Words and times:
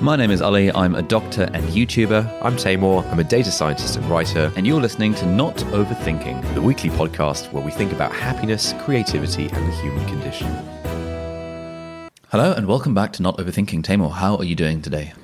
My 0.00 0.14
name 0.14 0.30
is 0.30 0.42
Ali. 0.42 0.70
I'm 0.70 0.94
a 0.94 1.00
doctor 1.00 1.48
and 1.54 1.64
YouTuber, 1.68 2.42
I'm 2.42 2.54
Taimur. 2.56 3.02
I'm 3.10 3.18
a 3.18 3.24
data 3.24 3.50
scientist 3.50 3.96
and 3.96 4.04
writer, 4.10 4.52
and 4.54 4.66
you're 4.66 4.80
listening 4.80 5.14
to 5.14 5.24
Not 5.26 5.56
Overthinking. 5.56 6.54
the 6.54 6.60
weekly 6.60 6.90
podcast 6.90 7.50
where 7.50 7.64
we 7.64 7.70
think 7.70 7.92
about 7.92 8.12
happiness, 8.12 8.74
creativity, 8.80 9.48
and 9.48 9.72
the 9.72 9.76
human 9.76 10.06
condition. 10.06 10.48
Hello, 12.30 12.52
and 12.52 12.68
welcome 12.68 12.92
back 12.92 13.14
to 13.14 13.22
Not 13.22 13.38
Overthinking. 13.38 13.84
Taimur, 13.84 14.12
how 14.12 14.36
are 14.36 14.44
you 14.44 14.54
doing 14.54 14.82
today? 14.82 15.14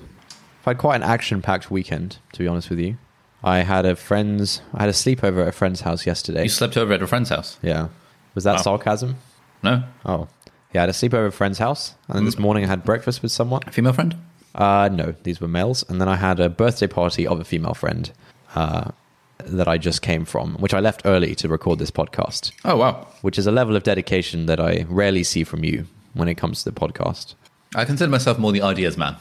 I've 0.61 0.65
had 0.65 0.79
quite 0.79 0.97
an 0.97 1.03
action-packed 1.03 1.71
weekend, 1.71 2.17
to 2.33 2.39
be 2.39 2.49
honest 2.49 2.71
with 2.71 2.79
you. 2.79 2.97
I 3.45 3.59
had 3.59 3.85
a 3.85 3.95
friend's, 3.95 4.63
I 4.73 4.81
had 4.81 4.89
a 4.89 4.93
sleepover 4.93 5.43
at 5.43 5.49
a 5.49 5.53
friend's 5.53 5.83
house 5.83 6.07
yesterday. 6.07 6.45
You 6.45 6.49
slept 6.49 6.79
over 6.79 6.95
at 6.95 7.03
a 7.03 7.07
friend's 7.07 7.29
house? 7.29 7.59
yeah, 7.63 7.89
was 8.35 8.45
that 8.45 8.61
sarcasm? 8.61 9.17
No? 9.63 9.83
Oh, 10.07 10.29
yeah, 10.73 10.81
I 10.81 10.83
had 10.85 10.89
a 10.89 10.93
sleepover 10.93 11.25
at 11.25 11.27
a 11.27 11.31
friend's 11.31 11.59
house, 11.59 11.95
and 12.09 12.17
then 12.17 12.25
this 12.25 12.37
mm. 12.37 12.41
morning 12.41 12.65
I 12.65 12.69
had 12.69 12.85
breakfast 12.85 13.21
with 13.21 13.33
someone. 13.33 13.61
A 13.67 13.71
female 13.71 13.93
friend? 13.93 14.17
Uh, 14.55 14.89
no, 14.93 15.15
these 15.23 15.41
were 15.41 15.49
males, 15.49 15.85
and 15.89 16.01
then 16.01 16.09
I 16.09 16.17
had 16.17 16.39
a 16.41 16.49
birthday 16.49 16.87
party 16.87 17.27
of 17.27 17.41
a 17.41 17.45
female 17.45 17.75
friend 17.75 18.13
uh, 18.55 18.91
that 19.39 19.67
I 19.69 19.79
just 19.79 20.03
came 20.03 20.25
from, 20.25 20.55
which 20.57 20.75
I 20.75 20.81
left 20.81 21.03
early 21.05 21.35
to 21.37 21.49
record 21.49 21.79
this 21.79 21.91
podcast. 21.91 22.53
Oh, 22.65 22.77
wow. 22.77 23.07
which 23.23 23.39
is 23.39 23.47
a 23.47 23.53
level 23.53 23.77
of 23.77 23.83
dedication 23.83 24.47
that 24.47 24.61
I 24.61 24.85
rarely 24.89 25.25
see 25.25 25.45
from 25.45 25.65
you 25.65 25.87
when 26.15 26.29
it 26.29 26.35
comes 26.35 26.63
to 26.63 26.71
the 26.71 26.79
podcast. 26.79 27.35
I 27.75 27.85
consider 27.87 28.11
myself 28.11 28.39
more 28.39 28.53
the 28.53 28.63
ideas 28.63 28.97
man. 28.97 29.17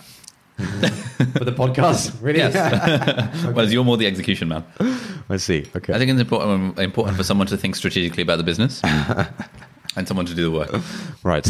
For 0.57 1.43
the 1.45 1.53
podcast, 1.53 2.21
really? 2.21 2.39
Yes. 2.39 2.53
Whereas 3.45 3.73
you're 3.73 3.83
more 3.85 3.97
the 3.97 4.05
execution 4.05 4.49
man. 4.49 4.63
I 5.29 5.38
see. 5.38 5.66
Okay. 5.75 5.93
I 5.93 5.97
think 5.97 6.11
it's 6.11 6.19
important, 6.19 6.77
important 6.77 7.17
for 7.17 7.23
someone 7.23 7.47
to 7.47 7.57
think 7.57 7.75
strategically 7.75 8.21
about 8.21 8.35
the 8.38 8.43
business 8.43 8.81
and 9.95 10.07
someone 10.07 10.25
to 10.27 10.35
do 10.35 10.43
the 10.43 10.51
work. 10.51 10.69
right. 11.23 11.47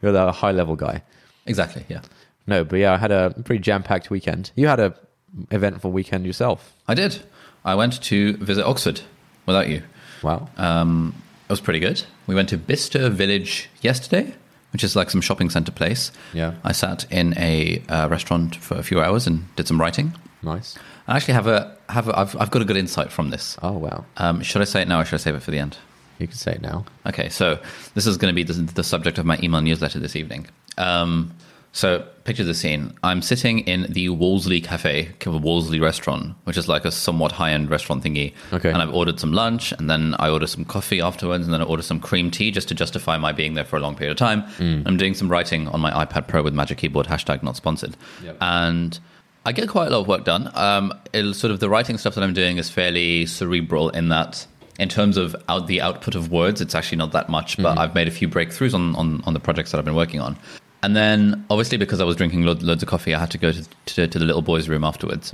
You're 0.00 0.12
the 0.12 0.32
high 0.32 0.52
level 0.52 0.76
guy. 0.76 1.02
Exactly, 1.46 1.84
yeah. 1.88 2.00
No, 2.48 2.64
but 2.64 2.78
yeah, 2.78 2.94
I 2.94 2.96
had 2.96 3.12
a 3.12 3.34
pretty 3.44 3.60
jam 3.62 3.82
packed 3.82 4.10
weekend. 4.10 4.50
You 4.56 4.66
had 4.66 4.80
a 4.80 4.94
eventful 5.50 5.92
weekend 5.92 6.26
yourself. 6.26 6.72
I 6.88 6.94
did. 6.94 7.22
I 7.64 7.74
went 7.74 8.02
to 8.04 8.36
visit 8.38 8.64
Oxford 8.64 9.02
without 9.46 9.68
you. 9.68 9.82
Wow. 10.22 10.48
Um, 10.56 11.14
it 11.48 11.52
was 11.52 11.60
pretty 11.60 11.78
good. 11.78 12.02
We 12.26 12.34
went 12.34 12.48
to 12.48 12.56
Bicester 12.56 13.10
Village 13.10 13.68
yesterday, 13.82 14.34
which 14.72 14.82
is 14.82 14.96
like 14.96 15.10
some 15.10 15.20
shopping 15.20 15.50
centre 15.50 15.72
place. 15.72 16.10
Yeah. 16.32 16.54
I 16.64 16.72
sat 16.72 17.04
in 17.12 17.36
a 17.36 17.82
uh, 17.90 18.08
restaurant 18.08 18.56
for 18.56 18.76
a 18.78 18.82
few 18.82 19.00
hours 19.00 19.26
and 19.26 19.54
did 19.56 19.68
some 19.68 19.78
writing. 19.80 20.14
nice. 20.42 20.76
I 21.06 21.16
actually 21.16 21.34
have 21.34 21.46
a 21.46 21.76
have 21.88 22.08
a, 22.08 22.18
I've 22.18 22.36
I've 22.38 22.50
got 22.50 22.60
a 22.60 22.66
good 22.66 22.76
insight 22.76 23.10
from 23.10 23.30
this. 23.30 23.56
Oh 23.62 23.72
wow. 23.72 24.04
Um, 24.18 24.42
should 24.42 24.60
I 24.60 24.66
say 24.66 24.82
it 24.82 24.88
now 24.88 25.00
or 25.00 25.04
should 25.06 25.14
I 25.14 25.18
save 25.18 25.34
it 25.34 25.42
for 25.42 25.50
the 25.50 25.58
end? 25.58 25.78
You 26.18 26.26
can 26.26 26.36
say 26.36 26.52
it 26.52 26.60
now. 26.60 26.84
Okay, 27.06 27.28
so 27.30 27.58
this 27.94 28.06
is 28.06 28.16
going 28.18 28.30
to 28.30 28.34
be 28.34 28.42
the, 28.42 28.52
the 28.72 28.84
subject 28.84 29.18
of 29.18 29.24
my 29.24 29.38
email 29.42 29.60
newsletter 29.62 29.98
this 30.00 30.16
evening. 30.16 30.48
Um, 30.76 31.32
so 31.72 32.06
picture 32.24 32.44
the 32.44 32.54
scene. 32.54 32.92
I'm 33.02 33.22
sitting 33.22 33.60
in 33.60 33.86
the 33.92 34.08
Wolseley 34.08 34.60
Cafe, 34.60 35.04
kind 35.20 35.36
of 35.36 35.42
a 35.42 35.44
Wolseley 35.44 35.80
restaurant, 35.80 36.34
which 36.44 36.56
is 36.56 36.68
like 36.68 36.84
a 36.84 36.90
somewhat 36.90 37.32
high-end 37.32 37.70
restaurant 37.70 38.02
thingy. 38.02 38.32
Okay. 38.52 38.70
And 38.70 38.82
I've 38.82 38.92
ordered 38.92 39.20
some 39.20 39.32
lunch, 39.32 39.72
and 39.72 39.88
then 39.88 40.14
I 40.18 40.28
order 40.28 40.46
some 40.46 40.64
coffee 40.64 41.00
afterwards, 41.00 41.44
and 41.44 41.54
then 41.54 41.60
I 41.60 41.64
order 41.64 41.82
some 41.82 42.00
cream 42.00 42.30
tea 42.30 42.50
just 42.50 42.68
to 42.68 42.74
justify 42.74 43.16
my 43.16 43.32
being 43.32 43.54
there 43.54 43.64
for 43.64 43.76
a 43.76 43.80
long 43.80 43.94
period 43.94 44.12
of 44.12 44.18
time. 44.18 44.44
I'm 44.86 44.96
doing 44.96 45.14
some 45.14 45.28
writing 45.28 45.68
on 45.68 45.80
my 45.80 45.90
iPad 46.04 46.26
Pro 46.26 46.42
with 46.42 46.54
Magic 46.54 46.78
Keyboard, 46.78 47.06
hashtag 47.06 47.42
not 47.42 47.56
sponsored. 47.56 47.96
Yep. 48.24 48.36
And 48.40 48.98
I 49.46 49.52
get 49.52 49.68
quite 49.68 49.88
a 49.88 49.90
lot 49.90 50.00
of 50.00 50.08
work 50.08 50.24
done. 50.24 50.50
Um, 50.54 50.92
it'll 51.12 51.34
sort 51.34 51.50
of 51.50 51.60
the 51.60 51.68
writing 51.68 51.96
stuff 51.96 52.14
that 52.16 52.24
I'm 52.24 52.34
doing 52.34 52.58
is 52.58 52.68
fairly 52.68 53.24
cerebral 53.24 53.90
in 53.90 54.08
that, 54.08 54.46
in 54.78 54.88
terms 54.88 55.16
of 55.16 55.34
out 55.48 55.66
the 55.66 55.80
output 55.80 56.14
of 56.14 56.30
words, 56.30 56.60
it's 56.60 56.74
actually 56.74 56.98
not 56.98 57.12
that 57.12 57.28
much. 57.28 57.56
But 57.56 57.78
I've 57.78 57.94
made 57.94 58.08
a 58.08 58.10
few 58.10 58.28
breakthroughs 58.28 58.74
on, 58.74 58.94
on 58.96 59.22
on 59.26 59.34
the 59.34 59.40
projects 59.40 59.70
that 59.70 59.78
I've 59.78 59.84
been 59.84 59.94
working 59.94 60.20
on. 60.20 60.36
And 60.82 60.94
then, 60.94 61.44
obviously, 61.50 61.76
because 61.76 62.00
I 62.00 62.04
was 62.04 62.14
drinking 62.14 62.44
lo- 62.44 62.52
loads 62.60 62.82
of 62.84 62.88
coffee, 62.88 63.12
I 63.14 63.18
had 63.18 63.30
to 63.32 63.38
go 63.38 63.50
to, 63.50 63.64
to, 63.86 64.06
to 64.06 64.18
the 64.18 64.24
little 64.24 64.42
boys' 64.42 64.68
room 64.68 64.84
afterwards. 64.84 65.32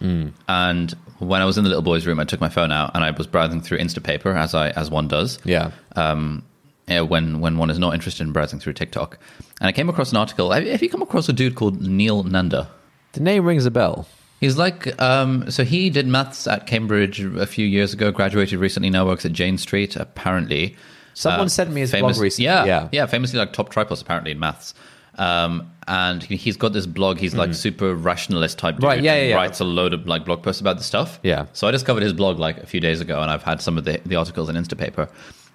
And 0.49 0.95
when 1.19 1.43
I 1.43 1.45
was 1.45 1.59
in 1.59 1.65
the 1.65 1.69
little 1.69 1.83
boys' 1.83 2.07
room, 2.07 2.19
I 2.19 2.25
took 2.25 2.41
my 2.41 2.49
phone 2.49 2.73
out 2.73 2.93
and 2.95 3.05
I 3.05 3.11
was 3.11 3.27
browsing 3.27 3.61
through 3.61 3.79
Instapaper, 3.79 4.35
as 4.37 4.55
I 4.55 4.71
as 4.71 4.91
one 4.91 5.07
does 5.09 5.39
Yeah. 5.45 5.71
um, 5.97 6.43
yeah, 6.89 7.01
when 7.03 7.41
when 7.41 7.57
one 7.59 7.71
is 7.71 7.79
not 7.79 7.95
interested 7.95 8.27
in 8.27 8.33
browsing 8.33 8.59
through 8.59 8.73
TikTok. 8.75 9.19
And 9.61 9.69
I 9.69 9.73
came 9.73 9.89
across 9.89 10.11
an 10.13 10.17
article. 10.19 10.51
Have, 10.51 10.83
you 10.83 10.89
come 10.89 11.03
across 11.03 11.29
a 11.29 11.33
dude 11.33 11.55
called 11.55 11.81
Neel 11.81 12.25
Nanda? 12.25 12.69
The 13.13 13.21
name 13.21 13.45
rings 13.45 13.65
a 13.67 13.71
bell. 13.71 14.07
He's 14.41 14.57
like, 14.59 15.01
um, 15.01 15.51
so 15.51 15.65
he 15.65 15.89
did 15.89 16.07
maths 16.07 16.47
at 16.47 16.67
Cambridge 16.67 17.21
a 17.21 17.47
few 17.47 17.67
years 17.67 17.95
ago, 17.95 18.11
graduated 18.11 18.59
recently, 18.59 18.91
now 18.91 19.07
works 19.07 19.25
at 19.25 19.33
Jane 19.33 19.57
Street, 19.57 19.97
apparently. 19.97 20.77
Someone 21.15 21.49
sent 21.49 21.71
me 21.71 21.81
his 21.83 21.93
blog 21.93 22.19
recently. 22.19 22.47
Yeah, 22.47 22.65
Yeah. 22.65 22.89
yeah, 22.93 23.07
famously 23.07 23.39
like 23.39 23.53
top 23.53 23.73
tripos 23.73 24.03
apparently 24.03 24.33
in 24.33 24.39
maths. 24.41 24.75
Um, 25.17 25.71
and 25.87 26.23
he- 26.23 26.37
he's 26.37 26.57
got 26.57 26.73
this 26.73 26.87
blog. 26.87 27.19
He's 27.19 27.35
like 27.35 27.55
super 27.55 27.95
rationalist 27.95 28.59
type 28.59 28.77
dude. 28.77 28.85
Right, 28.85 29.03
yeah, 29.03 29.15
yeah, 29.17 29.29
yeah. 29.29 29.35
Writes 29.37 29.61
a 29.61 29.65
load 29.65 29.93
of 29.93 30.07
like 30.07 30.25
blog 30.25 30.43
posts 30.43 30.61
about 30.61 30.79
the 30.79 30.85
stuff. 30.85 31.21
Yeah. 31.23 31.47
So 31.53 31.69
I 31.69 31.71
discovered 31.71 32.03
his 32.03 32.13
blog 32.13 32.39
like 32.39 32.57
a 32.59 32.67
few 32.67 32.81
days 32.81 33.01
ago, 33.01 33.21
and 33.21 33.31
I've 33.31 33.43
had 33.43 33.61
some 33.61 33.77
of 33.79 33.85
the, 33.85 34.01
the 34.07 34.17
articles 34.17 34.49
in 34.49 34.57
Instapaper. 34.57 35.09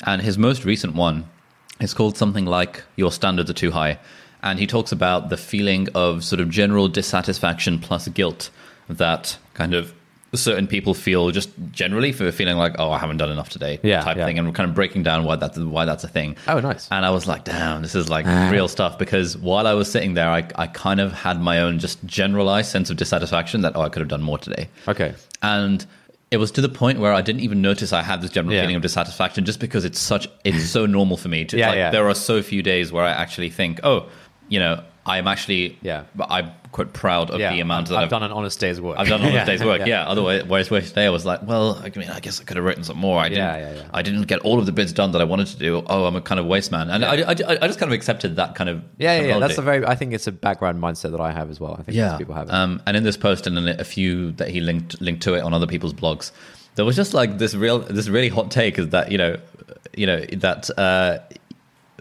And 0.06 0.22
his 0.22 0.38
most 0.38 0.66
recent 0.66 0.96
one 0.96 1.26
is 1.82 1.94
called 1.94 2.16
something 2.18 2.46
like 2.46 2.84
"Your 2.96 3.12
Standards 3.12 3.50
Are 3.50 3.54
Too 3.54 3.72
High," 3.72 3.98
and 4.44 4.60
he 4.60 4.68
talks 4.68 4.92
about 4.92 5.30
the 5.30 5.38
feeling 5.38 5.88
of 5.96 6.24
sort 6.24 6.40
of 6.40 6.50
general 6.50 6.88
dissatisfaction 6.88 7.80
plus 7.80 8.08
guilt 8.10 8.50
that 8.88 9.38
kind 9.56 9.74
of 9.74 9.94
certain 10.34 10.68
people 10.68 10.94
feel 10.94 11.32
just 11.32 11.50
generally 11.72 12.12
for 12.12 12.32
feeling 12.32 12.58
like, 12.58 12.76
oh, 12.78 12.92
I 12.92 13.00
haven't 13.00 13.18
done 13.18 13.32
enough 13.32 13.50
today, 13.50 13.80
Yeah, 13.82 14.02
type 14.02 14.18
yeah. 14.18 14.26
thing, 14.26 14.38
and 14.38 14.48
we're 14.48 14.54
kind 14.54 14.70
of 14.70 14.76
breaking 14.76 15.04
down 15.04 15.24
why 15.24 15.36
that's 15.38 15.58
why 15.58 15.86
that's 15.86 16.04
a 16.04 16.08
thing. 16.08 16.36
Oh, 16.48 16.60
nice. 16.60 16.88
And 16.92 17.06
I 17.06 17.10
was 17.10 17.26
like, 17.28 17.44
damn, 17.46 17.82
this 17.82 17.96
is 17.96 18.10
like 18.10 18.26
Ah. 18.28 18.50
real 18.52 18.68
stuff. 18.68 19.00
Because 19.00 19.38
while 19.38 19.66
I 19.66 19.74
was 19.74 19.92
sitting 19.92 20.14
there, 20.14 20.30
I, 20.30 20.48
I 20.56 20.68
kind 20.68 21.00
of 21.00 21.14
had 21.14 21.42
my 21.42 21.60
own 21.62 21.80
just 21.80 22.04
generalized 22.06 22.70
sense 22.70 22.90
of 22.90 22.98
dissatisfaction 22.98 23.62
that, 23.62 23.76
oh, 23.76 23.82
I 23.82 23.90
could 23.90 24.02
have 24.02 24.10
done 24.10 24.22
more 24.22 24.38
today. 24.38 24.70
Okay. 24.88 25.16
And 25.42 25.86
it 26.32 26.38
was 26.38 26.52
to 26.52 26.62
the 26.62 26.70
point 26.70 27.00
where 27.00 27.12
I 27.12 27.22
didn't 27.24 27.42
even 27.42 27.60
notice 27.64 27.92
I 27.92 28.04
had 28.04 28.22
this 28.22 28.30
general 28.30 28.54
Yeah. 28.54 28.62
feeling 28.62 28.76
of 28.76 28.84
dissatisfaction 28.84 29.46
just 29.46 29.60
because 29.60 29.84
it's 29.84 30.00
such, 30.00 30.28
it's 30.44 30.64
so 30.70 30.86
normal 30.98 31.18
for 31.18 31.28
me. 31.30 31.46
To, 31.46 31.58
Yeah, 31.58 31.70
like, 31.70 31.76
yeah. 31.78 31.90
There 31.90 32.08
are 32.08 32.14
so 32.14 32.44
few 32.44 32.62
days 32.62 32.92
where 32.92 33.04
I 33.04 33.10
actually 33.10 33.50
think, 33.50 33.80
oh, 33.84 34.08
you 34.48 34.60
know, 34.60 34.84
I'm 35.08 35.28
actually, 35.28 35.76
Yeah. 35.82 36.04
I'm 36.30 36.52
quite 36.72 36.94
proud 36.94 37.32
of 37.32 37.40
Yeah. 37.40 37.52
the 37.52 37.62
amount 37.62 37.88
that 37.88 37.96
I've, 37.96 38.04
I've, 38.04 38.10
done 38.10 38.24
an 38.24 38.32
honest 38.32 38.60
day's 38.60 38.80
work. 38.80 38.98
I've 39.00 39.08
done 39.08 39.24
all 39.24 39.30
Yeah, 39.32 39.46
day's 39.46 39.64
work. 39.64 39.80
yeah. 39.80 39.88
Yeah. 39.88 40.08
Otherwise, 40.08 40.70
whereas 40.70 40.90
today 40.90 41.06
I 41.06 41.10
was 41.10 41.26
like, 41.26 41.42
well, 41.44 41.76
I 41.84 41.92
mean, 41.98 42.10
I 42.10 42.20
guess 42.20 42.40
I 42.40 42.44
could 42.44 42.58
have 42.58 42.66
written 42.66 42.84
some 42.84 42.98
more. 42.98 43.20
I 43.20 43.30
didn't. 43.30 43.90
I 43.94 44.02
didn't 44.02 44.24
get 44.24 44.40
all 44.42 44.60
of 44.60 44.66
the 44.66 44.72
bits 44.72 44.92
done 44.92 45.12
that 45.14 45.22
I 45.22 45.24
wanted 45.26 45.48
to 45.48 45.58
do. 45.58 45.84
Oh, 45.88 46.06
I'm 46.06 46.16
a 46.16 46.22
kind 46.22 46.40
of 46.40 46.46
waste 46.46 46.72
man, 46.72 46.90
and 46.90 47.04
I, 47.04 47.22
I, 47.22 47.32
I 47.32 47.68
just 47.68 47.80
kind 47.80 47.92
of 47.92 47.94
accepted 47.94 48.36
that 48.36 48.56
kind 48.56 48.70
of 48.70 48.84
Yeah, 48.98 49.20
yeah, 49.20 49.28
yeah. 49.28 49.40
That's 49.40 49.58
a 49.58 49.62
very. 49.62 49.86
I 49.86 49.96
think 49.96 50.14
it's 50.14 50.28
a 50.28 50.32
background 50.32 50.82
mindset 50.82 51.12
that 51.12 51.22
I 51.22 51.32
have 51.32 51.50
as 51.50 51.60
well. 51.60 51.74
I 51.74 51.84
think 51.84 51.98
yeah. 51.98 52.10
most 52.10 52.20
people 52.20 52.36
have 52.36 52.50
it. 52.50 52.54
Um, 52.54 52.82
and 52.86 52.96
in 52.96 53.04
this 53.04 53.18
post 53.18 53.48
and 53.48 53.58
in 53.58 53.68
a 53.68 53.84
few 53.84 54.32
that 54.34 54.50
he 54.50 54.60
linked 54.62 55.02
linked 55.02 55.24
to 55.24 55.34
it 55.34 55.42
on 55.42 55.54
other 55.54 55.68
people's 55.68 55.94
blogs, 55.94 56.32
there 56.76 56.86
was 56.86 56.96
just 56.96 57.14
like 57.14 57.38
this 57.38 57.56
real 57.56 57.80
this 57.80 58.08
really 58.08 58.30
hot 58.30 58.52
take 58.52 58.78
is 58.78 58.90
that 58.90 59.12
you 59.12 59.18
know 59.18 59.38
you 59.96 60.06
know 60.06 60.20
that 60.34 60.70
uh, 60.78 61.20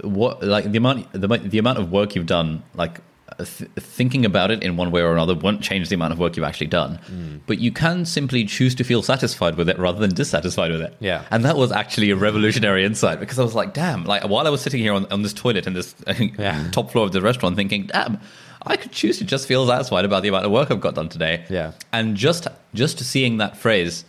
what 0.02 0.42
like 0.42 0.70
the 0.70 0.78
amount 0.78 1.10
the, 1.12 1.24
amount- 1.24 1.50
the 1.50 1.58
amount 1.58 1.78
of 1.78 1.90
work 1.90 2.14
you've 2.14 2.26
done 2.26 2.62
like 2.74 3.00
th- 3.38 3.70
thinking 3.76 4.24
about 4.24 4.50
it 4.50 4.62
in 4.62 4.76
one 4.76 4.90
way 4.90 5.02
or 5.02 5.12
another 5.12 5.34
won't 5.34 5.60
change 5.60 5.88
the 5.88 5.94
amount 5.94 6.12
of 6.12 6.18
work 6.18 6.36
you've 6.36 6.44
actually 6.46 6.66
done 6.68 6.98
Mm. 7.10 7.40
but 7.46 7.58
you 7.58 7.70
can 7.72 8.04
simply 8.04 8.44
choose 8.44 8.74
to 8.76 8.84
feel 8.84 9.02
satisfied 9.02 9.56
with 9.56 9.68
it 9.68 9.78
rather 9.78 9.98
than 10.00 10.14
dissatisfied 10.14 10.70
with 10.72 10.80
it 10.80 10.94
Yeah. 11.00 11.22
and 11.30 11.44
that 11.44 11.56
was 11.56 11.70
actually 11.72 12.10
a 12.10 12.16
revolutionary 12.16 12.84
insight 12.84 13.20
because 13.20 13.38
i 13.38 13.42
was 13.42 13.54
like 13.54 13.74
damn 13.74 14.04
like 14.04 14.22
while 14.24 14.46
i 14.46 14.50
was 14.50 14.60
sitting 14.60 14.80
here 14.80 14.92
on, 14.92 15.06
on 15.12 15.22
this 15.22 15.32
toilet 15.32 15.66
in 15.66 15.74
this 15.74 15.94
Yeah. 16.38 16.68
top 16.72 16.90
floor 16.90 17.04
of 17.06 17.12
the 17.12 17.20
restaurant 17.20 17.56
thinking 17.56 17.86
damn 17.86 18.18
i 18.62 18.76
could 18.76 18.92
choose 18.92 19.18
to 19.18 19.24
just 19.24 19.46
feel 19.46 19.66
satisfied 19.66 20.04
about 20.04 20.22
the 20.22 20.28
amount 20.28 20.44
of 20.46 20.50
work 20.52 20.70
i've 20.70 20.80
got 20.80 20.94
done 20.94 21.08
today 21.08 21.44
Yeah. 21.50 21.72
and 21.92 22.16
just 22.16 22.46
just 22.74 22.98
seeing 23.00 23.38
that 23.38 23.56
phrase 23.56 24.04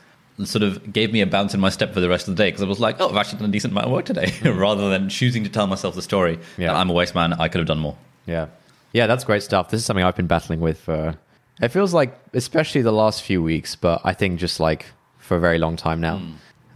sort 0.46 0.64
of 0.64 0.94
gave 0.94 1.12
me 1.12 1.20
a 1.20 1.28
bounce 1.28 1.54
in 1.54 1.60
my 1.60 1.70
step 1.70 1.94
for 1.94 2.00
the 2.00 2.08
rest 2.08 2.30
of 2.30 2.36
the 2.38 2.42
day 2.42 2.48
because 2.48 2.62
I 2.64 2.66
was 2.66 2.80
like, 2.80 2.96
oh, 3.02 3.10
I've 3.10 3.18
actually 3.18 3.40
done 3.40 3.50
a 3.50 3.52
decent 3.52 3.74
amount 3.74 3.88
of 3.88 3.92
work 3.92 4.06
today, 4.06 4.32
rather 4.50 4.90
than 4.90 5.10
choosing 5.10 5.44
to 5.44 5.50
tell 5.50 5.68
myself 5.68 5.96
the 5.96 6.02
story 6.02 6.38
Mm. 6.38 6.44
Yeah. 6.60 6.68
that 6.68 6.78
I'm 6.78 6.90
a 6.90 6.94
waste 6.94 7.14
man. 7.14 7.34
I 7.34 7.50
could 7.50 7.60
have 7.60 7.68
done 7.68 7.80
more. 7.80 7.98
Yeah. 8.26 8.46
Yeah, 8.94 9.08
that's 9.08 9.24
great 9.24 9.44
stuff. 9.44 9.70
This 9.70 9.82
is 9.82 9.86
something 9.86 10.04
I've 10.04 10.16
been 10.16 10.28
battling 10.28 10.60
with 10.60 10.80
for 10.80 11.16
it 11.62 11.70
feels 11.70 11.94
like 11.94 12.18
especially 12.34 12.82
the 12.82 12.92
last 12.92 13.24
few 13.24 13.44
weeks, 13.44 13.76
but 13.76 14.02
I 14.04 14.14
think 14.14 14.40
just 14.40 14.60
like 14.60 14.86
for 15.18 15.38
a 15.38 15.40
very 15.40 15.60
long 15.60 15.76
time 15.76 16.02
now. 16.02 16.22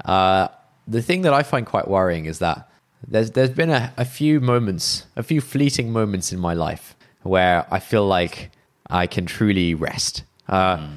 Uh, 0.03 0.47
the 0.87 1.01
thing 1.01 1.21
that 1.21 1.33
I 1.33 1.43
find 1.43 1.65
quite 1.65 1.87
worrying 1.87 2.25
is 2.25 2.39
that 2.39 2.69
there's 3.07 3.31
there's 3.31 3.49
been 3.49 3.69
a, 3.69 3.93
a 3.97 4.05
few 4.05 4.41
moments, 4.41 5.05
a 5.15 5.23
few 5.23 5.41
fleeting 5.41 5.91
moments 5.91 6.31
in 6.33 6.39
my 6.39 6.53
life 6.53 6.95
where 7.23 7.65
I 7.71 7.79
feel 7.79 8.05
like 8.05 8.51
I 8.89 9.07
can 9.07 9.25
truly 9.25 9.73
rest. 9.73 10.23
Uh, 10.47 10.89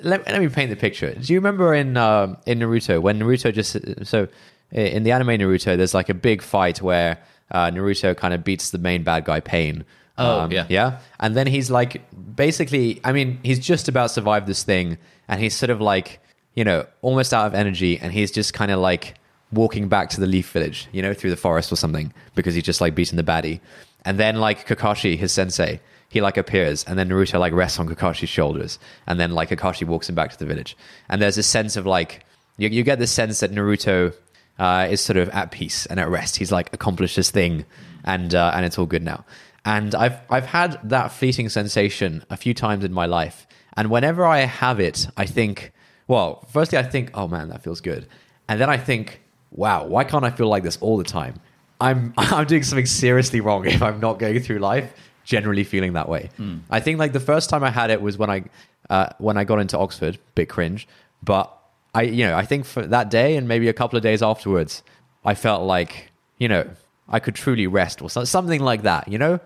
let, 0.00 0.26
let 0.26 0.40
me 0.40 0.48
paint 0.48 0.70
the 0.70 0.76
picture. 0.76 1.14
Do 1.14 1.32
you 1.32 1.38
remember 1.38 1.72
in 1.72 1.96
uh, 1.96 2.36
in 2.46 2.58
Naruto 2.58 3.00
when 3.00 3.20
Naruto 3.20 3.52
just 3.54 3.76
so 4.06 4.28
in 4.72 5.04
the 5.04 5.12
anime 5.12 5.28
Naruto, 5.28 5.76
there's 5.76 5.94
like 5.94 6.08
a 6.08 6.14
big 6.14 6.42
fight 6.42 6.82
where 6.82 7.18
uh, 7.52 7.70
Naruto 7.70 8.16
kind 8.16 8.34
of 8.34 8.42
beats 8.42 8.70
the 8.70 8.78
main 8.78 9.04
bad 9.04 9.24
guy 9.24 9.40
Pain. 9.40 9.84
Oh, 10.18 10.48
yeah. 10.50 10.66
yeah, 10.68 10.98
and 11.20 11.36
then 11.36 11.46
he's 11.46 11.70
like 11.70 12.02
basically, 12.34 13.00
I 13.04 13.12
mean, 13.12 13.40
he's 13.42 13.58
just 13.58 13.88
about 13.88 14.10
survived 14.10 14.46
this 14.46 14.62
thing, 14.62 14.98
and 15.28 15.40
he's 15.40 15.54
sort 15.54 15.70
of 15.70 15.80
like 15.80 16.20
you 16.54 16.64
know 16.64 16.86
almost 17.02 17.32
out 17.32 17.46
of 17.46 17.54
energy, 17.54 17.98
and 17.98 18.12
he's 18.12 18.30
just 18.30 18.54
kind 18.54 18.70
of 18.70 18.80
like 18.80 19.14
walking 19.52 19.88
back 19.88 20.10
to 20.10 20.20
the 20.20 20.26
Leaf 20.26 20.50
Village, 20.50 20.88
you 20.92 21.00
know, 21.00 21.14
through 21.14 21.30
the 21.30 21.36
forest 21.36 21.72
or 21.72 21.76
something, 21.76 22.12
because 22.34 22.54
he's 22.54 22.64
just 22.64 22.80
like 22.80 22.94
beaten 22.94 23.16
the 23.16 23.22
baddie, 23.22 23.60
and 24.04 24.18
then 24.18 24.36
like 24.36 24.66
Kakashi, 24.66 25.16
his 25.16 25.32
sensei 25.32 25.80
he 26.08 26.20
like 26.20 26.36
appears 26.36 26.84
and 26.84 26.98
then 26.98 27.08
Naruto 27.08 27.38
like 27.38 27.52
rests 27.52 27.78
on 27.78 27.88
Kakashi's 27.88 28.28
shoulders 28.28 28.78
and 29.06 29.20
then 29.20 29.32
like 29.32 29.50
Kakashi 29.50 29.86
walks 29.86 30.08
him 30.08 30.14
back 30.14 30.30
to 30.30 30.38
the 30.38 30.46
village. 30.46 30.76
And 31.08 31.20
there's 31.20 31.38
a 31.38 31.42
sense 31.42 31.76
of 31.76 31.86
like 31.86 32.24
you, 32.56 32.68
you 32.68 32.82
get 32.82 32.98
the 32.98 33.06
sense 33.06 33.40
that 33.40 33.52
Naruto 33.52 34.14
uh, 34.58 34.88
is 34.90 35.00
sort 35.00 35.18
of 35.18 35.28
at 35.30 35.50
peace 35.50 35.86
and 35.86 36.00
at 36.00 36.08
rest. 36.08 36.36
He's 36.36 36.50
like 36.50 36.72
accomplished 36.72 37.16
his 37.16 37.30
thing 37.30 37.66
and 38.04 38.34
uh, 38.34 38.52
and 38.54 38.64
it's 38.64 38.78
all 38.78 38.86
good 38.86 39.02
now 39.02 39.24
and 39.68 39.94
I've 39.94 40.18
I've 40.30 40.46
had 40.46 40.80
that 40.84 41.08
fleeting 41.12 41.48
sensation 41.48 42.24
a 42.30 42.36
few 42.36 42.54
times 42.54 42.84
in 42.84 42.92
my 42.92 43.06
life 43.06 43.46
and 43.76 43.90
whenever 43.90 44.24
I 44.24 44.38
have 44.40 44.80
it 44.80 45.06
I 45.16 45.26
think 45.26 45.72
well 46.06 46.46
firstly 46.50 46.78
I 46.78 46.82
think 46.82 47.10
oh 47.14 47.28
man 47.28 47.48
that 47.50 47.62
feels 47.62 47.80
good 47.80 48.06
and 48.48 48.60
then 48.60 48.70
I 48.70 48.78
think 48.78 49.20
wow 49.50 49.84
why 49.84 50.04
can't 50.04 50.24
I 50.24 50.30
feel 50.30 50.48
like 50.48 50.62
this 50.62 50.78
all 50.80 50.96
the 50.96 51.10
time 51.20 51.34
I'm 51.80 52.14
I'm 52.18 52.46
doing 52.46 52.62
something 52.62 52.86
seriously 52.86 53.40
wrong 53.40 53.66
if 53.66 53.82
I'm 53.82 54.00
not 54.00 54.18
going 54.18 54.40
through 54.40 54.58
life 54.58 54.92
generally 55.28 55.62
feeling 55.62 55.92
that 55.92 56.08
way. 56.08 56.30
Hmm. 56.38 56.60
I 56.70 56.80
think 56.80 56.98
like 56.98 57.12
the 57.12 57.20
first 57.20 57.50
time 57.50 57.62
I 57.62 57.70
had 57.70 57.90
it 57.90 58.00
was 58.00 58.16
when 58.16 58.30
I 58.30 58.44
uh, 58.88 59.10
when 59.18 59.36
I 59.36 59.44
got 59.44 59.58
into 59.58 59.78
Oxford, 59.78 60.18
bit 60.34 60.48
cringe, 60.48 60.88
but 61.22 61.54
I 61.94 62.02
you 62.02 62.24
know 62.24 62.34
I 62.34 62.46
think 62.46 62.64
for 62.64 62.86
that 62.86 63.10
day 63.10 63.36
and 63.36 63.46
maybe 63.46 63.68
a 63.68 63.74
couple 63.74 63.98
of 63.98 64.02
days 64.02 64.22
afterwards, 64.22 64.82
I 65.26 65.34
felt 65.34 65.64
like 65.64 66.10
you 66.38 66.48
know 66.48 66.66
I 67.10 67.20
could 67.20 67.34
truly 67.34 67.66
rest 67.66 68.00
or 68.00 68.08
something 68.08 68.62
like 68.62 68.82
that, 68.82 69.08
you 69.08 69.18
know. 69.18 69.38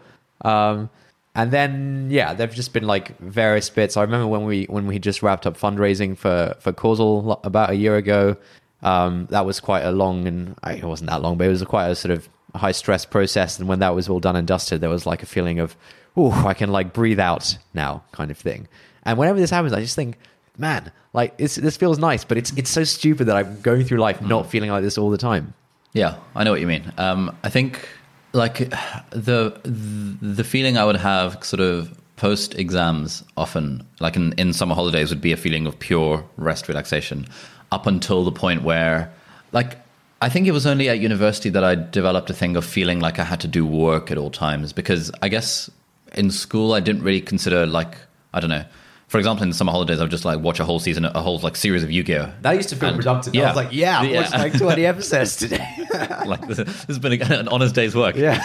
Um, 0.42 0.90
and 1.34 1.50
then 1.50 2.08
yeah, 2.10 2.34
there've 2.34 2.54
just 2.54 2.72
been 2.72 2.86
like 2.86 3.18
various 3.18 3.70
bits. 3.70 3.96
I 3.96 4.02
remember 4.02 4.26
when 4.26 4.44
we 4.44 4.64
when 4.64 4.86
we 4.86 4.98
just 4.98 5.22
wrapped 5.22 5.46
up 5.46 5.56
fundraising 5.56 6.16
for 6.16 6.54
for 6.60 6.72
Causal 6.72 7.40
about 7.44 7.70
a 7.70 7.74
year 7.74 7.96
ago. 7.96 8.36
Um, 8.82 9.28
that 9.30 9.46
was 9.46 9.60
quite 9.60 9.82
a 9.82 9.92
long 9.92 10.26
and 10.26 10.56
it 10.66 10.84
wasn't 10.84 11.08
that 11.10 11.22
long, 11.22 11.38
but 11.38 11.46
it 11.46 11.50
was 11.50 11.62
a 11.62 11.66
quite 11.66 11.86
a 11.86 11.94
sort 11.94 12.10
of 12.10 12.28
high 12.54 12.72
stress 12.72 13.04
process. 13.04 13.58
And 13.58 13.68
when 13.68 13.78
that 13.78 13.94
was 13.94 14.08
all 14.08 14.20
done 14.20 14.36
and 14.36 14.46
dusted, 14.46 14.80
there 14.80 14.90
was 14.90 15.06
like 15.06 15.22
a 15.22 15.26
feeling 15.26 15.60
of, 15.60 15.76
oh, 16.16 16.32
I 16.46 16.52
can 16.54 16.70
like 16.70 16.92
breathe 16.92 17.20
out 17.20 17.56
now, 17.74 18.02
kind 18.12 18.30
of 18.30 18.36
thing. 18.38 18.68
And 19.04 19.18
whenever 19.18 19.38
this 19.38 19.50
happens, 19.50 19.72
I 19.72 19.80
just 19.80 19.96
think, 19.96 20.18
man, 20.58 20.92
like 21.12 21.36
this 21.38 21.76
feels 21.76 21.98
nice, 21.98 22.24
but 22.24 22.38
it's 22.38 22.52
it's 22.56 22.70
so 22.70 22.84
stupid 22.84 23.26
that 23.26 23.36
I'm 23.36 23.60
going 23.60 23.84
through 23.84 23.98
life 23.98 24.20
not 24.20 24.50
feeling 24.50 24.70
like 24.70 24.82
this 24.82 24.98
all 24.98 25.10
the 25.10 25.18
time. 25.18 25.54
Yeah, 25.92 26.16
I 26.34 26.44
know 26.44 26.50
what 26.50 26.60
you 26.60 26.66
mean. 26.66 26.90
Um, 26.96 27.36
I 27.42 27.50
think 27.50 27.86
like 28.32 28.70
the 29.10 29.58
the 29.64 30.44
feeling 30.44 30.76
I 30.76 30.84
would 30.84 30.96
have 30.96 31.42
sort 31.44 31.60
of 31.60 31.98
post 32.16 32.54
exams 32.54 33.24
often 33.36 33.84
like 34.00 34.16
in, 34.16 34.32
in 34.34 34.52
summer 34.52 34.74
holidays 34.74 35.10
would 35.10 35.20
be 35.20 35.32
a 35.32 35.36
feeling 35.36 35.66
of 35.66 35.78
pure 35.78 36.24
rest 36.36 36.68
relaxation 36.68 37.26
up 37.72 37.86
until 37.86 38.24
the 38.24 38.32
point 38.32 38.62
where 38.62 39.12
like 39.52 39.78
I 40.20 40.28
think 40.28 40.46
it 40.46 40.52
was 40.52 40.66
only 40.66 40.88
at 40.88 41.00
university 41.00 41.50
that 41.50 41.64
I 41.64 41.74
developed 41.74 42.30
a 42.30 42.34
thing 42.34 42.56
of 42.56 42.64
feeling 42.64 43.00
like 43.00 43.18
I 43.18 43.24
had 43.24 43.40
to 43.40 43.48
do 43.48 43.66
work 43.66 44.10
at 44.10 44.18
all 44.18 44.30
times 44.30 44.72
because 44.72 45.10
I 45.20 45.28
guess 45.28 45.68
in 46.14 46.30
school 46.30 46.74
I 46.74 46.80
didn't 46.80 47.02
really 47.02 47.20
consider 47.20 47.66
like 47.66 47.96
I 48.32 48.40
don't 48.40 48.50
know. 48.50 48.64
For 49.12 49.18
example, 49.18 49.42
in 49.42 49.50
the 49.50 49.54
summer 49.54 49.72
holidays, 49.72 50.00
I 50.00 50.04
would 50.04 50.10
just 50.10 50.24
like 50.24 50.40
watch 50.40 50.58
a 50.58 50.64
whole 50.64 50.78
season, 50.80 51.04
a 51.04 51.20
whole 51.20 51.38
like 51.40 51.54
series 51.54 51.82
of 51.84 51.90
Yu-Gi-Oh. 51.90 52.32
That 52.40 52.52
used 52.52 52.70
to 52.70 52.76
feel 52.76 52.88
And- 52.88 52.96
productive. 52.96 53.34
yeah. 53.34 53.42
I 53.42 53.46
was 53.48 53.56
like, 53.56 53.68
yeah, 53.70 54.00
I 54.00 54.04
Yeah. 54.04 54.20
watched 54.22 54.32
like 54.32 54.56
20 54.58 54.86
episodes 54.86 55.36
today. 55.36 55.68
like 56.26 56.46
this, 56.48 56.56
this 56.56 56.84
has 56.84 56.98
been 56.98 57.20
an 57.20 57.46
honest 57.48 57.74
day's 57.74 57.94
work. 57.94 58.16
yeah. 58.16 58.40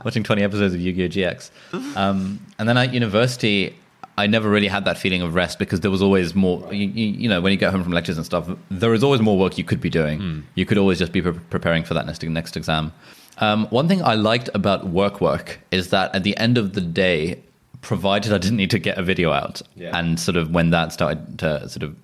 watching 0.04 0.22
20 0.22 0.40
episodes 0.40 0.72
of 0.74 0.80
Yu-Gi-Oh! 0.80 1.08
GX. 1.08 1.50
Um, 1.96 2.38
and 2.60 2.68
then 2.68 2.78
at 2.78 2.94
university, 2.94 3.74
I 4.16 4.28
never 4.28 4.48
really 4.48 4.68
had 4.68 4.84
that 4.84 4.98
feeling 4.98 5.20
of 5.20 5.34
rest 5.34 5.58
because 5.58 5.80
there 5.80 5.90
was 5.90 6.00
always 6.00 6.32
more, 6.32 6.72
you, 6.72 6.86
you, 6.86 7.06
you 7.22 7.28
know, 7.28 7.40
when 7.40 7.50
you 7.50 7.58
get 7.58 7.72
home 7.72 7.82
from 7.82 7.92
lectures 7.92 8.16
and 8.16 8.24
stuff, 8.24 8.48
there 8.70 8.94
is 8.94 9.02
always 9.02 9.20
more 9.20 9.36
work 9.36 9.58
you 9.58 9.64
could 9.64 9.80
be 9.80 9.90
doing. 9.90 10.44
You 10.54 10.64
could 10.64 10.78
always 10.78 11.00
just 11.00 11.10
be 11.10 11.20
pre- 11.22 11.32
preparing 11.50 11.82
for 11.82 11.94
that 11.94 12.06
next, 12.06 12.22
next 12.22 12.56
exam. 12.56 12.92
Um, 13.38 13.66
one 13.70 13.88
thing 13.88 14.00
I 14.00 14.14
liked 14.14 14.48
about 14.54 14.86
work 14.86 15.20
work 15.20 15.58
is 15.72 15.88
that 15.90 16.14
at 16.14 16.22
the 16.22 16.36
end 16.36 16.56
of 16.56 16.74
the 16.74 16.80
day, 16.82 17.42
provided 17.82 18.32
I 18.32 18.38
didn't 18.38 18.56
need 18.56 18.70
to 18.70 18.78
get 18.78 18.96
a 18.98 19.02
video 19.02 19.32
out 19.32 19.60
Yeah. 19.76 19.96
and 19.98 20.18
sort 20.18 20.36
of 20.36 20.50
when 20.50 20.70
that 20.70 20.92
started 20.92 21.38
to 21.40 21.68
sort 21.68 21.82
of 21.82 21.94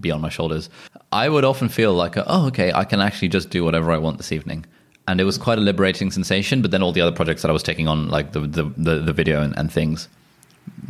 be 0.00 0.10
on 0.10 0.20
my 0.20 0.28
shoulders, 0.28 0.68
I 1.12 1.28
would 1.28 1.44
often 1.44 1.68
feel 1.68 1.94
like, 1.94 2.16
oh, 2.16 2.46
okay, 2.48 2.72
I 2.72 2.84
can 2.84 3.00
actually 3.00 3.28
just 3.28 3.50
do 3.50 3.62
whatever 3.64 3.92
I 3.92 3.98
want 3.98 4.16
this 4.18 4.32
evening. 4.32 4.66
And 5.08 5.20
it 5.20 5.24
was 5.24 5.38
quite 5.38 5.58
a 5.58 5.60
liberating 5.60 6.10
sensation. 6.10 6.62
But 6.62 6.72
then 6.72 6.82
all 6.82 6.90
the 6.90 7.00
other 7.00 7.14
projects 7.14 7.42
that 7.42 7.48
I 7.48 7.52
was 7.52 7.62
taking 7.62 7.86
on, 7.86 8.08
like 8.08 8.32
the 8.32 8.40
the, 8.40 8.64
the, 8.76 8.94
the 8.98 9.12
video 9.12 9.40
and, 9.40 9.56
and 9.56 9.70
things, 9.70 10.08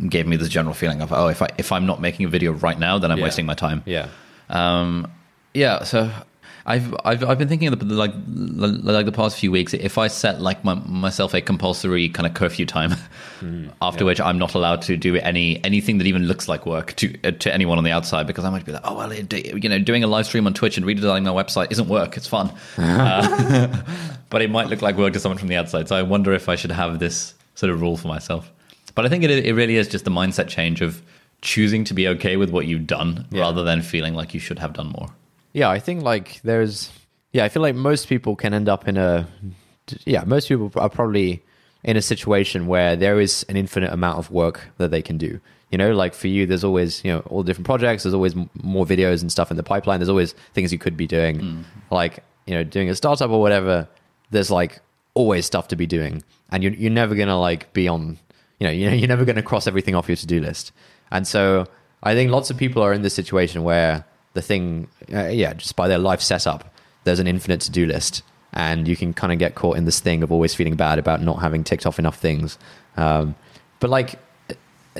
gave 0.09 0.25
me 0.25 0.35
this 0.37 0.49
general 0.49 0.73
feeling 0.73 1.01
of, 1.01 1.13
oh, 1.13 1.27
if 1.27 1.41
I 1.41 1.49
if 1.59 1.71
I'm 1.71 1.85
not 1.85 2.01
making 2.01 2.25
a 2.25 2.29
video 2.29 2.51
right 2.53 2.79
now, 2.79 2.97
then 2.97 3.11
I'm 3.11 3.19
Yeah. 3.19 3.25
wasting 3.25 3.45
my 3.45 3.53
time. 3.53 3.83
Yeah. 3.85 4.07
Um, 4.49 5.11
yeah, 5.53 5.83
so 5.83 6.09
I've, 6.69 6.93
I've 7.05 7.23
I've 7.23 7.37
been 7.37 7.47
thinking 7.47 7.69
of 7.69 7.79
the, 7.79 7.85
like 7.95 8.11
like 8.27 9.05
the 9.05 9.11
past 9.13 9.39
few 9.39 9.51
weeks. 9.51 9.73
If 9.73 9.97
I 9.97 10.07
set 10.07 10.41
like 10.41 10.65
my, 10.65 10.73
myself 10.73 11.33
a 11.33 11.39
compulsory 11.41 12.09
kind 12.09 12.27
of 12.27 12.33
curfew 12.33 12.65
time, 12.65 12.93
after 13.81 14.03
which 14.03 14.19
I'm 14.19 14.37
not 14.37 14.53
allowed 14.53 14.81
to 14.83 14.97
do 14.97 15.15
any 15.15 15.63
anything 15.63 15.97
that 15.99 16.07
even 16.07 16.25
looks 16.25 16.47
like 16.49 16.65
work 16.65 16.93
to 16.97 17.17
uh, 17.23 17.31
to 17.31 17.53
anyone 17.53 17.77
on 17.77 17.85
the 17.85 17.91
outside, 17.91 18.27
because 18.27 18.43
I 18.43 18.49
might 18.49 18.65
be 18.65 18.73
like, 18.73 18.81
oh 18.83 18.97
well, 18.97 19.11
it, 19.11 19.33
you 19.33 19.69
know, 19.69 19.79
doing 19.79 20.03
a 20.03 20.07
live 20.07 20.25
stream 20.25 20.45
on 20.45 20.53
Twitch 20.53 20.77
and 20.77 20.85
redesigning 20.85 21.23
my 21.23 21.41
website 21.43 21.71
isn't 21.71 21.87
work. 21.87 22.17
It's 22.17 22.27
fun, 22.27 22.51
uh, 22.77 23.83
but 24.29 24.41
it 24.41 24.51
might 24.51 24.67
look 24.67 24.81
like 24.81 24.97
work 24.97 25.13
to 25.13 25.19
someone 25.19 25.37
from 25.37 25.47
the 25.47 25.55
outside. 25.55 25.87
So 25.87 25.95
I 25.95 26.01
wonder 26.01 26.33
if 26.33 26.49
I 26.49 26.55
should 26.55 26.71
have 26.71 26.99
this 26.99 27.33
sort 27.55 27.71
of 27.71 27.79
rule 27.81 27.95
for 27.97 28.09
myself. 28.09 28.51
But 28.93 29.05
I 29.05 29.09
think 29.09 29.23
it 29.23 29.31
it 29.31 29.53
really 29.53 29.77
is 29.77 29.87
just 29.87 30.03
the 30.05 30.11
mindset 30.11 30.49
change 30.49 30.81
of 30.81 31.01
choosing 31.41 31.83
to 31.85 31.93
be 31.93 32.07
okay 32.09 32.35
with 32.35 32.49
what 32.49 32.65
you've 32.65 32.87
done 32.87 33.25
Yeah. 33.31 33.41
rather 33.41 33.63
than 33.63 33.81
feeling 33.83 34.15
like 34.15 34.33
you 34.33 34.39
should 34.39 34.59
have 34.59 34.73
done 34.73 34.87
more. 34.87 35.09
Yeah, 35.57 35.71
I 35.71 35.79
think 35.79 36.03
like 36.03 36.39
there's 36.43 36.91
yeah, 37.31 37.43
I 37.43 37.49
feel 37.49 37.63
like 37.63 37.73
most 37.73 38.07
people 38.07 38.35
can 38.35 38.53
end 38.53 38.69
up 38.69 38.87
in 38.87 38.95
a 38.95 39.27
yeah, 40.05 40.23
most 40.23 40.47
people 40.47 40.71
are 40.75 40.87
probably 40.87 41.41
in 41.83 41.97
a 41.97 42.01
situation 42.01 42.67
where 42.67 42.95
there 42.95 43.19
is 43.19 43.43
an 43.49 43.57
infinite 43.57 43.91
amount 43.91 44.19
of 44.19 44.29
work 44.29 44.69
that 44.77 44.91
they 44.91 45.01
can 45.01 45.17
do. 45.17 45.39
You 45.71 45.79
know, 45.79 45.93
like 45.93 46.13
for 46.13 46.27
you, 46.27 46.45
there's 46.45 46.63
always 46.63 47.03
you 47.03 47.11
know 47.11 47.21
all 47.21 47.41
different 47.41 47.65
projects. 47.65 48.03
There's 48.03 48.13
always 48.13 48.35
m- 48.35 48.51
more 48.61 48.85
videos 48.85 49.23
and 49.23 49.31
stuff 49.31 49.49
in 49.49 49.57
the 49.57 49.63
pipeline. 49.63 49.99
There's 49.99 50.09
always 50.09 50.33
things 50.53 50.71
you 50.71 50.77
could 50.77 50.95
be 50.95 51.07
doing, 51.07 51.39
mm. 51.39 51.63
like 51.89 52.23
you 52.45 52.53
know, 52.53 52.63
doing 52.63 52.87
a 52.91 52.93
startup 52.93 53.31
or 53.31 53.41
whatever. 53.41 53.87
There's 54.29 54.51
like 54.51 54.79
always 55.15 55.47
stuff 55.47 55.69
to 55.69 55.75
be 55.75 55.87
doing, 55.87 56.21
and 56.51 56.61
you're 56.61 56.73
you're 56.73 56.91
never 56.91 57.15
gonna 57.15 57.39
like 57.39 57.73
be 57.73 57.87
on. 57.87 58.19
You 58.59 58.67
know, 58.67 58.71
you 58.71 58.85
know, 58.91 58.95
you're 58.95 59.07
never 59.07 59.25
gonna 59.25 59.41
cross 59.41 59.65
everything 59.65 59.95
off 59.95 60.07
your 60.07 60.17
to 60.17 60.27
do 60.27 60.39
list. 60.39 60.71
And 61.09 61.27
so 61.27 61.65
I 62.03 62.13
think 62.13 62.29
lots 62.29 62.51
of 62.51 62.57
people 62.57 62.83
are 62.83 62.93
in 62.93 63.01
this 63.01 63.15
situation 63.15 63.63
where 63.63 64.05
the 64.37 64.41
thing, 64.41 64.87
uh, 65.11 65.27
yeah, 65.27 65.53
just 65.53 65.75
by 65.75 65.87
their 65.87 65.97
life 65.97 66.21
setup, 66.21 66.73
there's 67.03 67.19
an 67.19 67.27
infinite 67.27 67.59
to 67.61 67.71
do 67.71 67.85
list, 67.85 68.21
and 68.53 68.87
you 68.87 68.95
can 68.95 69.13
kind 69.13 69.33
of 69.33 69.39
get 69.39 69.55
caught 69.55 69.77
in 69.77 69.85
this 69.85 69.99
thing 69.99 70.23
of 70.23 70.31
always 70.31 70.53
feeling 70.53 70.75
bad 70.75 70.99
about 70.99 71.21
not 71.21 71.41
having 71.41 71.63
ticked 71.63 71.85
off 71.85 71.99
enough 71.99 72.17
things. 72.17 72.57
Um, 72.95 73.35
but 73.79 73.89
like, 73.89 74.19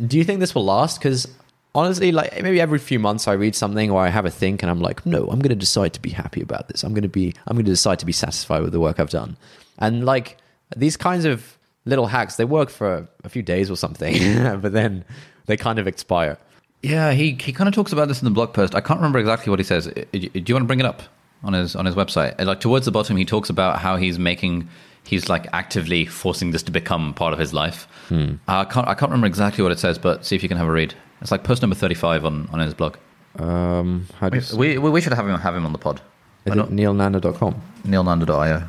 do 0.05 0.17
you 0.17 0.23
think 0.23 0.39
this 0.39 0.55
will 0.55 0.65
last? 0.65 0.99
Because 0.99 1.27
honestly, 1.75 2.11
like 2.11 2.41
maybe 2.41 2.59
every 2.59 2.79
few 2.79 2.99
months 2.99 3.27
I 3.27 3.33
read 3.33 3.55
something 3.55 3.91
or 3.91 4.01
I 4.01 4.09
have 4.09 4.25
a 4.25 4.31
think, 4.31 4.63
and 4.63 4.71
I'm 4.71 4.81
like, 4.81 5.05
no, 5.05 5.27
I'm 5.27 5.39
going 5.39 5.49
to 5.49 5.55
decide 5.55 5.93
to 5.93 6.01
be 6.01 6.09
happy 6.09 6.41
about 6.41 6.67
this. 6.67 6.83
I'm 6.83 6.93
going 6.93 7.03
to 7.03 7.09
be, 7.09 7.33
I'm 7.45 7.55
going 7.55 7.65
to 7.65 7.71
decide 7.71 7.99
to 7.99 8.05
be 8.05 8.11
satisfied 8.11 8.63
with 8.63 8.73
the 8.73 8.79
work 8.79 8.99
I've 8.99 9.11
done. 9.11 9.37
And 9.77 10.03
like 10.03 10.37
these 10.75 10.97
kinds 10.97 11.25
of 11.25 11.57
little 11.85 12.07
hacks, 12.07 12.35
they 12.35 12.45
work 12.45 12.69
for 12.69 13.07
a 13.23 13.29
few 13.29 13.43
days 13.43 13.69
or 13.69 13.77
something, 13.77 14.15
but 14.61 14.73
then 14.73 15.05
they 15.45 15.57
kind 15.57 15.77
of 15.77 15.87
expire. 15.87 16.37
Yeah, 16.83 17.11
he 17.11 17.31
he 17.39 17.51
kind 17.53 17.67
of 17.67 17.73
talks 17.73 17.91
about 17.91 18.07
this 18.07 18.21
in 18.21 18.25
the 18.25 18.31
blog 18.31 18.53
post. 18.53 18.75
I 18.75 18.81
can't 18.81 18.99
remember 18.99 19.19
exactly 19.19 19.49
what 19.49 19.59
he 19.59 19.63
says. 19.65 19.87
I- 19.87 20.05
I- 20.13 20.17
Do 20.17 20.43
you 20.45 20.53
want 20.55 20.63
to 20.63 20.67
bring 20.67 20.79
it 20.79 20.85
up 20.85 21.01
on 21.43 21.53
his 21.53 21.75
on 21.75 21.85
his 21.85 21.95
website? 21.95 22.39
Uh, 22.39 22.45
Like 22.45 22.59
towards 22.59 22.85
the 22.85 22.91
bottom, 22.91 23.17
he 23.17 23.25
talks 23.25 23.49
about 23.49 23.79
how 23.79 23.95
he's 23.97 24.19
making 24.19 24.67
he's 25.03 25.27
like 25.29 25.47
actively 25.53 26.05
forcing 26.05 26.51
this 26.51 26.61
to 26.63 26.71
become 26.71 27.13
part 27.13 27.33
of 27.33 27.39
his 27.39 27.53
life. 27.53 27.87
Uh, 28.11 28.35
I 28.47 28.65
can't 28.65 28.87
I 28.87 28.93
can't 28.93 29.11
remember 29.11 29.27
exactly 29.27 29.63
what 29.63 29.71
it 29.71 29.79
says, 29.79 29.97
but 29.97 30.25
see 30.25 30.35
if 30.35 30.43
you 30.43 30.49
can 30.49 30.57
have 30.57 30.67
a 30.67 30.71
read. 30.71 30.93
It's 31.21 31.31
like 31.31 31.43
post 31.43 31.61
number 31.61 31.75
thirty 31.75 31.95
five 31.95 32.23
on, 32.25 32.47
on 32.53 32.59
his 32.59 32.73
blog. 32.73 32.95
Um, 33.39 34.07
how 34.19 34.29
do 34.29 34.37
you, 34.39 34.57
We, 34.57 34.77
we 34.77 34.89
we 34.89 35.01
should 35.01 35.13
have 35.13 35.27
him 35.27 35.37
have 35.39 35.55
him 35.55 35.65
on 35.65 35.71
the 35.71 35.77
pod. 35.79 36.01
is 36.45 36.51
Why 36.51 36.53
it 36.53 36.57
not? 36.57 36.69
neelnanda.com? 36.69 37.59
Neelnanda.io 37.85 38.63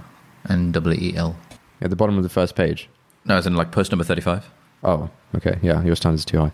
and 0.45 0.73
W 0.73 0.99
E 1.00 1.17
L. 1.17 1.37
At 1.81 1.91
the 1.91 1.97
bottom 1.97 2.17
of 2.17 2.23
the 2.23 2.29
first 2.31 2.55
page. 2.57 2.88
No, 3.27 3.37
it's 3.37 3.47
in 3.47 3.55
like 3.55 3.71
post 3.71 3.93
number 3.93 4.05
thirty 4.05 4.23
five. 4.23 4.49
Oh, 4.83 5.11
okay. 5.37 5.59
Yeah, 5.62 5.83
your 5.85 5.97
standard's 5.97 6.25
too 6.25 6.38
high. 6.38 6.53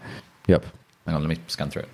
Yep. 0.48 0.64
Hang 1.06 1.16
on, 1.16 1.22
let 1.22 1.28
me 1.28 1.38
scan 1.48 1.70
through 1.70 1.82
it. 1.82 1.88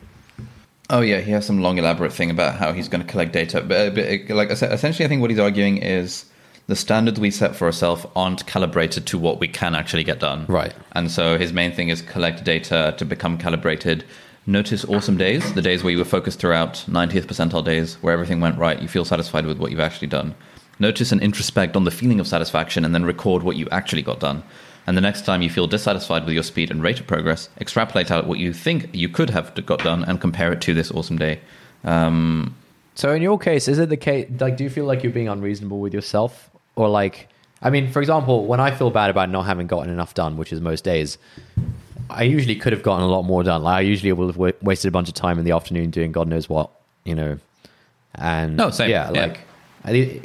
Oh 0.88 1.00
yeah, 1.00 1.21
he 1.21 1.31
has 1.31 1.47
some 1.47 1.62
long 1.62 1.79
elaborate 1.79 2.12
thing 2.12 2.31
about 2.31 2.57
how 2.57 2.73
he's 2.73 2.88
going 2.88 3.00
to 3.00 3.07
collect 3.07 3.33
data. 3.33 3.61
But, 3.61 3.95
but 3.95 4.05
uh, 4.05 4.35
like 4.35 4.50
es- 4.50 4.62
essentially, 4.62 5.05
I 5.05 5.09
think 5.09 5.21
what 5.21 5.31
he's 5.31 5.38
arguing 5.38 5.79
is 5.79 6.25
the 6.67 6.76
standards 6.76 7.19
we 7.21 7.31
set 7.31 7.55
for 7.55 7.67
ourselves 7.67 8.07
aren't 8.17 8.47
calibrated 8.47 9.07
to 9.07 9.19
what 9.19 9.40
we 9.40 9.49
can 9.49 9.75
actually 9.75 10.05
get 10.05 10.21
done. 10.21 10.47
Right. 10.47 10.75
And 10.93 11.11
so 11.11 11.38
his 11.38 11.52
main 11.52 11.73
thing 11.73 11.88
is 11.88 12.02
collect 12.02 12.45
data 12.45 12.95
to 12.99 13.05
become 13.05 13.38
calibrated, 13.38 14.05
notice 14.47 14.85
awesome 14.85 15.17
days, 15.17 15.52
the 15.55 15.62
days 15.62 15.83
where 15.83 15.93
you 15.93 15.99
were 15.99 16.05
focused 16.05 16.40
throughout 16.40 16.85
90th 16.88 17.26
percentile 17.26 17.64
days, 17.64 17.95
where 18.02 18.12
everything 18.12 18.40
went 18.40 18.59
right, 18.59 18.81
you 18.81 18.88
feel 18.88 19.05
satisfied 19.05 19.47
with 19.47 19.59
what 19.59 19.71
you've 19.71 19.81
actually 19.81 20.09
done. 20.09 20.35
Notice 20.79 21.12
and 21.12 21.21
introspect 21.21 21.76
on 21.76 21.85
the 21.85 21.90
feeling 21.90 22.21
of 22.21 22.26
satisfaction 22.26 22.85
and 22.85 22.95
then 22.95 23.05
record 23.05 23.43
what 23.43 23.57
you 23.57 23.69
actually 23.71 24.02
got 24.02 24.19
done. 24.19 24.43
And 24.90 24.97
the 24.97 25.00
next 25.02 25.25
time 25.25 25.40
you 25.40 25.49
feel 25.50 25.68
dissatisfied 25.68 26.25
with 26.25 26.35
your 26.35 26.42
speed 26.42 26.68
and 26.73 26.82
rate 26.82 26.99
of 26.99 27.06
progress, 27.06 27.49
extrapolate 27.61 28.11
out 28.11 28.26
what 28.26 28.40
you 28.40 28.52
think 28.52 28.88
you 28.92 29.09
could 29.09 29.30
have 29.30 29.54
got 29.64 29.78
done 29.85 30.02
and 30.02 30.20
compare 30.20 30.52
it 30.52 30.61
to 30.62 30.75
this 30.75 30.90
awesome 30.90 31.16
day. 31.16 31.38
Um, 31.85 32.56
So 32.97 33.12
in 33.12 33.23
your 33.23 33.38
case, 33.38 33.68
is 33.68 33.78
it 33.78 33.88
the 33.88 33.97
case? 33.97 34.28
Like, 34.40 34.56
do 34.56 34.64
you 34.64 34.68
feel 34.70 34.87
like 34.87 35.04
you're 35.04 35.12
being 35.12 35.28
unreasonable 35.28 35.78
with 35.78 35.94
yourself, 35.94 36.50
or 36.75 36.88
like, 36.88 37.28
I 37.62 37.70
mean, 37.70 37.92
for 37.92 38.00
example, 38.00 38.47
when 38.47 38.59
I 38.59 38.73
feel 38.73 38.90
bad 38.90 39.11
about 39.11 39.30
not 39.30 39.47
having 39.47 39.68
gotten 39.68 39.92
enough 39.92 40.14
done, 40.14 40.37
which 40.37 40.52
is 40.52 40.61
most 40.61 40.82
days, 40.82 41.18
I 42.11 42.25
usually 42.25 42.56
could 42.56 42.73
have 42.73 42.82
gotten 42.82 43.04
a 43.04 43.09
lot 43.09 43.23
more 43.23 43.44
done. 43.44 43.62
Like, 43.62 43.76
I 43.76 43.80
usually 43.82 44.12
will 44.12 44.26
have 44.26 44.38
wa- 44.38 44.50
wasted 44.61 44.88
a 44.88 44.90
bunch 44.90 45.06
of 45.09 45.14
time 45.14 45.38
in 45.38 45.44
the 45.44 45.52
afternoon 45.52 45.90
doing 45.90 46.11
God 46.11 46.26
knows 46.26 46.49
what, 46.49 46.68
you 47.04 47.14
know, 47.14 47.38
and 48.16 48.56
No, 48.56 48.70
same. 48.70 48.90
yeah, 48.90 49.09
Yeah. 49.12 49.20
like, 49.26 49.38
I, 49.85 50.20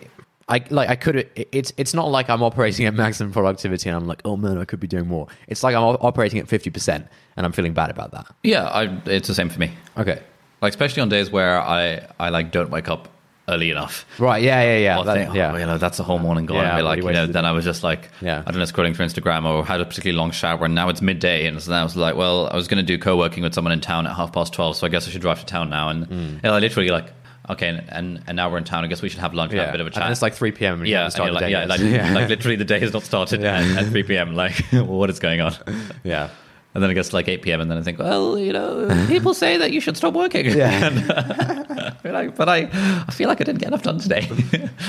I 0.47 0.63
like 0.69 0.89
I 0.89 0.95
could. 0.95 1.27
It's 1.35 1.73
it's 1.77 1.93
not 1.95 2.11
like 2.11 2.29
I'm 2.29 2.43
operating 2.43 2.85
at 2.85 2.93
maximum 2.93 3.31
productivity 3.33 3.89
and 3.89 3.97
I'm 3.97 4.05
like, 4.07 4.21
oh 4.25 4.37
man, 4.37 4.57
I 4.59 4.65
could 4.65 4.79
be 4.79 4.87
doing 4.87 5.07
more. 5.07 5.27
It's 5.47 5.63
like 5.63 5.75
I'm 5.75 5.83
operating 5.83 6.39
at 6.39 6.47
fifty 6.47 6.69
percent 6.69 7.07
and 7.35 7.45
I'm 7.45 7.51
feeling 7.51 7.73
bad 7.73 7.89
about 7.89 8.11
that. 8.11 8.27
yeah, 8.43 8.65
I, 8.65 8.83
it's 9.05 9.27
the 9.27 9.33
same 9.33 9.49
for 9.49 9.59
me. 9.59 9.71
Okay, 9.97 10.21
Like 10.61 10.69
especially 10.71 11.01
on 11.01 11.09
days 11.09 11.31
where 11.31 11.59
I, 11.59 12.07
I 12.19 12.29
like 12.29 12.51
don't 12.51 12.69
wake 12.69 12.89
up 12.89 13.09
early 13.47 13.69
enough. 13.71 14.05
right, 14.19 14.41
yeah, 14.41 14.61
yeah, 14.63 14.77
yeah, 14.77 15.03
that- 15.03 15.15
think, 15.17 15.29
oh, 15.31 15.33
yeah. 15.33 15.57
you 15.57 15.65
know, 15.65 15.77
that's 15.77 15.97
the 15.97 16.03
whole 16.03 16.17
morning 16.19 16.45
gone. 16.47 16.57
Yeah, 16.63 16.81
like, 16.81 17.03
you 17.03 17.11
know, 17.11 17.27
then 17.27 17.45
I 17.45 17.51
was 17.51 17.63
just 17.65 17.83
like, 17.83 18.09
Yeah. 18.21 18.41
I 18.45 18.49
don't 18.51 18.57
know, 18.59 18.65
scrolling 18.65 18.95
through 18.95 19.05
Instagram 19.05 19.45
or 19.45 19.63
had 19.65 19.81
a 19.81 19.85
particularly 19.85 20.17
long 20.17 20.31
shower, 20.31 20.65
and 20.65 20.73
now 20.73 20.89
it's 20.89 20.99
midday, 21.01 21.45
and 21.45 21.61
so 21.61 21.69
then 21.71 21.79
I 21.79 21.83
was 21.83 21.95
like, 21.95 22.15
well, 22.15 22.47
I 22.51 22.55
was 22.55 22.67
going 22.67 22.77
to 22.77 22.83
do 22.83 22.97
co-working 22.97 23.43
with 23.43 23.53
someone 23.53 23.71
in 23.71 23.81
town 23.81 24.07
at 24.07 24.15
half 24.15 24.31
past 24.33 24.51
twelve, 24.53 24.75
so 24.77 24.87
I 24.87 24.89
guess 24.89 25.07
I 25.07 25.11
should 25.11 25.21
drive 25.21 25.39
to 25.41 25.45
town 25.45 25.69
now, 25.69 25.89
and 25.89 26.07
Mm. 26.07 26.43
know, 26.43 26.53
I 26.53 26.59
literally 26.59 26.89
like, 26.89 27.11
okay, 27.49 27.67
and, 27.69 27.83
and 27.89 28.23
and 28.27 28.35
now 28.35 28.49
we're 28.49 28.57
in 28.57 28.63
town. 28.63 28.83
I 28.83 28.87
guess 28.87 29.01
we 29.01 29.09
should 29.09 29.19
have 29.19 29.33
lunch, 29.33 29.51
and 29.51 29.59
have 29.61 29.69
a 29.69 29.71
bit 29.73 29.81
of 29.81 29.87
a 29.87 29.89
And 29.89 29.95
chat. 29.95 30.11
it's 30.11 30.21
like 30.21 30.33
3 30.33 30.51
p.m. 30.51 30.79
and 30.79 30.87
yeah, 30.87 31.05
and 31.05 31.13
the 31.13 31.23
you're 31.23 31.31
like, 31.31 31.49
yeah, 31.49 31.65
like, 31.65 31.79
like 31.81 32.29
literally 32.29 32.55
the 32.55 32.65
day 32.65 32.79
has 32.79 32.93
not 32.93 33.03
started 33.03 33.41
Yeah. 33.41 33.57
at, 33.59 33.85
at 33.85 33.91
3 33.91 34.03
p.m. 34.03 34.35
Like, 34.35 34.55
what 34.71 35.09
is 35.09 35.19
going 35.19 35.41
on? 35.41 35.53
yeah. 36.03 36.29
And 36.73 36.83
then 36.83 36.91
it 36.91 36.95
gets 36.95 37.13
like 37.13 37.29
8 37.29 37.41
p.m. 37.41 37.61
and 37.61 37.71
then 37.71 37.77
I 37.77 37.81
think, 37.83 37.99
well, 37.99 38.37
you 38.37 38.51
know, 38.51 39.05
people 39.07 39.33
say 39.33 39.55
that 39.55 39.71
you 39.71 39.79
should 39.79 39.95
stop 39.95 40.13
working. 40.13 40.45
Yeah. 40.45 41.95
You're 42.03 42.11
like, 42.11 42.35
but 42.35 42.49
I, 42.49 42.67
I 43.07 43.11
feel 43.13 43.29
like 43.29 43.39
I 43.39 43.45
didn't 43.45 43.59
get 43.59 43.69
enough 43.69 43.83
done 43.83 43.97
today. 43.99 44.27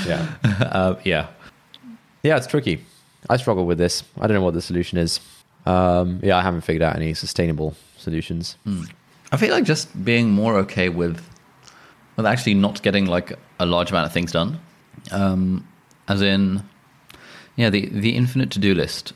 Yeah. 0.04 0.26
uh, 0.44 0.96
yeah. 1.04 1.28
Yeah, 2.24 2.38
it's 2.38 2.48
tricky. 2.48 2.84
I 3.30 3.36
struggle 3.36 3.66
with 3.66 3.78
this. 3.78 4.02
I 4.20 4.26
don't 4.26 4.34
know 4.34 4.42
what 4.42 4.54
the 4.54 4.62
solution 4.62 4.98
is. 4.98 5.20
Um, 5.64 6.18
yeah, 6.24 6.36
I 6.36 6.42
haven't 6.42 6.62
figured 6.62 6.82
out 6.82 6.96
any 6.96 7.14
sustainable 7.14 7.76
solutions. 7.98 8.56
I 9.30 9.36
feel 9.36 9.50
like 9.52 9.62
just 9.62 10.04
being 10.04 10.30
more 10.30 10.56
okay 10.56 10.88
with 10.88 11.22
with 12.16 12.26
actually 12.26 12.54
not 12.54 12.82
getting 12.82 13.06
like 13.06 13.38
a 13.58 13.66
large 13.66 13.90
amount 13.90 14.06
of 14.06 14.12
things 14.12 14.32
done. 14.32 14.60
Um, 15.12 15.66
as 16.08 16.22
in, 16.22 16.62
yeah, 17.56 17.70
the 17.70 17.86
the 17.86 18.16
infinite 18.16 18.50
to 18.52 18.58
do 18.58 18.74
list. 18.74 19.12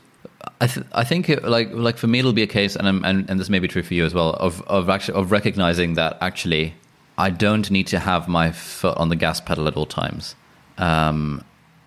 I 0.59 0.67
th- 0.67 0.85
I 0.93 1.03
think 1.03 1.29
it, 1.29 1.43
like 1.43 1.71
like 1.71 1.97
for 1.97 2.07
me 2.07 2.19
it'll 2.19 2.33
be 2.33 2.43
a 2.43 2.47
case, 2.47 2.75
and, 2.75 2.87
I'm, 2.87 3.03
and 3.03 3.29
and 3.29 3.39
this 3.39 3.49
may 3.49 3.59
be 3.59 3.67
true 3.67 3.83
for 3.83 3.93
you 3.93 4.05
as 4.05 4.13
well, 4.13 4.31
of 4.33 4.61
of 4.63 4.89
actually 4.89 5.19
of 5.19 5.31
recognizing 5.31 5.95
that 5.95 6.17
actually 6.21 6.73
I 7.17 7.29
don't 7.29 7.69
need 7.69 7.87
to 7.87 7.99
have 7.99 8.27
my 8.27 8.51
foot 8.51 8.97
on 8.97 9.09
the 9.09 9.15
gas 9.15 9.41
pedal 9.41 9.67
at 9.67 9.75
all 9.75 9.85
times, 9.85 10.35
um, 10.77 11.43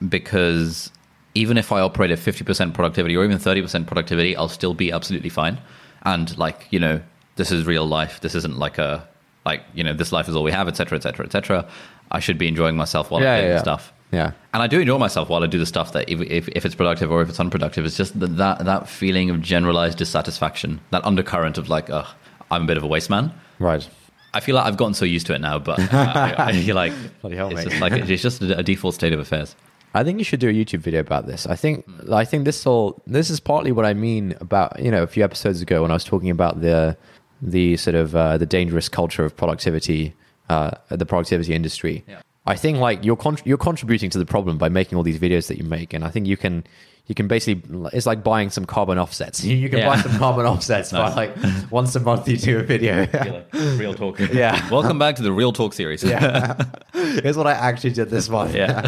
because 0.09 0.91
even 1.35 1.59
if 1.59 1.73
I 1.73 1.81
operate 1.81 2.11
at 2.11 2.19
fifty 2.19 2.45
percent 2.45 2.75
productivity 2.75 3.17
or 3.17 3.25
even 3.25 3.39
thirty 3.39 3.63
percent 3.63 3.87
productivity, 3.87 4.37
I'll 4.37 4.49
still 4.49 4.75
be 4.75 4.93
absolutely 4.93 5.31
fine. 5.31 5.61
And 6.03 6.37
like 6.39 6.67
you 6.71 6.79
know, 6.79 7.01
this 7.37 7.51
is 7.51 7.67
real 7.67 7.87
life. 7.87 8.21
This 8.21 8.35
isn't 8.35 8.59
like 8.59 8.79
a 8.79 9.09
like 9.45 9.63
you 9.75 9.85
know 9.85 9.93
this 9.93 10.13
life 10.13 10.29
is 10.29 10.37
all 10.37 10.43
we 10.43 10.53
have, 10.53 10.69
etc., 10.69 10.97
etc., 10.97 11.27
etc. 11.27 11.69
I 12.11 12.21
should 12.21 12.39
be 12.39 12.49
enjoying 12.49 12.77
myself 12.77 13.11
while 13.11 13.23
Yeah, 13.23 13.35
I'm 13.35 13.41
doing 13.41 13.51
yeah, 13.53 13.61
stuff. 13.63 13.93
Yeah. 14.13 14.33
And 14.53 14.63
I 14.63 14.67
do 14.69 14.79
enjoy 14.81 14.99
myself 14.99 15.29
while 15.29 15.43
I 15.43 15.47
do 15.47 15.59
the 15.59 15.67
stuff 15.67 15.93
that 15.93 16.09
if, 16.09 16.21
if, 16.21 16.49
if 16.49 16.65
it's 16.65 16.75
productive 16.75 17.11
or 17.11 17.21
if 17.23 17.29
it's 17.29 17.41
unproductive, 17.41 17.85
it's 17.85 17.97
just 17.97 18.19
that, 18.21 18.37
that, 18.37 18.65
that 18.65 18.89
feeling 18.89 19.29
of 19.31 19.41
generalized 19.41 19.99
dissatisfaction, 19.99 20.81
that 20.91 21.05
undercurrent 21.05 21.59
of 21.59 21.69
like, 21.69 21.91
ugh, 21.91 22.07
I'm 22.51 22.63
a 22.63 22.67
bit 22.67 22.77
of 22.77 22.85
a 22.85 22.87
waste 22.87 23.11
man. 23.11 23.33
Right. 23.59 23.89
I 24.33 24.39
feel 24.41 24.55
like 24.55 24.67
I've 24.67 24.77
gotten 24.77 24.95
so 24.95 25.05
used 25.05 25.27
to 25.29 25.35
it 25.35 25.41
now, 25.41 25.59
but 25.59 25.81
I, 25.93 26.35
I 26.39 26.53
feel 26.53 26.77
like 26.77 26.93
Bloody 27.23 27.37
hell, 27.37 27.49
it's 27.49 27.57
mate. 27.57 27.69
just 27.71 27.81
like 27.81 27.93
it's 27.93 28.23
just 28.23 28.43
a, 28.43 28.59
a 28.59 28.63
default 28.63 28.95
state 28.95 29.13
of 29.13 29.19
affairs. 29.19 29.57
I 29.95 30.03
think 30.05 30.19
you 30.19 30.25
should 30.25 30.41
do 30.41 30.49
a 30.49 30.53
YouTube 30.53 30.81
video 30.81 31.01
about 31.01 31.27
this. 31.27 31.47
I 31.47 31.55
think 31.57 31.85
I 32.13 32.25
think 32.25 32.45
this 32.45 32.67
all 32.67 33.01
this 33.07 33.31
is 33.31 33.39
partly 33.41 33.71
what 33.73 33.85
I 33.85 33.95
mean 33.95 34.35
about 34.41 34.79
you 34.81 34.91
know 34.91 35.03
a 35.05 35.07
few 35.07 35.23
episodes 35.25 35.63
ago 35.63 35.83
when 35.83 35.91
I 35.93 35.95
was 35.95 36.05
talking 36.05 36.31
about 36.31 36.61
the 36.61 36.97
the 37.43 37.77
sort 37.77 37.95
of 37.95 38.15
uh, 38.15 38.39
the 38.39 38.47
dangerous 38.47 38.89
culture 38.89 39.25
of 39.25 39.37
productivity, 39.37 40.15
uh, 40.49 40.73
the 40.89 41.07
productivity 41.07 41.55
industry. 41.55 42.05
Yeah. 42.07 42.21
I 42.47 42.57
think 42.57 42.79
like 42.79 43.05
you're 43.05 43.17
con- 43.17 43.39
you're 43.45 43.57
contributing 43.59 44.11
to 44.11 44.19
the 44.19 44.27
problem 44.27 44.59
by 44.59 44.69
making 44.69 44.97
all 44.99 45.05
these 45.05 45.19
videos 45.19 45.47
that 45.49 45.57
you 45.59 45.65
make, 45.65 45.95
and 45.95 46.05
I 46.05 46.11
think 46.11 46.27
you 46.27 46.37
can 46.37 46.65
you 47.07 47.15
can 47.15 47.27
basically 47.27 47.63
it's 47.95 48.05
like 48.07 48.23
buying 48.23 48.51
some 48.51 48.67
carbon 48.67 48.99
offsets. 48.99 49.43
You, 49.43 49.57
you 49.57 49.69
can 49.71 49.79
Yeah. 49.79 49.89
buy 49.89 49.97
some 50.01 50.13
carbon 50.19 50.45
offsets 50.45 50.93
by 50.93 51.15
like 51.15 51.35
once 51.71 51.95
a 51.97 52.01
month 52.01 52.29
you 52.29 52.37
do 52.37 52.59
a 52.59 52.63
video. 52.63 53.07
real 53.79 53.95
talk. 53.95 54.19
Yeah. 54.33 54.69
Welcome 54.71 54.99
back 54.99 55.17
to 55.17 55.23
the 55.23 55.33
Real 55.33 55.53
Talk 55.53 55.73
series. 55.73 56.05
Yeah. 56.05 56.55
Here's 56.93 57.37
what 57.37 57.47
I 57.47 57.53
actually 57.53 57.93
did 57.95 58.11
this 58.11 58.29
month. 58.29 58.55
Yeah. 58.55 58.87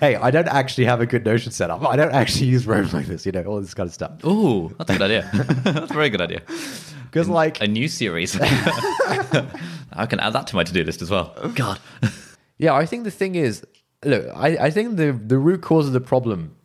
hey, 0.00 0.14
I 0.16 0.30
don't 0.30 0.48
actually 0.48 0.84
have 0.84 1.00
a 1.00 1.06
good 1.06 1.24
Notion 1.24 1.50
setup. 1.52 1.84
I 1.84 1.96
don't 1.96 2.12
actually 2.12 2.46
use 2.46 2.66
Roam 2.68 2.88
like 2.92 3.06
this, 3.06 3.26
you 3.26 3.32
know, 3.32 3.42
all 3.44 3.60
this 3.60 3.74
kind 3.74 3.88
of 3.88 3.94
stuff. 3.94 4.24
Ooh, 4.24 4.72
that's 4.78 4.90
a 4.90 4.92
good 4.92 5.02
idea. 5.02 5.28
that's 5.64 5.90
a 5.90 5.94
very 5.94 6.10
good 6.10 6.20
idea. 6.20 6.42
Because, 7.06 7.28
like, 7.28 7.60
A 7.62 7.66
new 7.66 7.88
series. 7.88 8.36
I 8.40 10.06
can 10.08 10.20
add 10.20 10.34
that 10.34 10.48
to 10.48 10.56
my 10.56 10.64
to-do 10.64 10.84
list 10.84 11.00
as 11.02 11.10
well. 11.10 11.34
God. 11.54 11.78
Yeah, 12.58 12.74
I 12.74 12.86
think 12.86 13.04
the 13.04 13.10
thing 13.10 13.34
is, 13.34 13.64
look, 14.04 14.26
I, 14.34 14.56
I 14.56 14.70
think 14.70 14.96
the, 14.96 15.12
the 15.12 15.38
root 15.38 15.62
cause 15.62 15.86
of 15.86 15.92
the 15.92 16.00
problem 16.00 16.56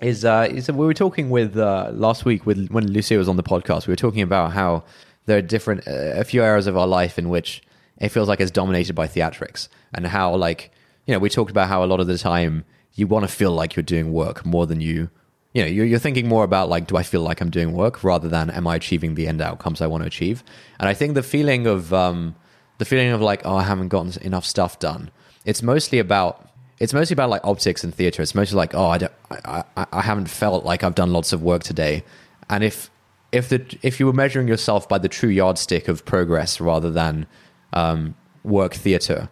is, 0.00 0.24
uh, 0.24 0.48
is 0.50 0.70
we 0.70 0.86
were 0.86 0.94
talking 0.94 1.30
with 1.30 1.56
uh, 1.56 1.90
last 1.92 2.24
week 2.24 2.46
with 2.46 2.68
when 2.68 2.86
Lucia 2.92 3.16
was 3.16 3.28
on 3.28 3.36
the 3.36 3.42
podcast. 3.42 3.86
We 3.86 3.92
were 3.92 3.96
talking 3.96 4.22
about 4.22 4.52
how 4.52 4.84
there 5.26 5.38
are 5.38 5.42
different, 5.42 5.86
uh, 5.86 6.14
a 6.16 6.24
few 6.24 6.42
areas 6.42 6.66
of 6.66 6.76
our 6.76 6.86
life 6.86 7.18
in 7.18 7.28
which 7.28 7.62
it 7.98 8.10
feels 8.10 8.28
like 8.28 8.40
it's 8.40 8.50
dominated 8.50 8.94
by 8.94 9.08
theatrics, 9.08 9.68
and 9.92 10.06
how, 10.06 10.34
like, 10.34 10.70
you 11.06 11.12
know, 11.12 11.18
we 11.18 11.28
talked 11.28 11.50
about 11.50 11.68
how 11.68 11.82
a 11.82 11.86
lot 11.86 12.00
of 12.00 12.06
the 12.06 12.18
time 12.18 12.64
you 12.94 13.06
want 13.06 13.26
to 13.26 13.32
feel 13.32 13.52
like 13.52 13.74
you're 13.74 13.82
doing 13.82 14.12
work 14.12 14.44
more 14.46 14.66
than 14.66 14.80
you 14.80 15.10
you 15.54 15.62
know, 15.62 15.68
you're, 15.68 15.86
you're 15.86 15.98
thinking 15.98 16.28
more 16.28 16.44
about 16.44 16.68
like, 16.68 16.86
do 16.86 16.96
I 16.96 17.02
feel 17.02 17.22
like 17.22 17.40
I'm 17.40 17.50
doing 17.50 17.72
work 17.72 18.04
rather 18.04 18.28
than 18.28 18.50
am 18.50 18.66
I 18.66 18.76
achieving 18.76 19.14
the 19.14 19.26
end 19.26 19.40
outcomes 19.40 19.80
I 19.80 19.86
want 19.86 20.02
to 20.02 20.06
achieve? 20.06 20.44
And 20.78 20.88
I 20.88 20.94
think 20.94 21.14
the 21.14 21.22
feeling 21.22 21.66
of 21.66 21.92
um, 21.92 22.36
the 22.78 22.84
feeling 22.84 23.08
of 23.08 23.20
like, 23.20 23.42
oh, 23.44 23.56
I 23.56 23.62
haven't 23.62 23.88
gotten 23.88 24.20
enough 24.22 24.44
stuff 24.44 24.78
done. 24.78 25.10
It's 25.44 25.62
mostly 25.62 25.98
about 25.98 26.48
it's 26.78 26.94
mostly 26.94 27.14
about 27.14 27.30
like 27.30 27.44
optics 27.44 27.82
and 27.82 27.94
theater. 27.94 28.22
It's 28.22 28.34
mostly 28.34 28.56
like, 28.56 28.74
oh, 28.74 28.86
I, 28.86 28.98
don't, 28.98 29.12
I, 29.30 29.64
I, 29.76 29.86
I 29.92 30.00
haven't 30.00 30.28
felt 30.28 30.64
like 30.64 30.84
I've 30.84 30.94
done 30.94 31.12
lots 31.12 31.32
of 31.32 31.42
work 31.42 31.64
today. 31.64 32.04
And 32.48 32.62
if 32.62 32.90
if 33.32 33.48
the 33.48 33.78
if 33.82 34.00
you 34.00 34.06
were 34.06 34.12
measuring 34.12 34.48
yourself 34.48 34.88
by 34.88 34.98
the 34.98 35.08
true 35.08 35.28
yardstick 35.28 35.88
of 35.88 36.04
progress 36.04 36.60
rather 36.60 36.90
than 36.90 37.26
um, 37.72 38.14
work 38.44 38.74
theater, 38.74 39.28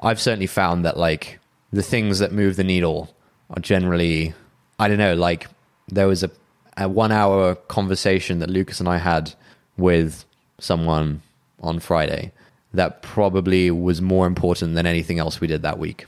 I've 0.00 0.20
certainly 0.20 0.46
found 0.46 0.84
that 0.84 0.96
like 0.96 1.40
the 1.72 1.82
things 1.82 2.20
that 2.20 2.32
move 2.32 2.56
the 2.56 2.64
needle 2.64 3.14
are 3.50 3.60
generally, 3.60 4.32
I 4.78 4.88
don't 4.88 4.98
know, 4.98 5.14
like 5.14 5.48
there 5.88 6.06
was 6.06 6.22
a, 6.22 6.30
a 6.76 6.88
one 6.88 7.12
hour 7.12 7.54
conversation 7.54 8.38
that 8.38 8.48
Lucas 8.48 8.80
and 8.80 8.88
I 8.88 8.98
had 8.98 9.34
with 9.76 10.24
someone 10.58 11.20
on 11.60 11.80
Friday 11.80 12.32
that 12.74 13.02
probably 13.02 13.70
was 13.70 14.02
more 14.02 14.26
important 14.26 14.74
than 14.74 14.86
anything 14.86 15.18
else 15.18 15.40
we 15.40 15.46
did 15.46 15.62
that 15.62 15.78
week. 15.78 16.06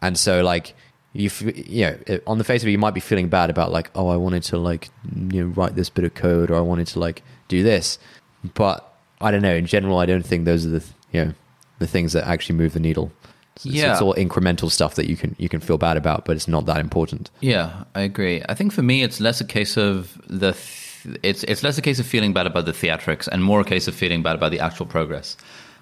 And 0.00 0.16
so 0.18 0.42
like 0.42 0.74
you 1.12 1.26
f- 1.26 1.42
you 1.42 1.84
know 1.86 2.20
on 2.26 2.38
the 2.38 2.44
face 2.44 2.62
of 2.62 2.68
it 2.68 2.72
you 2.72 2.78
might 2.78 2.94
be 2.94 3.00
feeling 3.00 3.28
bad 3.28 3.50
about 3.50 3.72
like 3.72 3.90
oh 3.94 4.08
I 4.08 4.16
wanted 4.16 4.42
to 4.44 4.58
like 4.58 4.88
you 5.30 5.42
know 5.44 5.46
write 5.48 5.74
this 5.74 5.90
bit 5.90 6.04
of 6.04 6.14
code 6.14 6.50
or 6.50 6.56
I 6.56 6.60
wanted 6.60 6.86
to 6.88 7.00
like 7.00 7.22
do 7.48 7.62
this 7.62 7.98
but 8.54 8.94
I 9.20 9.30
don't 9.30 9.42
know 9.42 9.54
in 9.54 9.66
general 9.66 9.98
I 9.98 10.06
don't 10.06 10.24
think 10.24 10.44
those 10.44 10.64
are 10.66 10.70
the 10.70 10.80
th- 10.80 10.92
you 11.12 11.24
know 11.24 11.32
the 11.80 11.86
things 11.86 12.12
that 12.12 12.26
actually 12.28 12.56
move 12.56 12.74
the 12.74 12.80
needle 12.80 13.10
it's, 13.56 13.64
Yeah. 13.66 13.92
it's 13.92 14.02
all 14.02 14.14
incremental 14.14 14.70
stuff 14.70 14.94
that 14.96 15.06
you 15.08 15.16
can 15.16 15.34
you 15.38 15.48
can 15.48 15.60
feel 15.60 15.78
bad 15.78 15.96
about 15.96 16.24
but 16.26 16.36
it's 16.36 16.46
not 16.46 16.66
that 16.66 16.78
important 16.78 17.30
Yeah, 17.40 17.84
I 17.94 18.02
agree. 18.02 18.42
I 18.48 18.54
think 18.54 18.72
for 18.72 18.82
me, 18.82 19.02
it's 19.02 19.18
less 19.20 19.40
a 19.40 19.44
case 19.46 19.76
of 19.76 20.20
the. 20.28 20.52
Th- 20.52 21.18
it's 21.22 21.42
it's 21.44 21.62
less 21.62 21.78
a 21.78 21.82
case 21.82 21.98
of 22.00 22.06
feeling 22.06 22.32
bad 22.34 22.46
about 22.46 22.66
the 22.66 22.72
theatrics 22.72 23.28
and 23.28 23.42
more 23.42 23.60
a 23.60 23.64
case 23.64 23.86
of 23.88 23.94
feeling 23.94 24.22
bad 24.22 24.34
about 24.34 24.50
the 24.50 24.60
actual 24.60 24.84
progress. 24.84 25.36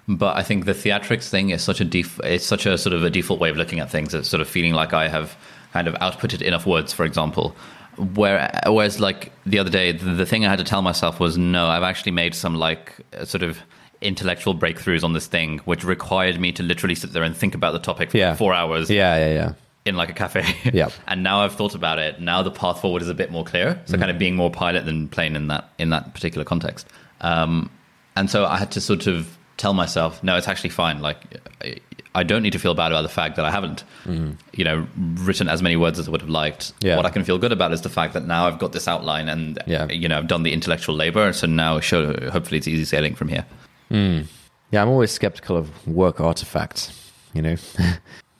But 0.07 0.37
I 0.37 0.43
think 0.43 0.65
the 0.65 0.73
theatrics 0.73 1.29
thing 1.29 1.49
is 1.49 1.61
such 1.61 1.81
a 1.81 1.85
def- 1.85 2.19
it's 2.23 2.45
such 2.45 2.65
a 2.65 2.77
sort 2.77 2.93
of 2.93 3.03
a 3.03 3.09
default 3.09 3.39
way 3.39 3.49
of 3.49 3.57
looking 3.57 3.79
at 3.79 3.89
things. 3.89 4.13
It's 4.13 4.29
sort 4.29 4.39
of 4.41 4.47
feeling 4.47 4.73
like 4.73 4.93
I 4.93 5.07
have 5.09 5.35
kind 5.73 5.87
of 5.87 5.95
outputted 5.95 6.41
enough 6.41 6.65
words, 6.65 6.93
for 6.93 7.03
example. 7.05 7.55
Where, 7.97 8.49
whereas 8.67 8.99
like 8.99 9.31
the 9.45 9.59
other 9.59 9.69
day, 9.71 9.91
the, 9.91 10.05
the 10.13 10.25
thing 10.25 10.45
I 10.45 10.49
had 10.49 10.59
to 10.59 10.63
tell 10.63 10.81
myself 10.81 11.19
was 11.19 11.37
no, 11.37 11.67
I've 11.67 11.83
actually 11.83 12.11
made 12.13 12.35
some 12.35 12.55
like 12.55 12.93
uh, 13.17 13.25
sort 13.25 13.41
of 13.43 13.59
intellectual 14.01 14.53
breakthroughs 14.55 15.03
on 15.03 15.13
this 15.13 15.25
thing, 15.27 15.57
which 15.65 15.83
required 15.83 16.39
me 16.39 16.51
to 16.53 16.63
literally 16.63 16.93
sit 16.95 17.11
there 17.13 17.23
and 17.23 17.35
think 17.35 17.55
about 17.55 17.71
the 17.73 17.79
topic 17.79 18.11
for 18.11 18.17
Yeah. 18.17 18.35
four 18.35 18.53
hours 18.53 18.89
yeah 18.91 19.17
yeah 19.17 19.33
yeah 19.33 19.53
in 19.85 19.95
like 19.95 20.09
a 20.09 20.13
cafe. 20.13 20.45
Yep. 20.71 20.91
and 21.07 21.23
now 21.23 21.41
I've 21.41 21.55
thought 21.55 21.73
about 21.73 21.97
it. 21.97 22.21
Now 22.21 22.43
the 22.43 22.51
path 22.51 22.81
forward 22.81 23.01
is 23.01 23.09
a 23.09 23.13
bit 23.13 23.31
more 23.31 23.43
clear. 23.43 23.81
So 23.85 23.97
kind 23.97 24.11
of 24.11 24.19
being 24.19 24.35
more 24.35 24.51
pilot 24.51 24.85
than 24.85 25.07
plane 25.09 25.35
in 25.35 25.47
that 25.47 25.69
in 25.79 25.89
that 25.89 26.13
particular 26.13 26.45
context. 26.45 26.87
Um, 27.21 27.69
and 28.15 28.29
so 28.29 28.45
I 28.45 28.57
had 28.57 28.71
to 28.73 28.81
sort 28.81 29.07
of 29.07 29.36
tell 29.57 29.73
myself, 29.73 30.23
no, 30.23 30.37
it's 30.37 30.47
actually 30.47 30.69
fine. 30.69 31.01
Like, 31.01 31.17
I- 31.61 32.23
don't 32.23 32.41
need 32.41 32.53
to 32.53 32.59
feel 32.59 32.73
bad 32.73 32.91
about 32.91 33.03
the 33.03 33.09
fact 33.09 33.35
that 33.35 33.45
I 33.45 33.51
haven't, 33.51 33.83
you 34.07 34.63
know, 34.63 34.87
written 35.19 35.47
as 35.47 35.61
many 35.61 35.75
words 35.75 35.99
as 35.99 36.07
I 36.07 36.11
would 36.11 36.21
have 36.21 36.29
liked. 36.31 36.73
Yeah. 36.81 36.95
What 36.95 37.05
I 37.05 37.11
can 37.11 37.23
feel 37.23 37.37
good 37.37 37.51
about 37.51 37.71
is 37.73 37.81
the 37.81 37.89
fact 37.89 38.13
that 38.13 38.25
now 38.25 38.47
I've 38.47 38.57
got 38.57 38.71
this 38.71 38.87
outline 38.87 39.29
and, 39.29 39.59
Yeah. 39.67 39.85
you 39.91 40.07
know, 40.07 40.17
I've 40.17 40.27
done 40.27 40.41
the 40.41 40.51
intellectual 40.51 40.95
labor. 40.95 41.31
So 41.33 41.45
now, 41.45 41.79
show, 41.79 42.13
hopefully, 42.31 42.57
it's 42.57 42.67
easy 42.67 42.85
sailing 42.85 43.13
from 43.13 43.27
here. 43.27 43.45
Yeah, 43.91 44.81
I'm 44.81 44.89
always 44.89 45.11
skeptical 45.11 45.55
of 45.57 45.87
work 45.87 46.19
artifacts. 46.19 46.91
You 47.33 47.43
know, 47.43 47.55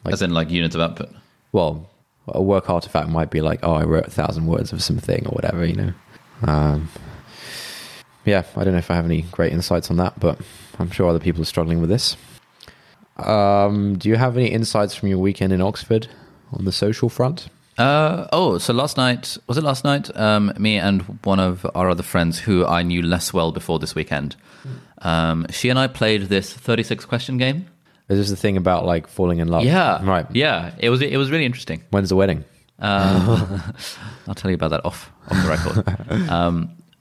Like- 0.03 0.13
as 0.13 0.21
in, 0.23 0.33
like, 0.33 0.49
units 0.49 0.73
of 0.73 0.81
output. 0.81 1.09
well, 1.51 1.87
a 2.29 2.41
work 2.41 2.69
artifact 2.71 3.09
might 3.09 3.29
be 3.29 3.41
like, 3.41 3.59
oh, 3.63 3.73
I 3.73 3.83
wrote 3.83 4.07
a 4.07 4.11
thousand 4.11 4.47
words 4.47 4.73
of 4.73 4.81
something 4.81 5.25
or 5.27 5.31
whatever. 5.31 5.63
You 5.65 5.75
know. 5.75 5.93
Um, 6.43 6.89
yeah, 8.25 8.43
I 8.55 8.63
don't 8.63 8.73
know 8.73 8.79
if 8.79 8.89
I 8.91 8.95
have 8.95 9.05
any 9.05 9.21
great 9.31 9.53
insights 9.53 9.89
on 9.91 9.97
that, 9.97 10.19
but 10.19 10.39
I'm 10.79 10.91
sure 10.91 11.09
other 11.09 11.19
people 11.19 11.41
are 11.41 11.45
struggling 11.45 11.81
with 11.81 11.89
this. 11.89 12.17
Um, 13.17 13.97
do 13.97 14.09
you 14.09 14.15
have 14.15 14.37
any 14.37 14.47
insights 14.47 14.95
from 14.95 15.09
your 15.09 15.17
weekend 15.17 15.51
in 15.51 15.61
Oxford 15.61 16.07
on 16.51 16.65
the 16.65 16.71
social 16.71 17.09
front? 17.09 17.49
Uh, 17.77 18.27
oh, 18.31 18.57
so 18.57 18.73
last 18.73 18.97
night, 18.97 19.37
was 19.47 19.57
it 19.57 19.63
last 19.63 19.83
night? 19.83 20.15
Um, 20.15 20.51
me 20.57 20.77
and 20.77 21.01
one 21.23 21.39
of 21.39 21.65
our 21.75 21.89
other 21.89 22.03
friends 22.03 22.39
who 22.39 22.65
I 22.65 22.81
knew 22.83 23.01
less 23.01 23.33
well 23.33 23.51
before 23.51 23.79
this 23.79 23.93
weekend, 23.93 24.35
um, 25.01 25.45
she 25.49 25.69
and 25.69 25.77
I 25.77 25.87
played 25.87 26.23
this 26.23 26.51
36 26.53 27.05
question 27.05 27.37
game. 27.37 27.67
Is 28.09 28.17
this 28.19 28.29
the 28.29 28.35
thing 28.35 28.57
about 28.57 28.85
like 28.85 29.07
falling 29.07 29.39
in 29.39 29.47
love? 29.47 29.63
Yeah. 29.63 30.03
Right. 30.03 30.25
Yeah. 30.31 30.73
It 30.79 30.89
was, 30.89 31.01
it 31.01 31.17
was 31.17 31.29
really 31.29 31.45
interesting. 31.45 31.83
When's 31.91 32.09
the 32.09 32.15
wedding? 32.15 32.45
Uh, 32.79 33.59
I'll 34.27 34.35
tell 34.35 34.49
you 34.49 34.55
about 34.55 34.69
that 34.69 34.85
off, 34.85 35.11
off 35.29 35.43
the 35.43 35.49
record. 35.49 36.29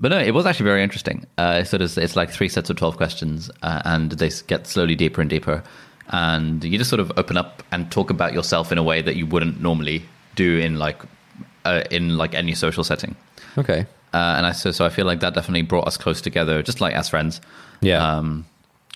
but 0.01 0.09
no, 0.11 0.19
it 0.19 0.33
was 0.33 0.47
actually 0.47 0.65
very 0.65 0.83
interesting. 0.83 1.27
Uh, 1.39 1.65
so 1.65 1.77
it's, 1.79 1.97
it's 1.97 2.17
like 2.17 2.31
three 2.31 2.49
sets 2.49 2.71
of 2.71 2.77
12 2.77 2.97
questions, 2.97 3.51
uh, 3.63 3.83
and 3.85 4.13
they 4.13 4.31
get 4.47 4.67
slowly 4.67 4.95
deeper 4.95 5.21
and 5.21 5.31
deeper. 5.31 5.63
And 6.09 6.63
you 6.63 6.79
just 6.79 6.91
sort 6.91 7.01
of 7.01 7.11
open 7.17 7.37
up 7.37 7.63
and 7.73 7.91
talk 7.91 8.11
about 8.11 8.33
yourself 8.33 8.71
in 8.71 8.79
a 8.79 8.83
way 8.83 9.03
that 9.03 9.17
you 9.17 9.27
wouldn't 9.27 9.61
normally 9.61 10.05
do 10.37 10.59
in 10.59 10.79
like 10.79 11.01
uh, 11.65 11.83
in 11.91 12.17
like 12.17 12.35
any 12.35 12.55
social 12.55 12.85
setting. 12.85 13.17
Okay. 13.59 13.87
Uh, 14.15 14.35
and 14.37 14.47
I 14.47 14.53
so 14.53 14.71
so 14.71 14.85
I 14.85 14.89
feel 14.89 15.05
like 15.05 15.21
that 15.21 15.35
definitely 15.35 15.63
brought 15.63 15.87
us 15.89 15.97
close 15.97 16.21
together, 16.21 16.63
just 16.63 16.81
like 16.81 16.95
as 16.95 17.09
friends. 17.09 17.41
Yeah. 17.81 18.19
Um, 18.19 18.47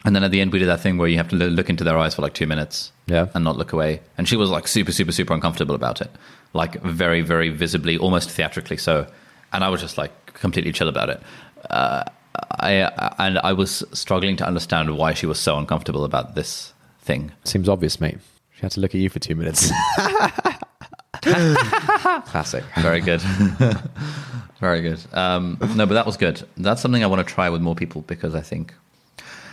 and 0.04 0.14
then 0.16 0.22
at 0.22 0.30
the 0.30 0.40
end, 0.40 0.52
we 0.52 0.58
did 0.60 0.68
that 0.68 0.80
thing 0.80 0.96
where 0.98 1.08
you 1.08 1.16
have 1.16 1.28
to 1.28 1.36
look 1.36 1.68
into 1.68 1.82
their 1.84 1.98
eyes 1.98 2.14
for 2.14 2.22
like 2.22 2.32
two 2.32 2.46
minutes, 2.46 2.90
Yeah. 3.06 3.26
and 3.34 3.44
not 3.44 3.58
look 3.58 3.72
away. 3.74 4.00
And 4.16 4.26
she 4.28 4.36
was 4.36 4.48
like 4.48 4.66
super, 4.66 4.92
super, 4.92 5.12
super 5.12 5.34
uncomfortable 5.34 5.74
about 5.74 6.00
it, 6.00 6.10
like 6.54 6.80
very, 6.82 7.20
very 7.20 7.50
visibly, 7.50 7.98
almost 7.98 8.30
theatrically 8.30 8.78
so. 8.78 9.06
And 9.52 9.62
I 9.64 9.68
was 9.68 9.80
just 9.82 9.98
like 9.98 10.12
completely 10.40 10.72
chill 10.72 10.88
about 10.88 11.10
it. 11.10 11.22
Uh, 11.68 12.02
I 12.60 12.72
and 13.18 13.38
I 13.38 13.52
was 13.52 13.84
struggling 13.92 14.36
to 14.36 14.46
understand 14.46 14.96
why 14.96 15.14
she 15.14 15.26
was 15.26 15.38
so 15.38 15.56
uncomfortable 15.58 16.04
about 16.04 16.34
this 16.34 16.72
thing. 17.00 17.32
Seems 17.44 17.68
obvious, 17.68 18.00
mate. 18.00 18.18
She 18.54 18.62
had 18.62 18.72
to 18.72 18.80
look 18.80 18.94
at 18.94 19.00
you 19.00 19.08
for 19.08 19.18
two 19.18 19.34
minutes. 19.34 19.70
Classic. 21.22 22.64
Very 22.78 23.00
good. 23.00 23.20
Very 24.60 24.82
good. 24.82 25.00
Um, 25.12 25.56
no, 25.74 25.86
but 25.86 25.94
that 25.94 26.06
was 26.06 26.16
good. 26.16 26.42
That's 26.56 26.82
something 26.82 27.02
I 27.02 27.06
want 27.06 27.26
to 27.26 27.34
try 27.34 27.48
with 27.48 27.62
more 27.62 27.74
people 27.74 28.02
because 28.02 28.34
I 28.34 28.40
think, 28.42 28.74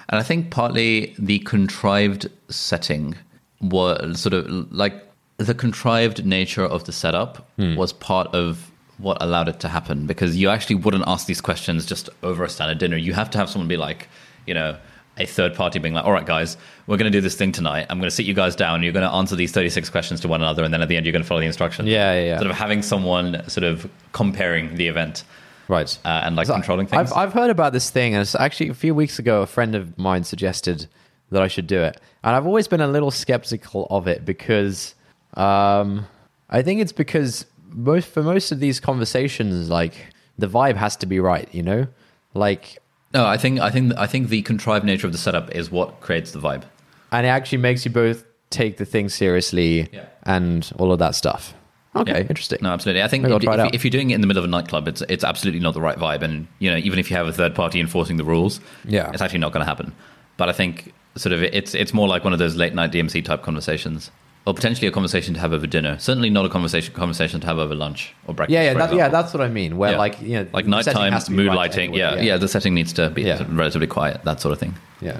and 0.09 0.19
I 0.19 0.23
think 0.23 0.51
partly 0.51 1.15
the 1.17 1.39
contrived 1.39 2.27
setting 2.49 3.15
was 3.61 4.19
sort 4.19 4.33
of 4.33 4.71
like 4.71 4.93
the 5.37 5.53
contrived 5.53 6.25
nature 6.25 6.65
of 6.65 6.83
the 6.85 6.91
setup 6.91 7.49
was 7.57 7.93
part 7.93 8.27
of 8.35 8.69
what 8.97 9.17
allowed 9.21 9.47
it 9.47 9.59
to 9.61 9.67
happen 9.67 10.05
because 10.07 10.35
you 10.35 10.49
actually 10.49 10.75
wouldn't 10.75 11.03
ask 11.07 11.27
these 11.27 11.41
questions 11.41 11.85
just 11.85 12.09
over 12.23 12.43
a 12.43 12.49
standard 12.49 12.77
dinner. 12.79 12.97
You 12.97 13.13
have 13.13 13.29
to 13.31 13.37
have 13.37 13.49
someone 13.49 13.67
be 13.67 13.77
like, 13.77 14.07
you 14.45 14.53
know, 14.53 14.77
a 15.19 15.25
third 15.25 15.55
party 15.55 15.79
being 15.79 15.93
like, 15.93 16.05
all 16.05 16.11
right, 16.11 16.25
guys, 16.25 16.57
we're 16.85 16.97
going 16.97 17.11
to 17.11 17.15
do 17.17 17.21
this 17.21 17.35
thing 17.35 17.51
tonight. 17.51 17.87
I'm 17.89 17.97
going 17.99 18.09
to 18.09 18.15
sit 18.15 18.25
you 18.25 18.33
guys 18.33 18.55
down. 18.55 18.83
You're 18.83 18.93
going 18.93 19.07
to 19.07 19.13
answer 19.13 19.35
these 19.35 19.51
36 19.51 19.89
questions 19.89 20.19
to 20.21 20.27
one 20.27 20.41
another. 20.41 20.63
And 20.63 20.73
then 20.73 20.81
at 20.81 20.89
the 20.89 20.95
end, 20.97 21.05
you're 21.05 21.13
going 21.13 21.23
to 21.23 21.27
follow 21.27 21.39
the 21.41 21.47
instructions. 21.47 21.89
Yeah, 21.89 22.13
yeah, 22.13 22.25
yeah. 22.25 22.37
Sort 22.37 22.49
of 22.51 22.55
having 22.57 22.81
someone 22.81 23.47
sort 23.49 23.63
of 23.63 23.89
comparing 24.13 24.75
the 24.75 24.87
event 24.87 25.23
Right. 25.67 25.97
uh, 26.05 26.21
and 26.23 26.35
like 26.35 26.47
So 26.47 26.53
controlling 26.53 26.87
things. 26.87 27.11
I've, 27.11 27.17
I've 27.17 27.33
heard 27.33 27.49
about 27.49 27.73
this 27.73 27.89
thing, 27.89 28.13
and 28.13 28.21
it's 28.21 28.35
actually 28.35 28.69
a 28.69 28.73
few 28.73 28.95
weeks 28.95 29.19
ago, 29.19 29.41
a 29.41 29.47
friend 29.47 29.75
of 29.75 29.97
mine 29.97 30.23
suggested 30.23 30.87
that 31.31 31.41
I 31.41 31.47
should 31.47 31.67
do 31.67 31.81
it. 31.81 31.99
And 32.23 32.35
I've 32.35 32.45
always 32.45 32.67
been 32.67 32.81
a 32.81 32.87
little 32.87 33.11
skeptical 33.11 33.87
of 33.89 34.07
it 34.07 34.23
because 34.23 34.95
um, 35.33 36.05
I 36.49 36.61
think 36.61 36.79
it's 36.81 36.93
because 36.93 37.45
most 37.77 38.09
for 38.09 38.23
most 38.23 38.51
of 38.51 38.59
these 38.59 38.79
conversations, 38.79 39.69
like 39.69 39.93
the 40.37 40.47
vibe 40.47 40.75
has 40.75 40.95
to 40.97 41.05
be 41.05 41.19
right, 41.19 41.47
you 41.53 41.63
know? 41.63 41.87
Like, 42.33 42.79
no, 43.13 43.25
I 43.25 43.37
think 43.37 43.59
I 43.59 43.69
think 43.69 43.93
I 43.97 44.07
think 44.07 44.29
the 44.29 44.41
contrived 44.41 44.83
nature 44.85 45.07
of 45.07 45.13
the 45.13 45.19
setup 45.19 45.51
is 45.55 45.71
what 45.71 46.01
creates 46.01 46.31
the 46.31 46.39
vibe. 46.39 46.63
and 47.11 47.25
it 47.25 47.29
actually 47.29 47.59
makes 47.59 47.85
you 47.85 47.91
both 47.91 48.25
take 48.49 48.75
the 48.77 48.85
thing 48.85 49.07
seriously 49.09 49.87
Yeah. 49.93 50.05
and 50.23 50.69
all 50.77 50.91
of 50.91 50.99
that 50.99 51.15
stuff. 51.15 51.53
Okay, 51.95 52.11
Yeah. 52.11 52.27
interesting. 52.29 52.59
No, 52.61 52.69
absolutely. 52.71 53.01
I 53.01 53.07
think 53.07 53.25
if, 53.25 53.43
if, 53.43 53.73
if 53.75 53.83
you're 53.85 53.91
doing 53.91 54.09
it 54.11 54.15
in 54.15 54.21
the 54.21 54.27
middle 54.27 54.43
of 54.43 54.47
a 54.49 54.51
nightclub, 54.51 54.87
it's 54.87 55.01
it's 55.09 55.23
absolutely 55.23 55.61
not 55.61 55.73
the 55.73 55.81
right 55.81 55.97
vibe. 55.97 56.21
And 56.21 56.47
you 56.59 56.69
know, 56.69 56.77
even 56.77 56.99
if 56.99 57.09
you 57.09 57.15
have 57.17 57.27
a 57.27 57.33
third 57.33 57.55
party 57.55 57.79
enforcing 57.79 58.17
the 58.17 58.23
rules, 58.25 58.59
Yeah. 58.85 59.09
it's 59.13 59.21
actually 59.21 59.39
not 59.39 59.51
going 59.53 59.61
to 59.65 59.69
happen. 59.73 59.93
But 60.35 60.49
I 60.49 60.53
think 60.53 60.93
sort 61.15 61.33
of 61.33 61.41
it's 61.43 61.73
it's 61.73 61.93
more 61.93 62.07
like 62.07 62.23
one 62.23 62.33
of 62.33 62.39
those 62.39 62.55
late 62.55 62.73
night 62.75 62.91
DMC 62.91 63.23
type 63.23 63.41
conversations, 63.41 64.11
or 64.47 64.53
potentially 64.53 64.87
a 64.87 64.91
conversation 64.91 65.33
to 65.33 65.39
have 65.39 65.51
over 65.53 65.67
dinner. 65.67 65.99
Certainly 65.99 66.29
not 66.29 66.45
a 66.45 66.49
conversation 66.49 66.93
conversation 66.93 67.39
to 67.41 67.47
have 67.47 67.57
over 67.59 67.75
lunch 67.75 68.13
or 68.25 68.33
breakfast. 68.33 68.53
Yeah, 68.53 68.63
yeah, 68.63 68.73
that, 68.75 68.93
yeah. 68.95 69.09
That's 69.09 69.33
what 69.33 69.41
I 69.41 69.49
mean. 69.49 69.77
Where 69.77 69.91
Yeah. 69.91 69.97
like 69.97 70.21
you 70.21 70.35
know, 70.39 70.47
like 70.53 70.65
nighttime 70.65 71.13
mood 71.29 71.47
right 71.47 71.55
lighting. 71.55 71.89
anyway. 71.89 71.99
yeah, 71.99 72.21
yeah, 72.21 72.37
The 72.37 72.47
setting 72.47 72.73
needs 72.73 72.93
to 72.93 73.09
be 73.09 73.23
Yeah. 73.23 73.45
relatively 73.49 73.87
quiet. 73.87 74.23
That 74.23 74.39
sort 74.41 74.53
of 74.53 74.59
thing. 74.59 74.75
yeah. 75.01 75.19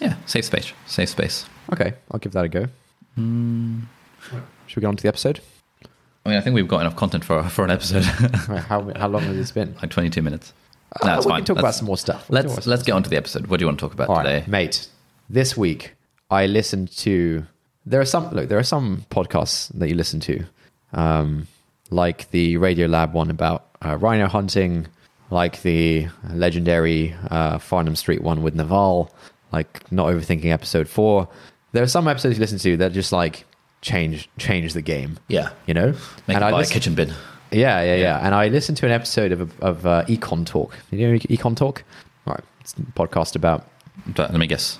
Yeah, 0.00 0.14
safe 0.26 0.44
space. 0.46 0.72
Safe 0.86 1.08
space. 1.10 1.44
Okay, 1.72 1.92
I'll 2.10 2.18
give 2.18 2.32
that 2.32 2.44
a 2.44 2.48
go. 2.48 2.66
Hmm. 3.14 3.80
Should 4.66 4.76
we 4.76 4.80
get 4.80 4.86
on 4.88 4.96
to 4.96 5.02
the 5.02 5.08
episode? 5.08 5.40
I 6.24 6.28
mean, 6.30 6.38
I 6.38 6.40
think 6.40 6.54
we've 6.54 6.66
got 6.68 6.80
enough 6.80 6.96
content 6.96 7.24
for 7.24 7.42
for 7.44 7.64
an 7.64 7.70
episode. 7.70 8.04
How 8.70 8.90
how 8.96 9.08
long 9.08 9.22
has 9.22 9.36
this 9.36 9.52
been? 9.52 9.74
like 9.82 9.90
22 9.90 10.22
minutes. 10.22 10.54
Uh, 11.00 11.06
No, 11.06 11.16
it's 11.18 11.26
we 11.26 11.30
fine. 11.30 11.38
can 11.40 11.44
talk 11.46 11.54
about 11.58 11.64
Let's- 11.68 11.76
some 11.78 11.86
more 11.86 11.98
stuff. 11.98 12.26
Let's 12.30 12.52
about 12.52 12.66
let's 12.66 12.82
get 12.82 12.92
on 12.92 13.02
to 13.02 13.10
the 13.10 13.16
episode. 13.16 13.46
What 13.48 13.58
do 13.58 13.64
you 13.64 13.66
want 13.68 13.78
to 13.80 13.84
talk 13.86 13.92
about 13.94 14.08
All 14.08 14.16
right, 14.16 14.24
today? 14.40 14.44
mate. 14.50 14.88
This 15.28 15.56
week, 15.56 15.94
I 16.30 16.46
listened 16.46 16.90
to. 16.98 17.46
There 17.86 18.00
are 18.00 18.04
some 18.04 18.30
look. 18.30 18.48
There 18.48 18.58
are 18.58 18.62
some 18.64 19.04
podcasts 19.10 19.70
that 19.78 19.88
you 19.88 19.94
listen 19.94 20.20
to, 20.20 20.44
um, 20.92 21.48
like 21.90 22.30
the 22.30 22.54
Radiolab 22.56 23.12
one 23.12 23.30
about 23.30 23.66
uh, 23.84 23.96
rhino 23.96 24.28
hunting, 24.28 24.86
like 25.30 25.62
the 25.62 26.08
legendary 26.32 27.14
uh, 27.30 27.58
Farnham 27.58 27.96
Street 27.96 28.22
one 28.22 28.42
with 28.42 28.54
Naval, 28.54 29.10
like 29.52 29.90
not 29.90 30.06
overthinking 30.06 30.52
episode 30.52 30.88
four. 30.88 31.28
There 31.72 31.82
are 31.82 31.88
some 31.88 32.06
episodes 32.06 32.36
you 32.36 32.40
listen 32.40 32.58
to 32.58 32.76
that 32.78 32.92
just 32.92 33.12
like 33.12 33.44
change 33.80 34.28
change 34.38 34.74
the 34.74 34.82
game. 34.82 35.18
Yeah, 35.28 35.50
You 35.66 35.74
know, 35.74 35.86
make 36.28 36.36
and 36.36 36.36
it 36.36 36.42
I 36.42 36.50
buy 36.52 36.62
a 36.62 36.66
kitchen 36.66 36.94
bin. 36.94 37.08
yeah, 37.50 37.82
yeah, 37.82 37.82
yeah, 37.82 37.96
Yeah. 37.96 38.18
And 38.26 38.34
I 38.34 38.48
listened 38.48 38.78
to 38.78 38.86
an 38.86 38.92
episode 38.92 39.32
of 39.32 39.60
of 39.60 39.84
uh, 39.86 40.04
EconTalk. 40.06 40.70
You 40.90 41.08
know 41.08 41.18
EconTalk? 41.18 41.82
All 42.26 42.34
right, 42.34 42.44
it's 42.60 42.74
a 42.74 42.82
podcast 42.92 43.34
about 43.34 43.66
let 44.16 44.32
me 44.34 44.46
guess, 44.46 44.78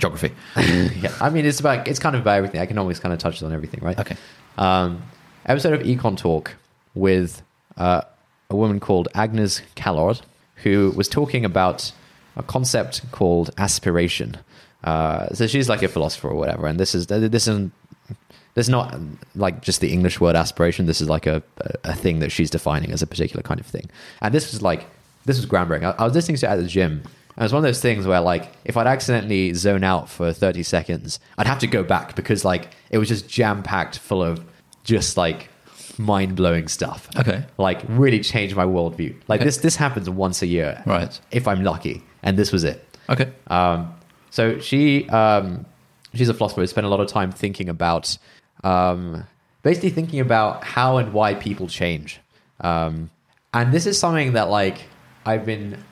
geography. 0.00 0.32
yeah, 1.00 1.14
I 1.20 1.30
mean, 1.30 1.46
it's 1.46 1.60
about 1.60 1.86
it's 1.86 1.98
kind 1.98 2.16
of 2.16 2.22
about 2.22 2.36
everything. 2.36 2.60
I 2.60 2.66
can 2.66 2.78
always 2.78 2.98
kind 2.98 3.12
of 3.12 3.18
touch 3.18 3.42
on 3.42 3.52
everything, 3.52 3.80
right? 3.82 3.98
Okay. 3.98 4.16
Um, 4.58 5.02
episode 5.46 5.74
of 5.74 5.86
EconTalk 5.86 6.48
with 6.94 7.42
uh, 7.76 8.02
a 8.48 8.56
woman 8.56 8.80
called 8.80 9.08
Agnes 9.14 9.62
Callard, 9.76 10.20
who 10.56 10.92
was 10.96 11.08
talking 11.08 11.44
about 11.44 11.92
a 12.36 12.42
concept 12.42 13.10
called 13.12 13.50
aspiration. 13.58 14.36
Uh, 14.82 15.28
so 15.34 15.46
she's 15.46 15.68
like 15.68 15.82
a 15.82 15.88
philosopher 15.88 16.28
or 16.28 16.34
whatever, 16.34 16.66
and 16.66 16.80
this 16.80 16.94
is 16.94 17.06
this 17.06 17.46
is 18.56 18.68
not 18.68 18.98
like 19.34 19.62
just 19.62 19.80
the 19.80 19.92
English 19.92 20.20
word 20.20 20.36
aspiration. 20.36 20.86
This 20.86 21.00
is 21.00 21.08
like 21.08 21.26
a, 21.26 21.42
a, 21.58 21.74
a 21.84 21.94
thing 21.94 22.18
that 22.20 22.30
she's 22.30 22.50
defining 22.50 22.90
as 22.92 23.02
a 23.02 23.06
particular 23.06 23.42
kind 23.42 23.60
of 23.60 23.66
thing. 23.66 23.90
And 24.20 24.34
this 24.34 24.52
was 24.52 24.62
like 24.62 24.86
this 25.26 25.36
was 25.36 25.46
groundbreaking. 25.46 25.84
I, 25.84 26.02
I 26.02 26.04
was 26.04 26.14
listening 26.14 26.38
to 26.38 26.46
it 26.46 26.50
at 26.50 26.56
the 26.56 26.66
gym, 26.66 27.02
and 27.40 27.46
it's 27.46 27.54
one 27.54 27.60
of 27.60 27.68
those 27.68 27.80
things 27.80 28.06
where 28.06 28.20
like 28.20 28.52
if 28.66 28.76
I'd 28.76 28.86
accidentally 28.86 29.54
zone 29.54 29.82
out 29.82 30.10
for 30.10 30.30
thirty 30.32 30.62
seconds, 30.62 31.18
I'd 31.38 31.46
have 31.46 31.58
to 31.60 31.66
go 31.66 31.82
back 31.82 32.14
because 32.14 32.44
like 32.44 32.68
it 32.90 32.98
was 32.98 33.08
just 33.08 33.28
jam 33.30 33.62
packed 33.62 33.98
full 33.98 34.22
of 34.22 34.44
just 34.84 35.16
like 35.16 35.48
mind 35.96 36.36
blowing 36.36 36.68
stuff. 36.68 37.08
Okay. 37.16 37.42
like 37.56 37.80
really 37.88 38.20
changed 38.20 38.54
my 38.56 38.64
worldview. 38.66 39.14
Like 39.26 39.40
Okay. 39.40 39.46
this 39.46 39.56
this 39.58 39.76
happens 39.76 40.08
once 40.10 40.42
a 40.42 40.46
year, 40.46 40.82
Right. 40.84 41.18
If 41.30 41.48
I'm 41.48 41.64
lucky, 41.64 42.02
and 42.22 42.36
this 42.38 42.52
was 42.52 42.62
it. 42.62 42.86
Okay. 43.08 43.32
Um, 43.46 43.94
so 44.30 44.58
she 44.58 45.08
um, 45.08 45.64
she's 46.14 46.28
a 46.28 46.34
philosopher 46.34 46.60
who 46.60 46.66
spent 46.66 46.86
a 46.86 46.90
lot 46.90 47.00
of 47.00 47.08
time 47.08 47.32
thinking 47.32 47.70
about 47.70 48.18
um, 48.64 49.24
basically 49.62 49.90
thinking 49.90 50.20
about 50.20 50.62
how 50.62 50.98
and 50.98 51.14
why 51.14 51.34
people 51.34 51.68
change. 51.68 52.20
Um, 52.60 53.08
and 53.54 53.72
this 53.72 53.86
is 53.86 53.98
something 53.98 54.34
that 54.34 54.50
like 54.50 54.82
I've 55.24 55.46
been 55.46 55.82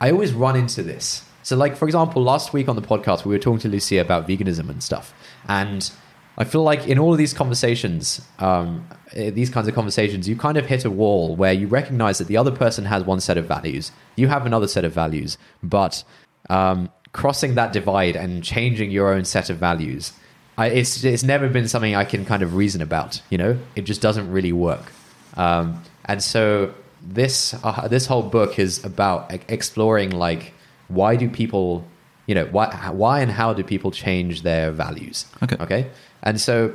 I 0.00 0.10
always 0.10 0.32
run 0.32 0.56
into 0.56 0.82
this. 0.82 1.24
So 1.42 1.56
like 1.56 1.76
for 1.76 1.86
example, 1.86 2.22
last 2.22 2.52
week 2.52 2.68
on 2.68 2.76
the 2.76 2.82
podcast 2.82 3.24
we 3.24 3.34
were 3.34 3.38
talking 3.38 3.60
to 3.60 3.68
Lucia 3.68 4.00
about 4.00 4.26
veganism 4.26 4.68
and 4.68 4.82
stuff. 4.82 5.14
And 5.48 5.90
I 6.38 6.44
feel 6.44 6.62
like 6.62 6.86
in 6.86 6.98
all 6.98 7.12
of 7.12 7.18
these 7.18 7.32
conversations, 7.32 8.20
um, 8.38 8.86
eh, 9.14 9.30
these 9.30 9.48
kinds 9.48 9.68
of 9.68 9.74
conversations, 9.74 10.28
you 10.28 10.36
kind 10.36 10.58
of 10.58 10.66
hit 10.66 10.84
a 10.84 10.90
wall 10.90 11.34
where 11.34 11.52
you 11.52 11.66
recognize 11.66 12.18
that 12.18 12.26
the 12.26 12.36
other 12.36 12.50
person 12.50 12.84
has 12.84 13.04
one 13.04 13.20
set 13.20 13.38
of 13.38 13.46
values, 13.46 13.90
you 14.16 14.28
have 14.28 14.44
another 14.44 14.68
set 14.68 14.84
of 14.84 14.92
values, 14.92 15.38
but 15.62 16.04
um, 16.50 16.90
crossing 17.12 17.54
that 17.54 17.72
divide 17.72 18.16
and 18.16 18.44
changing 18.44 18.90
your 18.90 19.12
own 19.12 19.24
set 19.24 19.48
of 19.48 19.56
values. 19.56 20.12
I, 20.58 20.68
it's 20.68 21.04
it's 21.04 21.22
never 21.22 21.48
been 21.48 21.68
something 21.68 21.94
I 21.94 22.04
can 22.04 22.24
kind 22.24 22.42
of 22.42 22.54
reason 22.54 22.80
about. 22.80 23.20
You 23.30 23.38
know, 23.38 23.58
it 23.74 23.82
just 23.82 24.00
doesn't 24.00 24.30
really 24.30 24.52
work. 24.52 24.92
Um, 25.36 25.82
and 26.06 26.22
so 26.22 26.74
this 27.08 27.54
uh, 27.62 27.88
this 27.88 28.06
whole 28.06 28.22
book 28.22 28.58
is 28.58 28.84
about 28.84 29.32
exploring 29.48 30.10
like 30.10 30.52
why 30.88 31.16
do 31.16 31.28
people 31.28 31.84
you 32.26 32.34
know 32.34 32.46
why 32.46 32.68
why 32.92 33.20
and 33.20 33.30
how 33.30 33.52
do 33.52 33.62
people 33.62 33.90
change 33.90 34.42
their 34.42 34.72
values? 34.72 35.26
Okay. 35.42 35.56
okay? 35.60 35.90
And 36.22 36.40
so 36.40 36.74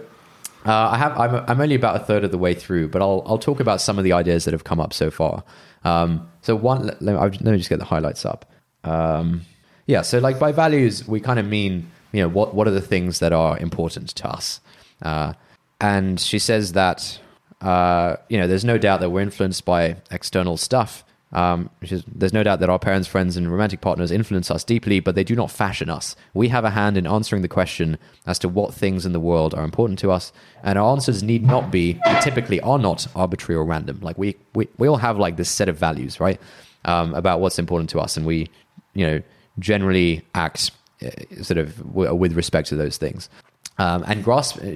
uh, 0.66 0.90
I 0.90 0.98
have 0.98 1.20
I'm, 1.20 1.44
I'm 1.48 1.62
only 1.62 1.76
about 1.76 1.96
a 2.02 2.04
third 2.06 2.24
of 2.24 2.32
the 2.32 2.38
way 2.38 2.54
through 2.54 2.88
but 2.88 3.02
I'll 3.02 3.24
I'll 3.26 3.38
talk 3.38 3.60
about 3.60 3.82
some 3.82 3.98
of 3.98 4.04
the 4.04 4.14
ideas 4.14 4.46
that 4.46 4.54
have 4.54 4.64
come 4.64 4.80
up 4.80 4.94
so 4.94 5.12
far. 5.12 5.44
Um, 5.84 6.30
so 6.42 6.56
one 6.56 6.96
let, 7.02 7.02
let 7.02 7.42
me 7.42 7.58
just 7.58 7.70
get 7.70 7.80
the 7.80 7.86
highlights 7.86 8.26
up. 8.26 8.46
Um, 8.84 9.42
yeah 9.88 10.02
so 10.02 10.20
like 10.20 10.40
by 10.40 10.52
values 10.52 11.08
we 11.08 11.20
kind 11.20 11.40
of 11.40 11.46
mean 11.46 11.92
you 12.14 12.22
know 12.22 12.30
what 12.30 12.56
what 12.56 12.68
are 12.68 12.72
the 12.72 12.82
things 12.82 13.20
that 13.20 13.34
are 13.34 13.58
important 13.58 14.10
to 14.10 14.30
us? 14.30 14.62
Uh, 15.02 15.34
and 15.82 16.20
she 16.20 16.40
says 16.40 16.74
that 16.74 17.20
uh, 17.62 18.18
you 18.30 18.38
know 18.38 18.48
there's 18.48 18.66
no 18.66 18.78
doubt 18.78 19.00
that 19.00 19.10
we're 19.10 19.22
influenced 19.22 19.66
by 19.66 19.98
external 20.12 20.58
stuff 20.58 21.04
um, 21.34 21.70
is, 21.82 22.04
there's 22.08 22.34
no 22.34 22.44
doubt 22.44 22.60
that 22.60 22.70
our 22.70 22.80
parents, 22.80 23.08
friends, 23.08 23.38
and 23.38 23.50
romantic 23.50 23.80
partners 23.82 24.12
influence 24.12 24.52
us 24.52 24.64
deeply, 24.64 25.00
but 25.00 25.16
they 25.16 25.24
do 25.24 25.36
not 25.36 25.50
fashion 25.50 25.90
us. 25.90 26.16
We 26.34 26.50
have 26.50 26.66
a 26.66 26.72
hand 26.72 26.98
in 26.98 27.08
answering 27.08 27.42
the 27.42 27.48
question 27.48 27.98
as 28.26 28.38
to 28.40 28.50
what 28.50 28.74
things 28.74 29.06
in 29.06 29.14
the 29.14 29.20
world 29.20 29.54
are 29.54 29.64
important 29.64 30.00
to 30.00 30.12
us, 30.12 30.34
and 30.64 30.78
our 30.78 30.92
answers 30.92 31.24
need 31.24 31.44
not 31.44 31.72
be, 31.72 32.00
typically 32.22 32.60
are 32.62 32.80
not 32.80 33.08
arbitrary 33.16 33.58
or 33.58 33.66
random. 33.66 34.00
Like 34.02 34.18
we, 34.18 34.36
we, 34.56 34.68
we 34.78 34.88
all 34.88 34.98
have 34.98 35.18
like 35.18 35.38
this 35.38 35.50
set 35.50 35.70
of 35.70 35.78
values, 35.78 36.20
right, 36.20 36.40
um, 36.84 37.14
about 37.14 37.40
what's 37.40 37.60
important 37.60 37.90
to 37.92 38.00
us, 38.00 38.18
and 38.18 38.26
we, 38.26 38.50
you 38.94 39.08
know, 39.08 39.22
generally 39.60 40.24
act 40.36 40.72
uh, 41.02 41.44
sort 41.44 41.58
of 41.58 41.94
with 41.94 42.34
respect 42.34 42.68
to 42.70 42.76
those 42.76 42.98
things. 42.98 43.30
Um, 43.82 44.04
and 44.06 44.24
grasp 44.24 44.58
uh, 44.58 44.68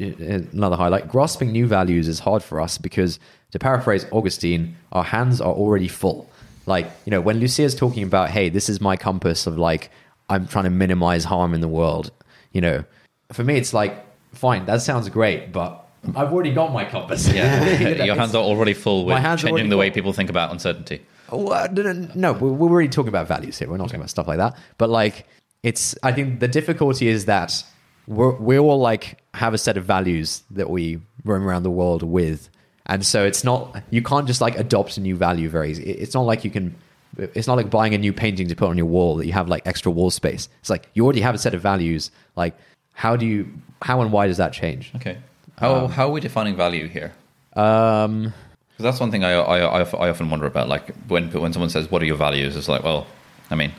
another 0.53 0.75
highlight: 0.75 1.07
grasping 1.07 1.51
new 1.51 1.67
values 1.67 2.07
is 2.07 2.19
hard 2.19 2.41
for 2.41 2.59
us 2.59 2.79
because, 2.79 3.19
to 3.51 3.59
paraphrase 3.59 4.05
Augustine, 4.11 4.75
our 4.93 5.03
hands 5.03 5.39
are 5.39 5.53
already 5.53 5.87
full. 5.87 6.27
Like 6.65 6.87
you 7.05 7.11
know, 7.11 7.21
when 7.21 7.39
Lucia's 7.39 7.75
talking 7.75 8.01
about, 8.01 8.31
"Hey, 8.31 8.49
this 8.49 8.67
is 8.67 8.81
my 8.81 8.97
compass 8.97 9.45
of 9.45 9.59
like 9.59 9.91
I'm 10.27 10.47
trying 10.47 10.63
to 10.63 10.71
minimize 10.71 11.23
harm 11.23 11.53
in 11.53 11.61
the 11.61 11.67
world," 11.67 12.09
you 12.51 12.61
know, 12.61 12.83
for 13.31 13.43
me, 13.43 13.57
it's 13.57 13.75
like, 13.75 13.93
fine, 14.33 14.65
that 14.65 14.81
sounds 14.81 15.07
great, 15.09 15.51
but 15.51 15.85
I've 16.15 16.33
already 16.33 16.53
got 16.53 16.73
my 16.73 16.85
compass. 16.85 17.27
Yeah, 17.33 17.79
You 17.79 17.95
know, 17.95 18.05
your 18.05 18.15
hands 18.15 18.33
are 18.33 18.43
already 18.43 18.73
full 18.73 19.05
with 19.05 19.13
My 19.13 19.19
hands 19.19 19.43
are 19.43 19.49
changing 19.49 19.69
the 19.69 19.77
way 19.77 19.89
full. 19.89 19.95
people 19.95 20.13
think 20.13 20.31
about 20.31 20.51
uncertainty. 20.51 21.01
Oh, 21.29 21.49
uh, 21.49 21.67
no, 21.71 21.81
no, 21.83 22.09
no, 22.15 22.33
we're, 22.33 22.49
we're 22.49 22.69
already 22.69 22.89
talking 22.89 23.09
about 23.09 23.27
values 23.27 23.59
here. 23.59 23.69
We're 23.69 23.77
not 23.77 23.85
talking 23.85 23.99
about 23.99 24.09
stuff 24.09 24.27
like 24.27 24.37
that. 24.37 24.57
But 24.79 24.89
like, 24.89 25.27
it's. 25.61 25.95
I 26.01 26.11
think 26.11 26.39
the 26.39 26.47
difficulty 26.47 27.07
is 27.07 27.25
that 27.25 27.63
we're 28.07 28.31
we 28.35 28.59
all 28.59 28.79
like 28.79 29.19
have 29.33 29.53
a 29.53 29.57
set 29.57 29.77
of 29.77 29.85
values 29.85 30.43
that 30.51 30.69
we 30.69 30.99
roam 31.23 31.47
around 31.47 31.63
the 31.63 31.71
world 31.71 32.03
with, 32.03 32.49
and 32.85 33.05
so 33.05 33.25
it's 33.25 33.43
not. 33.43 33.81
You 33.89 34.01
can't 34.01 34.27
just 34.27 34.41
like 34.41 34.57
adopt 34.57 34.97
a 34.97 35.01
new 35.01 35.15
value 35.15 35.49
very 35.49 35.71
easy. 35.71 35.83
It's 35.83 36.13
not 36.13 36.21
like 36.21 36.43
you 36.43 36.51
can. 36.51 36.75
It's 37.17 37.47
not 37.47 37.55
like 37.55 37.69
buying 37.69 37.93
a 37.93 37.97
new 37.97 38.11
painting 38.11 38.49
to 38.49 38.55
put 38.55 38.69
on 38.69 38.77
your 38.77 38.87
wall 38.87 39.15
that 39.17 39.25
you 39.25 39.31
have 39.33 39.47
like 39.47 39.65
extra 39.65 39.91
wall 39.91 40.11
space. 40.11 40.49
It's 40.59 40.69
like 40.69 40.89
you 40.93 41.03
already 41.03 41.21
have 41.21 41.33
a 41.33 41.37
set 41.37 41.53
of 41.53 41.61
values. 41.61 42.11
Like, 42.35 42.55
how 42.93 43.15
do 43.15 43.25
you? 43.25 43.51
How 43.81 44.01
and 44.01 44.11
why 44.11 44.27
does 44.27 44.37
that 44.37 44.53
change? 44.53 44.91
Okay. 44.95 45.17
How, 45.57 45.87
how 45.87 46.07
are 46.07 46.11
we 46.11 46.19
defining 46.19 46.57
value 46.57 46.87
here? 46.89 47.13
Um, 47.55 48.33
Because 48.71 48.83
that's 48.83 48.99
one 48.99 49.09
thing 49.09 49.23
I, 49.23 49.31
I, 49.31 49.81
I, 49.81 49.83
I 49.83 50.09
often 50.09 50.29
wonder 50.29 50.45
about. 50.45 50.67
Like 50.67 50.93
when 51.07 51.31
when 51.31 51.53
someone 51.53 51.69
says, 51.69 51.89
"What 51.89 52.01
are 52.01 52.05
your 52.05 52.17
values?" 52.17 52.57
It's 52.57 52.67
like, 52.67 52.83
well, 52.83 53.07
I 53.49 53.55
mean, 53.55 53.71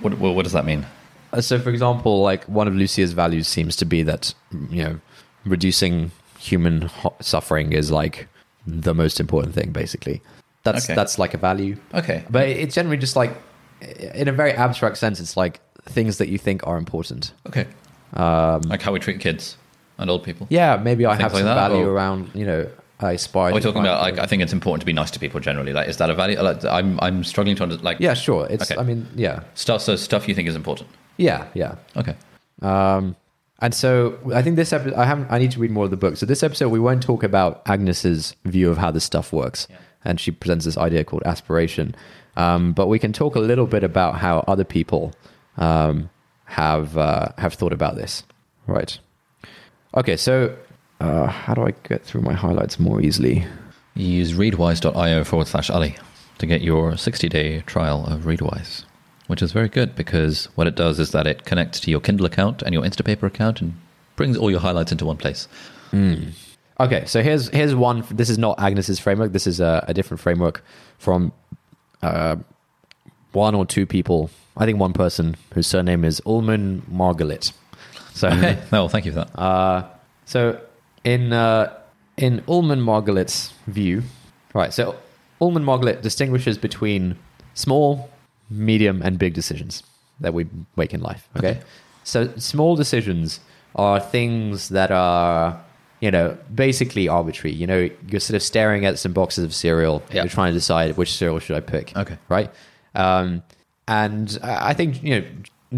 what 0.00 0.18
what, 0.18 0.34
what 0.34 0.42
does 0.42 0.52
that 0.52 0.66
mean? 0.66 0.84
Uh, 1.32 1.40
So, 1.40 1.58
for 1.58 1.70
example, 1.70 2.22
like 2.22 2.44
one 2.44 2.68
of 2.68 2.74
Lucia's 2.74 3.12
values 3.12 3.46
seems 3.48 3.76
to 3.76 3.84
be 3.84 4.02
that 4.04 4.34
you 4.70 4.84
know 4.84 5.00
reducing 5.44 6.10
human 6.38 6.82
ho- 6.82 7.14
suffering 7.20 7.72
is 7.72 7.90
like 7.90 8.26
the 8.66 8.94
most 8.94 9.20
important 9.20 9.54
thing. 9.54 9.70
Basically, 9.72 10.20
that's 10.64 10.84
Okay. 10.86 10.94
that's 10.94 11.18
like 11.18 11.34
a 11.34 11.38
value. 11.38 11.76
Okay. 11.94 12.24
But 12.30 12.48
it's 12.48 12.74
generally 12.74 12.98
just 12.98 13.16
like, 13.16 13.32
in 14.14 14.28
a 14.28 14.32
very 14.32 14.52
abstract 14.52 14.96
sense, 14.98 15.20
it's 15.20 15.36
like 15.36 15.60
things 15.86 16.18
that 16.18 16.28
you 16.28 16.38
think 16.38 16.66
are 16.66 16.76
important. 16.78 17.32
Okay. 17.46 17.66
Um, 18.14 18.62
Like 18.62 18.82
how 18.82 18.92
we 18.92 18.98
treat 18.98 19.20
kids 19.20 19.56
and 19.98 20.10
old 20.10 20.24
people. 20.24 20.46
yeah, 20.50 20.76
maybe 20.76 21.06
I 21.06 21.10
Things 21.10 21.22
have 21.22 21.32
like 21.32 21.40
some 21.40 21.46
that, 21.56 21.68
value 21.68 21.86
or- 21.86 21.92
around 21.92 22.30
you 22.34 22.44
know 22.44 22.66
I 23.02 23.12
aspire. 23.12 23.50
Are 23.50 23.54
we 23.54 23.60
to 23.60 23.66
talking 23.68 23.80
about 23.80 24.02
like 24.02 24.18
I 24.18 24.26
think 24.26 24.42
it's 24.42 24.52
important 24.52 24.80
to 24.82 24.86
be 24.86 24.92
nice 24.92 25.10
to 25.12 25.18
people 25.18 25.40
generally? 25.40 25.72
Like, 25.72 25.88
is 25.88 25.96
that 25.98 26.10
a 26.10 26.14
value? 26.14 26.38
Like, 26.42 26.64
I'm 26.64 26.98
I'm 27.00 27.24
struggling 27.24 27.56
to 27.56 27.62
understand. 27.62 27.84
Like, 27.84 27.98
yeah, 28.00 28.14
sure. 28.14 28.46
It's 28.50 28.70
Okay. 28.70 28.78
I 28.80 28.84
mean 28.84 29.06
yeah 29.16 29.40
stuff. 29.54 29.80
So 29.82 29.96
stuff 29.96 30.28
you 30.28 30.34
think 30.34 30.48
is 30.48 30.54
important. 30.56 30.88
Yeah 31.16 31.48
yeah. 31.54 31.76
Okay. 31.96 32.14
Um, 32.62 33.16
and 33.62 33.74
so 33.74 34.18
I 34.34 34.42
think 34.42 34.56
this 34.56 34.72
episode, 34.72 34.94
I 34.94 35.04
haven't, 35.04 35.30
I 35.30 35.38
need 35.38 35.50
to 35.52 35.60
read 35.60 35.70
more 35.70 35.84
of 35.84 35.90
the 35.90 35.96
book. 35.96 36.16
So 36.16 36.24
this 36.24 36.42
episode, 36.42 36.70
we 36.70 36.80
won't 36.80 37.02
talk 37.02 37.22
about 37.22 37.62
Agnes's 37.66 38.34
view 38.44 38.70
of 38.70 38.78
how 38.78 38.90
this 38.90 39.04
stuff 39.04 39.32
works. 39.32 39.68
And 40.02 40.18
she 40.18 40.30
presents 40.30 40.64
this 40.64 40.78
idea 40.78 41.04
called 41.04 41.22
aspiration. 41.26 41.94
Um, 42.36 42.72
but 42.72 42.86
we 42.86 42.98
can 42.98 43.12
talk 43.12 43.34
a 43.34 43.40
little 43.40 43.66
bit 43.66 43.84
about 43.84 44.16
how 44.16 44.44
other 44.48 44.64
people 44.64 45.12
um, 45.58 46.08
have 46.46 46.96
uh, 46.96 47.28
have 47.36 47.54
thought 47.54 47.74
about 47.74 47.96
this. 47.96 48.22
Right. 48.66 48.98
Okay. 49.94 50.16
So 50.16 50.56
uh, 51.00 51.26
how 51.26 51.52
do 51.52 51.66
I 51.66 51.72
get 51.86 52.02
through 52.02 52.22
my 52.22 52.32
highlights 52.32 52.80
more 52.80 53.02
easily? 53.02 53.46
Use 53.94 54.32
readwise.io 54.32 55.24
forward 55.24 55.48
slash 55.48 55.68
Ali 55.68 55.96
to 56.38 56.46
get 56.46 56.62
your 56.62 56.96
60 56.96 57.28
day 57.28 57.60
trial 57.62 58.06
of 58.06 58.22
Readwise, 58.22 58.84
which 59.30 59.42
is 59.42 59.52
very 59.52 59.68
good 59.68 59.94
because 59.94 60.46
what 60.56 60.66
it 60.66 60.74
does 60.74 60.98
is 60.98 61.12
that 61.12 61.26
it 61.26 61.44
connects 61.44 61.78
to 61.80 61.90
your 61.90 62.00
Kindle 62.00 62.26
account 62.26 62.62
and 62.62 62.74
your 62.74 62.82
Instapaper 62.82 63.22
account 63.24 63.60
and 63.60 63.74
brings 64.16 64.36
all 64.36 64.50
your 64.50 64.60
highlights 64.60 64.90
into 64.92 65.06
one 65.06 65.16
place. 65.16 65.46
Okay, 66.80 67.04
so 67.06 67.22
here's 67.22 67.48
here's 67.50 67.74
one. 67.74 68.04
This 68.10 68.30
is 68.30 68.38
not 68.38 68.58
Agnes's 68.58 68.98
framework. 68.98 69.32
This 69.32 69.46
is 69.46 69.60
a, 69.60 69.84
a 69.88 69.94
different 69.94 70.20
framework 70.20 70.64
from 70.98 71.32
uh, 72.02 72.36
one 73.32 73.54
or 73.54 73.64
two 73.66 73.86
people. 73.86 74.30
I 74.56 74.66
think 74.66 74.78
one 74.80 74.92
person 74.92 75.36
whose 75.54 75.66
surname 75.66 76.04
is 76.04 76.20
Ullmann-Margalit. 76.26 77.52
So, 78.14 78.28
Okay. 78.28 78.58
No, 78.72 78.88
thank 78.94 79.06
you 79.06 79.12
for 79.12 79.24
that. 79.24 79.38
uh, 79.38 79.84
so 80.24 80.60
in 81.04 81.32
uh, 81.32 81.72
in 82.16 82.40
Ullmann-Margalit's 82.48 83.52
view, 83.66 84.02
right? 84.54 84.72
So 84.72 84.96
Ullmann-Margalit 85.40 86.02
distinguishes 86.02 86.58
between 86.58 87.16
small, 87.54 88.10
medium, 88.50 89.00
and 89.02 89.18
big 89.18 89.34
decisions 89.34 89.82
that 90.20 90.34
we 90.34 90.46
make 90.76 90.92
in 90.92 91.00
life. 91.00 91.28
Okay, 91.36 91.48
Okay. 91.50 91.60
so 92.04 92.28
small 92.36 92.76
decisions 92.76 93.40
are 93.76 94.00
things 94.00 94.68
that 94.70 94.90
are 94.90 95.58
you 96.00 96.10
know 96.10 96.36
basically 96.54 97.08
arbitrary. 97.08 97.54
You 97.54 97.66
know, 97.66 97.88
you're 98.08 98.20
sort 98.20 98.34
of 98.36 98.42
staring 98.42 98.84
at 98.84 98.98
some 98.98 99.12
boxes 99.12 99.44
of 99.44 99.54
cereal. 99.54 100.02
Yeah. 100.12 100.22
You're 100.22 100.28
trying 100.30 100.52
to 100.52 100.58
decide 100.58 100.96
which 100.96 101.12
cereal 101.12 101.38
should 101.38 101.56
I 101.56 101.60
pick. 101.60 101.96
Okay. 101.96 102.16
right? 102.28 102.50
Um, 102.94 103.42
and 103.88 104.38
I 104.42 104.70
I 104.70 104.74
think 104.74 105.02
you 105.02 105.20
know 105.20 105.26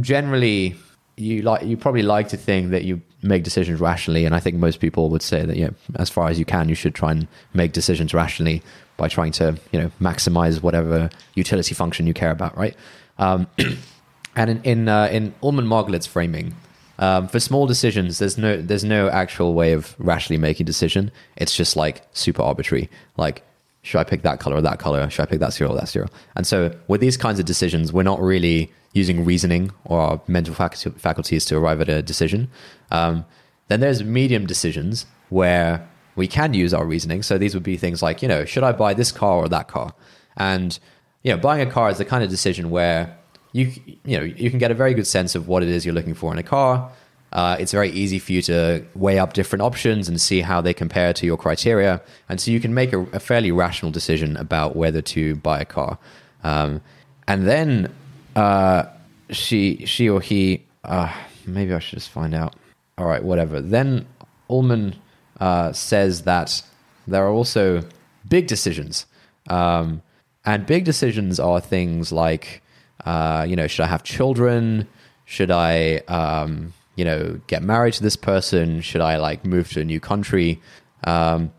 generally 0.01 0.75
you 1.17 1.43
like 1.43 1.63
you 1.65 1.77
probably 1.77 2.03
like 2.03 2.29
to 2.29 2.37
think 2.37 2.71
that 2.71 2.85
you 2.85 3.01
make 3.23 3.43
decisions 3.45 3.81
rationally, 3.81 4.25
and 4.25 4.35
I 4.35 4.41
think 4.41 4.57
most 4.57 4.81
people 4.81 5.09
would 5.11 5.23
say 5.23 5.45
that 5.45 5.57
you 5.57 5.67
know 5.67 5.75
as 5.97 6.11
far 6.11 6.29
as 6.29 6.39
you 6.39 6.45
can, 6.45 6.69
you 6.69 6.75
should 6.75 6.95
try 6.95 7.11
and 7.13 7.29
make 7.55 7.73
decisions 7.73 8.15
rationally 8.15 8.63
by 9.03 9.09
trying 9.09 9.33
to 9.33 9.59
you 9.73 9.81
know 9.81 9.91
maximize 10.01 10.63
whatever 10.63 11.11
utility 11.35 11.75
function 11.75 12.07
you 12.07 12.15
care 12.15 12.31
about, 12.31 12.57
right? 12.57 12.77
Um, 13.19 13.49
and 14.37 14.49
in 14.49 14.63
in, 14.63 14.89
uh, 14.89 15.09
in 15.11 15.35
Ullmann-Margalit's 15.43 16.07
framing, 16.07 16.55
um, 17.01 17.27
for 17.27 17.41
small 17.41 17.67
decisions, 17.67 18.21
there's 18.21 18.39
no 18.39 18.63
there's 18.63 18.85
no 18.85 19.09
actual 19.09 19.55
way 19.55 19.73
of 19.73 19.97
rationally 19.99 20.41
making 20.41 20.65
a 20.65 20.71
decision. 20.75 21.11
It's 21.37 21.57
just 21.57 21.75
like 21.75 22.03
super 22.13 22.43
arbitrary. 22.43 22.89
Like, 23.17 23.43
should 23.83 23.99
I 23.99 24.05
pick 24.05 24.23
that 24.23 24.39
color 24.39 24.57
or 24.59 24.63
that 24.63 24.79
color? 24.79 25.11
Should 25.11 25.23
I 25.23 25.27
pick 25.27 25.41
that 25.41 25.53
cereal 25.53 25.75
or 25.75 25.81
that 25.81 25.89
cereal? 25.89 26.11
And 26.37 26.47
so, 26.47 26.71
with 26.87 27.01
these 27.01 27.17
kinds 27.17 27.41
of 27.41 27.45
decisions, 27.45 27.93
we're 27.93 28.05
not 28.05 28.21
really 28.23 28.71
using 28.93 29.25
reasoning 29.25 29.73
or 29.85 29.99
our 30.01 30.21
mental 30.29 30.55
faculties 30.55 31.45
to 31.47 31.57
arrive 31.57 31.81
at 31.81 31.89
a 31.89 32.03
decision. 32.03 32.49
Um, 32.93 33.25
then 33.67 33.81
there's 33.81 34.05
medium 34.05 34.47
decisions 34.47 35.07
where 35.31 35.89
we 36.17 36.27
can 36.29 36.55
use 36.55 36.75
our 36.75 36.85
reasoning. 36.85 37.23
So 37.23 37.39
these 37.39 37.55
would 37.55 37.63
be 37.63 37.77
things 37.77 38.03
like, 38.03 38.23
you 38.23 38.29
know, 38.29 38.45
should 38.45 38.63
I 38.63 38.73
buy 38.73 38.95
this 38.95 39.13
car 39.13 39.37
or 39.37 39.49
that 39.49 39.69
car? 39.69 39.95
And 40.37 40.79
you 41.23 41.33
know, 41.33 41.39
buying 41.39 41.67
a 41.67 41.71
car 41.71 41.91
is 41.91 41.99
the 41.99 42.05
kind 42.05 42.25
of 42.25 42.31
decision 42.31 42.71
where 42.71 43.17
you 43.53 43.73
you 44.05 44.19
know 44.19 44.25
you 44.25 44.51
can 44.51 44.59
get 44.59 44.71
a 44.71 44.75
very 44.75 44.95
good 44.95 45.07
sense 45.07 45.35
of 45.35 45.49
what 45.49 45.63
it 45.63 45.69
is 45.69 45.85
you're 45.85 45.95
looking 45.95 46.15
for 46.15 46.33
in 46.33 46.39
a 46.39 46.43
car. 46.43 46.91
Uh, 47.33 47.57
it's 47.59 47.73
very 47.73 47.89
easy 47.91 48.19
for 48.19 48.33
you 48.33 48.43
to 48.43 48.85
weigh 48.95 49.19
up 49.19 49.33
different 49.33 49.63
options 49.63 50.07
and 50.07 50.21
see 50.21 50.43
how 50.43 50.61
they 50.61 50.75
compare 50.75 51.15
to 51.15 51.25
your 51.25 51.37
criteria, 51.37 52.01
and 52.29 52.41
so 52.41 52.51
you 52.51 52.61
can 52.61 52.75
make 52.75 52.93
a, 52.93 53.01
a 53.13 53.21
fairly 53.21 53.51
rational 53.51 53.91
decision 53.91 54.37
about 54.37 54.77
whether 54.77 55.01
to 55.01 55.37
buy 55.37 55.61
a 55.61 55.65
car. 55.65 55.99
Um, 56.45 56.83
and 57.29 57.47
then 57.47 57.95
uh, 58.37 58.85
she 59.31 59.87
she 59.87 60.09
or 60.09 60.21
he 60.21 60.65
uh, 60.85 61.13
maybe 61.47 61.73
I 61.73 61.79
should 61.79 61.99
just 61.99 62.11
find 62.11 62.35
out. 62.35 62.57
All 62.99 63.07
right, 63.07 63.23
whatever. 63.23 63.61
Then 63.61 64.07
Ullmann 64.51 64.95
uh, 65.41 65.73
says 65.73 66.23
that 66.23 66.63
there 67.07 67.25
are 67.25 67.33
also 67.33 67.83
big 68.29 68.47
decisions, 68.47 69.07
um, 69.49 70.03
and 70.45 70.67
big 70.67 70.85
decisions 70.85 71.41
are 71.41 71.61
things 71.61 72.13
like 72.13 72.61
Uh, 73.05 73.45
you 73.49 73.57
know, 73.57 73.67
should 73.67 73.83
I 73.83 73.89
have 73.89 74.05
children? 74.05 74.87
Should 75.25 75.51
I, 75.51 76.03
um, 76.07 76.73
you 76.95 77.05
know, 77.05 77.41
get 77.49 77.63
married 77.63 77.95
to 77.95 78.03
this 78.03 78.17
person? 78.17 78.81
Should 78.81 79.01
I 79.01 79.17
like 79.17 79.45
move 79.45 79.65
to 79.73 79.81
a 79.81 79.85
new 79.85 79.99
country? 79.99 80.61
Um, 81.03 81.51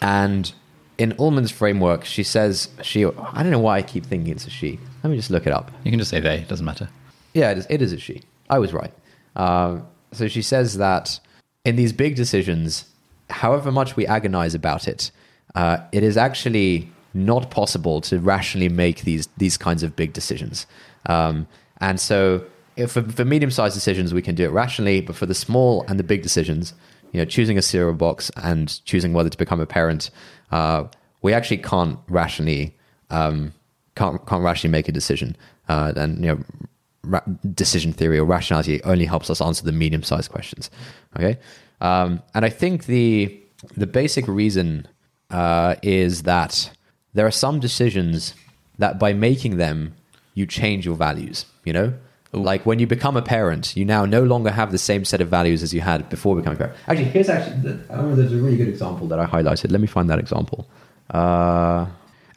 and 0.00 0.52
in 0.98 1.12
Ullmann's 1.18 1.52
framework, 1.52 2.04
she 2.04 2.24
says 2.24 2.68
she. 2.82 3.04
I 3.04 3.42
don't 3.42 3.52
know 3.52 3.60
why 3.60 3.78
I 3.78 3.82
keep 3.82 4.04
thinking 4.06 4.32
it's 4.32 4.46
a 4.46 4.50
she. 4.50 4.80
Let 5.04 5.10
me 5.10 5.16
just 5.16 5.30
look 5.30 5.46
it 5.46 5.52
up. 5.52 5.70
You 5.84 5.92
can 5.92 6.00
just 6.00 6.10
say 6.10 6.20
they. 6.20 6.38
It 6.38 6.48
doesn't 6.48 6.66
matter. 6.66 6.88
Yeah, 7.32 7.52
it 7.52 7.58
is, 7.58 7.66
it 7.70 7.80
is 7.80 7.92
a 7.92 7.98
she. 7.98 8.22
I 8.50 8.58
was 8.58 8.72
right. 8.72 8.92
Um, 9.36 9.86
so 10.10 10.26
she 10.26 10.42
says 10.42 10.78
that 10.78 11.20
in 11.64 11.76
these 11.76 11.92
big 11.92 12.16
decisions, 12.16 12.86
however 13.32 13.72
much 13.72 13.96
we 13.96 14.06
agonize 14.06 14.54
about 14.54 14.86
it, 14.88 15.10
uh, 15.54 15.78
it 15.92 16.02
is 16.02 16.16
actually 16.16 16.90
not 17.14 17.50
possible 17.50 18.00
to 18.00 18.18
rationally 18.18 18.68
make 18.68 19.02
these 19.02 19.28
these 19.36 19.56
kinds 19.56 19.82
of 19.82 19.94
big 19.96 20.12
decisions. 20.12 20.66
Um, 21.06 21.46
and 21.80 21.98
so, 22.00 22.44
for, 22.86 23.02
for 23.02 23.24
medium-sized 23.24 23.74
decisions, 23.74 24.14
we 24.14 24.22
can 24.22 24.34
do 24.34 24.44
it 24.44 24.50
rationally, 24.50 25.00
but 25.00 25.16
for 25.16 25.26
the 25.26 25.34
small 25.34 25.84
and 25.88 25.98
the 25.98 26.04
big 26.04 26.22
decisions, 26.22 26.74
you 27.12 27.18
know, 27.18 27.24
choosing 27.24 27.58
a 27.58 27.62
cereal 27.62 27.94
box 27.94 28.30
and 28.42 28.84
choosing 28.84 29.12
whether 29.12 29.28
to 29.28 29.36
become 29.36 29.60
a 29.60 29.66
parent, 29.66 30.10
uh, 30.52 30.84
we 31.22 31.32
actually 31.32 31.58
can't 31.58 31.98
rationally 32.08 32.74
um, 33.10 33.52
can't 33.94 34.24
can't 34.26 34.42
rationally 34.42 34.72
make 34.72 34.88
a 34.88 34.92
decision. 34.92 35.36
Uh, 35.68 35.92
and 35.96 36.24
you 36.24 36.26
know, 36.26 36.44
ra- 37.04 37.20
decision 37.54 37.92
theory 37.92 38.18
or 38.18 38.24
rationality 38.24 38.82
only 38.84 39.04
helps 39.04 39.28
us 39.30 39.40
answer 39.40 39.64
the 39.64 39.72
medium-sized 39.72 40.30
questions. 40.30 40.70
Okay, 41.16 41.38
um, 41.82 42.22
and 42.34 42.44
I 42.44 42.50
think 42.50 42.86
the 42.86 43.38
the 43.76 43.86
basic 43.86 44.26
reason 44.26 44.88
uh, 45.30 45.74
is 45.82 46.22
that 46.22 46.70
there 47.12 47.26
are 47.26 47.36
some 47.44 47.60
decisions 47.60 48.34
that 48.78 48.98
by 48.98 49.12
making 49.12 49.58
them 49.58 49.94
you 50.34 50.46
change 50.46 50.86
your 50.86 50.96
values. 50.96 51.44
You 51.64 51.74
know. 51.74 51.92
Like 52.34 52.64
when 52.64 52.78
you 52.78 52.86
become 52.86 53.14
a 53.14 53.20
parent, 53.20 53.76
you 53.76 53.84
now 53.84 54.06
no 54.06 54.22
longer 54.22 54.50
have 54.50 54.72
the 54.72 54.78
same 54.78 55.04
set 55.04 55.20
of 55.20 55.28
values 55.28 55.62
as 55.62 55.74
you 55.74 55.82
had 55.82 56.08
before 56.08 56.34
becoming 56.34 56.56
a 56.56 56.60
parent. 56.60 56.78
Actually, 56.88 57.10
here's 57.12 57.28
actually, 57.28 57.60
the, 57.60 57.84
I 57.90 57.96
remember 57.96 58.16
there's 58.16 58.32
a 58.32 58.42
really 58.42 58.56
good 58.56 58.68
example 58.68 59.06
that 59.08 59.18
I 59.18 59.26
highlighted. 59.26 59.70
Let 59.70 59.82
me 59.82 59.86
find 59.86 60.08
that 60.08 60.18
example. 60.18 60.66
Uh, 61.10 61.84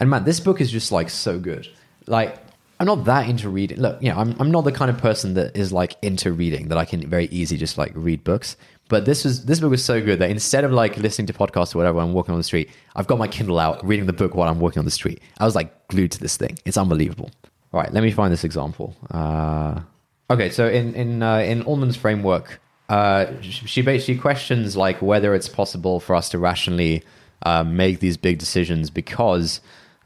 and 0.02 0.10
man, 0.10 0.26
this 0.26 0.42
book 0.42 0.60
is 0.60 0.70
just 0.70 0.92
like 0.92 1.10
so 1.10 1.40
good. 1.40 1.70
Like, 2.08 2.36
I'm 2.78 2.88
not 2.88 3.06
that 3.06 3.30
into 3.30 3.48
reading. 3.48 3.80
Look, 3.80 4.02
you 4.04 4.10
know, 4.10 4.18
I'm, 4.18 4.36
I'm 4.38 4.52
not 4.52 4.66
the 4.66 4.74
kind 4.74 4.92
of 4.92 4.98
person 4.98 5.34
that 5.36 5.56
is 5.56 5.72
like 5.72 5.96
into 6.02 6.34
reading 6.34 6.68
that 6.68 6.78
I 6.78 6.84
can 6.84 7.10
very 7.10 7.28
easy 7.28 7.56
just 7.56 7.78
like 7.78 7.94
read 7.96 8.22
books. 8.26 8.58
But 8.88 9.06
this 9.06 9.24
was 9.24 9.45
this 9.45 9.60
book 9.60 9.71
was 9.71 9.84
so 9.84 10.00
good 10.00 10.19
that 10.19 10.30
instead 10.30 10.63
of 10.63 10.71
like 10.71 10.98
listening 10.98 11.26
to 11.28 11.34
podcasts 11.34 11.74
or 11.74 11.80
whatever, 11.80 12.00
I'm 12.00 12.13
walking 12.13 12.34
on 12.34 12.39
the 12.39 12.43
street, 12.43 12.69
I've 12.95 13.08
got 13.08 13.17
my 13.17 13.28
Kindle 13.28 13.60
out 13.60 13.84
reading 13.86 14.06
the 14.06 14.13
book 14.13 14.36
while 14.36 14.48
I'm 14.48 14.60
walking 14.60 14.80
on 14.80 14.86
the 14.86 14.91
street. 14.91 15.21
I 15.39 15.45
was 15.45 15.56
like 15.56 15.88
glued 15.88 16.12
to 16.12 16.19
this 16.19 16.38
thing. 16.38 16.60
It's 16.65 16.78
unbelievable. 16.78 17.32
All 17.74 17.80
right, 17.82 17.91
let 17.91 18.04
me 18.04 18.12
find 18.12 18.32
this 18.32 18.43
example. 18.43 18.95
Uh, 19.10 19.82
okay, 20.30 20.50
so 20.52 20.67
in 20.67 20.93
in 20.93 21.24
uh, 21.24 21.39
in 21.39 21.63
Ullmann's 21.63 21.98
framework, 21.98 22.62
uh, 22.89 23.26
she 23.41 23.82
basically 23.82 24.17
questions 24.17 24.78
like 24.78 25.02
whether 25.02 25.34
it's 25.34 25.50
possible 25.50 26.00
for 26.00 26.15
us 26.15 26.30
to 26.30 26.38
rationally 26.38 27.04
uh, 27.43 27.63
make 27.63 28.00
these 28.02 28.17
big 28.17 28.38
decisions 28.38 28.91
because 28.91 29.62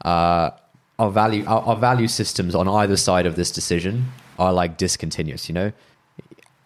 uh, 0.06 0.50
our 0.98 1.10
value 1.10 1.44
our, 1.46 1.60
our 1.62 1.76
value 1.76 2.08
systems 2.08 2.54
on 2.54 2.66
either 2.66 2.96
side 2.96 3.26
of 3.26 3.36
this 3.36 3.50
decision 3.50 4.06
are 4.38 4.54
like 4.54 4.78
discontinuous. 4.78 5.50
You 5.50 5.54
know, 5.54 5.72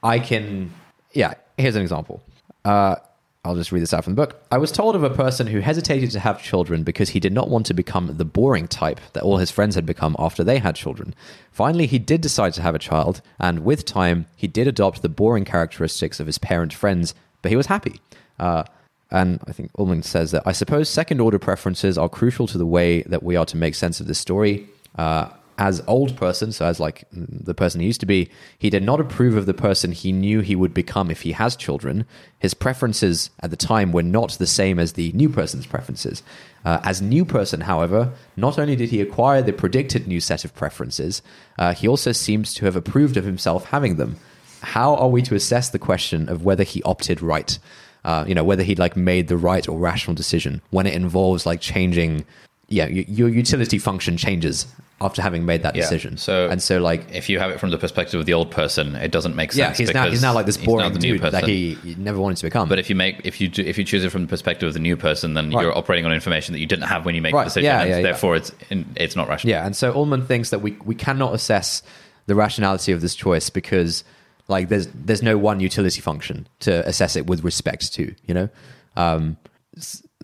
I 0.04 0.20
can 0.20 0.72
yeah. 1.12 1.34
Here's 1.56 1.76
an 1.76 1.82
example. 1.82 2.22
Uh, 2.64 2.96
I'll 3.44 3.54
just 3.54 3.72
read 3.72 3.82
this 3.82 3.92
out 3.92 4.04
from 4.04 4.14
the 4.14 4.26
book. 4.26 4.42
I 4.50 4.56
was 4.56 4.72
told 4.72 4.96
of 4.96 5.04
a 5.04 5.10
person 5.10 5.46
who 5.46 5.60
hesitated 5.60 6.10
to 6.12 6.20
have 6.20 6.42
children 6.42 6.82
because 6.82 7.10
he 7.10 7.20
did 7.20 7.32
not 7.32 7.50
want 7.50 7.66
to 7.66 7.74
become 7.74 8.16
the 8.16 8.24
boring 8.24 8.66
type 8.66 9.00
that 9.12 9.22
all 9.22 9.36
his 9.36 9.50
friends 9.50 9.74
had 9.74 9.84
become 9.84 10.16
after 10.18 10.42
they 10.42 10.58
had 10.58 10.76
children. 10.76 11.14
Finally, 11.52 11.86
he 11.86 11.98
did 11.98 12.22
decide 12.22 12.54
to 12.54 12.62
have 12.62 12.74
a 12.74 12.78
child, 12.78 13.20
and 13.38 13.64
with 13.64 13.84
time, 13.84 14.26
he 14.34 14.46
did 14.46 14.66
adopt 14.66 15.02
the 15.02 15.10
boring 15.10 15.44
characteristics 15.44 16.20
of 16.20 16.26
his 16.26 16.38
parent 16.38 16.72
friends, 16.72 17.14
but 17.42 17.50
he 17.50 17.56
was 17.56 17.66
happy. 17.66 18.00
Uh, 18.38 18.64
and 19.10 19.40
I 19.46 19.52
think 19.52 19.70
Ullmann 19.74 20.02
says 20.02 20.30
that 20.30 20.42
I 20.46 20.52
suppose 20.52 20.88
second 20.88 21.20
order 21.20 21.38
preferences 21.38 21.98
are 21.98 22.08
crucial 22.08 22.46
to 22.46 22.58
the 22.58 22.66
way 22.66 23.02
that 23.02 23.22
we 23.22 23.36
are 23.36 23.46
to 23.46 23.56
make 23.58 23.74
sense 23.74 24.00
of 24.00 24.06
this 24.06 24.18
story. 24.18 24.66
Uh, 24.96 25.28
as 25.58 25.82
old 25.86 26.16
person, 26.16 26.52
so 26.52 26.66
as 26.66 26.80
like 26.80 27.04
the 27.12 27.54
person 27.54 27.80
he 27.80 27.86
used 27.86 28.00
to 28.00 28.06
be, 28.06 28.28
he 28.58 28.70
did 28.70 28.82
not 28.82 29.00
approve 29.00 29.36
of 29.36 29.46
the 29.46 29.54
person 29.54 29.92
he 29.92 30.10
knew 30.10 30.40
he 30.40 30.56
would 30.56 30.74
become 30.74 31.10
if 31.10 31.22
he 31.22 31.32
has 31.32 31.54
children. 31.54 32.06
His 32.38 32.54
preferences 32.54 33.30
at 33.40 33.50
the 33.50 33.56
time 33.56 33.92
were 33.92 34.02
not 34.02 34.32
the 34.32 34.46
same 34.46 34.78
as 34.78 34.92
the 34.92 35.12
new 35.12 35.28
person's 35.28 35.66
preferences. 35.66 36.22
Uh, 36.64 36.80
as 36.82 37.00
new 37.00 37.24
person, 37.24 37.60
however, 37.60 38.12
not 38.36 38.58
only 38.58 38.74
did 38.74 38.90
he 38.90 39.00
acquire 39.00 39.42
the 39.42 39.52
predicted 39.52 40.08
new 40.08 40.20
set 40.20 40.44
of 40.44 40.54
preferences, 40.54 41.22
uh, 41.58 41.72
he 41.72 41.86
also 41.86 42.10
seems 42.10 42.52
to 42.54 42.64
have 42.64 42.74
approved 42.74 43.16
of 43.16 43.24
himself 43.24 43.66
having 43.66 43.96
them. 43.96 44.16
How 44.62 44.96
are 44.96 45.08
we 45.08 45.22
to 45.22 45.34
assess 45.34 45.68
the 45.70 45.78
question 45.78 46.28
of 46.28 46.44
whether 46.44 46.64
he 46.64 46.82
opted 46.82 47.22
right? 47.22 47.58
Uh, 48.04 48.24
you 48.26 48.34
know, 48.34 48.44
whether 48.44 48.62
he 48.62 48.74
like 48.74 48.96
made 48.96 49.28
the 49.28 49.36
right 49.36 49.68
or 49.68 49.78
rational 49.78 50.14
decision 50.14 50.60
when 50.70 50.86
it 50.86 50.94
involves 50.94 51.46
like 51.46 51.60
changing 51.60 52.24
yeah, 52.68 52.86
your 52.86 53.28
utility 53.28 53.78
function 53.78 54.16
changes 54.16 54.66
after 55.04 55.20
having 55.22 55.44
made 55.44 55.62
that 55.62 55.76
Yeah, 55.76 55.82
decision. 55.82 56.16
so- 56.16 56.48
and 56.48 56.62
so 56.62 56.78
like 56.80 57.06
If 57.12 57.28
you 57.28 57.38
have 57.38 57.50
it 57.50 57.60
from 57.60 57.70
the 57.70 57.78
perspective 57.78 58.18
of 58.18 58.26
the 58.26 58.32
old 58.34 58.50
person, 58.50 58.96
it 58.96 59.10
doesn't 59.12 59.36
make 59.36 59.52
sense. 59.52 59.78
yeah, 59.78 59.84
he's 59.86 59.94
now 59.94 60.08
he's 60.10 60.22
now 60.22 60.32
like 60.32 60.46
this 60.46 60.56
boring 60.56 60.92
dude 60.94 61.20
that 61.20 61.32
person. 61.32 61.48
he, 61.48 61.74
he 61.84 61.94
never 61.96 62.18
wanted 62.18 62.38
to 62.38 62.44
become. 62.44 62.68
But 62.68 62.78
if 62.78 62.88
you 62.88 62.96
make 62.96 63.20
if 63.24 63.40
you 63.40 63.48
do, 63.48 63.62
if 63.62 63.76
you 63.78 63.84
choose 63.84 64.02
it 64.04 64.10
from 64.10 64.22
the 64.22 64.28
perspective 64.28 64.66
of 64.66 64.72
the 64.74 64.80
new 64.80 64.96
person, 64.96 65.34
then 65.34 65.50
Right. 65.50 65.62
you're 65.62 65.76
operating 65.76 66.06
on 66.06 66.12
information 66.12 66.52
that 66.54 66.58
you 66.60 66.66
didn't 66.66 66.86
have 66.88 67.04
when 67.04 67.14
you 67.14 67.22
make 67.22 67.34
Right, 67.34 67.44
the 67.44 67.50
decision, 67.50 67.64
yeah, 67.70 67.80
and 67.82 67.90
yeah, 67.90 68.02
therefore 68.02 68.36
it's 68.36 68.50
in, 68.70 68.86
it's 68.96 69.14
not 69.16 69.28
rational. 69.28 69.50
yeah, 69.50 69.66
and 69.66 69.76
so 69.76 69.92
Ullmann 69.92 70.26
thinks 70.26 70.50
that 70.50 70.60
we 70.62 70.76
we 70.84 70.94
cannot 70.94 71.34
assess 71.34 71.82
the 72.26 72.34
rationality 72.34 72.92
of 72.92 73.00
this 73.02 73.14
choice 73.14 73.50
because 73.50 74.02
like 74.48 74.68
there's 74.70 74.88
there's 74.94 75.22
no 75.22 75.36
one 75.36 75.60
utility 75.60 76.00
function 76.00 76.46
to 76.60 76.86
assess 76.88 77.16
it 77.16 77.26
with 77.26 77.44
respect 77.44 77.92
to 77.94 78.14
you 78.26 78.34
know. 78.34 78.48
Um, 78.96 79.36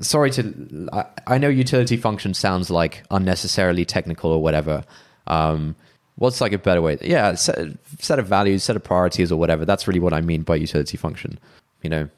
sorry 0.01 0.31
to 0.33 0.89
I, 0.93 1.05
I 1.27 1.39
know 1.39 1.49
utility 1.49 1.97
function 1.97 2.35
sounds 2.35 2.71
like 2.71 3.03
unnecessarily 3.11 3.85
technical 3.85 4.31
or 4.31 4.43
whatever. 4.43 4.85
Um, 5.27 5.77
what's 6.17 6.41
like 6.41 6.53
a 6.53 6.59
better 6.59 6.83
way? 6.83 6.99
Yeah, 7.01 7.35
set, 7.35 7.59
set 7.99 8.19
of 8.19 8.27
values, 8.27 8.63
set 8.65 8.77
of 8.77 8.85
priorities 8.85 9.33
or 9.33 9.37
whatever. 9.37 9.65
That's 9.65 9.87
really 9.89 10.01
what 10.01 10.13
I 10.13 10.21
mean 10.21 10.43
by 10.43 10.57
utility 10.57 10.97
function. 10.97 11.39
You 11.83 11.91
know. 11.91 12.09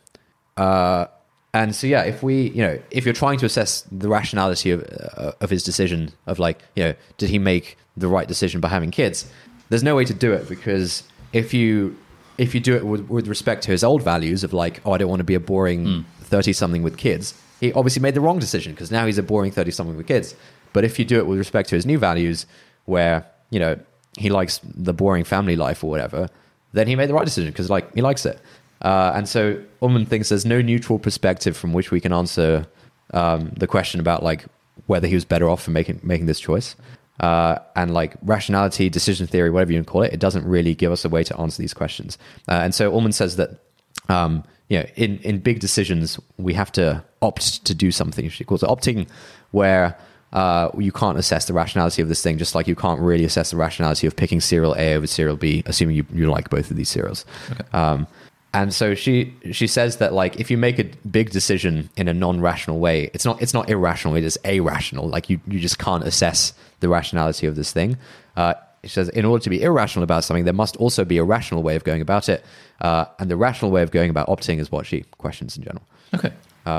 Uh, 0.57 1.07
and 1.55 1.75
so 1.75 1.87
yeah, 1.87 2.03
if 2.03 2.23
we, 2.23 2.51
you 2.51 2.63
know, 2.63 2.79
if 2.91 3.05
you're 3.05 3.15
trying 3.15 3.39
to 3.39 3.47
assess 3.47 3.83
the 3.93 4.09
rationality 4.09 4.71
of 4.71 4.83
uh, 5.17 5.33
of 5.41 5.51
his 5.51 5.63
decision 5.63 6.13
of 6.27 6.39
like, 6.39 6.61
you 6.77 6.85
know, 6.85 6.95
did 7.19 7.29
he 7.31 7.39
make 7.39 7.77
the 7.97 8.09
right 8.09 8.27
decision 8.27 8.61
by 8.61 8.69
having 8.69 8.91
kids? 8.91 9.31
There's 9.69 9.83
no 9.83 9.95
way 9.95 10.05
to 10.05 10.15
do 10.15 10.33
it 10.33 10.49
because 10.49 11.05
if 11.33 11.53
you 11.53 11.97
if 12.39 12.55
you 12.55 12.61
do 12.61 12.75
it 12.75 12.87
with, 12.87 13.09
with 13.09 13.29
respect 13.29 13.63
to 13.65 13.71
his 13.71 13.85
old 13.85 14.03
values 14.03 14.45
of 14.45 14.53
like, 14.53 14.81
oh, 14.87 14.93
I 14.93 14.99
don't 14.99 15.09
want 15.09 15.21
to 15.21 15.25
be 15.25 15.35
a 15.35 15.41
boring 15.41 16.05
thirty 16.23 16.53
something 16.55 16.83
with 16.83 16.97
kids, 16.97 17.35
he 17.63 17.73
obviously 17.75 18.03
made 18.03 18.15
the 18.15 18.21
wrong 18.21 18.41
decision 18.41 18.73
because 18.73 18.91
now 18.91 19.07
he's 19.07 19.19
a 19.19 19.23
boring 19.23 19.53
thirty 19.53 19.71
something 19.71 19.97
with 19.97 20.09
kids. 20.09 20.35
But 20.73 20.85
if 20.85 20.99
you 20.99 21.05
do 21.05 21.19
it 21.19 21.27
with 21.27 21.39
respect 21.39 21.69
to 21.69 21.77
his 21.77 21.87
new 21.87 21.97
values, 21.97 22.45
where 22.87 23.25
you 23.51 23.61
know 23.61 23.79
he 24.19 24.31
likes 24.31 24.61
the 24.65 24.93
boring 24.93 25.23
family 25.23 25.55
life 25.55 25.85
or 25.85 25.89
whatever, 25.89 26.29
then 26.73 26.89
he 26.89 26.97
made 26.97 27.09
the 27.09 27.15
right 27.15 27.25
decision 27.25 27.53
because 27.53 27.71
like 27.71 27.95
he 27.95 28.03
likes 28.03 28.27
it. 28.27 28.41
Uh, 28.83 29.13
and 29.15 29.29
so 29.29 29.63
Ullmann 29.81 30.09
thinks 30.09 30.29
there's 30.29 30.45
no 30.45 30.61
neutral 30.61 30.99
perspective 30.99 31.57
from 31.57 31.73
which 31.73 31.93
we 31.93 32.01
can 32.01 32.13
answer 32.13 32.67
um, 33.15 33.53
the 33.57 33.69
question 33.69 34.01
about 34.01 34.25
like 34.25 34.45
whether 34.87 35.07
he 35.07 35.15
was 35.15 35.25
better 35.25 35.49
off 35.49 35.63
for 35.63 35.71
making 35.71 36.01
making 36.03 36.27
this 36.27 36.41
choice. 36.41 36.75
Uh, 37.21 37.59
and 37.77 37.95
like 37.95 38.17
rationality, 38.23 38.89
decision 38.89 39.29
theory, 39.29 39.51
whatever 39.51 39.71
you 39.71 39.79
can 39.79 39.85
call 39.85 40.03
it, 40.03 40.13
it 40.13 40.19
doesn't 40.19 40.45
really 40.45 40.75
give 40.75 40.91
us 40.91 41.05
a 41.05 41.09
way 41.09 41.23
to 41.23 41.39
answer 41.39 41.63
these 41.63 41.75
questions. 41.75 42.19
Uh, 42.49 42.55
and 42.65 42.75
so 42.75 42.91
Ullmann 42.91 43.15
says 43.15 43.37
that 43.37 43.62
um, 44.09 44.45
you 44.69 44.79
know, 44.79 44.87
in, 44.97 45.19
in 45.19 45.39
big 45.39 45.61
decisions, 45.61 46.19
we 46.39 46.55
have 46.55 46.73
to 46.73 47.05
opt 47.21 47.65
to 47.67 47.75
do 47.75 47.91
something. 47.91 48.29
She 48.29 48.45
calls 48.45 48.63
it 48.63 48.69
opting, 48.69 49.07
where 49.51 49.99
uh, 50.33 50.71
you 50.79 50.93
can't 50.93 51.19
assess 51.19 51.45
the 51.45 51.53
rationality 51.53 52.01
of 52.01 52.09
this 52.09 52.23
thing, 52.23 52.39
just 52.39 52.55
like 52.55 52.67
you 52.67 52.75
can't 52.75 53.01
really 53.01 53.25
assess 53.25 53.51
the 53.51 53.57
rationality 53.57 54.07
of 54.07 54.17
picking 54.17 54.41
cereal 54.41 54.75
A 54.79 54.95
over 54.95 55.07
cereal 55.07 55.37
B, 55.37 55.63
assuming 55.67 55.97
you, 55.97 56.07
you 56.13 56.31
like 56.31 56.49
both 56.49 56.71
of 56.71 56.77
these 56.77 56.89
cereals. 56.89 57.25
Um, 57.73 58.07
and 58.55 58.75
so 58.75 58.95
she 58.95 59.35
she 59.51 59.67
says 59.67 59.97
that 59.97 60.13
like 60.13 60.39
if 60.39 60.51
you 60.51 60.59
make 60.59 60.79
a 60.79 60.85
big 61.09 61.31
decision 61.31 61.89
in 61.97 62.07
a 62.09 62.15
non-rational 62.15 62.79
way, 62.79 63.11
it's 63.15 63.25
not 63.25 63.41
it's 63.41 63.55
not 63.55 63.71
irrational, 63.71 64.15
it 64.15 64.25
is 64.25 64.37
irrational. 64.45 65.09
Like 65.09 65.31
you 65.31 65.41
you 65.47 65.59
just 65.59 65.79
can't 65.79 66.05
assess 66.05 66.53
the 66.81 66.89
rationality 66.89 67.47
of 67.47 67.57
this 67.57 67.73
thing. 67.73 67.97
Uh, 68.37 68.55
she 68.85 68.91
says 68.91 69.09
in 69.11 69.25
order 69.25 69.43
to 69.43 69.51
be 69.51 69.63
irrational 69.63 70.03
about 70.03 70.25
something, 70.25 70.45
there 70.45 70.53
must 70.53 70.77
also 70.77 71.05
be 71.05 71.19
a 71.19 71.25
rational 71.25 71.63
way 71.63 71.77
of 71.77 71.85
going 71.85 72.01
about 72.01 72.29
it, 72.29 72.45
uh, 72.81 73.05
and 73.19 73.31
the 73.31 73.37
rational 73.37 73.71
way 73.71 73.83
of 73.83 73.91
going 73.91 74.11
about 74.11 74.29
opting 74.29 74.59
is 74.59 74.73
what 74.73 74.87
she 74.87 75.05
questions 75.19 75.57
in 75.57 75.63
general. 75.63 75.85
Okay, 76.15 76.33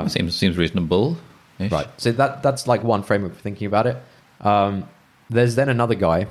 seems 0.08 0.36
seems 0.36 0.56
reasonable. 0.56 1.16
Right. 1.58 1.88
So 1.98 2.12
that 2.12 2.42
that's 2.42 2.66
like 2.66 2.82
one 2.82 3.02
framework 3.02 3.34
for 3.34 3.40
thinking 3.40 3.66
about 3.66 3.86
it. 3.86 3.96
Um, 4.40 4.88
there's 5.30 5.54
then 5.54 5.68
another 5.68 5.94
guy. 5.94 6.26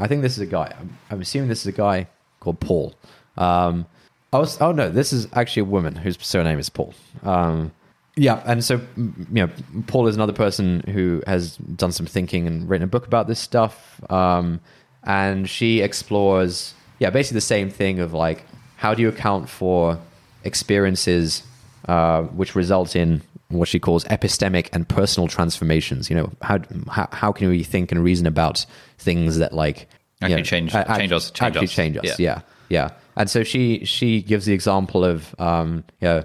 I 0.00 0.06
think 0.06 0.22
this 0.22 0.32
is 0.32 0.40
a 0.40 0.46
guy. 0.46 0.74
I'm, 0.78 0.96
I'm 1.10 1.20
assuming 1.20 1.48
this 1.48 1.60
is 1.60 1.66
a 1.66 1.72
guy 1.72 2.06
called 2.40 2.60
Paul. 2.60 2.94
Um, 3.36 3.86
I 4.32 4.38
was, 4.38 4.60
oh 4.60 4.72
no, 4.72 4.90
this 4.90 5.12
is 5.12 5.26
actually 5.32 5.62
a 5.62 5.66
woman 5.66 5.96
whose 5.96 6.18
surname 6.20 6.58
is 6.58 6.68
Paul. 6.68 6.94
Um, 7.22 7.72
yeah, 8.16 8.42
and 8.46 8.64
so 8.64 8.80
you 8.96 9.12
know, 9.30 9.50
Paul 9.86 10.06
is 10.06 10.16
another 10.16 10.32
person 10.32 10.80
who 10.88 11.22
has 11.26 11.56
done 11.56 11.92
some 11.92 12.06
thinking 12.06 12.46
and 12.46 12.68
written 12.68 12.84
a 12.84 12.88
book 12.88 13.06
about 13.06 13.26
this 13.28 13.38
stuff. 13.38 14.00
Um, 14.10 14.60
and 15.08 15.50
she 15.50 15.80
explores 15.80 16.74
yeah 17.00 17.10
basically 17.10 17.34
the 17.34 17.40
same 17.40 17.68
thing 17.68 17.98
of 17.98 18.14
like 18.14 18.44
how 18.76 18.94
do 18.94 19.02
you 19.02 19.08
account 19.08 19.48
for 19.48 19.98
experiences 20.44 21.42
uh, 21.88 22.22
which 22.22 22.54
result 22.54 22.94
in 22.94 23.22
what 23.48 23.68
she 23.68 23.78
calls 23.78 24.04
epistemic 24.04 24.68
and 24.72 24.88
personal 24.88 25.26
transformations. 25.26 26.10
You 26.10 26.16
know, 26.16 26.32
how 26.42 26.60
how, 26.90 27.08
how 27.12 27.32
can 27.32 27.48
we 27.48 27.62
think 27.64 27.90
and 27.92 28.02
reason 28.02 28.26
about 28.26 28.66
things 28.98 29.38
that 29.38 29.52
like 29.52 29.88
actually 30.20 30.36
know, 30.36 30.42
change 30.42 30.72
change 30.72 31.12
us 31.12 31.30
change 31.30 31.56
actually 31.56 31.64
us. 31.64 31.72
change 31.72 31.96
us. 31.96 32.04
Yeah. 32.04 32.14
Yeah. 32.18 32.40
yeah, 32.68 32.90
And 33.16 33.30
so 33.30 33.42
she 33.44 33.84
she 33.84 34.22
gives 34.22 34.44
the 34.44 34.52
example 34.52 35.04
of 35.04 35.34
um, 35.40 35.84
you 36.00 36.08
know, 36.08 36.24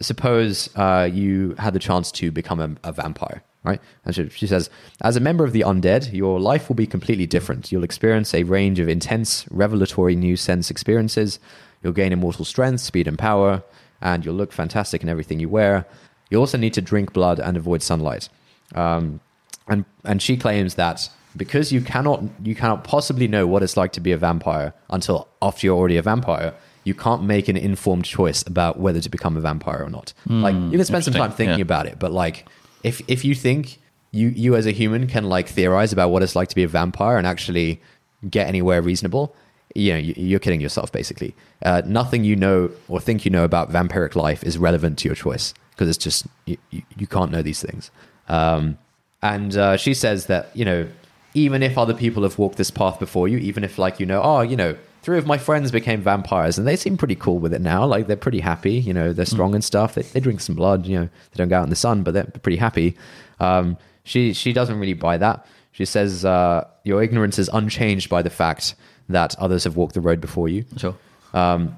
suppose 0.00 0.70
uh, 0.76 1.08
you 1.12 1.54
had 1.58 1.74
the 1.74 1.78
chance 1.78 2.10
to 2.12 2.30
become 2.30 2.60
a, 2.60 2.88
a 2.88 2.92
vampire, 2.92 3.42
right? 3.64 3.80
And 4.04 4.14
she, 4.14 4.28
she 4.30 4.46
says, 4.46 4.68
as 5.02 5.16
a 5.16 5.20
member 5.20 5.44
of 5.44 5.52
the 5.52 5.60
undead, 5.60 6.12
your 6.12 6.40
life 6.40 6.68
will 6.68 6.76
be 6.76 6.86
completely 6.86 7.26
different. 7.26 7.70
You'll 7.72 7.84
experience 7.84 8.34
a 8.34 8.42
range 8.42 8.78
of 8.80 8.88
intense, 8.88 9.46
revelatory 9.50 10.16
new 10.16 10.36
sense 10.36 10.70
experiences. 10.70 11.38
You'll 11.82 11.92
gain 11.92 12.12
immortal 12.12 12.44
strength, 12.44 12.80
speed, 12.80 13.06
and 13.08 13.18
power, 13.18 13.62
and 14.00 14.24
you'll 14.24 14.34
look 14.34 14.52
fantastic 14.52 15.02
in 15.02 15.08
everything 15.08 15.38
you 15.40 15.48
wear. 15.48 15.84
You 16.30 16.38
also 16.38 16.56
need 16.58 16.74
to 16.74 16.80
drink 16.80 17.12
blood 17.12 17.38
and 17.40 17.56
avoid 17.56 17.82
sunlight. 17.82 18.28
Um, 18.74 19.20
and 19.68 19.84
and 20.04 20.20
she 20.20 20.36
claims 20.36 20.74
that 20.74 21.08
because 21.36 21.72
you 21.72 21.80
cannot 21.82 22.22
you 22.42 22.54
cannot 22.54 22.84
possibly 22.84 23.28
know 23.28 23.46
what 23.46 23.62
it's 23.62 23.76
like 23.76 23.92
to 23.92 24.00
be 24.00 24.12
a 24.12 24.16
vampire 24.16 24.74
until 24.90 25.28
after 25.40 25.66
you're 25.66 25.76
already 25.76 25.96
a 25.98 26.02
vampire, 26.02 26.52
you 26.84 26.94
can't 26.94 27.22
make 27.22 27.48
an 27.48 27.56
informed 27.56 28.04
choice 28.04 28.42
about 28.46 28.78
whether 28.80 29.00
to 29.00 29.08
become 29.08 29.36
a 29.36 29.40
vampire 29.40 29.82
or 29.84 29.90
not. 29.90 30.12
like 30.26 30.54
you 30.54 30.70
can 30.78 30.84
spend 30.84 31.04
some 31.04 31.14
time 31.14 31.30
thinking 31.30 31.58
Yeah. 31.58 31.62
about 31.62 31.86
it, 31.86 31.98
but 31.98 32.12
like 32.12 32.46
if 32.82 33.00
if 33.08 33.24
you 33.24 33.34
think 33.34 33.78
you 34.10 34.28
you 34.28 34.54
as 34.56 34.66
a 34.66 34.70
human 34.72 35.06
can 35.06 35.24
like 35.24 35.48
theorize 35.48 35.92
about 35.92 36.10
what 36.10 36.22
it's 36.22 36.36
like 36.36 36.48
to 36.48 36.54
be 36.54 36.62
a 36.62 36.68
vampire 36.68 37.16
and 37.16 37.26
actually 37.26 37.80
get 38.28 38.46
anywhere 38.46 38.80
reasonable, 38.82 39.34
you 39.74 39.92
know, 39.92 39.98
you- 39.98 40.14
you're 40.16 40.38
kidding 40.38 40.60
yourself 40.60 40.92
basically. 40.92 41.34
Uh, 41.64 41.82
nothing 41.86 42.24
you 42.24 42.36
know 42.36 42.70
or 42.88 43.00
think 43.00 43.24
you 43.24 43.30
know 43.30 43.44
about 43.44 43.70
vampiric 43.72 44.14
life 44.14 44.44
is 44.44 44.58
relevant 44.58 44.98
to 44.98 45.08
your 45.08 45.14
choice 45.14 45.54
because 45.70 45.88
it's 45.88 45.98
just 46.04 46.26
you, 46.46 46.56
you, 46.70 46.82
you 46.98 47.06
can't 47.06 47.30
know 47.32 47.42
these 47.42 47.60
things. 47.62 47.90
Um, 48.28 48.78
and 49.22 49.56
uh, 49.56 49.76
she 49.76 49.94
says 49.94 50.26
that 50.26 50.50
you 50.54 50.64
know, 50.64 50.88
even 51.34 51.62
if 51.62 51.78
other 51.78 51.94
people 51.94 52.22
have 52.24 52.38
walked 52.38 52.58
this 52.58 52.70
path 52.70 52.98
before 52.98 53.28
you, 53.28 53.38
even 53.38 53.64
if 53.64 53.78
like 53.78 53.98
you 53.98 54.06
know, 54.06 54.20
oh, 54.22 54.40
you 54.42 54.56
know, 54.56 54.76
three 55.02 55.18
of 55.18 55.26
my 55.26 55.36
friends 55.38 55.70
became 55.70 56.00
vampires 56.00 56.58
and 56.58 56.66
they 56.66 56.76
seem 56.76 56.96
pretty 56.96 57.14
cool 57.16 57.38
with 57.38 57.52
it 57.52 57.60
now. 57.60 57.84
Like 57.84 58.06
they're 58.06 58.16
pretty 58.16 58.40
happy. 58.40 58.74
You 58.74 58.94
know, 58.94 59.12
they're 59.12 59.26
strong 59.26 59.54
and 59.54 59.62
stuff. 59.64 59.94
They, 59.94 60.02
they 60.02 60.20
drink 60.20 60.40
some 60.40 60.54
blood. 60.54 60.86
You 60.86 61.00
know, 61.00 61.04
they 61.04 61.36
don't 61.36 61.48
go 61.48 61.58
out 61.58 61.64
in 61.64 61.70
the 61.70 61.76
sun, 61.76 62.02
but 62.02 62.14
they're 62.14 62.24
pretty 62.24 62.56
happy. 62.58 62.96
Um, 63.40 63.76
she 64.04 64.32
she 64.32 64.52
doesn't 64.52 64.78
really 64.78 64.94
buy 64.94 65.18
that. 65.18 65.46
She 65.72 65.84
says 65.84 66.24
uh, 66.24 66.66
your 66.84 67.02
ignorance 67.02 67.38
is 67.38 67.48
unchanged 67.52 68.08
by 68.10 68.22
the 68.22 68.30
fact 68.30 68.74
that 69.08 69.34
others 69.38 69.64
have 69.64 69.76
walked 69.76 69.94
the 69.94 70.00
road 70.00 70.20
before 70.20 70.48
you 70.48 70.64
Sure. 70.76 70.94
um, 71.34 71.76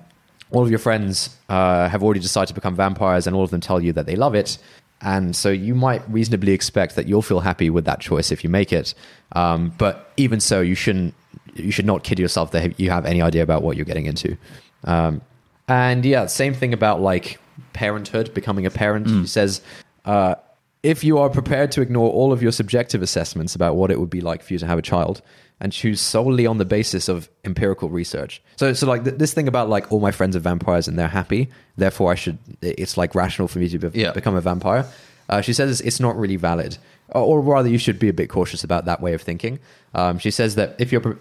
all 0.51 0.63
of 0.63 0.71
your 0.71 0.79
friends 0.79 1.37
uh, 1.49 1.89
have 1.89 2.03
already 2.03 2.21
decided 2.21 2.49
to 2.49 2.55
become 2.55 2.77
vampires, 2.77 3.27
and 3.27 3.35
all 3.35 3.43
of 3.43 3.51
them 3.51 3.61
tell 3.61 3.81
you 3.83 3.93
that 3.95 4.07
they 4.07 4.15
love 4.17 4.35
it. 4.35 4.59
And 5.01 5.35
so 5.35 5.51
you 5.51 5.75
might 5.75 6.03
reasonably 6.09 6.53
expect 6.53 6.95
that 6.97 7.07
you'll 7.09 7.23
feel 7.23 7.41
happy 7.41 7.69
with 7.71 7.85
that 7.87 8.01
choice 8.01 8.31
if 8.31 8.45
you 8.45 8.51
make 8.51 8.73
it. 8.73 8.95
Um, 9.33 9.73
but 9.79 10.13
even 10.17 10.41
so, 10.41 10.61
you 10.61 10.75
shouldn't. 10.75 11.15
You 11.55 11.71
should 11.71 11.87
not 11.87 12.03
kid 12.05 12.19
yourself 12.19 12.51
that 12.53 12.79
you 12.81 12.91
have 12.91 13.07
any 13.07 13.23
idea 13.23 13.43
about 13.43 13.63
what 13.63 13.77
you're 13.77 13.85
getting 13.87 14.07
into. 14.07 14.37
Um, 14.85 15.21
and 15.69 16.05
yeah, 16.05 16.27
same 16.27 16.55
thing 16.55 16.73
about 16.73 17.01
like 17.01 17.39
parenthood, 17.73 18.35
becoming 18.35 18.67
a 18.67 18.71
parent. 18.71 19.07
He 19.07 19.27
says, 19.27 19.61
uh, 20.05 20.35
if 20.83 21.03
you 21.03 21.19
are 21.19 21.31
prepared 21.31 21.73
to 21.73 21.81
ignore 21.81 22.11
all 22.11 22.33
of 22.33 22.43
your 22.43 22.53
subjective 22.53 23.01
assessments 23.03 23.55
about 23.55 23.77
what 23.77 23.91
it 23.91 23.99
would 23.99 24.11
be 24.11 24.21
like 24.21 24.43
for 24.43 24.53
you 24.53 24.59
to 24.59 24.67
have 24.67 24.79
a 24.79 24.83
child 24.83 25.23
and 25.61 25.73
choose 25.73 26.01
solely 26.01 26.47
on 26.47 26.59
the 26.59 26.65
basis 26.65 27.09
of 27.09 27.31
empirical 27.45 27.89
research. 27.89 28.43
So, 28.57 28.73
so 28.75 28.87
like 28.87 29.05
th- 29.05 29.17
this 29.17 29.33
thing 29.33 29.49
about 29.49 29.69
like 29.71 29.91
all 29.91 30.01
my 30.01 30.11
friends 30.11 30.37
are 30.37 30.41
vampires 30.41 30.87
and 30.89 30.99
they're 30.99 31.09
happy, 31.09 31.49
therefore 31.77 32.13
I 32.13 32.17
should. 32.17 32.39
It's 32.61 32.97
like 32.99 33.15
rational 33.15 33.49
for 33.49 33.61
me 33.61 33.69
to 33.71 33.79
be- 33.79 33.99
Yeah. 33.99 34.13
become 34.13 34.35
a 34.35 34.41
vampire. 34.43 34.85
Uh, 35.31 35.41
she 35.41 35.55
says 35.55 35.81
it's 35.81 36.01
not 36.01 36.17
really 36.19 36.37
valid, 36.37 36.77
or, 37.23 37.41
rather, 37.41 37.69
you 37.69 37.79
should 37.79 37.99
be 37.99 38.09
a 38.09 38.13
bit 38.13 38.29
cautious 38.29 38.65
about 38.65 38.85
that 38.87 39.01
way 39.01 39.15
of 39.15 39.23
thinking. 39.23 39.61
Um, 39.95 40.19
she 40.19 40.31
says 40.31 40.55
that 40.57 40.75
if 40.79 40.91
you're, 40.91 41.01
pre- 41.01 41.17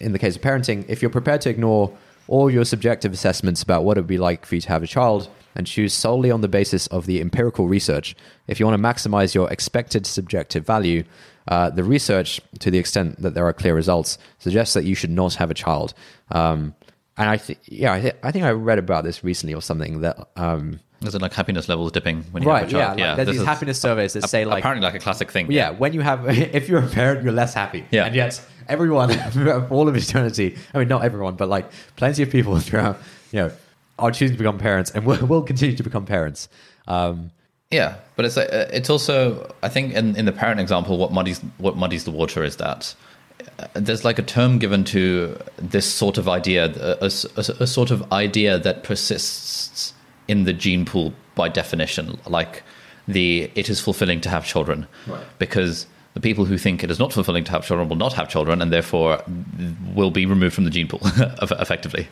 in 0.00 0.12
the 0.12 0.18
case 0.18 0.36
of 0.36 0.42
parenting, 0.42 0.84
if 0.88 1.00
you're 1.00 1.10
prepared 1.10 1.40
to 1.42 1.50
ignore 1.50 1.96
all 2.28 2.50
your 2.50 2.64
subjective 2.64 3.12
assessments 3.12 3.62
about 3.62 3.84
what 3.84 3.96
it 3.96 4.00
would 4.00 4.08
be 4.08 4.18
like 4.18 4.46
for 4.46 4.56
you 4.56 4.60
to 4.60 4.68
have 4.68 4.82
a 4.82 4.86
child 4.86 5.28
and 5.54 5.66
choose 5.66 5.92
solely 5.92 6.30
on 6.30 6.40
the 6.40 6.48
basis 6.48 6.86
of 6.88 7.06
the 7.06 7.20
empirical 7.20 7.68
research, 7.68 8.14
if 8.46 8.60
you 8.60 8.66
want 8.66 8.80
to 8.80 8.88
maximize 8.88 9.34
your 9.34 9.50
expected 9.50 10.06
subjective 10.06 10.66
value, 10.66 11.02
uh, 11.48 11.70
the 11.70 11.84
research, 11.84 12.40
to 12.58 12.70
the 12.70 12.78
extent 12.78 13.20
that 13.22 13.34
there 13.34 13.46
are 13.46 13.52
clear 13.52 13.74
results, 13.74 14.18
suggests 14.38 14.74
that 14.74 14.84
you 14.84 14.94
should 14.94 15.10
not 15.10 15.34
have 15.34 15.50
a 15.50 15.54
child. 15.54 15.94
Um, 16.30 16.74
and 17.16 17.28
I 17.28 17.36
think, 17.36 17.58
yeah, 17.66 17.92
I, 17.92 18.00
th- 18.00 18.16
I 18.22 18.30
think 18.32 18.44
I 18.44 18.50
read 18.50 18.78
about 18.78 19.04
this 19.04 19.24
recently 19.24 19.54
or 19.54 19.62
something 19.62 20.00
that. 20.02 20.28
Um, 20.36 20.80
Is 21.02 21.14
it 21.14 21.22
like 21.22 21.32
happiness 21.32 21.68
levels 21.68 21.92
dipping 21.92 22.24
when 22.30 22.42
you 22.42 22.48
right, 22.50 22.60
have 22.60 22.68
a 22.68 22.72
child? 22.72 22.98
yeah, 22.98 23.08
like, 23.08 23.16
there's 23.16 23.26
this 23.28 23.34
these 23.36 23.40
is 23.42 23.46
happiness 23.46 23.80
surveys 23.80 24.12
that 24.12 24.28
say 24.28 24.44
like 24.44 24.58
apparently 24.58 24.84
like 24.84 24.94
a 24.94 24.98
classic 24.98 25.30
thing. 25.30 25.50
yeah, 25.50 25.70
when 25.70 25.92
you 25.94 26.02
have, 26.02 26.28
if 26.54 26.68
you're 26.68 26.82
a 26.84 26.88
parent, 26.88 27.22
you're 27.24 27.32
less 27.32 27.54
happy. 27.54 27.84
Yeah. 27.90 28.04
And 28.04 28.14
yet, 28.14 28.40
everyone, 28.68 29.10
for 29.30 29.66
all 29.70 29.88
of 29.88 29.96
eternity, 29.96 30.58
I 30.74 30.78
mean, 30.78 30.88
not 30.88 31.02
everyone, 31.04 31.36
but 31.36 31.48
like 31.48 31.70
plenty 31.96 32.22
of 32.22 32.30
people 32.30 32.58
throughout, 32.66 32.98
you 33.32 33.38
know, 33.40 33.50
are 33.98 34.10
choosing 34.10 34.36
to 34.36 34.38
become 34.38 34.58
parents 34.58 34.90
and 34.90 35.04
will, 35.06 35.24
will 35.26 35.42
continue 35.42 35.76
to 35.76 35.82
become 35.82 36.04
parents. 36.06 36.48
Um, 36.86 37.30
Yeah, 37.70 37.96
but 38.16 38.24
it's 38.26 38.36
like, 38.36 38.52
uh, 38.52 38.66
it's 38.72 38.90
also 38.90 39.54
I 39.62 39.68
think 39.70 39.94
in, 39.94 40.16
in 40.16 40.24
the 40.26 40.32
parent 40.32 40.60
example, 40.60 40.98
what 40.98 41.12
muddies 41.12 41.40
what 41.58 41.76
muddies 41.76 42.04
the 42.04 42.10
water 42.10 42.44
is 42.44 42.56
that 42.56 42.94
uh, 43.58 43.66
there's 43.74 44.04
like 44.04 44.18
a 44.18 44.22
term 44.22 44.58
given 44.58 44.84
to 44.84 45.36
this 45.56 45.86
sort 45.90 46.18
of 46.18 46.28
idea, 46.28 46.64
a, 46.66 47.06
a- 47.06 47.40
a- 47.40 47.62
a 47.62 47.66
sort 47.66 47.90
of 47.90 48.12
idea 48.12 48.58
that 48.58 48.82
persists 48.82 49.94
in 50.32 50.44
the 50.48 50.52
gene 50.64 50.84
pool 50.90 51.12
by 51.40 51.48
definition, 51.60 52.06
like 52.38 52.62
the 53.16 53.50
it 53.60 53.66
is 53.72 53.78
fulfilling 53.80 54.20
to 54.22 54.28
have 54.34 54.42
children, 54.54 54.86
Right. 55.06 55.24
because 55.38 55.86
the 56.14 56.20
people 56.28 56.44
who 56.50 56.58
think 56.58 56.82
it 56.84 56.90
is 56.90 56.98
not 56.98 57.12
fulfilling 57.12 57.44
to 57.44 57.52
have 57.52 57.62
children 57.68 57.88
will 57.90 58.02
not 58.06 58.12
have 58.18 58.26
children, 58.34 58.60
and 58.62 58.68
therefore 58.72 59.10
will 59.98 60.10
be 60.10 60.24
removed 60.26 60.54
from 60.56 60.64
the 60.68 60.70
gene 60.76 60.88
pool 60.88 61.00
effectively. 61.66 62.04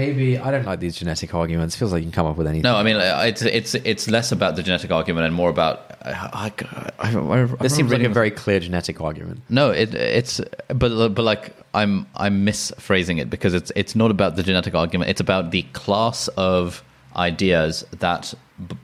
maybe, 0.00 0.38
I 0.46 0.48
don't 0.52 0.64
like 0.70 0.78
these 0.86 0.96
genetic 1.02 1.34
arguments. 1.34 1.74
Feels 1.76 1.92
like 1.92 2.00
you 2.02 2.08
can 2.10 2.12
come 2.20 2.26
up 2.30 2.36
with 2.40 2.46
anything. 2.46 2.62
No, 2.70 2.76
I 2.76 2.82
mean 2.88 2.96
uh, 2.96 3.24
it's 3.30 3.42
it's 3.42 3.74
it's 3.92 4.04
less 4.16 4.28
about 4.32 4.52
the 4.56 4.62
genetic 4.62 4.90
argument 4.98 5.26
and 5.26 5.34
more 5.34 5.50
about. 5.50 5.76
I, 6.02 6.52
I, 6.98 7.08
I, 7.08 7.08
I, 7.42 7.44
This 7.60 7.74
seems 7.74 7.90
like 7.92 8.02
a 8.02 8.08
very 8.22 8.30
clear 8.42 8.58
genetic 8.60 9.00
argument. 9.08 9.38
no. 9.60 9.70
It 9.82 9.94
it's 9.94 10.40
but 10.82 10.90
but 11.16 11.24
like 11.32 11.44
I'm 11.80 12.06
I'm 12.24 12.36
misphrasing 12.46 13.18
it 13.22 13.28
because 13.34 13.52
it's 13.60 13.70
it's 13.82 13.94
not 14.02 14.10
about 14.16 14.36
the 14.36 14.42
genetic 14.42 14.74
argument. 14.74 15.10
It's 15.12 15.20
about 15.28 15.50
the 15.50 15.62
class 15.82 16.28
of 16.36 16.82
ideas 17.16 17.84
that. 17.98 18.34
B- 18.68 18.76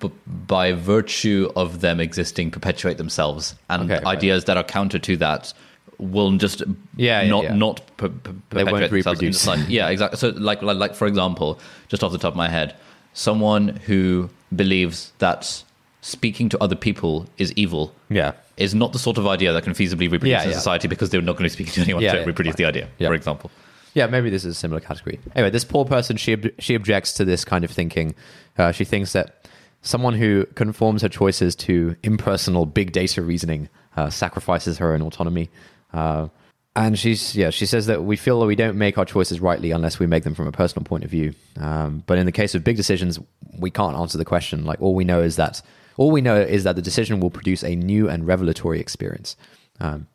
b- 0.00 0.10
by 0.46 0.72
virtue 0.72 1.50
of 1.56 1.80
them 1.82 2.00
existing, 2.00 2.50
perpetuate 2.50 2.96
themselves, 2.96 3.54
and 3.68 3.82
Okay, 3.90 4.02
right. 4.02 4.16
ideas 4.16 4.44
that 4.44 4.56
are 4.56 4.64
counter 4.64 4.98
to 4.98 5.16
that 5.18 5.52
will 5.98 6.32
just 6.38 6.62
Yeah, 6.96 7.20
yeah, 7.22 7.28
not 7.28 7.44
yeah. 7.44 7.54
not 7.54 7.80
per- 7.98 8.08
per- 8.08 8.32
They 8.50 8.64
won't 8.64 8.76
perpetuate 8.76 9.04
themselves 9.04 9.20
in 9.20 9.26
reproduce. 9.58 9.68
Yeah, 9.78 9.88
exactly. 9.90 10.18
So, 10.18 10.28
like, 10.30 10.62
like, 10.62 10.78
like, 10.78 10.94
for 10.94 11.06
example, 11.06 11.60
just 11.88 12.02
off 12.02 12.12
the 12.12 12.18
top 12.18 12.32
of 12.32 12.36
my 12.36 12.48
head, 12.48 12.74
someone 13.12 13.68
who 13.86 14.30
believes 14.56 15.12
that 15.18 15.62
speaking 16.00 16.48
to 16.48 16.62
other 16.62 16.76
people 16.76 17.26
is 17.38 17.52
evil 17.52 17.92
Yeah. 18.08 18.32
is 18.56 18.74
not 18.74 18.92
the 18.94 18.98
sort 18.98 19.18
of 19.18 19.26
idea 19.26 19.52
that 19.52 19.64
can 19.64 19.74
feasibly 19.74 20.10
reproduce 20.10 20.28
Yeah, 20.28 20.44
in 20.44 20.52
society 20.54 20.88
because 20.88 21.10
they're 21.10 21.22
not 21.22 21.36
going 21.36 21.44
to 21.48 21.50
speak 21.52 21.72
to 21.72 21.80
anyone 21.82 22.02
to 22.02 22.24
reproduce 22.24 22.54
fine. 22.54 22.62
the 22.62 22.68
idea, 22.68 22.88
for 22.98 23.14
example. 23.14 23.50
Yeah, 23.94 24.08
maybe 24.08 24.28
this 24.28 24.44
is 24.44 24.56
a 24.56 24.58
similar 24.58 24.80
category. 24.80 25.20
Anyway, 25.34 25.50
this 25.50 25.64
poor 25.64 25.84
person, 25.84 26.16
she 26.16 26.34
ob- 26.34 26.60
she 26.60 26.74
objects 26.74 27.12
to 27.14 27.24
this 27.24 27.44
kind 27.44 27.64
of 27.64 27.70
thinking. 27.70 28.14
Uh, 28.58 28.72
she 28.72 28.84
thinks 28.84 29.12
that 29.12 29.48
someone 29.82 30.14
who 30.14 30.46
conforms 30.54 31.02
her 31.02 31.08
choices 31.08 31.54
to 31.54 31.96
impersonal 32.02 32.66
big 32.66 32.92
data 32.92 33.22
reasoning 33.22 33.68
uh, 33.96 34.10
sacrifices 34.10 34.78
her 34.78 34.92
own 34.92 35.02
autonomy. 35.02 35.48
Uh, 35.92 36.28
and 36.76 36.98
she's 36.98 37.36
yeah, 37.36 37.50
she 37.50 37.66
says 37.66 37.86
that 37.86 38.02
we 38.02 38.16
feel 38.16 38.40
that 38.40 38.46
we 38.46 38.56
don't 38.56 38.76
make 38.76 38.98
our 38.98 39.04
choices 39.04 39.40
rightly 39.40 39.70
unless 39.70 40.00
we 40.00 40.06
make 40.06 40.24
them 40.24 40.34
from 40.34 40.48
a 40.48 40.52
personal 40.52 40.84
point 40.84 41.04
of 41.04 41.10
view. 41.10 41.32
Um, 41.56 42.02
but 42.06 42.18
in 42.18 42.26
the 42.26 42.32
case 42.32 42.56
of 42.56 42.64
big 42.64 42.76
decisions, 42.76 43.20
we 43.58 43.70
can't 43.70 43.96
answer 43.96 44.18
the 44.18 44.24
question. 44.24 44.64
Like 44.64 44.82
all 44.82 44.94
we 44.94 45.04
know 45.04 45.22
is 45.22 45.36
that 45.36 45.62
all 45.96 46.10
we 46.10 46.20
know 46.20 46.40
is 46.40 46.64
that 46.64 46.74
the 46.74 46.82
decision 46.82 47.20
will 47.20 47.30
produce 47.30 47.62
a 47.62 47.76
new 47.76 48.08
and 48.08 48.26
revelatory 48.26 48.80
experience. 48.80 49.36
Um, 49.78 50.08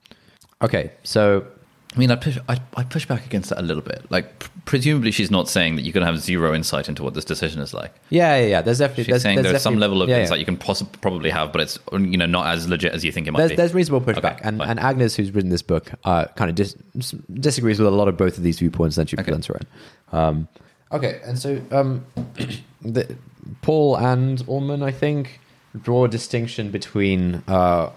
okay, 0.62 0.92
so 1.04 1.46
I 2.00 2.02
mean, 2.02 2.12
I 2.12 2.16
push, 2.16 2.38
I, 2.48 2.58
I 2.78 2.84
push 2.84 3.06
back 3.06 3.26
against 3.26 3.50
that 3.50 3.60
a 3.60 3.62
little 3.62 3.84
bit. 3.84 4.10
Like, 4.10 4.40
pr- 4.40 4.48
presumably, 4.64 5.12
she's 5.12 5.30
not 5.30 5.50
saying 5.50 5.76
that 5.76 5.82
you're 5.82 5.92
going 5.92 6.06
to 6.06 6.10
have 6.10 6.22
zero 6.22 6.54
insight 6.56 6.88
into 6.88 7.04
what 7.04 7.14
this 7.14 7.26
decision 7.26 7.62
is 7.62 7.74
like. 7.74 7.94
yeah, 8.10 8.38
yeah, 8.38 8.46
yeah. 8.46 8.62
There's 8.62 8.78
definitely 8.78 9.04
She's 9.04 9.12
there's, 9.12 9.22
saying 9.24 9.36
there's 9.36 9.52
there's, 9.52 9.62
some 9.62 9.80
level 9.80 10.02
of 10.02 10.08
yeah, 10.08 10.20
yeah. 10.26 10.36
you 10.36 10.46
can 10.46 10.56
possi- 10.56 10.88
probably 11.02 11.30
have, 11.30 11.52
but 11.52 11.60
it's 11.60 11.78
you 11.92 12.16
know 12.16 12.26
not 12.26 12.48
as 12.48 12.70
legit 12.70 12.94
as 12.94 13.04
you 13.04 13.12
think 13.12 13.28
it 13.28 13.32
might 13.32 13.40
there's, 13.40 13.50
be. 13.52 13.56
there's 13.58 13.74
reasonable 13.74 14.00
pushback, 14.06 14.36
Okay, 14.38 14.40
and, 14.44 14.60
fine. 14.60 14.70
and 14.70 14.80
Agnes, 14.80 15.14
who's 15.18 15.32
written 15.34 15.50
this 15.50 15.62
book, 15.62 15.92
uh, 16.06 16.24
kind 16.38 16.50
of 16.50 16.56
dis- 16.56 16.76
disagrees 17.34 17.80
with 17.80 17.88
a 17.90 17.92
lot 17.92 18.08
of 18.08 18.16
both 18.16 18.38
of 18.38 18.44
these 18.44 18.60
viewpoints 18.60 18.96
that 18.96 19.10
she 19.10 19.18
Okay. 19.18 19.24
presents 19.26 19.50
own. 19.50 20.18
Um, 20.18 20.48
okay, 20.94 21.20
and 21.26 21.38
so 21.38 21.62
um, 21.72 22.06
the, 22.82 23.14
Paul 23.62 23.98
and 23.98 24.38
Ullmann, 24.48 24.84
I 24.84 24.92
think, 24.92 25.42
draw 25.82 26.06
a 26.06 26.08
distinction 26.08 26.72
between 26.72 27.44
uh, 27.50 27.90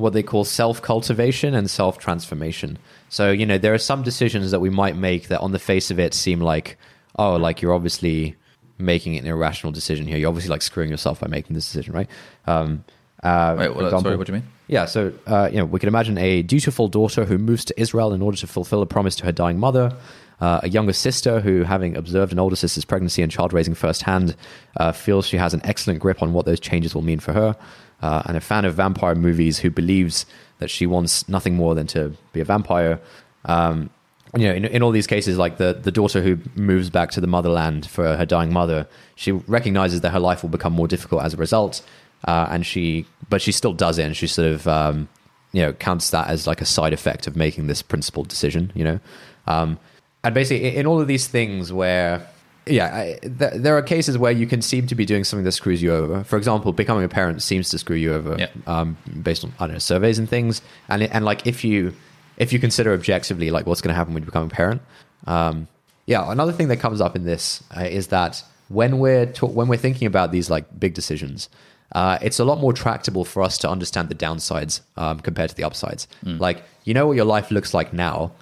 what 0.00 0.12
they 0.12 0.22
call 0.22 0.44
self 0.44 0.82
cultivation 0.82 1.54
and 1.54 1.70
self 1.70 1.98
transformation. 1.98 2.78
So, 3.08 3.30
you 3.30 3.46
know, 3.46 3.58
there 3.58 3.74
are 3.74 3.78
some 3.78 4.02
decisions 4.02 4.50
that 4.50 4.60
we 4.60 4.70
might 4.70 4.96
make 4.96 5.28
that 5.28 5.40
on 5.40 5.52
the 5.52 5.58
face 5.58 5.90
of 5.90 5.98
it 5.98 6.14
seem 6.14 6.40
like, 6.40 6.78
oh, 7.18 7.36
like 7.36 7.60
you're 7.62 7.74
obviously 7.74 8.36
making 8.78 9.16
an 9.16 9.26
irrational 9.26 9.72
decision 9.72 10.06
here. 10.06 10.16
You're 10.16 10.28
obviously 10.28 10.50
like 10.50 10.62
screwing 10.62 10.90
yourself 10.90 11.20
by 11.20 11.28
making 11.28 11.54
this 11.54 11.66
decision, 11.66 11.92
right? 11.92 12.08
Um, 12.46 12.84
uh, 13.22 13.54
Wait, 13.58 13.68
what, 13.74 13.84
example- 13.84 14.00
sorry, 14.00 14.16
what 14.16 14.26
do 14.26 14.32
you 14.32 14.38
mean? 14.38 14.48
yeah, 14.68 14.86
so 14.86 15.12
uh, 15.26 15.48
you 15.50 15.58
know, 15.58 15.64
we 15.66 15.78
can 15.78 15.88
imagine 15.88 16.16
a 16.16 16.42
dutiful 16.42 16.88
daughter 16.88 17.24
who 17.24 17.36
moves 17.36 17.64
to 17.66 17.78
Israel 17.78 18.12
in 18.14 18.22
order 18.22 18.38
to 18.38 18.46
fulfill 18.46 18.82
a 18.82 18.86
promise 18.86 19.16
to 19.16 19.24
her 19.26 19.32
dying 19.32 19.58
mother. 19.58 19.92
Uh, 20.40 20.60
a 20.62 20.68
younger 20.68 20.92
sister 20.92 21.40
who, 21.40 21.62
having 21.64 21.96
observed 21.96 22.32
an 22.32 22.38
older 22.38 22.56
sister's 22.56 22.84
pregnancy 22.84 23.22
and 23.22 23.30
child 23.30 23.52
raising 23.52 23.74
firsthand, 23.74 24.34
uh, 24.78 24.90
feels 24.92 25.26
she 25.26 25.36
has 25.36 25.52
an 25.52 25.60
excellent 25.64 26.00
grip 26.00 26.22
on 26.22 26.32
what 26.32 26.46
those 26.46 26.60
changes 26.60 26.94
will 26.94 27.02
mean 27.02 27.20
for 27.20 27.32
her. 27.32 27.56
Uh, 28.02 28.22
and 28.24 28.36
a 28.36 28.40
fan 28.40 28.64
of 28.64 28.74
vampire 28.74 29.14
movies 29.14 29.58
who 29.58 29.70
believes 29.70 30.24
that 30.58 30.70
she 30.70 30.86
wants 30.86 31.28
nothing 31.28 31.54
more 31.54 31.74
than 31.74 31.86
to 31.86 32.16
be 32.32 32.40
a 32.40 32.44
vampire. 32.44 32.98
Um, 33.44 33.90
you 34.36 34.46
know, 34.46 34.54
in, 34.54 34.64
in 34.64 34.82
all 34.82 34.92
these 34.92 35.06
cases, 35.06 35.36
like 35.36 35.58
the, 35.58 35.74
the 35.74 35.90
daughter 35.90 36.22
who 36.22 36.38
moves 36.54 36.88
back 36.88 37.10
to 37.10 37.20
the 37.20 37.26
motherland 37.26 37.86
for 37.86 38.16
her 38.16 38.24
dying 38.24 38.52
mother, 38.52 38.86
she 39.16 39.32
recognizes 39.32 40.02
that 40.02 40.10
her 40.10 40.20
life 40.20 40.42
will 40.42 40.50
become 40.50 40.72
more 40.72 40.88
difficult 40.88 41.22
as 41.22 41.34
a 41.34 41.36
result, 41.36 41.82
uh, 42.26 42.46
and 42.50 42.64
she, 42.64 43.06
but 43.28 43.42
she 43.42 43.52
still 43.52 43.72
does 43.72 43.98
it, 43.98 44.04
and 44.04 44.16
she 44.16 44.26
sort 44.26 44.48
of, 44.48 44.68
um, 44.68 45.08
you 45.52 45.62
know, 45.62 45.72
counts 45.72 46.10
that 46.10 46.28
as 46.28 46.46
like 46.46 46.60
a 46.60 46.66
side 46.66 46.92
effect 46.92 47.26
of 47.26 47.34
making 47.34 47.66
this 47.66 47.82
principled 47.82 48.28
decision, 48.28 48.70
you 48.74 48.84
know, 48.84 49.00
um, 49.46 49.78
and 50.24 50.34
basically 50.34 50.76
in, 50.76 50.86
all 50.86 51.00
of 51.00 51.06
these 51.08 51.26
things 51.26 51.72
where, 51.72 52.26
yeah, 52.66 52.94
I, 52.94 53.18
th- 53.22 53.54
there 53.56 53.76
are 53.76 53.82
cases 53.82 54.18
where 54.18 54.32
you 54.32 54.46
can 54.46 54.60
seem 54.62 54.86
to 54.88 54.94
be 54.94 55.04
doing 55.06 55.24
something 55.24 55.44
that 55.44 55.52
screws 55.52 55.82
you 55.82 55.92
over. 55.94 56.24
For 56.24 56.36
example, 56.36 56.72
becoming 56.72 57.04
a 57.04 57.08
parent 57.08 57.42
seems 57.42 57.68
to 57.70 57.78
screw 57.78 57.96
you 57.96 58.12
over, 58.14 58.36
Yeah. 58.38 58.48
um, 58.66 58.96
based 59.22 59.44
on 59.44 59.52
I 59.58 59.66
don't 59.66 59.74
know 59.74 59.78
surveys 59.78 60.18
and 60.18 60.28
things, 60.28 60.62
and 60.88 61.02
and 61.02 61.24
like 61.24 61.46
if 61.46 61.64
you 61.64 61.94
if 62.36 62.52
you 62.52 62.58
consider 62.58 62.92
objectively 62.92 63.50
like 63.50 63.66
what's 63.66 63.80
going 63.80 63.92
to 63.92 63.96
happen 63.96 64.14
when 64.14 64.22
you 64.22 64.26
become 64.26 64.46
a 64.46 64.48
parent, 64.50 64.82
um, 65.26 65.68
yeah. 66.06 66.30
Another 66.30 66.52
thing 66.52 66.68
that 66.68 66.78
comes 66.78 67.00
up 67.00 67.14
in 67.16 67.24
this 67.24 67.62
uh, 67.76 67.82
is 67.82 68.08
that 68.08 68.42
when 68.68 68.98
we're 68.98 69.26
ta- 69.26 69.46
when 69.46 69.68
we're 69.68 69.76
thinking 69.76 70.06
about 70.06 70.32
these 70.32 70.50
like 70.50 70.64
big 70.78 70.94
decisions, 70.94 71.48
uh, 71.92 72.18
it's 72.22 72.38
a 72.38 72.44
lot 72.44 72.58
more 72.60 72.72
tractable 72.72 73.24
for 73.24 73.42
us 73.42 73.58
to 73.58 73.68
understand 73.70 74.08
the 74.08 74.14
downsides 74.14 74.80
um, 74.96 75.20
compared 75.20 75.50
to 75.50 75.56
the 75.56 75.64
upsides. 75.64 76.06
Like 76.22 76.62
you 76.84 76.94
know 76.94 77.06
what 77.06 77.16
your 77.16 77.24
life 77.26 77.50
looks 77.50 77.74
like 77.74 77.92
now, 77.92 78.32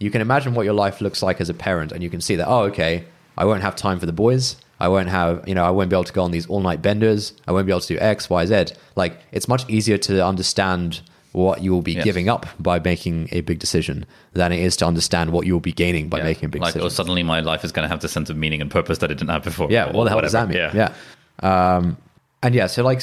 you 0.00 0.10
can 0.10 0.20
imagine 0.20 0.54
what 0.54 0.64
your 0.64 0.74
life 0.74 1.00
looks 1.00 1.22
like 1.22 1.40
as 1.40 1.48
a 1.48 1.54
parent, 1.54 1.92
and 1.92 2.02
you 2.02 2.10
can 2.10 2.20
see 2.20 2.34
that 2.36 2.48
oh 2.48 2.62
okay, 2.70 3.04
I 3.38 3.44
won't 3.44 3.62
have 3.62 3.76
time 3.76 4.00
for 4.00 4.06
the 4.06 4.12
boys. 4.12 4.56
I 4.82 4.88
won't 4.88 5.10
have, 5.10 5.46
you 5.46 5.54
know, 5.54 5.62
I 5.64 5.68
won't 5.70 5.90
be 5.90 5.94
able 5.96 6.04
to 6.04 6.12
go 6.12 6.22
on 6.22 6.30
these 6.30 6.46
all 6.46 6.60
night 6.60 6.80
benders. 6.80 7.34
I 7.46 7.52
won't 7.52 7.66
be 7.66 7.72
able 7.72 7.82
to 7.82 7.94
do 7.94 7.98
X, 8.00 8.30
Y, 8.30 8.46
Z. 8.46 8.64
Like, 8.96 9.20
it's 9.30 9.46
much 9.46 9.68
easier 9.68 9.98
to 9.98 10.24
understand 10.24 11.02
what 11.32 11.62
you 11.62 11.70
will 11.70 11.82
be 11.82 11.92
Yes. 11.92 12.04
giving 12.04 12.30
up 12.30 12.46
by 12.58 12.78
making 12.80 13.28
a 13.30 13.42
big 13.42 13.58
decision 13.58 14.06
than 14.32 14.52
it 14.52 14.58
is 14.60 14.76
to 14.78 14.86
understand 14.86 15.32
what 15.32 15.44
you 15.46 15.52
will 15.52 15.60
be 15.60 15.72
gaining 15.72 16.08
by 16.08 16.16
Yeah. 16.18 16.24
making 16.24 16.46
a 16.46 16.48
big 16.48 16.62
like, 16.62 16.70
decision. 16.72 16.86
oh, 16.86 16.88
suddenly 16.88 17.22
my 17.22 17.40
life 17.40 17.62
is 17.62 17.72
going 17.72 17.84
to 17.84 17.90
have 17.90 18.00
the 18.00 18.08
sense 18.08 18.30
of 18.30 18.38
meaning 18.38 18.62
and 18.62 18.70
purpose 18.70 18.98
that 18.98 19.10
it 19.10 19.16
didn't 19.18 19.28
have 19.30 19.44
before. 19.44 19.68
Yeah, 19.70 19.92
what 19.92 20.04
the 20.04 20.10
hell 20.10 20.22
does 20.22 20.32
that 20.32 20.48
mean? 20.48 20.56
Yeah. 20.58 20.92
Um, 21.40 21.98
and 22.42 22.54
yeah, 22.54 22.66
so 22.66 22.82
like, 22.82 23.02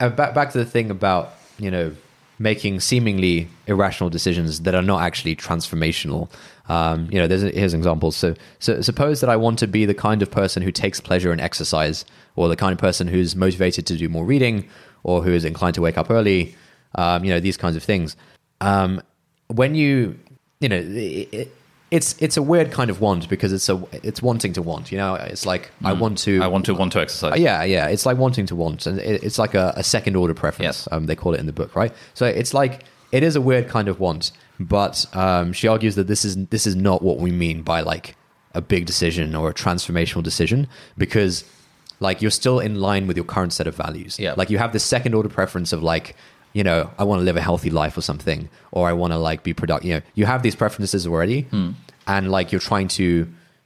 uh, 0.00 0.08
back 0.08 0.34
back 0.34 0.50
to 0.52 0.58
the 0.58 0.64
thing 0.66 0.90
about 0.90 1.34
you 1.60 1.70
know 1.70 1.92
making 2.38 2.80
seemingly 2.80 3.48
irrational 3.66 4.10
decisions 4.10 4.60
that 4.60 4.74
are 4.74 4.82
not 4.82 5.02
actually 5.02 5.34
transformational. 5.34 6.30
Um, 6.68 7.08
you 7.10 7.18
know, 7.18 7.26
there's 7.26 7.42
here's 7.42 7.74
examples. 7.74 8.16
So, 8.16 8.34
so 8.58 8.80
suppose 8.82 9.20
that 9.20 9.30
I 9.30 9.36
want 9.36 9.58
to 9.60 9.66
be 9.66 9.86
the 9.86 9.94
kind 9.94 10.22
of 10.22 10.30
person 10.30 10.62
who 10.62 10.72
takes 10.72 11.00
pleasure 11.00 11.32
in 11.32 11.40
exercise, 11.40 12.04
or 12.34 12.48
the 12.48 12.56
kind 12.56 12.72
of 12.72 12.78
person 12.78 13.06
who's 13.06 13.34
motivated 13.34 13.86
to 13.86 13.96
do 13.96 14.08
more 14.08 14.24
reading, 14.24 14.68
or 15.02 15.22
who 15.22 15.32
is 15.32 15.44
inclined 15.44 15.74
to 15.76 15.80
wake 15.80 15.96
up 15.96 16.10
early. 16.10 16.54
Um, 16.94 17.24
you 17.24 17.30
know, 17.30 17.40
these 17.40 17.56
kinds 17.56 17.76
of 17.76 17.82
things. 17.82 18.16
Um, 18.60 19.02
when 19.48 19.74
you, 19.74 20.18
you 20.60 20.68
know, 20.68 20.82
it, 20.82 21.54
it's 21.90 22.20
it's 22.20 22.36
a 22.36 22.42
weird 22.42 22.72
kind 22.72 22.90
of 22.90 23.00
want 23.00 23.28
because 23.28 23.52
it's 23.52 23.68
a 23.68 23.82
it's 23.92 24.20
wanting 24.20 24.52
to 24.54 24.62
want. 24.62 24.90
You 24.90 24.98
know, 24.98 25.14
it's 25.14 25.46
like 25.46 25.70
I 25.84 25.92
want 25.92 26.18
to 26.18 26.42
I 26.42 26.48
want 26.48 26.66
to 26.66 26.74
want 26.74 26.92
to 26.92 27.00
exercise. 27.00 27.32
uh, 27.32 27.36
yeah, 27.36 27.62
yeah. 27.62 27.86
It's 27.86 28.04
like 28.04 28.18
wanting 28.18 28.46
to 28.46 28.56
want, 28.56 28.86
and 28.86 28.98
it, 28.98 29.22
it's 29.22 29.38
like 29.38 29.54
a, 29.54 29.72
a 29.76 29.84
second 29.84 30.16
order 30.16 30.34
preference. 30.34 30.86
Yes. 30.86 30.88
Um, 30.90 31.06
they 31.06 31.14
call 31.14 31.34
it 31.34 31.40
in 31.40 31.46
the 31.46 31.52
book, 31.52 31.76
right? 31.76 31.92
So 32.14 32.26
it's 32.26 32.52
like 32.52 32.84
it 33.12 33.22
is 33.22 33.36
a 33.36 33.40
weird 33.40 33.68
kind 33.68 33.88
of 33.88 34.00
want, 34.00 34.32
but 34.58 35.06
um, 35.14 35.52
she 35.52 35.68
argues 35.68 35.94
that 35.94 36.08
this 36.08 36.24
is 36.24 36.36
this 36.48 36.66
is 36.66 36.74
not 36.74 37.02
what 37.02 37.18
we 37.18 37.30
mean 37.30 37.62
by 37.62 37.82
like 37.82 38.16
a 38.54 38.60
big 38.60 38.86
decision 38.86 39.34
or 39.34 39.50
a 39.50 39.54
transformational 39.54 40.22
decision 40.22 40.66
because 40.96 41.44
like 42.00 42.20
you're 42.20 42.30
still 42.30 42.58
in 42.58 42.80
line 42.80 43.06
with 43.06 43.16
your 43.16 43.24
current 43.24 43.52
set 43.52 43.66
of 43.66 43.76
values. 43.76 44.18
Yeah. 44.18 44.34
Like 44.36 44.50
you 44.50 44.58
have 44.58 44.72
this 44.72 44.84
second 44.84 45.14
order 45.14 45.28
preference 45.28 45.72
of 45.72 45.82
like 45.82 46.16
you 46.56 46.64
know 46.68 46.90
I 46.98 47.04
want 47.04 47.20
to 47.20 47.24
live 47.24 47.36
a 47.36 47.44
healthy 47.50 47.70
life 47.70 47.94
or 47.96 48.02
something, 48.10 48.48
or 48.72 48.88
I 48.88 48.94
want 49.00 49.12
to 49.12 49.18
like 49.18 49.42
be 49.42 49.54
productive. 49.54 49.86
You 49.88 49.94
know, 49.94 50.02
you 50.14 50.26
have 50.26 50.42
these 50.42 50.56
preferences 50.56 51.06
already, 51.06 51.46
and 52.06 52.30
like 52.36 52.46
you're 52.52 52.66
trying 52.72 52.88
to 53.00 53.08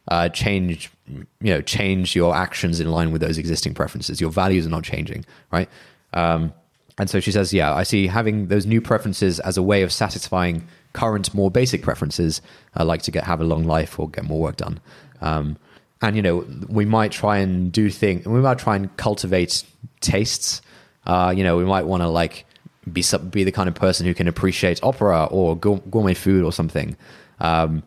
uh, 0.09 0.29
change 0.43 0.91
you 1.09 1.53
know 1.55 1.61
change 1.63 2.17
your 2.21 2.35
actions 2.35 2.81
in 2.81 2.91
line 2.91 3.13
with 3.13 3.21
those 3.23 3.39
existing 3.39 3.75
preferences. 3.75 4.21
Your 4.21 4.31
values 4.31 4.67
are 4.67 4.71
not 4.71 4.85
changing 4.85 5.25
right? 5.53 5.69
Um, 6.13 6.53
and 6.99 7.09
so 7.09 7.21
she 7.21 7.33
says 7.33 7.53
yeah 7.53 7.73
i 7.73 7.85
see 7.85 8.09
having 8.09 8.49
those 8.49 8.67
new 8.67 8.81
preferences 8.81 9.41
as 9.41 9.57
a 9.57 9.63
way 9.63 9.83
of 9.83 9.91
satisfying 9.93 10.67
current 10.93 11.33
more 11.33 11.51
basic 11.51 11.83
preferences 11.83 12.43
uh, 12.79 12.85
like 12.85 13.03
to 13.03 13.11
get 13.11 13.25
have 13.25 13.41
a 13.41 13.45
long 13.45 13.65
life 13.65 13.99
or 13.99 14.09
get 14.09 14.25
more 14.25 14.41
work 14.41 14.57
done. 14.57 14.81
Um, 15.21 15.57
and 16.03 16.17
you 16.17 16.23
know 16.23 16.45
we 16.69 16.85
might 16.85 17.13
try 17.13 17.39
and 17.39 17.71
do 17.71 17.91
things 17.91 18.27
we 18.27 18.41
might 18.41 18.59
try 18.59 18.77
and 18.77 18.95
cultivate 18.97 19.65
tastes 20.01 20.63
uh, 21.07 21.33
you 21.37 21.45
know 21.45 21.57
we 21.57 21.65
might 21.65 21.87
want 21.87 22.03
to 22.03 22.09
like 22.09 22.47
be 22.93 23.03
some- 23.03 23.29
be 23.29 23.45
the 23.45 23.53
kind 23.53 23.69
of 23.69 23.75
person 23.75 24.07
who 24.07 24.15
can 24.15 24.27
appreciate 24.29 24.81
opera 24.83 25.25
or 25.31 25.57
gourmet 25.57 26.15
food 26.15 26.43
or 26.45 26.53
something 26.53 26.97
um, 27.41 27.83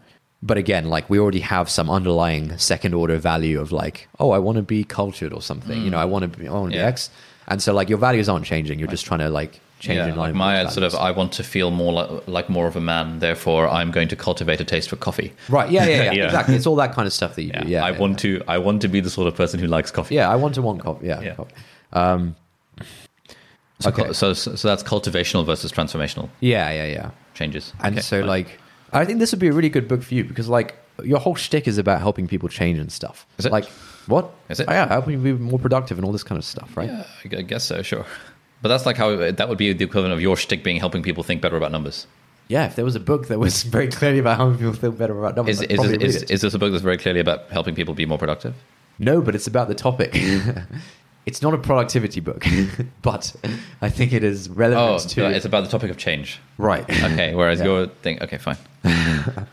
but 0.46 0.58
again, 0.58 0.90
like 0.90 1.10
we 1.10 1.20
already 1.20 1.40
have 1.40 1.70
some 1.70 1.90
underlying 1.90 2.58
second 2.58 2.94
order 2.94 3.16
value 3.18 3.62
of 3.62 3.72
like, 3.72 4.10
oh, 4.20 4.32
I 4.32 4.40
want 4.40 4.58
to 4.58 4.62
be 4.62 4.84
cultured 4.84 5.32
or 5.32 5.42
something. 5.42 5.82
You 5.82 5.90
know, 5.90 5.98
I 5.98 6.04
want 6.04 6.24
to 6.34 6.38
be, 6.38 6.50
I 6.50 6.52
want 6.52 6.72
to 6.74 6.78
Yeah. 6.78 6.84
be 6.84 6.88
X. 6.90 7.10
And 7.48 7.62
so 7.62 7.74
like 7.74 7.88
your 7.88 7.98
values 7.98 8.28
aren't 8.28 8.44
changing. 8.46 8.78
You're 8.78 8.90
just 8.90 9.06
trying 9.06 9.22
to 9.22 9.30
like 9.30 9.62
change 9.80 10.00
Yeah, 10.00 10.08
in 10.08 10.18
line. 10.18 10.32
like 10.32 10.36
my 10.36 10.66
sort 10.70 10.84
of. 10.84 10.96
I 10.96 11.12
want 11.12 11.32
to 11.34 11.44
feel 11.44 11.72
more 11.72 11.94
like, 11.94 12.28
like 12.28 12.50
more 12.50 12.68
of 12.68 12.76
a 12.76 12.82
man. 12.82 13.20
Therefore, 13.20 13.70
I'm 13.70 13.90
going 13.92 14.10
to 14.10 14.18
cultivate 14.18 14.60
a 14.60 14.66
taste 14.66 14.90
for 14.90 14.98
coffee. 14.98 15.32
right. 15.48 15.72
Yeah, 15.72 15.86
yeah, 15.86 15.96
yeah, 16.04 16.12
Yeah. 16.12 16.26
Exactly. 16.26 16.56
It's 16.56 16.68
all 16.68 16.76
that 16.76 16.92
kind 16.94 17.06
of 17.08 17.14
stuff 17.14 17.36
that 17.36 17.44
you 17.44 17.52
Yeah, 17.54 17.62
do. 17.64 17.70
Yeah. 17.70 17.86
I 17.86 17.92
want 17.92 18.20
to. 18.20 18.42
I 18.46 18.58
want 18.58 18.82
to 18.82 18.90
be 18.90 19.00
the 19.00 19.10
sort 19.10 19.30
of 19.30 19.36
person 19.38 19.62
who 19.62 19.68
likes 19.68 19.92
coffee. 19.92 20.16
Yeah, 20.16 20.30
I 20.30 20.36
want 20.36 20.56
to 20.56 20.62
want 20.62 20.82
coffee. 20.82 21.08
Yeah. 21.08 21.22
Yeah. 21.22 21.36
coffee. 21.36 21.54
Um, 21.94 22.36
So, 23.80 23.90
Okay. 23.90 24.14
so, 24.14 24.34
so 24.34 24.68
that's 24.68 24.84
cultivational 24.84 25.46
versus 25.46 25.72
transformational 25.72 26.30
yeah, 26.40 26.72
yeah, 26.72 26.86
yeah. 26.86 27.12
changes. 27.34 27.74
And 27.82 27.96
Okay, 27.96 28.02
so 28.02 28.20
fine. 28.20 28.28
like, 28.28 28.60
I 28.94 29.04
think 29.06 29.20
this 29.20 29.32
would 29.32 29.40
be 29.40 29.48
a 29.48 29.54
really 29.54 29.70
good 29.70 29.88
book 29.88 30.04
for 30.04 30.14
you 30.14 30.24
because 30.24 30.48
like 30.48 30.76
your 31.04 31.20
whole 31.20 31.36
shtick 31.36 31.68
is 31.68 31.78
about 31.78 32.00
helping 32.00 32.28
people 32.28 32.48
change 32.50 32.78
and 32.80 32.92
stuff. 32.92 33.26
Is 33.38 33.46
it? 33.46 33.52
Like, 33.52 33.66
what? 34.08 34.32
Is 34.50 34.60
it? 34.60 34.68
Oh, 34.70 34.74
yeah, 34.74 34.88
helping 34.88 35.14
you 35.14 35.20
be 35.20 35.34
more 35.34 35.60
productive 35.60 35.98
and 35.98 36.06
all 36.06 36.12
this 36.12 36.24
kind 36.24 36.38
of 36.38 36.46
stuff, 36.46 36.78
right? 36.78 36.90
yeah, 36.90 37.06
I 37.38 37.42
guess 37.42 37.64
so. 37.64 37.82
Sure, 37.82 38.06
but 38.62 38.70
that's 38.70 38.86
like 38.86 38.96
how 38.98 39.32
that 39.32 39.50
would 39.50 39.58
be 39.58 39.74
the 39.74 39.86
equivalent 39.86 40.14
of 40.14 40.22
your 40.22 40.38
shtick 40.38 40.64
being 40.64 40.78
helping 40.78 41.02
people 41.02 41.24
think 41.24 41.42
better 41.42 41.58
about 41.58 41.72
numbers. 41.72 42.06
Yeah, 42.50 42.66
if 42.66 42.76
there 42.76 42.86
was 42.86 42.96
a 42.96 43.00
book 43.00 43.28
that 43.28 43.40
was 43.40 43.64
very 43.78 43.88
clearly 43.88 44.20
about 44.20 44.38
how 44.38 44.52
people 44.54 44.74
feel 44.74 44.92
better 44.92 45.18
about 45.18 45.36
numbers, 45.36 45.62
Is 45.62 45.80
is, 45.80 45.92
is, 46.16 46.24
is, 46.24 46.42
this 46.42 46.54
a 46.54 46.60
book 46.60 46.72
that's 46.72 46.84
very 46.84 46.98
clearly 46.98 47.20
about 47.22 47.50
helping 47.50 47.74
people 47.76 47.94
be 47.94 48.06
more 48.06 48.18
productive? 48.20 48.54
no, 49.00 49.22
but 49.22 49.34
it's 49.34 49.48
about 49.48 49.68
the 49.68 49.76
topic. 49.76 50.12
Mm. 50.12 50.66
it's 51.26 51.42
not 51.42 51.54
a 51.54 51.58
productivity 51.58 52.20
book, 52.20 52.46
but 53.02 53.34
I 53.82 53.90
think 53.90 54.12
it 54.14 54.24
is 54.24 54.48
Oh, 54.50 54.54
relevant 54.56 55.02
so 55.02 55.08
to 55.30 55.36
it's 55.36 55.46
about 55.46 55.64
the 55.64 55.70
topic 55.70 55.90
of 55.92 55.98
change. 55.98 56.40
right. 56.58 56.84
Okay, 56.90 57.34
whereas 57.36 57.60
Yeah. 57.60 57.66
your 57.66 57.88
thing. 57.88 58.22
Okay, 58.22 58.38
fine, 58.38 58.58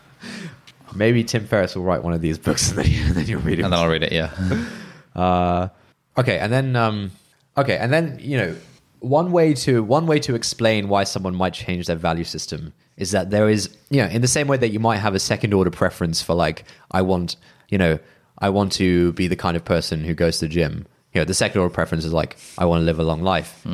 Maybe 0.95 1.23
Tim 1.23 1.45
Ferriss 1.47 1.75
will 1.75 1.83
write 1.83 2.03
one 2.03 2.13
of 2.13 2.21
these 2.21 2.37
books 2.37 2.69
and 2.75 2.79
then, 2.79 2.91
you, 2.91 3.13
then 3.13 3.25
you'll 3.25 3.41
read 3.41 3.59
it. 3.59 3.63
and 3.63 3.71
then 3.73 3.79
I'll 3.79 3.87
read 3.89 4.03
it. 4.03 4.11
Yeah. 4.11 4.31
Uh, 5.15 5.69
okay, 6.17 6.37
and 6.39 6.51
then 6.51 6.75
um, 6.75 7.11
okay, 7.57 7.77
and 7.77 7.91
then 7.93 8.17
you 8.21 8.37
know 8.37 8.55
one 8.99 9.31
way 9.31 9.53
to 9.53 9.83
one 9.83 10.05
way 10.05 10.19
to 10.19 10.35
explain 10.35 10.89
why 10.89 11.03
someone 11.05 11.33
might 11.35 11.53
change 11.53 11.87
their 11.87 11.95
value 11.95 12.23
system 12.25 12.73
is 12.97 13.11
that 13.11 13.29
there 13.31 13.49
is 13.49 13.69
you 13.89 14.01
know 14.01 14.07
in 14.09 14.21
the 14.21 14.27
same 14.27 14.47
way 14.47 14.57
that 14.57 14.69
you 14.69 14.79
might 14.79 14.97
have 14.97 15.15
a 15.15 15.19
second 15.19 15.53
order 15.53 15.71
preference 15.71 16.21
for 16.21 16.33
like 16.35 16.65
I 16.91 17.01
want 17.01 17.35
you 17.69 17.77
know 17.77 17.97
I 18.39 18.49
want 18.49 18.73
to 18.73 19.13
be 19.13 19.27
the 19.27 19.35
kind 19.37 19.55
of 19.55 19.63
person 19.63 20.03
who 20.03 20.13
goes 20.13 20.39
to 20.39 20.45
the 20.45 20.53
gym. 20.53 20.85
You 21.13 21.21
know, 21.21 21.25
the 21.25 21.33
second 21.33 21.59
order 21.61 21.73
preference 21.73 22.05
is 22.05 22.13
like 22.13 22.37
I 22.57 22.65
want 22.65 22.81
to 22.81 22.85
live 22.85 22.99
a 22.99 23.03
long 23.03 23.21
life. 23.21 23.65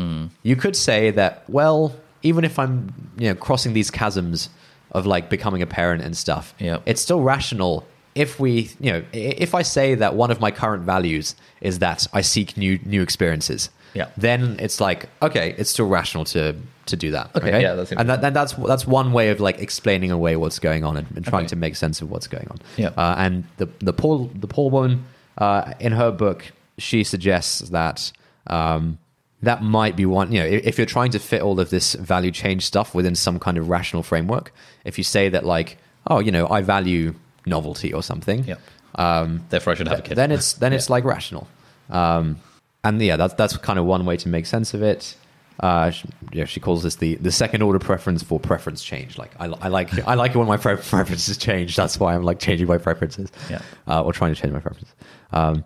You 0.44 0.56
could 0.56 0.76
say 0.76 1.12
that 1.12 1.44
well, 1.50 1.94
even 2.24 2.44
if 2.44 2.58
I'm 2.58 2.94
you 3.18 3.30
know 3.30 3.36
crossing 3.36 3.74
these 3.74 3.92
chasms 3.92 4.50
of 4.92 5.06
like 5.06 5.30
becoming 5.30 5.62
a 5.62 5.68
parent 5.68 6.02
and 6.04 6.16
stuff, 6.18 6.54
Yep. 6.60 6.82
it's 6.86 7.02
still 7.02 7.22
rational 7.22 7.86
if 8.16 8.40
we 8.40 8.72
you 8.80 8.92
know 8.92 9.04
if 9.14 9.54
i 9.54 9.62
say 9.62 9.94
that 9.94 10.16
one 10.16 10.32
of 10.32 10.40
my 10.40 10.50
current 10.50 10.82
values 10.82 11.36
is 11.62 11.78
that 11.78 12.08
i 12.14 12.22
seek 12.22 12.58
new 12.58 12.80
new 12.84 13.04
experiences 13.04 13.70
Yeah. 13.94 14.08
then 14.18 14.56
it's 14.60 14.82
like 14.82 15.08
okay 15.22 15.54
it's 15.60 15.70
still 15.70 15.88
rational 15.88 16.26
to 16.34 16.56
to 16.88 16.96
do 16.96 17.12
that 17.12 17.30
Okay, 17.36 17.62
yeah, 17.62 17.76
that's 17.76 17.92
and 17.92 18.10
that, 18.10 18.22
then 18.22 18.34
that's 18.34 18.54
that's 18.54 18.88
one 18.88 19.12
way 19.14 19.30
of 19.30 19.40
like 19.40 19.60
explaining 19.62 20.10
away 20.10 20.36
what's 20.36 20.58
going 20.58 20.84
on 20.84 20.98
and, 20.98 21.06
and 21.16 21.26
trying 21.26 21.42
Okay. 21.46 21.50
to 21.50 21.56
make 21.58 21.76
sense 21.76 22.02
of 22.02 22.10
what's 22.10 22.26
going 22.26 22.48
on 22.50 22.58
Yeah. 22.76 22.88
uh, 22.98 23.14
and 23.20 23.44
the 23.58 23.68
the 23.90 23.94
poor 23.94 24.28
the 24.34 24.48
poor 24.48 24.72
woman 24.72 25.04
uh, 25.38 25.74
in 25.80 25.92
her 25.92 26.10
book 26.10 26.40
she 26.78 27.04
suggests 27.04 27.62
that 27.70 28.12
um, 28.48 28.98
that 29.42 29.62
might 29.64 29.96
be 29.96 30.06
one. 30.06 30.32
You 30.32 30.40
know, 30.42 30.46
if, 30.46 30.78
you're 30.78 30.86
trying 30.88 31.12
to 31.12 31.20
fit 31.20 31.42
all 31.42 31.60
of 31.60 31.70
this 31.70 31.94
value 31.96 32.32
change 32.32 32.66
stuff 32.66 32.94
within 32.96 33.16
some 33.16 33.40
kind 33.40 33.58
of 33.58 33.70
rational 33.70 34.04
framework, 34.04 34.54
if 34.86 34.98
you 34.98 35.04
say 35.04 35.30
that 35.30 35.46
like, 35.46 35.78
oh, 36.08 36.20
you 36.20 36.32
know, 36.32 36.48
I 36.50 36.62
value 36.62 37.14
novelty 37.46 37.94
or 37.94 38.02
something, 38.04 38.44
Yep. 38.46 38.60
um, 38.96 39.44
Therefore, 39.50 39.74
I 39.74 39.76
should 39.76 39.88
have 39.88 40.00
a 40.00 40.02
kid. 40.02 40.16
then 40.18 40.32
it's 40.32 40.54
then 40.54 40.74
it's 40.78 40.88
Yeah. 40.90 40.94
like 40.94 41.04
rational. 41.04 41.48
Um, 41.90 42.40
and 42.84 43.02
yeah, 43.02 43.18
that's 43.18 43.34
that's 43.36 43.58
kind 43.58 43.80
of 43.80 43.86
one 43.86 44.06
way 44.06 44.18
to 44.18 44.30
make 44.30 44.46
sense 44.46 44.74
of 44.74 44.82
it. 44.82 45.16
Uh, 45.60 45.90
she, 45.90 46.08
yeah, 46.34 46.46
she 46.46 46.60
calls 46.60 46.84
this 46.84 46.98
the, 46.98 47.16
the 47.16 47.32
second 47.32 47.64
order 47.64 47.80
preference 47.80 48.22
for 48.22 48.40
preference 48.40 48.84
change. 48.84 49.18
Like 49.18 49.32
I, 49.40 49.46
I 49.46 49.68
like 49.70 49.90
I 50.08 50.14
like 50.14 50.36
it 50.36 50.38
when 50.38 50.48
my 50.48 50.58
preferences 50.68 51.36
change. 51.38 51.76
That's 51.76 52.00
why 52.00 52.14
I'm 52.14 52.22
like 52.24 52.40
changing 52.40 52.68
my 52.68 52.78
preferences, 52.78 53.32
Yeah. 53.50 53.62
uh, 53.88 54.04
or 54.04 54.14
trying 54.14 54.36
to 54.36 54.40
change 54.40 54.54
my 54.54 54.60
preferences. 54.60 54.94
Um, 55.34 55.66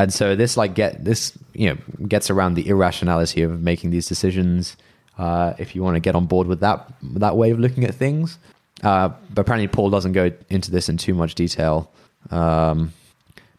and 0.00 0.14
so 0.14 0.34
this 0.34 0.56
like 0.56 0.74
get 0.74 1.04
this 1.04 1.38
you 1.52 1.68
know 1.68 1.76
gets 2.08 2.30
around 2.30 2.54
the 2.54 2.66
irrationality 2.68 3.42
of 3.42 3.60
making 3.60 3.90
these 3.90 4.08
decisions. 4.08 4.76
Uh, 5.18 5.52
if 5.58 5.74
you 5.74 5.82
want 5.82 5.94
to 5.96 6.00
get 6.00 6.14
on 6.14 6.24
board 6.24 6.46
with 6.46 6.60
that 6.60 6.90
that 7.02 7.36
way 7.36 7.50
of 7.50 7.60
looking 7.60 7.84
at 7.84 7.94
things, 7.94 8.38
uh, 8.82 9.10
but 9.34 9.42
apparently 9.42 9.68
Paul 9.68 9.90
doesn't 9.90 10.12
go 10.12 10.32
into 10.48 10.70
this 10.70 10.88
in 10.88 10.96
too 10.96 11.12
much 11.12 11.34
detail. 11.34 11.92
Um, 12.30 12.94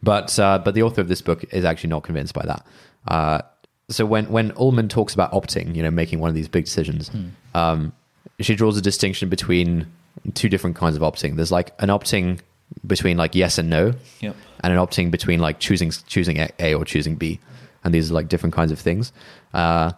but 0.02 0.36
uh, 0.36 0.58
but 0.58 0.74
the 0.74 0.82
author 0.82 1.00
of 1.00 1.06
this 1.06 1.22
book 1.22 1.44
is 1.52 1.64
actually 1.64 1.90
not 1.90 2.02
convinced 2.02 2.34
by 2.34 2.44
that. 2.44 2.66
Uh, 3.06 3.42
so 3.88 4.04
when 4.04 4.28
when 4.28 4.50
Ullmann 4.52 4.88
talks 4.88 5.14
about 5.14 5.30
opting, 5.30 5.76
you 5.76 5.82
know, 5.84 5.92
making 5.92 6.18
one 6.18 6.28
of 6.28 6.34
these 6.34 6.48
big 6.48 6.64
decisions, 6.64 7.08
um, 7.54 7.92
she 8.40 8.56
draws 8.56 8.76
a 8.76 8.82
distinction 8.82 9.28
between 9.28 9.86
two 10.34 10.48
different 10.48 10.74
kinds 10.74 10.96
of 10.96 11.02
opting. 11.02 11.36
There's 11.36 11.52
like 11.52 11.72
an 11.78 11.88
opting 11.88 12.40
between 12.86 13.16
like 13.16 13.34
yes 13.34 13.58
and 13.58 13.68
no, 13.70 13.94
Yep. 14.20 14.36
and 14.62 14.72
an 14.72 14.78
opting 14.78 15.10
between 15.10 15.40
like 15.40 15.58
choosing 15.58 15.90
choosing 16.06 16.38
A- 16.58 16.74
or 16.74 16.84
choosing 16.84 17.16
B, 17.16 17.40
and 17.84 17.92
these 17.94 18.10
are 18.10 18.14
like 18.14 18.28
different 18.28 18.54
kinds 18.54 18.72
of 18.72 18.78
things. 18.78 19.12
Uh, 19.54 19.92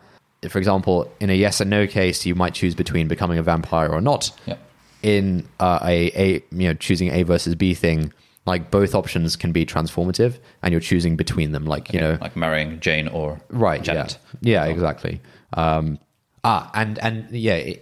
for 0.49 0.59
example, 0.59 1.11
in 1.21 1.31
a 1.31 1.35
yes 1.35 1.61
and 1.61 1.71
no 1.71 1.87
case, 1.87 2.27
you 2.27 2.35
might 2.35 2.55
choose 2.55 2.75
between 2.75 3.09
becoming 3.09 3.39
a 3.39 3.43
vampire 3.43 3.89
or 3.89 4.01
not 4.01 4.31
Yep. 4.47 4.59
in 5.03 5.49
uh, 5.61 5.79
a, 5.83 6.11
a 6.15 6.33
you 6.51 6.69
know 6.69 6.75
choosing 6.75 7.11
A 7.11 7.23
versus 7.23 7.55
B 7.55 7.73
thing, 7.75 8.13
like 8.47 8.71
both 8.71 8.95
options 8.95 9.37
can 9.37 9.53
be 9.53 9.65
transformative, 9.65 10.39
and 10.63 10.73
you're 10.73 10.81
choosing 10.81 11.17
between 11.17 11.53
them. 11.53 11.65
Like 11.67 11.93
you 11.95 12.01
know, 12.01 12.19
like 12.21 12.37
marrying 12.37 12.81
Jane 12.81 13.09
or 13.09 13.41
right? 13.51 13.83
Janet. 13.83 14.19
Yeah, 14.43 14.65
yeah, 14.67 14.71
exactly. 14.73 15.21
Um, 15.55 15.99
ah, 16.43 16.71
and 16.75 16.99
and 16.99 17.31
yeah, 17.31 17.75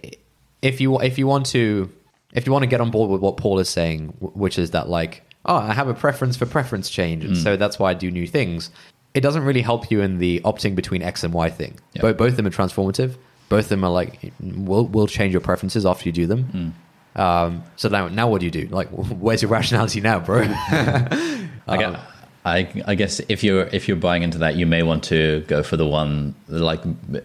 if 0.61 0.79
you 0.79 0.99
if 1.01 1.17
you 1.17 1.27
want 1.27 1.45
to 1.47 1.89
if 2.33 2.45
you 2.45 2.51
want 2.51 2.63
to 2.63 2.67
get 2.67 2.81
on 2.81 2.91
board 2.91 3.09
with 3.09 3.21
what 3.21 3.37
Paul 3.37 3.59
is 3.59 3.69
saying, 3.69 4.07
which 4.19 4.57
is 4.59 4.71
that 4.71 4.89
like, 4.89 5.23
oh, 5.45 5.55
I 5.57 5.73
have 5.73 5.87
a 5.87 5.93
preference 5.93 6.35
for 6.37 6.45
preference 6.45 6.89
change, 6.89 7.23
and 7.25 7.37
so 7.37 7.55
that's 7.57 7.79
why 7.79 7.91
I 7.91 7.93
do 7.93 8.09
new 8.11 8.27
things. 8.27 8.69
It 9.13 9.21
doesn't 9.21 9.43
really 9.43 9.61
help 9.61 9.91
you 9.91 10.01
in 10.01 10.17
the 10.17 10.41
opting 10.43 10.75
between 10.75 11.01
X 11.03 11.23
and 11.23 11.33
Y 11.33 11.49
thing. 11.49 11.79
Yeah. 11.93 12.01
Both 12.01 12.17
both 12.17 12.29
of 12.31 12.37
them 12.37 12.47
are 12.47 12.51
transformative. 12.51 13.15
Both 13.49 13.65
of 13.65 13.69
them 13.69 13.83
are 13.83 13.91
like 13.91 14.31
will 14.41 14.87
will 14.87 15.07
change 15.07 15.31
your 15.33 15.41
preferences 15.41 15.85
after 15.85 16.07
you 16.09 16.11
do 16.13 16.25
them. 16.25 16.73
Um, 17.15 17.63
so 17.75 17.89
now, 17.89 18.07
now 18.07 18.27
what 18.27 18.39
do 18.39 18.45
you 18.45 18.51
do? 18.51 18.67
Like, 18.69 18.87
where's 18.91 19.41
your 19.43 19.51
rationality 19.51 20.01
now, 20.01 20.19
bro? 20.19 20.41
I, 20.47 21.47
Uh, 21.67 21.99
I, 22.45 22.83
I 22.87 22.95
guess 22.95 23.21
if 23.29 23.43
you're 23.43 23.63
if 23.71 23.87
you're 23.87 23.95
buying 23.97 24.23
into 24.23 24.39
that, 24.39 24.55
you 24.55 24.65
may 24.65 24.83
want 24.83 25.03
to 25.05 25.41
go 25.47 25.63
for 25.63 25.77
the 25.77 25.85
one 25.85 26.33
like 26.47 26.81
b- 27.11 27.21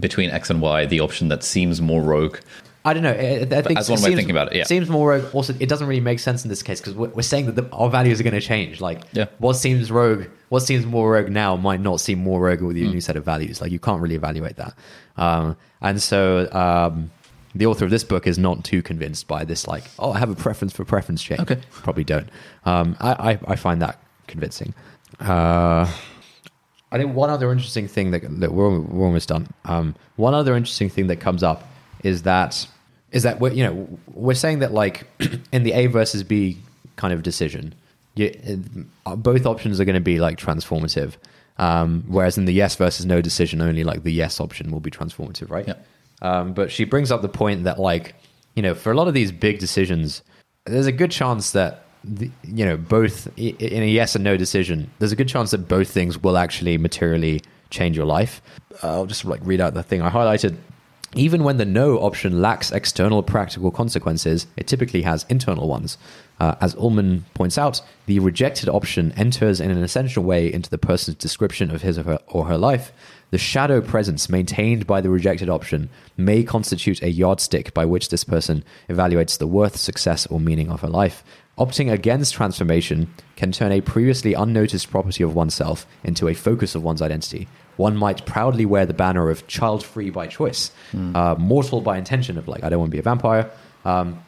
between 0.00 0.30
X 0.30 0.50
and 0.50 0.60
Y, 0.60 0.86
the 0.86 1.00
option 1.00 1.28
that 1.28 1.44
seems 1.44 1.80
more 1.80 2.02
rogue. 2.02 2.38
I 2.86 2.94
don't 2.94 3.02
know. 3.02 3.10
I, 3.10 3.58
I 3.58 3.62
think 3.62 3.78
as 3.78 3.90
one 3.90 3.98
it 3.98 4.02
way 4.02 4.04
of 4.04 4.04
seems- 4.04 4.14
thinking 4.16 4.30
about 4.30 4.52
it, 4.52 4.58
yeah. 4.58 4.64
seems 4.64 4.88
more 4.88 5.10
rogue. 5.10 5.34
Also, 5.34 5.54
it 5.58 5.68
doesn't 5.68 5.86
really 5.88 6.00
make 6.00 6.18
sense 6.20 6.44
in 6.44 6.48
this 6.48 6.62
case 6.62 6.80
because 6.80 6.94
we're, 6.94 7.08
we're 7.08 7.22
saying 7.22 7.46
that 7.46 7.56
the, 7.56 7.68
our 7.72 7.90
values 7.90 8.20
are 8.20 8.22
going 8.22 8.34
to 8.34 8.40
change. 8.40 8.80
Like, 8.80 9.02
Yeah. 9.12 9.26
what 9.38 9.54
seems 9.54 9.90
rogue, 9.90 10.26
what 10.48 10.60
seems 10.60 10.86
more 10.86 11.10
rogue 11.10 11.28
now 11.30 11.56
might 11.56 11.80
not 11.80 12.00
seem 12.00 12.20
more 12.20 12.40
rogue 12.40 12.62
with 12.62 12.76
your 12.76 12.88
new 12.88 13.00
set 13.00 13.16
of 13.16 13.24
values. 13.24 13.60
Like, 13.60 13.72
you 13.72 13.78
can't 13.80 14.00
really 14.00 14.14
evaluate 14.14 14.56
that. 14.56 14.74
Um, 15.16 15.56
and 15.82 16.00
so, 16.00 16.50
um, 16.52 17.10
the 17.54 17.66
author 17.66 17.84
of 17.86 17.90
this 17.90 18.04
book 18.04 18.26
is 18.26 18.38
not 18.38 18.64
too 18.64 18.82
convinced 18.82 19.26
by 19.26 19.44
this. 19.44 19.66
Like, 19.66 19.84
oh, 19.98 20.12
I 20.12 20.18
have 20.18 20.30
a 20.30 20.34
preference 20.34 20.72
for 20.72 20.84
preference 20.84 21.22
change. 21.22 21.40
Okay. 21.40 21.58
probably 21.70 22.04
don't. 22.04 22.28
Um, 22.64 22.96
I, 23.00 23.32
I, 23.32 23.38
I 23.48 23.56
find 23.56 23.80
that 23.82 23.98
convincing. 24.26 24.74
Uh, 25.20 25.90
I 26.92 26.98
think 26.98 27.14
one 27.14 27.30
other 27.30 27.50
interesting 27.50 27.88
thing 27.88 28.10
that, 28.12 28.22
that 28.40 28.52
we're, 28.52 28.78
we're 28.78 29.06
almost 29.06 29.28
done. 29.28 29.48
Um, 29.64 29.94
one 30.16 30.34
other 30.34 30.54
interesting 30.54 30.88
thing 30.88 31.08
that 31.08 31.16
comes 31.16 31.42
up 31.42 31.66
is 32.04 32.22
that 32.22 32.68
is 33.12 33.22
that 33.22 33.40
we're 33.40 33.52
you 33.52 33.64
know 33.64 33.88
we're 34.12 34.34
saying 34.34 34.60
that 34.60 34.72
like 34.72 35.06
in 35.52 35.62
the 35.62 35.72
A 35.72 35.86
versus 35.86 36.22
B 36.22 36.58
kind 36.96 37.12
of 37.12 37.22
decision, 37.22 37.74
you, 38.14 38.32
uh, 39.04 39.16
both 39.16 39.46
options 39.46 39.80
are 39.80 39.84
going 39.84 39.94
to 39.94 40.00
be 40.00 40.18
like 40.18 40.38
transformative, 40.38 41.14
um, 41.58 42.04
whereas 42.08 42.38
in 42.38 42.44
the 42.44 42.52
yes 42.52 42.74
versus 42.76 43.06
no 43.06 43.20
decision, 43.20 43.60
only 43.60 43.84
like 43.84 44.02
the 44.02 44.12
yes 44.12 44.40
option 44.40 44.70
will 44.70 44.80
be 44.80 44.90
transformative, 44.90 45.50
right? 45.50 45.68
Yeah. 45.68 45.76
Um, 46.22 46.52
but 46.52 46.72
she 46.72 46.84
brings 46.84 47.12
up 47.12 47.22
the 47.22 47.28
point 47.28 47.64
that 47.64 47.78
like 47.78 48.14
you 48.54 48.62
know 48.62 48.74
for 48.74 48.90
a 48.90 48.94
lot 48.94 49.08
of 49.08 49.14
these 49.14 49.32
big 49.32 49.58
decisions, 49.58 50.22
there's 50.64 50.86
a 50.86 50.92
good 50.92 51.10
chance 51.10 51.52
that 51.52 51.84
the, 52.04 52.30
you 52.44 52.64
know 52.64 52.76
both 52.76 53.26
in 53.36 53.82
a 53.82 53.86
yes 53.86 54.14
and 54.14 54.24
no 54.24 54.36
decision, 54.36 54.90
there's 54.98 55.12
a 55.12 55.16
good 55.16 55.28
chance 55.28 55.50
that 55.50 55.68
both 55.68 55.90
things 55.90 56.22
will 56.22 56.38
actually 56.38 56.78
materially 56.78 57.42
change 57.70 57.96
your 57.96 58.06
life. 58.06 58.40
I'll 58.82 59.06
just 59.06 59.24
like 59.24 59.40
read 59.44 59.60
out 59.60 59.74
the 59.74 59.82
thing 59.82 60.02
I 60.02 60.10
highlighted. 60.10 60.56
Even 61.14 61.44
when 61.44 61.56
the 61.56 61.64
no 61.64 61.98
option 61.98 62.42
lacks 62.42 62.72
external 62.72 63.22
practical 63.22 63.70
consequences, 63.70 64.46
it 64.56 64.66
typically 64.66 65.02
has 65.02 65.24
internal 65.28 65.68
ones. 65.68 65.96
Uh, 66.38 66.56
as 66.60 66.74
Ullmann 66.74 67.22
points 67.32 67.56
out, 67.56 67.80
the 68.06 68.18
rejected 68.18 68.68
option 68.68 69.12
enters 69.12 69.60
in 69.60 69.70
an 69.70 69.82
essential 69.82 70.24
way 70.24 70.52
into 70.52 70.68
the 70.68 70.78
person's 70.78 71.16
description 71.16 71.70
of 71.70 71.82
his 71.82 71.98
or 71.98 72.02
her, 72.02 72.18
or 72.26 72.46
her 72.46 72.58
life. 72.58 72.92
The 73.30 73.38
shadow 73.38 73.80
presence 73.80 74.28
maintained 74.28 74.86
by 74.86 75.00
the 75.00 75.08
rejected 75.08 75.48
option 75.48 75.88
may 76.16 76.42
constitute 76.42 77.02
a 77.02 77.10
yardstick 77.10 77.72
by 77.72 77.84
which 77.84 78.10
this 78.10 78.24
person 78.24 78.62
evaluates 78.88 79.38
the 79.38 79.46
worth, 79.46 79.76
success, 79.76 80.26
or 80.26 80.38
meaning 80.38 80.70
of 80.70 80.80
her 80.82 80.88
life. 80.88 81.24
Opting 81.58 81.90
against 81.90 82.34
transformation 82.34 83.12
can 83.34 83.50
turn 83.50 83.72
a 83.72 83.80
previously 83.80 84.34
unnoticed 84.34 84.90
property 84.90 85.24
of 85.24 85.34
oneself 85.34 85.86
into 86.04 86.28
a 86.28 86.34
focus 86.34 86.74
of 86.74 86.82
one's 86.82 87.00
identity. 87.00 87.48
One 87.76 87.96
might 87.96 88.24
proudly 88.26 88.64
wear 88.64 88.86
the 88.86 88.94
banner 88.94 89.30
of 89.30 89.46
child 89.46 89.84
free 89.84 90.10
by 90.10 90.26
choice, 90.26 90.70
uh, 90.94 91.34
mortal 91.38 91.80
by 91.80 91.98
intention, 91.98 92.38
of 92.38 92.48
like, 92.48 92.64
I 92.64 92.68
don't 92.68 92.78
want 92.80 92.90
to 92.90 92.94
be 92.94 92.98
a 92.98 93.02
vampire. 93.02 93.50
Um, 93.84 94.22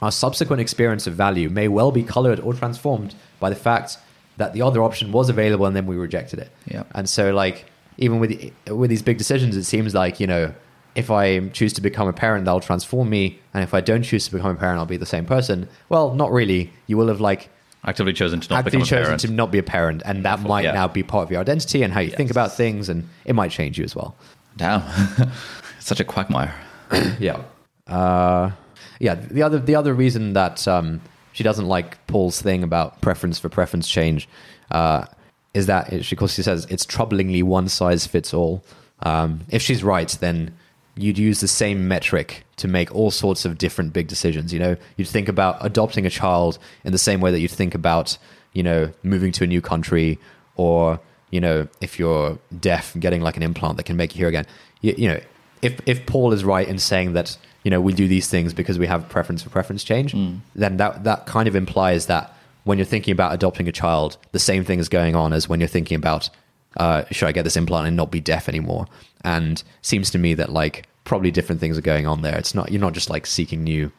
our 0.00 0.12
subsequent 0.12 0.60
experience 0.60 1.06
of 1.06 1.14
value 1.14 1.48
may 1.48 1.68
well 1.68 1.92
be 1.92 2.02
colored 2.02 2.40
or 2.40 2.54
transformed 2.54 3.14
by 3.38 3.50
the 3.50 3.56
fact 3.56 3.98
that 4.36 4.52
the 4.52 4.62
other 4.62 4.82
option 4.82 5.12
was 5.12 5.28
available 5.28 5.66
and 5.66 5.76
then 5.76 5.86
we 5.86 5.96
rejected 5.96 6.38
it. 6.38 6.50
Yeah. 6.66 6.84
And 6.92 7.08
so, 7.08 7.32
like, 7.32 7.66
even 7.98 8.18
with 8.18 8.52
with 8.68 8.90
these 8.90 9.02
big 9.02 9.18
decisions, 9.18 9.56
it 9.56 9.64
seems 9.64 9.94
like 9.94 10.18
you 10.18 10.26
know, 10.26 10.54
if 10.94 11.10
I 11.10 11.48
choose 11.48 11.72
to 11.74 11.80
become 11.80 12.08
a 12.08 12.12
parent, 12.12 12.44
that'll 12.44 12.60
transform 12.60 13.10
me, 13.10 13.40
and 13.54 13.62
if 13.62 13.74
I 13.74 13.80
don't 13.80 14.02
choose 14.02 14.26
to 14.26 14.32
become 14.32 14.50
a 14.50 14.58
parent, 14.58 14.78
I'll 14.78 14.86
be 14.86 14.96
the 14.96 15.06
same 15.06 15.26
person. 15.26 15.68
Well, 15.88 16.14
not 16.14 16.32
really. 16.32 16.72
You 16.86 16.96
will 16.96 17.08
have 17.08 17.20
like 17.20 17.50
Actively 17.84 18.12
chosen 18.12 18.40
to 18.40 18.48
not 18.50 18.58
actively 18.60 18.78
become 18.84 18.86
chosen 19.04 19.18
to 19.18 19.28
not 19.32 19.50
be 19.50 19.58
a 19.58 19.62
parent, 19.62 20.02
and 20.04 20.24
that 20.24 20.40
might 20.40 20.64
Yeah. 20.64 20.72
now 20.72 20.86
be 20.86 21.02
part 21.02 21.24
of 21.24 21.30
your 21.32 21.40
identity 21.40 21.82
and 21.82 21.92
how 21.92 21.98
you 22.00 22.10
think 22.10 22.30
about 22.30 22.52
things, 22.56 22.88
and 22.88 23.08
it 23.24 23.34
might 23.34 23.50
change 23.50 23.76
you 23.76 23.84
as 23.84 23.96
well. 23.96 24.14
Damn, 24.56 24.82
such 25.80 25.98
a 25.98 26.04
quagmire. 26.04 26.54
yeah. 27.18 27.42
Uh, 27.88 28.52
yeah. 29.00 29.16
The 29.16 29.42
other 29.42 29.58
the 29.58 29.74
other 29.74 29.94
reason 29.94 30.34
that 30.34 30.68
um, 30.68 31.00
she 31.32 31.42
doesn't 31.42 31.66
like 31.66 32.06
Paul's 32.06 32.40
thing 32.40 32.62
about 32.62 33.00
preference 33.00 33.38
for 33.40 33.48
preference 33.48 33.88
change 33.88 34.28
uh, 34.70 35.06
is 35.54 35.66
that 35.66 35.92
it, 35.92 36.04
she, 36.04 36.14
because 36.14 36.34
she 36.34 36.42
says 36.42 36.66
it's 36.70 36.86
troublingly 36.86 37.42
one 37.42 37.68
size 37.68 38.06
fits 38.06 38.32
all. 38.32 38.62
Um, 39.02 39.40
if 39.48 39.60
she's 39.60 39.82
right, 39.82 40.08
then 40.20 40.54
you'd 40.96 41.18
use 41.18 41.40
the 41.40 41.48
same 41.48 41.88
metric 41.88 42.44
to 42.56 42.68
make 42.68 42.94
all 42.94 43.10
sorts 43.10 43.44
of 43.44 43.58
different 43.58 43.92
big 43.92 44.08
decisions. 44.08 44.52
You 44.52 44.58
know, 44.58 44.76
you'd 44.96 45.08
think 45.08 45.28
about 45.28 45.56
adopting 45.64 46.04
a 46.06 46.10
child 46.10 46.58
in 46.84 46.92
the 46.92 46.98
same 46.98 47.20
way 47.20 47.30
that 47.30 47.40
you'd 47.40 47.50
think 47.50 47.74
about, 47.74 48.18
you 48.52 48.62
know, 48.62 48.92
moving 49.02 49.32
to 49.32 49.44
a 49.44 49.46
new 49.46 49.60
country 49.60 50.18
or, 50.56 51.00
you 51.30 51.40
know, 51.40 51.66
if 51.80 51.98
you're 51.98 52.38
deaf, 52.60 52.94
getting 52.98 53.22
like 53.22 53.36
an 53.36 53.42
implant 53.42 53.78
that 53.78 53.84
can 53.84 53.96
make 53.96 54.14
you 54.14 54.18
hear 54.18 54.28
again. 54.28 54.46
You, 54.82 54.94
you 54.98 55.08
know, 55.08 55.20
if, 55.62 55.80
if 55.86 56.04
Paul 56.06 56.32
is 56.32 56.44
right 56.44 56.68
in 56.68 56.78
saying 56.78 57.14
that, 57.14 57.38
you 57.64 57.70
know, 57.70 57.80
we 57.80 57.94
do 57.94 58.06
these 58.06 58.28
things 58.28 58.52
because 58.52 58.78
we 58.78 58.86
have 58.86 59.08
preference 59.08 59.42
for 59.42 59.48
preference 59.48 59.84
change, 59.84 60.12
then 60.54 60.76
that, 60.76 61.04
that 61.04 61.26
kind 61.26 61.48
of 61.48 61.56
implies 61.56 62.06
that 62.06 62.34
when 62.64 62.76
you're 62.76 62.84
thinking 62.84 63.12
about 63.12 63.32
adopting 63.32 63.66
a 63.66 63.72
child, 63.72 64.18
the 64.32 64.38
same 64.38 64.64
thing 64.64 64.78
is 64.78 64.88
going 64.88 65.16
on 65.16 65.32
as 65.32 65.48
when 65.48 65.58
you're 65.58 65.68
thinking 65.68 65.96
about 65.96 66.28
uh, 66.76 67.04
should 67.10 67.28
I 67.28 67.32
get 67.32 67.42
this 67.42 67.56
implant 67.56 67.86
and 67.86 67.96
not 67.96 68.10
be 68.10 68.20
deaf 68.20 68.48
anymore? 68.48 68.86
And 69.24 69.62
seems 69.82 70.10
to 70.10 70.18
me 70.18 70.34
that 70.34 70.50
like 70.50 70.86
probably 71.04 71.30
different 71.30 71.60
things 71.60 71.78
are 71.78 71.82
going 71.82 72.06
on 72.06 72.22
there. 72.22 72.36
It's 72.36 72.54
not 72.54 72.70
you're 72.70 72.80
not 72.80 72.92
just 72.92 73.10
like 73.10 73.26
seeking 73.26 73.62
new, 73.64 73.92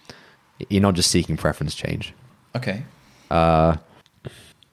you're 0.70 0.82
not 0.82 0.96
just 0.96 1.12
seeking 1.12 1.38
preference 1.38 1.76
change. 1.76 2.14
Okay. 2.56 2.84
Uh, 3.32 3.78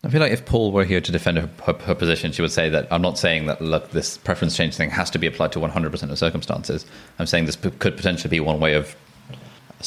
I 0.02 0.08
feel 0.08 0.20
like 0.20 0.32
if 0.32 0.46
Paul 0.46 0.72
were 0.72 0.84
here 0.84 1.00
to 1.00 1.12
defend 1.12 1.36
her, 1.38 1.50
her, 1.66 1.74
her 1.74 1.94
position, 1.94 2.32
she 2.32 2.40
would 2.40 2.52
say 2.52 2.70
that 2.70 2.88
I'm 2.90 3.02
not 3.02 3.18
saying 3.18 3.46
that 3.46 3.60
look, 3.60 3.90
this 3.90 4.16
preference 4.16 4.56
change 4.56 4.74
thing 4.74 4.90
has 4.90 5.10
to 5.10 5.18
be 5.18 5.26
applied 5.26 5.52
to 5.52 5.58
100% 5.58 6.10
of 6.10 6.18
circumstances. 6.18 6.86
I'm 7.18 7.26
saying 7.26 7.44
this 7.44 7.56
p- 7.56 7.70
could 7.70 7.96
potentially 7.96 8.30
be 8.30 8.40
one 8.40 8.60
way 8.60 8.74
of 8.74 8.96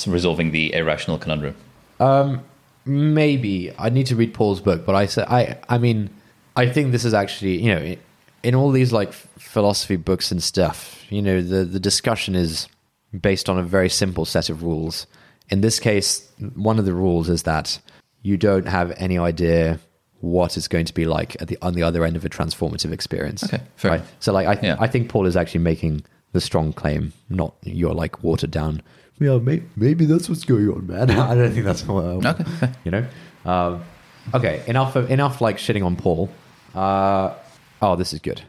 resolving 0.08 0.52
the 0.52 0.74
irrational 0.74 1.18
conundrum. 1.18 1.56
maybe 2.86 3.74
I 3.78 3.90
need 3.90 4.06
to 4.08 4.16
read 4.16 4.34
Paul's 4.34 4.60
book, 4.62 4.86
but 4.86 4.96
I 4.96 5.06
say 5.08 5.24
I 5.28 5.58
I 5.70 5.78
mean 5.78 6.10
I 6.56 6.70
think 6.70 6.92
this 6.92 7.06
is 7.06 7.14
actually 7.14 7.62
you 7.62 7.74
know 7.74 7.96
in 8.44 8.56
all 8.56 8.72
these 8.72 8.92
like 8.92 9.14
philosophy 9.14 9.96
books 9.96 10.32
and 10.32 10.42
stuff, 10.44 11.04
you 11.10 11.22
know, 11.22 11.42
the 11.42 11.64
the 11.66 11.80
discussion 11.80 12.36
is 12.36 12.68
based 13.20 13.50
on 13.50 13.58
a 13.58 13.64
very 13.64 13.90
simple 13.90 14.26
set 14.26 14.50
of 14.50 14.64
rules. 14.64 15.08
In 15.50 15.62
this 15.62 15.80
case, 15.80 16.28
one 16.56 16.80
of 16.80 16.86
the 16.86 16.94
rules 16.94 17.30
is 17.30 17.44
that 17.44 17.80
you 18.22 18.38
don't 18.38 18.68
have 18.68 18.92
any 18.98 19.18
idea 19.18 19.80
what 20.22 20.56
it's 20.58 20.68
going 20.70 20.86
to 20.86 20.94
be 20.94 21.06
like 21.06 21.36
at 21.42 21.48
the 21.50 21.58
on 21.62 21.74
the 21.74 21.84
other 21.84 22.06
end 22.06 22.16
of 22.16 22.24
a 22.26 22.30
transformative 22.30 22.92
experience. 22.92 23.44
Okay, 23.44 23.62
fair. 23.76 23.92
right. 23.92 24.02
So 24.20 24.32
like 24.34 24.48
I 24.48 24.54
th- 24.56 24.64
Yeah. 24.64 24.78
I 24.80 24.88
think 24.88 25.10
Paul 25.10 25.26
is 25.26 25.36
actually 25.36 25.60
making 25.62 26.04
the 26.32 26.42
strong 26.42 26.74
claim, 26.74 27.14
not 27.30 27.54
your 27.64 27.94
like 27.94 28.24
watered 28.24 28.52
down. 28.52 28.82
Yeah, 29.20 29.38
maybe, 29.38 29.64
maybe 29.76 30.06
that's 30.06 30.28
what's 30.28 30.44
going 30.44 30.70
on, 30.70 30.88
man. 30.88 31.12
I 31.32 31.36
don't 31.36 31.52
think 31.52 31.66
that's 31.66 31.86
what. 31.88 32.04
Okay, 32.26 32.44
fair. 32.60 32.74
You 32.86 32.92
know. 32.92 33.06
Um, 33.46 33.84
okay, 34.34 34.64
enough 34.68 34.96
of 34.96 35.12
enough 35.12 35.40
like 35.42 35.58
shitting 35.58 35.86
on 35.86 35.96
Paul. 35.98 36.30
Uh, 36.74 37.34
oh, 37.84 37.96
this 37.96 38.14
is 38.14 38.20
good. 38.20 38.42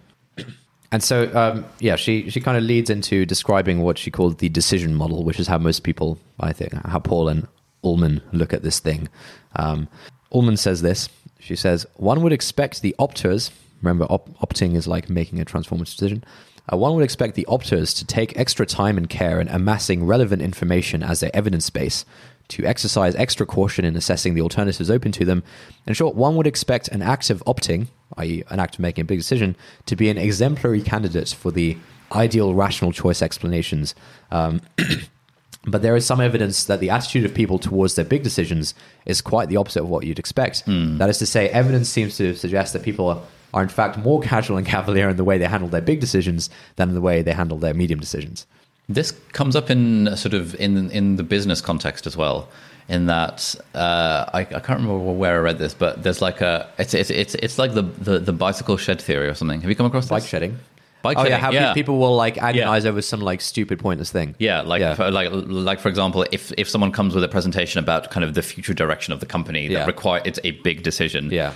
And 0.92 1.02
so, 1.02 1.28
um, 1.34 1.64
yeah, 1.80 1.96
she, 1.96 2.30
she 2.30 2.40
kind 2.40 2.56
of 2.56 2.62
leads 2.62 2.88
into 2.88 3.26
describing 3.26 3.82
what 3.82 3.98
she 3.98 4.12
called 4.12 4.38
the 4.38 4.48
decision 4.48 4.94
model, 4.94 5.24
which 5.24 5.40
is 5.40 5.48
how 5.48 5.58
most 5.58 5.82
people, 5.82 6.18
I 6.38 6.52
think, 6.52 6.72
how 6.86 7.00
Paul 7.00 7.28
and 7.28 7.48
Ullmann 7.82 8.22
look 8.32 8.52
at 8.52 8.62
this 8.62 8.78
thing. 8.78 9.08
Um, 9.56 9.88
Ullmann 10.32 10.56
says 10.56 10.82
this. 10.82 11.08
She 11.40 11.56
says, 11.56 11.84
one 11.96 12.22
would 12.22 12.32
expect 12.32 12.80
the 12.80 12.94
opters, 12.98 13.50
remember, 13.82 14.04
op- 14.04 14.30
opting 14.38 14.76
is 14.76 14.86
like 14.86 15.10
making 15.10 15.40
a 15.40 15.44
transformative 15.44 15.96
decision. 15.96 16.24
Uh, 16.72 16.76
one 16.76 16.94
would 16.94 17.04
expect 17.04 17.34
the 17.34 17.46
opters 17.50 17.94
to 17.98 18.06
take 18.06 18.38
extra 18.38 18.64
time 18.64 18.96
and 18.96 19.10
care 19.10 19.40
in 19.40 19.48
amassing 19.48 20.06
relevant 20.06 20.40
information 20.40 21.02
as 21.02 21.18
their 21.18 21.34
evidence 21.34 21.68
base, 21.70 22.04
to 22.48 22.64
exercise 22.64 23.14
extra 23.16 23.44
caution 23.44 23.84
in 23.84 23.96
assessing 23.96 24.34
the 24.34 24.40
alternatives 24.40 24.90
open 24.90 25.10
to 25.12 25.24
them. 25.24 25.42
In 25.86 25.94
short, 25.94 26.14
one 26.14 26.36
would 26.36 26.46
expect 26.46 26.88
an 26.88 27.02
act 27.02 27.30
of 27.30 27.42
opting, 27.46 27.88
i.e., 28.18 28.44
an 28.50 28.60
act 28.60 28.74
of 28.74 28.80
making 28.80 29.02
a 29.02 29.04
big 29.04 29.18
decision, 29.18 29.56
to 29.86 29.96
be 29.96 30.08
an 30.08 30.18
exemplary 30.18 30.82
candidate 30.82 31.28
for 31.28 31.50
the 31.50 31.76
ideal 32.12 32.54
rational 32.54 32.92
choice 32.92 33.22
explanations. 33.22 33.94
Um, 34.30 34.60
but 35.66 35.82
there 35.82 35.96
is 35.96 36.06
some 36.06 36.20
evidence 36.20 36.64
that 36.64 36.80
the 36.80 36.90
attitude 36.90 37.24
of 37.24 37.34
people 37.34 37.58
towards 37.58 37.94
their 37.94 38.04
big 38.04 38.22
decisions 38.22 38.74
is 39.06 39.20
quite 39.20 39.48
the 39.48 39.56
opposite 39.56 39.82
of 39.82 39.88
what 39.88 40.04
you'd 40.04 40.18
expect. 40.18 40.64
That 40.98 41.08
is 41.08 41.18
to 41.18 41.26
say, 41.26 41.48
evidence 41.48 41.88
seems 41.88 42.16
to 42.18 42.34
suggest 42.34 42.72
that 42.72 42.82
people 42.82 43.08
are, 43.08 43.22
are 43.52 43.62
in 43.62 43.68
fact 43.68 43.98
more 43.98 44.20
casual 44.20 44.56
and 44.56 44.66
cavalier 44.74 45.08
in 45.08 45.16
the 45.16 45.24
way 45.24 45.38
they 45.38 45.46
handle 45.46 45.68
their 45.68 45.80
big 45.80 46.00
decisions 46.00 46.50
than 46.76 46.90
in 46.90 46.94
the 46.94 47.00
way 47.00 47.22
they 47.22 47.32
handle 47.32 47.58
their 47.58 47.74
medium 47.74 48.00
decisions. 48.00 48.46
This 48.86 49.12
comes 49.32 49.56
up 49.56 49.70
in 49.70 50.08
a 50.08 50.16
sort 50.16 50.34
of 50.34 50.54
in 50.56 50.90
in 50.90 51.16
the 51.16 51.22
business 51.22 51.62
context 51.62 52.06
as 52.06 52.18
well. 52.18 52.48
In 52.86 53.06
that, 53.06 53.54
uh, 53.74 54.26
I, 54.34 54.40
I 54.40 54.44
can't 54.44 54.80
remember 54.80 54.98
where 54.98 55.36
I 55.36 55.38
read 55.38 55.58
this, 55.58 55.72
but 55.72 56.02
there's 56.02 56.20
like 56.20 56.42
a 56.42 56.68
it's 56.78 56.92
it's 56.92 57.08
it's, 57.08 57.34
it's 57.36 57.58
like 57.58 57.72
the, 57.72 57.80
the 57.80 58.18
the 58.18 58.32
bicycle 58.32 58.76
shed 58.76 59.00
theory 59.00 59.26
or 59.26 59.34
something. 59.34 59.62
Have 59.62 59.70
you 59.70 59.76
come 59.76 59.86
across 59.86 60.08
Bike 60.08 60.22
this? 60.22 60.28
shedding. 60.28 60.58
Bike 61.04 61.18
oh 61.18 61.24
yeah, 61.26 61.36
how 61.36 61.52
yeah. 61.52 61.74
people 61.74 61.98
will 61.98 62.16
like 62.16 62.38
agonize 62.38 62.84
over 62.86 63.02
some 63.02 63.20
like 63.20 63.40
stupid 63.42 63.78
pointless 63.78 64.10
thing. 64.10 64.34
Yeah, 64.38 64.62
like 64.62 64.80
Yeah. 64.80 64.94
For, 64.94 65.10
like 65.10 65.28
like 65.32 65.78
for 65.78 65.90
example, 65.90 66.26
if 66.32 66.50
if 66.56 66.66
someone 66.68 66.92
comes 66.92 67.14
with 67.14 67.22
a 67.22 67.28
presentation 67.28 67.78
about 67.78 68.10
kind 68.10 68.24
of 68.24 68.32
the 68.34 68.42
future 68.42 68.72
direction 68.74 69.12
of 69.12 69.20
the 69.20 69.26
company 69.26 69.68
that 69.68 69.74
Yeah. 69.74 69.86
require 69.86 70.22
it's 70.24 70.40
a 70.44 70.52
big 70.68 70.82
decision. 70.82 71.30
Yeah. 71.30 71.52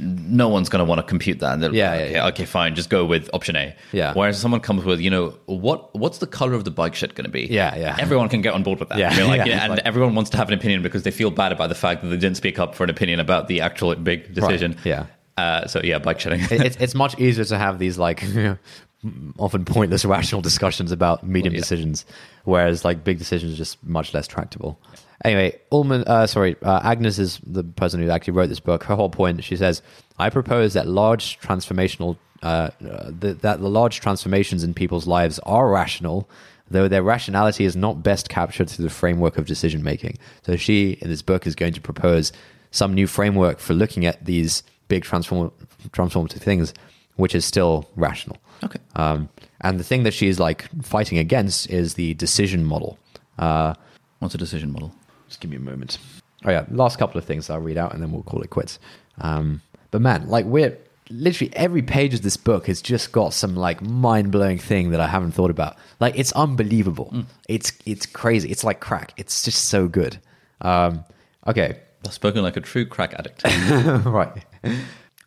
no 0.00 0.48
one's 0.48 0.68
going 0.68 0.80
to 0.84 0.84
want 0.84 0.98
to 0.98 1.06
compute 1.06 1.38
that. 1.40 1.60
Yeah, 1.60 1.68
yeah, 1.70 1.92
okay, 1.94 2.12
yeah. 2.12 2.26
okay, 2.28 2.44
fine, 2.44 2.74
just 2.74 2.90
go 2.90 3.04
with 3.04 3.30
option 3.32 3.54
A. 3.56 3.74
Yeah. 3.92 4.14
Whereas 4.14 4.36
someone 4.38 4.60
comes 4.60 4.84
with, 4.84 4.98
you 5.00 5.10
know, 5.10 5.34
what 5.46 5.94
what's 5.94 6.18
the 6.18 6.26
color 6.26 6.54
of 6.54 6.64
the 6.64 6.70
bike 6.72 6.94
shed 6.94 7.14
going 7.14 7.24
to 7.26 7.30
be? 7.30 7.42
Yeah, 7.42 7.76
yeah. 7.76 7.96
Everyone 7.98 8.28
can 8.28 8.40
get 8.42 8.54
on 8.54 8.62
board 8.62 8.80
with 8.80 8.88
that. 8.88 8.98
Yeah, 8.98 9.24
like, 9.26 9.46
yeah, 9.52 9.62
and 9.64 9.72
like- 9.74 9.82
everyone 9.84 10.14
wants 10.16 10.30
to 10.30 10.36
have 10.38 10.48
an 10.48 10.54
opinion 10.54 10.82
because 10.82 11.02
they 11.04 11.12
feel 11.12 11.30
bad 11.30 11.52
about 11.52 11.68
the 11.68 11.74
fact 11.76 12.02
that 12.02 12.08
they 12.08 12.16
didn't 12.16 12.36
speak 12.36 12.58
up 12.58 12.74
for 12.74 12.82
an 12.84 12.90
opinion 12.90 13.20
about 13.20 13.46
the 13.46 13.60
actual 13.60 13.94
big 13.94 14.34
decision. 14.34 14.76
yeah. 14.84 15.06
Uh, 15.36 15.66
so 15.66 15.80
yeah, 15.84 15.98
bike 15.98 16.18
shedding. 16.20 16.40
It's 16.50 16.76
it's 16.80 16.94
much 16.94 17.18
easier 17.18 17.44
to 17.44 17.58
have 17.58 17.78
these 17.78 17.98
like 17.98 18.24
often 19.38 19.64
pointless 19.64 20.04
rational 20.16 20.40
discussions 20.42 20.92
about 20.92 21.26
medium 21.26 21.52
Well, 21.52 21.56
yeah. 21.56 21.60
decisions, 21.60 22.06
whereas 22.44 22.84
like 22.84 23.04
big 23.04 23.18
decisions 23.18 23.52
are 23.52 23.56
just 23.56 23.82
much 23.84 24.14
less 24.14 24.26
tractable. 24.26 24.78
Anyway, 25.24 25.58
Ullmann, 25.72 26.04
uh, 26.06 26.26
sorry, 26.26 26.56
uh, 26.62 26.80
Agnes 26.82 27.18
is 27.18 27.40
the 27.46 27.64
person 27.64 28.02
who 28.02 28.10
actually 28.10 28.34
wrote 28.34 28.48
this 28.48 28.60
book. 28.60 28.84
Her 28.84 28.94
whole 28.94 29.08
point, 29.08 29.42
she 29.42 29.56
says, 29.56 29.80
I 30.18 30.28
propose 30.28 30.74
that 30.74 30.86
large 30.86 31.40
transformational, 31.40 32.18
uh, 32.42 32.70
uh, 32.86 33.10
that 33.12 33.40
the 33.40 33.58
large 33.68 34.00
transformations 34.00 34.62
in 34.62 34.74
people's 34.74 35.06
lives 35.06 35.38
are 35.40 35.70
rational, 35.70 36.28
though 36.70 36.86
their 36.86 37.02
rationality 37.02 37.64
is 37.64 37.74
not 37.76 38.02
best 38.02 38.28
captured 38.28 38.68
through 38.68 38.84
the 38.84 38.90
framework 38.90 39.38
of 39.38 39.46
decision 39.46 39.82
making. 39.82 40.18
So 40.42 40.56
she, 40.56 40.92
in 41.00 41.08
this 41.08 41.22
book, 41.22 41.46
is 41.46 41.54
going 41.54 41.72
to 41.72 41.80
propose 41.80 42.30
some 42.70 42.92
new 42.92 43.06
framework 43.06 43.58
for 43.58 43.72
looking 43.72 44.04
at 44.04 44.22
these 44.26 44.62
big 44.88 45.04
transform- 45.04 45.52
transformative 45.90 46.40
things, 46.40 46.74
which 47.16 47.34
is 47.34 47.44
still 47.44 47.88
rational. 47.96 48.36
Okay. 48.64 48.78
Um, 48.94 49.28
and 49.60 49.78
the 49.80 49.84
thing 49.84 50.02
that 50.04 50.14
she's 50.14 50.38
like 50.38 50.68
fighting 50.82 51.18
against 51.18 51.68
is 51.70 51.94
the 51.94 52.14
decision 52.14 52.64
model. 52.64 52.98
Uh, 53.38 53.74
What's 54.18 54.34
a 54.34 54.38
decision 54.38 54.72
model? 54.72 54.92
just 55.28 55.40
give 55.40 55.50
me 55.50 55.56
a 55.56 55.60
moment. 55.60 55.98
Oh 56.44 56.50
yeah, 56.50 56.64
last 56.70 56.98
couple 56.98 57.18
of 57.18 57.24
things 57.24 57.50
I'll 57.50 57.60
read 57.60 57.76
out 57.76 57.92
and 57.92 58.02
then 58.02 58.12
we'll 58.12 58.22
call 58.22 58.42
it 58.42 58.50
quits. 58.50 58.78
Um, 59.20 59.60
but 59.90 60.00
man, 60.00 60.28
like 60.28 60.44
we're 60.46 60.76
literally 61.10 61.54
every 61.54 61.82
page 61.82 62.14
of 62.14 62.22
this 62.22 62.36
book 62.36 62.66
has 62.66 62.82
just 62.82 63.12
got 63.12 63.32
some 63.32 63.56
like 63.56 63.80
mind 63.82 64.30
blowing 64.30 64.58
thing 64.58 64.90
that 64.90 65.00
I 65.00 65.06
haven't 65.08 65.32
thought 65.32 65.50
about. 65.50 65.76
Like 66.00 66.18
it's 66.18 66.32
unbelievable. 66.32 67.24
It's 67.48 67.72
it's 67.84 68.06
crazy. 68.06 68.50
It's 68.50 68.64
like 68.64 68.80
crack. 68.80 69.12
It's 69.16 69.42
just 69.42 69.66
so 69.66 69.88
good. 69.88 70.18
Um, 70.60 71.04
okay, 71.46 71.80
I've 72.04 72.12
spoken 72.12 72.42
like 72.42 72.56
a 72.56 72.60
true 72.60 72.86
crack 72.86 73.14
addict. 73.14 73.42
right. 74.06 74.44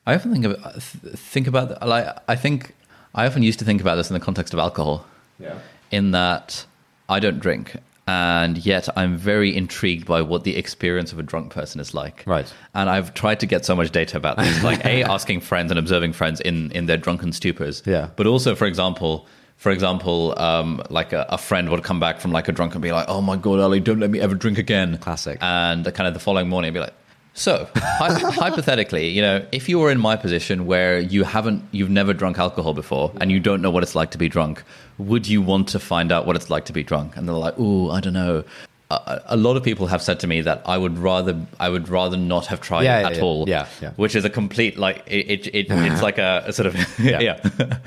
I 0.06 0.16
often 0.16 0.32
think 0.32 0.46
about 0.46 0.82
think 0.82 1.48
about 1.48 1.88
like 1.88 2.08
I 2.28 2.36
think 2.36 2.74
I 3.14 3.28
often 3.28 3.44
used 3.44 3.60
to 3.60 3.66
think 3.66 3.82
about 3.82 3.96
this 3.96 4.10
in 4.10 4.14
the 4.14 4.20
context 4.20 4.54
of 4.54 4.60
alcohol. 4.60 5.06
Yeah. 5.40 5.60
In 5.92 6.12
that 6.12 6.66
I 7.08 7.20
don't 7.20 7.40
drink, 7.40 7.76
and 8.08 8.58
yet 8.58 8.90
I'm 8.98 9.18
very 9.18 9.56
intrigued 9.56 10.06
by 10.08 10.22
what 10.22 10.44
the 10.44 10.56
experience 10.56 11.12
of 11.12 11.20
a 11.20 11.24
drunk 11.24 11.52
person 11.52 11.80
is 11.80 11.94
like. 11.94 12.24
Right. 12.26 12.52
And 12.74 12.90
I've 12.90 13.14
tried 13.14 13.40
to 13.42 13.46
get 13.46 13.66
so 13.66 13.76
much 13.76 13.92
data 13.92 14.18
about 14.18 14.38
this, 14.38 14.64
like 14.64 14.84
a 14.86 15.04
asking 15.16 15.42
friends 15.42 15.72
and 15.72 15.80
observing 15.80 16.14
friends 16.14 16.42
in 16.42 16.72
in 16.72 16.88
their 16.88 16.98
drunken 16.98 17.32
stupors. 17.32 17.86
Yeah. 17.86 18.10
But 18.16 18.28
also, 18.28 18.56
for 18.56 18.66
example. 18.66 19.28
For 19.58 19.74
example, 19.74 20.40
um, 20.40 20.82
like 20.90 21.12
a, 21.12 21.26
a 21.28 21.38
friend 21.38 21.70
would 21.70 21.84
come 21.84 22.00
back 22.00 22.22
from 22.22 22.32
like 22.32 22.48
a 22.48 22.54
drunk 22.54 22.76
and 22.76 22.82
be 22.82 22.94
like, 22.94 23.10
"Oh 23.10 23.20
my 23.22 23.36
god, 23.36 23.60
Ali, 23.60 23.82
don't 23.82 24.00
let 24.00 24.10
me 24.10 24.22
ever 24.22 24.34
drink 24.34 24.58
again." 24.58 24.98
Classic. 25.00 25.38
And 25.42 25.84
kind 25.94 26.08
of 26.08 26.14
the 26.14 26.22
following 26.22 26.48
morning, 26.48 26.70
I'd 26.70 26.74
be 26.74 26.80
like, 26.80 26.94
so, 27.34 27.68
hy- 27.76 28.20
hypothetically, 28.32 29.08
you 29.10 29.22
know, 29.22 29.46
if 29.52 29.70
you 29.70 29.80
were 29.80 29.92
in 29.92 30.00
my 30.00 30.16
position 30.16 30.66
where 30.66 31.00
you 31.00 31.24
haven't, 31.24 31.64
you've 31.72 31.90
never 31.90 32.14
drunk 32.14 32.38
alcohol 32.38 32.74
before, 32.74 33.12
and 33.22 33.32
you 33.32 33.40
don't 33.40 33.62
know 33.62 33.72
what 33.72 33.84
it's 33.84 33.96
like 33.96 34.12
to 34.12 34.18
be 34.18 34.28
drunk, 34.28 34.64
would 34.98 35.28
you 35.28 35.42
want 35.42 35.68
to 35.70 35.80
find 35.80 36.12
out 36.12 36.26
what 36.26 36.36
it's 36.36 36.50
like 36.50 36.66
to 36.66 36.74
be 36.74 36.84
drunk? 36.84 37.16
And 37.16 37.28
they're 37.28 37.36
like, 37.36 37.58
"Ooh, 37.60 37.90
I 37.92 38.00
don't 38.02 38.14
know." 38.14 38.44
A, 38.92 39.22
a 39.28 39.38
lot 39.38 39.56
of 39.56 39.64
people 39.64 39.86
have 39.86 40.02
said 40.02 40.20
to 40.22 40.28
me 40.28 40.42
that 40.42 40.64
I 40.66 40.76
would 40.78 40.98
rather, 40.98 41.40
I 41.60 41.70
would 41.70 41.90
rather 41.90 42.18
not 42.18 42.48
have 42.48 42.60
tried 42.60 42.84
Yeah, 42.86 42.98
it 42.98 43.02
yeah, 43.02 43.08
at 43.10 43.16
yeah. 43.18 43.22
all. 43.22 43.48
Yeah, 43.48 43.68
yeah. 43.82 43.92
Which 43.98 44.16
is 44.16 44.26
a 44.26 44.32
complete 44.32 44.78
like 44.80 45.04
it. 45.06 45.30
it, 45.30 45.48
it 45.54 45.68
it's 45.70 46.02
like 46.02 46.18
a, 46.18 46.44
a 46.48 46.54
sort 46.54 46.66
of 46.66 47.00
Yeah. 47.00 47.40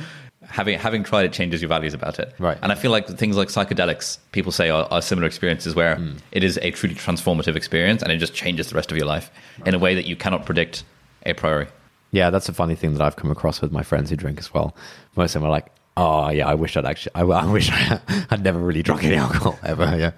having 0.52 0.78
having 0.78 1.02
tried 1.02 1.24
it 1.24 1.32
changes 1.32 1.60
your 1.62 1.68
values 1.68 1.94
about 1.94 2.18
it. 2.18 2.32
Right. 2.38 2.58
And 2.62 2.70
I 2.70 2.74
feel 2.74 2.90
like 2.90 3.06
things 3.08 3.36
like 3.36 3.48
psychedelics, 3.48 4.18
people 4.32 4.52
say 4.52 4.70
are, 4.70 4.86
are 4.90 5.02
similar 5.02 5.26
experiences 5.26 5.74
where 5.74 5.96
Hmm. 5.96 6.16
it 6.30 6.44
is 6.44 6.58
a 6.62 6.70
truly 6.70 6.94
transformative 6.94 7.56
experience 7.56 8.02
and 8.02 8.12
it 8.12 8.18
just 8.18 8.34
changes 8.34 8.68
the 8.68 8.74
rest 8.76 8.90
of 8.90 8.96
your 8.96 9.06
life 9.06 9.30
in 9.66 9.74
a 9.74 9.78
way 9.78 9.94
that 9.94 10.06
you 10.06 10.14
cannot 10.16 10.44
predict 10.46 10.84
a 11.26 11.32
priori. 11.34 11.66
Yeah, 12.10 12.30
that's 12.30 12.48
a 12.48 12.52
funny 12.52 12.74
thing 12.74 12.92
that 12.94 13.02
I've 13.02 13.16
come 13.16 13.30
across 13.30 13.60
with 13.62 13.72
my 13.72 13.82
friends 13.82 14.10
who 14.10 14.16
drink 14.16 14.38
as 14.38 14.52
well. 14.52 14.76
Most 15.16 15.34
of 15.34 15.40
them 15.40 15.48
are 15.48 15.50
like, 15.50 15.68
"Oh 15.96 16.30
yeah, 16.30 16.46
I 16.48 16.54
wish 16.54 16.76
I'd 16.76 16.84
actually, 16.86 17.12
I, 17.14 17.22
I 17.22 17.44
wish 17.50 17.70
I 17.72 18.00
had 18.30 18.42
never 18.42 18.58
really 18.58 18.82
drunk 18.82 19.04
any 19.04 19.16
alcohol 19.16 19.58
ever." 19.64 19.84
Yeah, 19.96 20.12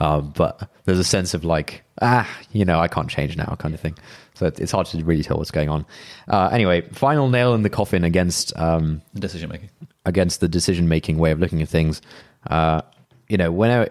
um, 0.00 0.32
but 0.36 0.70
there's 0.84 0.98
a 0.98 1.04
sense 1.04 1.34
of 1.34 1.44
like, 1.44 1.82
ah, 2.02 2.28
you 2.52 2.64
know, 2.64 2.80
I 2.80 2.88
can't 2.88 3.08
change 3.10 3.36
now, 3.36 3.54
kind 3.58 3.74
of 3.74 3.80
thing. 3.80 3.96
So 4.34 4.46
it- 4.46 4.58
it's 4.60 4.72
hard 4.72 4.86
to 4.88 5.04
really 5.04 5.22
tell 5.22 5.36
what's 5.36 5.50
going 5.50 5.68
on. 5.68 5.84
Uh, 6.28 6.48
anyway, 6.52 6.80
final 6.92 7.28
nail 7.28 7.54
in 7.54 7.62
the 7.62 7.70
coffin 7.70 8.04
against 8.04 8.56
um, 8.58 9.02
Decision 9.14 9.50
making. 9.50 9.70
against 10.06 10.40
the 10.40 10.48
decision 10.48 10.88
making 10.88 11.18
way 11.18 11.30
of 11.30 11.38
looking 11.38 11.60
at 11.62 11.68
things. 11.68 12.00
Uh, 12.48 12.80
you 13.28 13.36
know, 13.36 13.52
when 13.52 13.86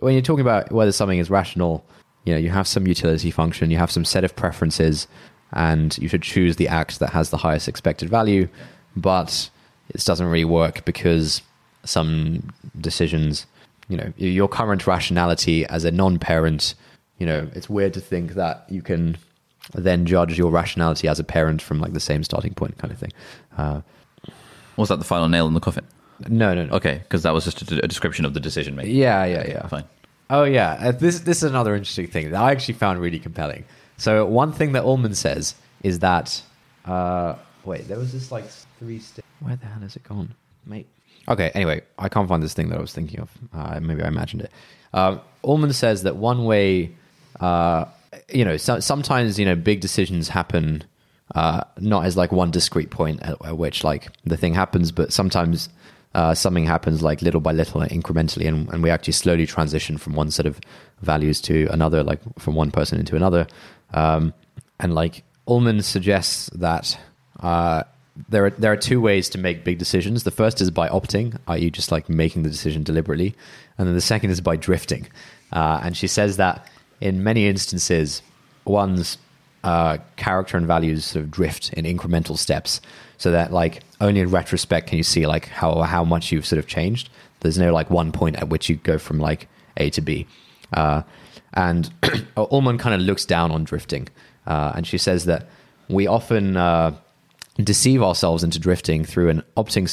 when 0.00 0.12
you're 0.14 0.22
talking 0.22 0.42
about 0.42 0.70
whether 0.72 0.92
something 0.92 1.18
is 1.18 1.30
rational, 1.30 1.84
you 2.24 2.32
know, 2.34 2.38
you 2.38 2.50
have 2.50 2.66
some 2.68 2.86
utility 2.86 3.30
function, 3.30 3.70
you 3.70 3.78
have 3.78 3.90
some 3.90 4.04
set 4.04 4.24
of 4.24 4.36
preferences, 4.36 5.08
and 5.52 5.96
you 5.98 6.08
should 6.08 6.22
choose 6.22 6.56
the 6.56 6.68
act 6.68 6.98
that 7.00 7.10
has 7.10 7.30
the 7.30 7.36
highest 7.38 7.66
expected 7.68 8.10
value. 8.10 8.48
But 8.96 9.48
it 9.94 10.04
doesn't 10.04 10.26
really 10.26 10.44
work 10.44 10.84
because 10.84 11.42
some 11.84 12.52
decisions, 12.80 13.46
you 13.88 13.96
know, 13.96 14.12
your 14.16 14.48
current 14.48 14.86
rationality 14.86 15.66
as 15.66 15.84
a 15.84 15.90
non-parent, 15.90 16.74
you 17.18 17.26
know, 17.26 17.48
it's 17.54 17.68
weird 17.68 17.94
to 17.94 18.00
think 18.00 18.32
that 18.34 18.64
you 18.68 18.82
can 18.82 19.16
then 19.74 20.06
judge 20.06 20.36
your 20.38 20.50
rationality 20.50 21.08
as 21.08 21.18
a 21.20 21.24
parent 21.24 21.62
from 21.62 21.80
like 21.80 21.92
the 21.92 22.00
same 22.00 22.24
starting 22.24 22.54
point, 22.54 22.78
kind 22.78 22.92
of 22.92 22.98
thing. 22.98 23.12
Uh, 23.56 23.80
Was 24.76 24.88
that 24.88 24.96
the 24.98 25.04
final 25.04 25.28
nail 25.28 25.46
in 25.46 25.54
the 25.54 25.60
coffin? 25.60 25.86
no, 26.28 26.54
no, 26.54 26.66
no. 26.66 26.74
Okay, 26.74 26.98
because 27.02 27.22
that 27.24 27.34
was 27.34 27.44
just 27.44 27.70
a, 27.72 27.84
a 27.84 27.88
description 27.88 28.24
of 28.24 28.32
the 28.34 28.40
decision 28.40 28.76
making. 28.76 28.94
Yeah, 28.94 29.24
yeah, 29.24 29.46
yeah. 29.46 29.66
Fine. 29.66 29.84
Oh 30.30 30.44
yeah, 30.44 30.78
uh, 30.80 30.92
this 30.92 31.20
this 31.20 31.38
is 31.38 31.50
another 31.50 31.74
interesting 31.74 32.06
thing 32.06 32.30
that 32.30 32.40
I 32.40 32.52
actually 32.52 32.74
found 32.74 33.00
really 33.00 33.18
compelling. 33.18 33.64
So 33.98 34.24
one 34.24 34.52
thing 34.52 34.72
that 34.72 34.84
Ullmann 34.84 35.14
says 35.16 35.54
is 35.82 35.98
that 35.98 36.42
uh, 36.86 37.34
Wait, 37.64 37.86
there 37.88 37.98
was 37.98 38.12
this 38.12 38.32
like 38.32 38.44
three. 38.82 38.98
Sta- 38.98 39.22
Where 39.40 39.56
the 39.56 39.66
hell 39.66 39.80
has 39.80 39.96
it 39.96 40.02
gone, 40.02 40.34
mate? 40.66 40.88
Okay. 41.28 41.50
Anyway, 41.54 41.82
I 41.98 42.08
can't 42.08 42.28
find 42.28 42.42
this 42.42 42.54
thing 42.54 42.68
that 42.70 42.78
I 42.78 42.80
was 42.80 42.92
thinking 42.92 43.20
of. 43.20 43.30
Uh, 43.52 43.78
maybe 43.80 44.02
I 44.02 44.08
imagined 44.08 44.42
it. 44.42 44.50
Uh, 44.92 45.18
Ullmann 45.44 45.72
says 45.72 46.02
that 46.02 46.16
one 46.16 46.44
way, 46.44 46.92
uh, 47.40 47.84
you 48.28 48.44
know, 48.44 48.56
so, 48.56 48.80
sometimes 48.80 49.38
you 49.38 49.44
know 49.44 49.54
big 49.56 49.80
decisions 49.80 50.28
happen 50.28 50.84
uh, 51.34 51.62
not 51.78 52.04
as 52.04 52.16
like 52.16 52.32
one 52.32 52.50
discrete 52.50 52.90
point 52.90 53.22
at, 53.22 53.36
at 53.44 53.56
which 53.56 53.84
like 53.84 54.08
the 54.24 54.36
thing 54.36 54.54
happens, 54.54 54.92
but 54.92 55.12
sometimes 55.12 55.68
uh, 56.14 56.34
something 56.34 56.66
happens 56.66 57.02
like 57.02 57.22
little 57.22 57.40
by 57.40 57.52
little 57.52 57.80
and 57.80 57.90
incrementally, 57.90 58.46
and, 58.46 58.68
and 58.70 58.82
we 58.82 58.90
actually 58.90 59.14
slowly 59.14 59.46
transition 59.46 59.96
from 59.96 60.14
one 60.14 60.30
set 60.30 60.44
of 60.44 60.60
values 61.00 61.40
to 61.40 61.66
another, 61.70 62.02
like 62.02 62.20
from 62.38 62.54
one 62.54 62.70
person 62.70 62.98
into 62.98 63.16
another. 63.16 63.46
Um, 63.94 64.34
and 64.78 64.94
like 64.94 65.22
Ullmann 65.48 65.82
suggests 65.82 66.50
that 66.50 66.98
uh, 67.40 67.84
there 68.28 68.46
are 68.46 68.50
there 68.50 68.72
are 68.72 68.76
two 68.76 69.00
ways 69.00 69.28
to 69.30 69.38
make 69.38 69.64
big 69.64 69.78
decisions. 69.78 70.24
The 70.24 70.30
first 70.30 70.60
is 70.60 70.70
by 70.70 70.88
opting, 70.88 71.38
i.e., 71.48 71.70
just 71.70 71.90
like 71.90 72.08
making 72.08 72.42
the 72.42 72.50
decision 72.50 72.82
deliberately, 72.82 73.34
and 73.78 73.88
then 73.88 73.94
the 73.94 74.00
second 74.00 74.30
is 74.30 74.40
by 74.40 74.56
drifting. 74.56 75.06
Uh, 75.52 75.80
and 75.82 75.96
she 75.96 76.06
says 76.06 76.36
that 76.36 76.68
in 77.00 77.22
many 77.24 77.46
instances, 77.46 78.22
one's 78.64 79.18
uh, 79.64 79.98
character 80.16 80.56
and 80.56 80.66
values 80.66 81.04
sort 81.04 81.24
of 81.24 81.30
drift 81.30 81.72
in 81.72 81.84
incremental 81.84 82.36
steps, 82.36 82.80
so 83.16 83.30
that 83.30 83.52
like 83.52 83.82
only 84.00 84.20
in 84.20 84.30
retrospect 84.30 84.88
can 84.88 84.98
you 84.98 85.04
see 85.04 85.26
like 85.26 85.48
how 85.48 85.80
how 85.82 86.04
much 86.04 86.32
you've 86.32 86.46
sort 86.46 86.58
of 86.58 86.66
changed. 86.66 87.08
There's 87.40 87.58
no 87.58 87.72
like 87.72 87.90
one 87.90 88.12
point 88.12 88.36
at 88.36 88.48
which 88.48 88.68
you 88.68 88.76
go 88.76 88.98
from 88.98 89.18
like 89.18 89.48
A 89.78 89.90
to 89.90 90.00
B. 90.00 90.26
Uh, 90.72 91.02
and 91.54 91.92
Ullmann 92.36 92.78
kind 92.78 92.94
of 92.94 93.00
looks 93.00 93.24
down 93.24 93.50
on 93.50 93.64
drifting, 93.64 94.08
uh, 94.46 94.72
and 94.74 94.86
she 94.86 94.98
says 94.98 95.24
that 95.24 95.48
we 95.88 96.06
often 96.06 96.56
uh, 96.56 96.94
deceive 97.58 98.02
ourselves 98.02 98.42
into 98.42 98.58
drifting 98.58 99.04
through 99.04 99.28
an 99.28 99.42
opting 99.56 99.86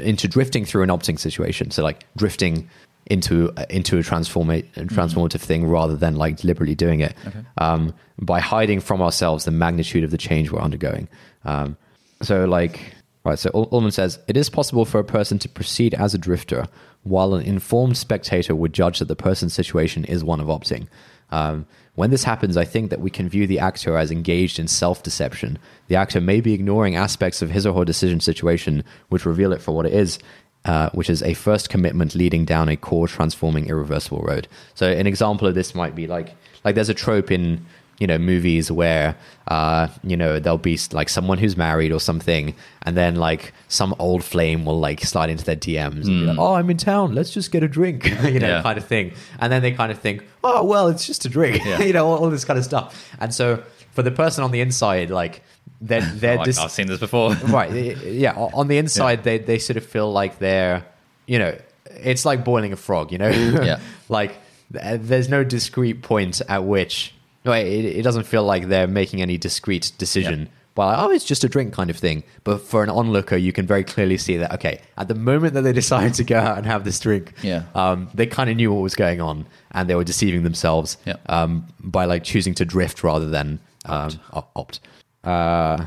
into 0.00 0.28
drifting 0.28 0.64
through 0.64 0.82
an 0.82 0.88
opting 0.88 1.18
situation. 1.18 1.70
So 1.70 1.82
like 1.82 2.06
drifting 2.16 2.68
into 3.06 3.52
into 3.68 3.98
a 3.98 4.02
transforma- 4.02 4.64
transformative 4.74 5.32
mm-hmm. 5.32 5.38
thing 5.38 5.66
rather 5.66 5.96
than 5.96 6.16
like 6.16 6.36
deliberately 6.36 6.74
doing 6.74 7.00
it 7.00 7.14
okay. 7.26 7.44
um, 7.58 7.94
by 8.18 8.40
hiding 8.40 8.80
from 8.80 9.02
ourselves 9.02 9.44
the 9.44 9.50
magnitude 9.50 10.04
of 10.04 10.10
the 10.10 10.18
change 10.18 10.50
we're 10.50 10.60
undergoing. 10.60 11.08
Um, 11.44 11.76
so 12.22 12.46
like 12.46 12.94
right, 13.24 13.38
so 13.38 13.50
Ullmann 13.50 13.92
says 13.92 14.18
it 14.26 14.36
is 14.36 14.48
possible 14.48 14.84
for 14.84 14.98
a 14.98 15.04
person 15.04 15.38
to 15.40 15.48
proceed 15.48 15.92
as 15.94 16.14
a 16.14 16.18
drifter 16.18 16.66
while 17.02 17.34
an 17.34 17.44
informed 17.44 17.98
spectator 17.98 18.54
would 18.54 18.72
judge 18.72 18.98
that 18.98 19.08
the 19.08 19.16
person's 19.16 19.52
situation 19.52 20.04
is 20.06 20.24
one 20.24 20.40
of 20.40 20.46
opting. 20.46 20.88
Um, 21.30 21.66
when 21.94 22.10
this 22.10 22.24
happens, 22.24 22.56
I 22.56 22.64
think 22.64 22.90
that 22.90 23.00
we 23.00 23.10
can 23.10 23.28
view 23.28 23.46
the 23.46 23.60
actor 23.60 23.96
as 23.96 24.10
engaged 24.10 24.58
in 24.58 24.66
self 24.66 25.02
deception. 25.02 25.58
The 25.88 25.96
actor 25.96 26.20
may 26.20 26.40
be 26.40 26.52
ignoring 26.52 26.96
aspects 26.96 27.40
of 27.42 27.50
his 27.50 27.66
or 27.66 27.74
her 27.74 27.84
decision 27.84 28.20
situation 28.20 28.84
which 29.08 29.26
reveal 29.26 29.52
it 29.52 29.62
for 29.62 29.72
what 29.72 29.86
it 29.86 29.92
is, 29.92 30.18
uh, 30.64 30.90
which 30.90 31.08
is 31.08 31.22
a 31.22 31.34
first 31.34 31.68
commitment 31.68 32.14
leading 32.14 32.44
down 32.44 32.68
a 32.68 32.76
core 32.76 33.06
transforming 33.06 33.68
irreversible 33.68 34.22
road. 34.22 34.48
So 34.74 34.90
an 34.90 35.06
example 35.06 35.46
of 35.46 35.54
this 35.54 35.74
might 35.74 35.94
be 35.94 36.06
like 36.06 36.34
like 36.64 36.74
there's 36.74 36.88
a 36.88 36.94
trope 36.94 37.30
in 37.30 37.64
you 37.98 38.06
know 38.06 38.18
movies 38.18 38.70
where 38.70 39.16
uh, 39.48 39.88
you 40.02 40.16
know 40.16 40.38
there'll 40.40 40.58
be 40.58 40.78
like 40.92 41.08
someone 41.08 41.38
who's 41.38 41.56
married 41.56 41.92
or 41.92 42.00
something, 42.00 42.54
and 42.82 42.96
then 42.96 43.16
like 43.16 43.52
some 43.68 43.94
old 43.98 44.24
flame 44.24 44.64
will 44.64 44.78
like 44.78 45.00
slide 45.00 45.30
into 45.30 45.44
their 45.44 45.56
DMs 45.56 46.04
mm. 46.04 46.06
and 46.06 46.20
be 46.20 46.26
like, 46.26 46.36
hmm. 46.36 46.40
"Oh, 46.40 46.54
I'm 46.54 46.70
in 46.70 46.76
town. 46.76 47.14
Let's 47.14 47.30
just 47.30 47.50
get 47.50 47.62
a 47.62 47.68
drink," 47.68 48.04
you 48.24 48.40
know, 48.40 48.48
yeah. 48.48 48.62
kind 48.62 48.78
of 48.78 48.84
thing. 48.84 49.12
And 49.38 49.52
then 49.52 49.62
they 49.62 49.72
kind 49.72 49.92
of 49.92 49.98
think, 49.98 50.24
"Oh, 50.42 50.64
well, 50.64 50.88
it's 50.88 51.06
just 51.06 51.24
a 51.24 51.28
drink," 51.28 51.64
yeah. 51.64 51.82
you 51.82 51.92
know, 51.92 52.06
all, 52.06 52.24
all 52.24 52.30
this 52.30 52.44
kind 52.44 52.58
of 52.58 52.64
stuff. 52.64 53.14
And 53.20 53.34
so 53.34 53.62
for 53.92 54.02
the 54.02 54.10
person 54.10 54.44
on 54.44 54.50
the 54.50 54.60
inside, 54.60 55.10
like 55.10 55.42
they're 55.80 56.00
they're 56.14 56.40
oh, 56.40 56.44
dis- 56.44 56.58
I've 56.58 56.70
seen 56.70 56.86
this 56.86 57.00
before. 57.00 57.34
right? 57.48 57.72
Yeah, 57.72 58.32
on 58.34 58.68
the 58.68 58.78
inside, 58.78 59.20
yeah. 59.20 59.24
they 59.24 59.38
they 59.38 59.58
sort 59.58 59.76
of 59.76 59.86
feel 59.86 60.12
like 60.12 60.38
they're, 60.38 60.84
you 61.26 61.38
know, 61.38 61.56
it's 61.86 62.24
like 62.24 62.44
boiling 62.44 62.72
a 62.72 62.76
frog. 62.76 63.12
You 63.12 63.18
know, 63.18 63.28
yeah, 63.28 63.80
like 64.08 64.36
there's 64.70 65.28
no 65.28 65.44
discrete 65.44 66.02
point 66.02 66.40
at 66.48 66.64
which. 66.64 67.14
No, 67.44 67.52
it, 67.52 67.66
it 67.66 68.02
doesn't 68.02 68.24
feel 68.24 68.44
like 68.44 68.68
they're 68.68 68.86
making 68.86 69.22
any 69.22 69.38
discrete 69.38 69.92
decision. 69.98 70.40
Yeah. 70.40 70.48
Well, 70.76 71.06
oh, 71.06 71.10
it's 71.10 71.24
just 71.24 71.44
a 71.44 71.48
drink 71.48 71.72
kind 71.72 71.88
of 71.88 71.96
thing. 71.96 72.24
But 72.42 72.60
for 72.62 72.82
an 72.82 72.90
onlooker, 72.90 73.36
you 73.36 73.52
can 73.52 73.66
very 73.66 73.84
clearly 73.84 74.18
see 74.18 74.36
that, 74.38 74.52
okay, 74.54 74.80
at 74.96 75.06
the 75.08 75.14
moment 75.14 75.54
that 75.54 75.62
they 75.62 75.72
decided 75.82 76.14
to 76.14 76.24
go 76.24 76.38
out 76.38 76.58
and 76.58 76.66
have 76.66 76.84
this 76.84 76.98
drink, 76.98 77.32
yeah. 77.42 77.64
um, 77.74 78.08
they 78.12 78.26
kind 78.26 78.50
of 78.50 78.56
knew 78.56 78.72
what 78.72 78.80
was 78.80 78.94
going 78.94 79.20
on 79.20 79.46
and 79.70 79.88
they 79.88 79.94
were 79.94 80.04
deceiving 80.04 80.42
themselves 80.42 80.96
yeah. 81.04 81.16
um, 81.26 81.66
by 81.78 82.06
like 82.06 82.24
choosing 82.24 82.54
to 82.54 82.64
drift 82.64 83.04
rather 83.04 83.28
than 83.28 83.60
um, 83.84 84.18
opt. 84.32 84.56
opt 84.56 84.80
uh, 85.24 85.84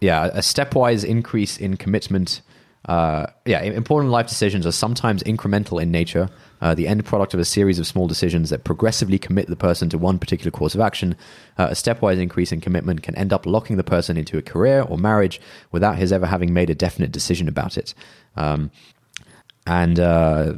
yeah, 0.00 0.26
a 0.26 0.40
stepwise 0.40 1.04
increase 1.04 1.56
in 1.56 1.76
commitment. 1.76 2.42
Uh, 2.86 3.26
yeah, 3.46 3.62
important 3.62 4.10
life 4.10 4.26
decisions 4.26 4.66
are 4.66 4.72
sometimes 4.72 5.22
incremental 5.22 5.80
in 5.80 5.90
nature, 5.90 6.28
uh, 6.60 6.74
the 6.74 6.86
end 6.86 7.04
product 7.04 7.32
of 7.32 7.40
a 7.40 7.44
series 7.44 7.78
of 7.78 7.86
small 7.86 8.06
decisions 8.06 8.50
that 8.50 8.64
progressively 8.64 9.18
commit 9.18 9.46
the 9.46 9.56
person 9.56 9.88
to 9.88 9.96
one 9.96 10.18
particular 10.18 10.50
course 10.50 10.74
of 10.74 10.80
action. 10.80 11.16
Uh, 11.58 11.68
a 11.70 11.74
stepwise 11.74 12.18
increase 12.18 12.52
in 12.52 12.60
commitment 12.60 13.02
can 13.02 13.14
end 13.16 13.32
up 13.32 13.46
locking 13.46 13.76
the 13.76 13.84
person 13.84 14.16
into 14.16 14.36
a 14.36 14.42
career 14.42 14.82
or 14.82 14.98
marriage 14.98 15.40
without 15.72 15.96
his 15.96 16.12
ever 16.12 16.26
having 16.26 16.52
made 16.52 16.68
a 16.68 16.74
definite 16.74 17.10
decision 17.10 17.48
about 17.48 17.78
it. 17.78 17.94
Um, 18.36 18.70
and 19.66 19.98
uh, 19.98 20.54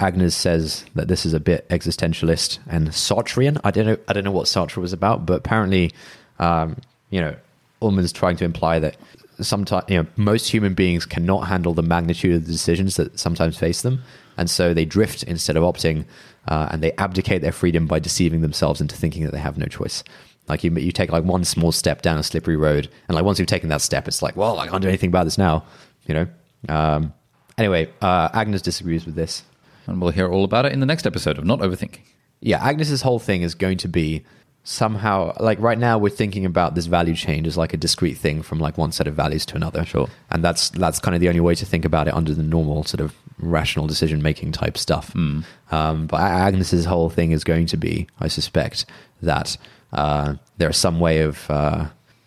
Agnes 0.00 0.34
says 0.34 0.84
that 0.94 1.08
this 1.08 1.24
is 1.24 1.32
a 1.32 1.40
bit 1.40 1.68
existentialist 1.68 2.58
and 2.68 2.88
Sartrean. 2.88 3.60
I 3.62 3.70
don't 3.70 3.86
know. 3.86 3.96
I 4.08 4.12
don't 4.12 4.24
know 4.24 4.32
what 4.32 4.46
Sartre 4.46 4.78
was 4.78 4.92
about, 4.92 5.26
but 5.26 5.34
apparently, 5.34 5.92
um, 6.38 6.76
you 7.10 7.20
know, 7.20 7.36
Ullmann's 7.82 8.12
trying 8.12 8.36
to 8.36 8.44
imply 8.44 8.78
that 8.80 8.96
sometimes 9.40 9.84
you 9.88 10.02
know 10.02 10.06
most 10.16 10.50
human 10.50 10.74
beings 10.74 11.06
cannot 11.06 11.48
handle 11.48 11.74
the 11.74 11.82
magnitude 11.82 12.34
of 12.34 12.46
the 12.46 12.52
decisions 12.52 12.96
that 12.96 13.18
sometimes 13.18 13.58
face 13.58 13.82
them, 13.82 14.02
and 14.36 14.48
so 14.48 14.74
they 14.74 14.84
drift 14.84 15.22
instead 15.24 15.56
of 15.56 15.62
opting, 15.62 16.04
uh, 16.48 16.68
and 16.70 16.82
they 16.82 16.92
abdicate 16.92 17.42
their 17.42 17.52
freedom 17.52 17.86
by 17.86 17.98
deceiving 17.98 18.40
themselves 18.40 18.80
into 18.80 18.96
thinking 18.96 19.24
that 19.24 19.32
they 19.32 19.38
have 19.38 19.58
no 19.58 19.66
choice. 19.66 20.02
Like 20.48 20.64
you, 20.64 20.72
you 20.72 20.92
take 20.92 21.12
like 21.12 21.24
one 21.24 21.44
small 21.44 21.72
step 21.72 22.02
down 22.02 22.18
a 22.18 22.22
slippery 22.22 22.56
road, 22.56 22.88
and 23.08 23.14
like 23.14 23.24
once 23.24 23.38
you've 23.38 23.48
taken 23.48 23.68
that 23.68 23.82
step, 23.82 24.08
it's 24.08 24.22
like, 24.22 24.36
well, 24.36 24.58
I 24.58 24.66
can't 24.66 24.82
do 24.82 24.88
anything 24.88 25.08
about 25.08 25.24
this 25.24 25.38
now, 25.38 25.64
you 26.06 26.14
know. 26.14 26.26
Um, 26.68 27.12
anyway, 27.58 27.90
uh, 28.00 28.30
Agnes 28.32 28.62
disagrees 28.62 29.04
with 29.04 29.14
this, 29.14 29.42
and 29.86 30.00
we'll 30.00 30.10
hear 30.10 30.28
all 30.28 30.44
about 30.44 30.66
it 30.66 30.72
in 30.72 30.80
the 30.80 30.86
next 30.86 31.06
episode 31.06 31.38
of 31.38 31.44
Not 31.44 31.60
Overthinking. 31.60 32.00
Yeah, 32.40 32.64
Agnes's 32.64 33.02
whole 33.02 33.18
thing 33.18 33.42
is 33.42 33.54
going 33.54 33.78
to 33.78 33.88
be 33.88 34.24
somehow 34.68 35.34
like 35.40 35.58
right 35.60 35.78
now 35.78 35.96
we're 35.96 36.10
thinking 36.10 36.44
about 36.44 36.74
this 36.74 36.84
value 36.84 37.14
change 37.14 37.46
as 37.46 37.56
like 37.56 37.72
a 37.72 37.76
discrete 37.78 38.18
thing 38.18 38.42
from 38.42 38.58
like 38.58 38.76
one 38.76 38.92
set 38.92 39.06
of 39.06 39.14
values 39.14 39.46
to 39.46 39.56
another. 39.56 39.82
Sure. 39.86 40.08
And 40.30 40.44
that's 40.44 40.68
that's 40.70 41.00
kind 41.00 41.14
of 41.14 41.22
the 41.22 41.28
only 41.28 41.40
way 41.40 41.54
to 41.54 41.64
think 41.64 41.86
about 41.86 42.06
it 42.06 42.12
under 42.12 42.34
the 42.34 42.42
normal 42.42 42.84
sort 42.84 43.00
of 43.00 43.14
rational 43.38 43.86
decision 43.86 44.20
making 44.20 44.52
type 44.52 44.76
stuff. 44.76 45.14
Mm. 45.14 45.44
um, 45.70 46.06
but 46.06 46.20
agnes's 46.20 46.84
whole 46.84 47.08
thing 47.08 47.32
is 47.32 47.44
going 47.44 47.66
to 47.66 47.76
be 47.76 48.06
i 48.20 48.28
suspect 48.28 48.84
that 49.22 49.56
uh, 49.92 50.34
there's 50.58 50.76
some 50.76 51.00
way 51.00 51.20
of 51.22 51.50
uh, 51.50 51.86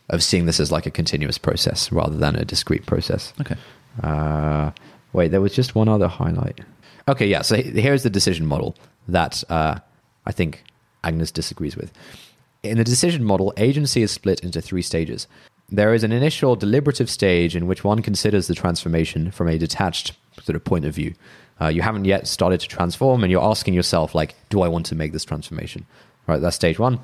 of 0.09 0.23
seeing 0.23 0.47
this 0.47 0.59
as 0.59 0.71
like 0.71 0.87
a 0.87 0.91
continuous 0.91 1.37
process 1.37 1.91
rather 1.91 2.17
than 2.17 2.35
a 2.35 2.43
discrete 2.43 2.87
process. 2.87 3.33
Okay. 3.39 3.55
Uh, 4.01 4.71
wait 5.13 5.29
there 5.29 5.41
was 5.41 5.53
just 5.53 5.75
one 5.75 5.87
other 5.87 6.07
highlight. 6.07 6.59
Okay 7.07 7.27
yeah 7.27 7.43
so 7.43 7.55
here's 7.55 8.01
the 8.01 8.09
decision 8.09 8.47
model 8.47 8.75
that 9.07 9.43
uh, 9.49 9.75
i 10.25 10.31
think 10.31 10.63
agnes 11.03 11.31
disagrees 11.31 11.75
with 11.75 11.91
in 12.64 12.78
the 12.78 12.84
decision 12.84 13.24
model, 13.24 13.53
agency 13.57 14.01
is 14.01 14.12
split 14.12 14.41
into 14.41 14.62
three 14.62 14.82
stages. 14.82 15.28
There 15.70 15.93
is 15.93 16.03
an 16.03 16.12
initial 16.12 16.55
deliberative 16.55 17.09
stage 17.09 17.55
in 17.55 17.66
which 17.66 17.84
one 17.84 18.01
considers 18.01 18.47
the 18.47 18.55
transformation 18.55 19.32
from 19.32 19.47
a 19.47 19.57
detached 19.57 20.14
sort 20.41 20.55
of 20.55 20.64
point 20.64 20.86
of 20.86 20.93
view. 20.93 21.14
Uh, 21.59 21.68
you 21.68 21.82
haven't 21.82 22.05
yet 22.05 22.28
started 22.28 22.59
to 22.59 22.68
transform, 22.68 23.24
and 23.24 23.32
you're 23.32 23.43
asking 23.43 23.74
yourself, 23.74 24.14
like, 24.14 24.36
do 24.49 24.62
I 24.62 24.68
want 24.68 24.86
to 24.88 24.95
make 24.95 25.14
this 25.14 25.24
transformation? 25.24 25.86
Right, 26.28 26.41
that's 26.41 26.55
stage 26.55 26.80
one. 26.80 26.99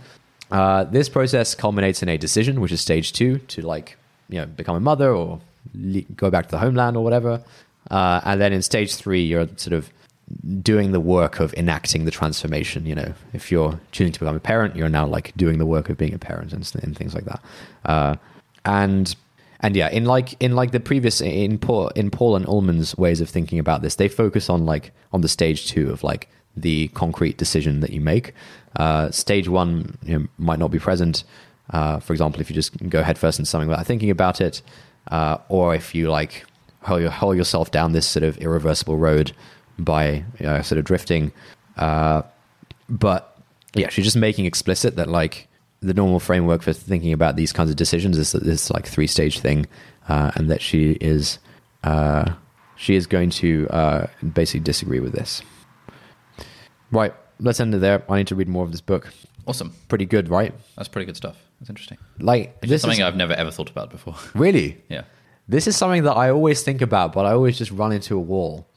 Uh, 0.52 0.84
this 0.86 1.10
process 1.10 1.56
culminates 1.56 2.02
in 2.02 2.10
a 2.10 2.18
decision, 2.18 2.62
which 2.62 2.72
is 2.72 2.82
stage 2.82 3.14
two, 3.14 3.40
to 3.40 3.62
like, 3.62 3.98
you 4.30 4.40
know, 4.40 4.46
become 4.46 4.76
a 4.76 4.80
mother 4.80 5.14
or 5.14 5.40
le- 5.74 6.02
go 6.02 6.30
back 6.30 6.46
to 6.46 6.52
the 6.52 6.58
homeland 6.60 6.98
or 6.98 7.04
whatever. 7.04 7.44
Uh, 7.90 8.22
and 8.26 8.42
then 8.42 8.54
in 8.54 8.62
stage 8.62 8.96
three, 8.96 9.24
you're 9.24 9.48
sort 9.58 9.74
of 9.74 9.90
doing 10.62 10.92
the 10.92 11.00
work 11.00 11.40
of 11.40 11.54
enacting 11.54 12.06
the 12.06 12.12
transformation. 12.12 12.86
You 12.86 12.96
know, 12.96 13.14
if 13.34 13.52
you're 13.52 13.80
choosing 13.92 14.14
to 14.14 14.20
become 14.20 14.36
a 14.36 14.40
parent, 14.40 14.76
you're 14.76 14.90
now 14.90 15.08
like 15.08 15.36
doing 15.38 15.58
the 15.58 15.66
work 15.66 15.90
of 15.90 15.98
being 15.98 16.14
a 16.14 16.20
parent 16.20 16.54
and, 16.54 16.70
and 16.84 16.98
things 16.98 17.16
like 17.16 17.26
that. 17.26 17.42
Uh, 17.86 18.16
and 18.66 19.16
and 19.62 19.76
yeah, 19.76 19.90
in 19.90 20.06
like 20.06 20.36
in 20.42 20.56
like 20.56 20.72
the 20.72 20.80
previous 20.80 21.22
in 21.22 21.58
Paul 21.58 21.90
in 21.90 22.12
Paul 22.12 22.36
and 22.36 22.46
Ullmann's 22.46 22.98
ways 22.98 23.22
of 23.22 23.30
thinking 23.30 23.60
about 23.60 23.82
this, 23.82 23.96
they 23.96 24.08
focus 24.08 24.50
on 24.50 24.66
like 24.66 24.92
on 25.14 25.22
the 25.22 25.30
stage 25.30 25.68
two 25.68 25.92
of 25.92 26.04
like 26.04 26.30
the 26.56 26.90
concrete 26.90 27.38
decision 27.38 27.80
that 27.80 27.92
you 27.92 28.02
make. 28.02 28.34
Uh, 28.76 29.10
stage 29.12 29.48
one 29.48 29.98
you 30.04 30.20
know, 30.20 30.28
might 30.38 30.60
not 30.60 30.72
be 30.72 30.80
present. 30.80 31.24
Uh, 31.70 32.00
for 32.00 32.14
example, 32.14 32.42
if 32.42 32.50
you 32.50 32.54
just 32.54 32.78
go 32.90 33.04
headfirst 33.04 33.40
into 33.40 33.50
something 33.50 33.68
without 33.68 33.86
thinking 33.86 34.10
about 34.10 34.42
it, 34.42 34.62
uh, 35.12 35.38
or 35.50 35.74
if 35.76 35.96
you 35.96 36.10
like 36.10 36.46
hold 36.82 37.36
yourself 37.36 37.72
down 37.72 37.92
this 37.92 38.08
sort 38.08 38.24
of 38.24 38.38
irreversible 38.38 38.98
road 38.98 39.34
by 39.80 40.24
uh, 40.44 40.62
sort 40.62 40.80
of 40.80 40.86
drifting. 40.86 41.32
Uh, 41.78 42.22
but 42.90 43.38
yeah, 43.76 43.90
she's 43.90 44.06
just 44.06 44.18
making 44.18 44.46
explicit 44.46 44.96
that 44.96 45.08
like 45.10 45.48
the 45.82 45.94
normal 45.94 46.20
framework 46.20 46.62
for 46.64 46.74
thinking 46.74 47.14
about 47.14 47.36
these 47.36 47.54
kinds 47.54 47.70
of 47.70 47.76
decisions 47.76 48.18
is 48.18 48.32
this 48.32 48.70
like 48.72 48.88
three 48.88 49.08
stage 49.08 49.40
thing. 49.40 49.68
uh, 50.08 50.32
and 50.36 50.50
that 50.50 50.62
she 50.62 50.92
is 51.02 51.40
uh, 51.84 52.34
she 52.76 52.96
is 52.96 53.08
going 53.08 53.30
to 53.30 53.68
uh, 53.70 54.08
basically 54.34 54.62
disagree 54.62 55.00
with 55.00 55.14
this. 55.14 55.42
Right, 56.92 57.14
let's 57.40 57.60
end 57.60 57.74
it 57.76 57.80
there. 57.80 58.04
I 58.10 58.18
need 58.18 58.28
to 58.28 58.36
read 58.36 58.48
more 58.48 58.64
of 58.64 58.72
this 58.72 58.82
book. 58.82 59.12
Awesome. 59.46 59.74
Pretty 59.88 60.06
good, 60.06 60.30
right? 60.30 60.54
That's 60.76 60.90
pretty 60.90 61.06
good 61.06 61.18
stuff. 61.18 61.38
That's 61.60 61.70
interesting. 61.70 61.98
Like 62.20 62.58
It's 62.62 62.70
this 62.70 62.76
is 62.78 62.82
something 62.82 63.00
is 63.00 63.06
I've 63.06 63.16
never 63.16 63.34
ever 63.34 63.52
thought 63.52 63.70
about 63.70 63.90
before. 63.90 64.16
really 64.34 64.82
yeah. 64.90 65.04
this 65.48 65.68
is 65.68 65.76
something 65.76 66.04
that 66.04 66.14
I 66.14 66.30
always 66.30 66.64
think 66.64 66.82
about, 66.82 67.14
but 67.14 67.26
I 67.26 67.32
always 67.32 67.58
just 67.58 67.72
run 67.72 67.92
into 67.92 68.16
a 68.16 68.20
wall. 68.20 68.68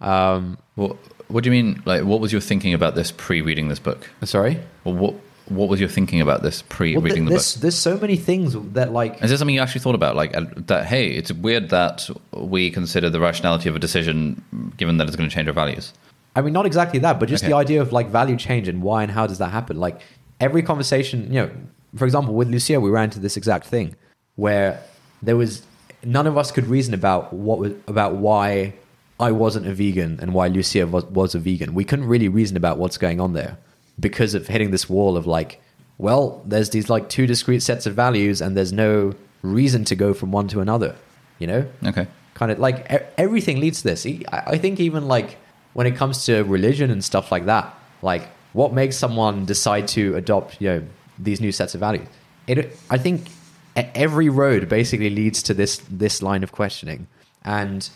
Um, 0.00 0.58
What 0.74 0.96
What 1.28 1.44
do 1.44 1.50
you 1.50 1.62
mean? 1.62 1.82
Like, 1.84 2.04
what 2.04 2.20
was 2.20 2.32
your 2.32 2.40
thinking 2.40 2.72
about 2.74 2.94
this 2.94 3.10
pre-reading 3.12 3.68
this 3.68 3.78
book? 3.78 4.08
sorry. 4.24 4.58
Well, 4.84 4.94
what 4.94 5.14
What 5.48 5.68
was 5.68 5.80
your 5.80 5.88
thinking 5.88 6.20
about 6.20 6.42
this 6.42 6.62
pre-reading 6.62 7.24
the 7.24 7.30
there's, 7.30 7.54
book? 7.54 7.62
there's 7.62 7.74
so 7.78 7.96
many 7.98 8.16
things 8.16 8.54
that 8.74 8.92
like 8.92 9.22
Is 9.22 9.30
there 9.30 9.38
something 9.38 9.54
you 9.54 9.60
actually 9.62 9.80
thought 9.80 9.94
about? 9.94 10.14
Like 10.16 10.36
uh, 10.36 10.44
that? 10.66 10.86
Hey, 10.86 11.08
it's 11.08 11.32
weird 11.32 11.70
that 11.70 12.08
we 12.32 12.70
consider 12.70 13.08
the 13.10 13.20
rationality 13.20 13.68
of 13.68 13.76
a 13.76 13.78
decision, 13.78 14.42
given 14.76 14.98
that 14.98 15.06
it's 15.08 15.16
going 15.16 15.28
to 15.28 15.34
change 15.34 15.48
our 15.48 15.54
values. 15.54 15.92
I 16.36 16.42
mean, 16.42 16.52
not 16.52 16.66
exactly 16.66 17.00
that, 17.00 17.18
but 17.18 17.28
just 17.28 17.42
Okay. 17.42 17.50
the 17.50 17.56
idea 17.56 17.80
of 17.82 17.92
like 17.92 18.08
value 18.10 18.36
change 18.36 18.68
and 18.68 18.82
why 18.82 19.02
and 19.02 19.10
how 19.10 19.26
does 19.26 19.38
that 19.38 19.50
happen? 19.50 19.78
Like 19.80 20.00
every 20.38 20.62
conversation, 20.62 21.26
you 21.32 21.40
know, 21.40 21.50
for 21.96 22.04
example, 22.04 22.34
with 22.34 22.48
Lucia, 22.48 22.78
we 22.80 22.90
ran 22.90 23.04
into 23.04 23.18
this 23.18 23.36
exact 23.36 23.66
thing 23.66 23.96
where 24.36 24.80
there 25.22 25.36
was 25.36 25.62
none 26.04 26.26
of 26.28 26.36
us 26.38 26.52
could 26.52 26.66
reason 26.66 26.94
about 26.94 27.32
what 27.32 27.58
was 27.58 27.72
about 27.88 28.16
why 28.16 28.74
I 29.20 29.32
wasn't 29.32 29.66
a 29.66 29.74
vegan 29.74 30.18
and 30.20 30.32
why 30.32 30.48
Lucia 30.48 30.86
was, 30.86 31.04
was 31.06 31.34
a 31.34 31.38
vegan. 31.38 31.74
We 31.74 31.84
couldn't 31.84 32.06
really 32.06 32.28
reason 32.28 32.56
about 32.56 32.78
what's 32.78 32.98
going 32.98 33.20
on 33.20 33.32
there 33.32 33.58
because 33.98 34.34
of 34.34 34.46
hitting 34.46 34.70
this 34.70 34.88
wall 34.88 35.16
of 35.16 35.26
like, 35.26 35.60
well, 35.98 36.42
there's 36.46 36.70
these 36.70 36.88
like 36.88 37.08
two 37.08 37.26
discrete 37.26 37.62
sets 37.62 37.86
of 37.86 37.94
values 37.94 38.40
and 38.40 38.56
there's 38.56 38.72
no 38.72 39.14
reason 39.42 39.84
to 39.86 39.96
go 39.96 40.14
from 40.14 40.30
one 40.30 40.46
to 40.48 40.60
another, 40.60 40.94
you 41.38 41.46
know? 41.46 41.66
Okay. 41.84 42.06
kind 42.34 42.52
of 42.52 42.58
like 42.60 42.86
everything 43.18 43.58
leads 43.60 43.82
to 43.82 43.88
this. 43.88 44.06
I 44.30 44.58
think 44.58 44.78
even 44.78 45.08
like 45.08 45.38
when 45.74 45.86
it 45.86 45.96
comes 45.96 46.24
to 46.26 46.42
religion 46.44 46.90
and 46.90 47.02
stuff 47.04 47.32
like 47.32 47.46
that, 47.46 47.74
like 48.02 48.28
what 48.52 48.72
makes 48.72 48.96
someone 48.96 49.44
decide 49.44 49.88
to 49.88 50.14
adopt, 50.16 50.60
you 50.60 50.68
know, 50.68 50.82
these 51.18 51.40
new 51.40 51.50
sets 51.50 51.74
of 51.74 51.80
values? 51.80 52.06
It, 52.46 52.76
I 52.88 52.98
think 52.98 53.28
every 53.76 54.28
road 54.28 54.68
basically 54.68 55.10
leads 55.10 55.42
to 55.44 55.54
this 55.54 55.82
this 55.90 56.22
line 56.22 56.42
of 56.42 56.52
questioning, 56.52 57.08
and 57.44 57.90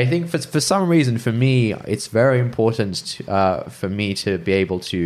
I 0.00 0.04
think 0.06 0.28
for 0.28 0.38
for 0.38 0.60
some 0.60 0.88
reason, 0.88 1.18
for 1.18 1.32
me, 1.32 1.72
it's 1.94 2.08
very 2.08 2.38
important 2.40 2.94
to, 3.12 3.30
uh, 3.30 3.68
for 3.70 3.88
me 3.88 4.14
to 4.24 4.38
be 4.38 4.52
able 4.52 4.80
to 4.92 5.00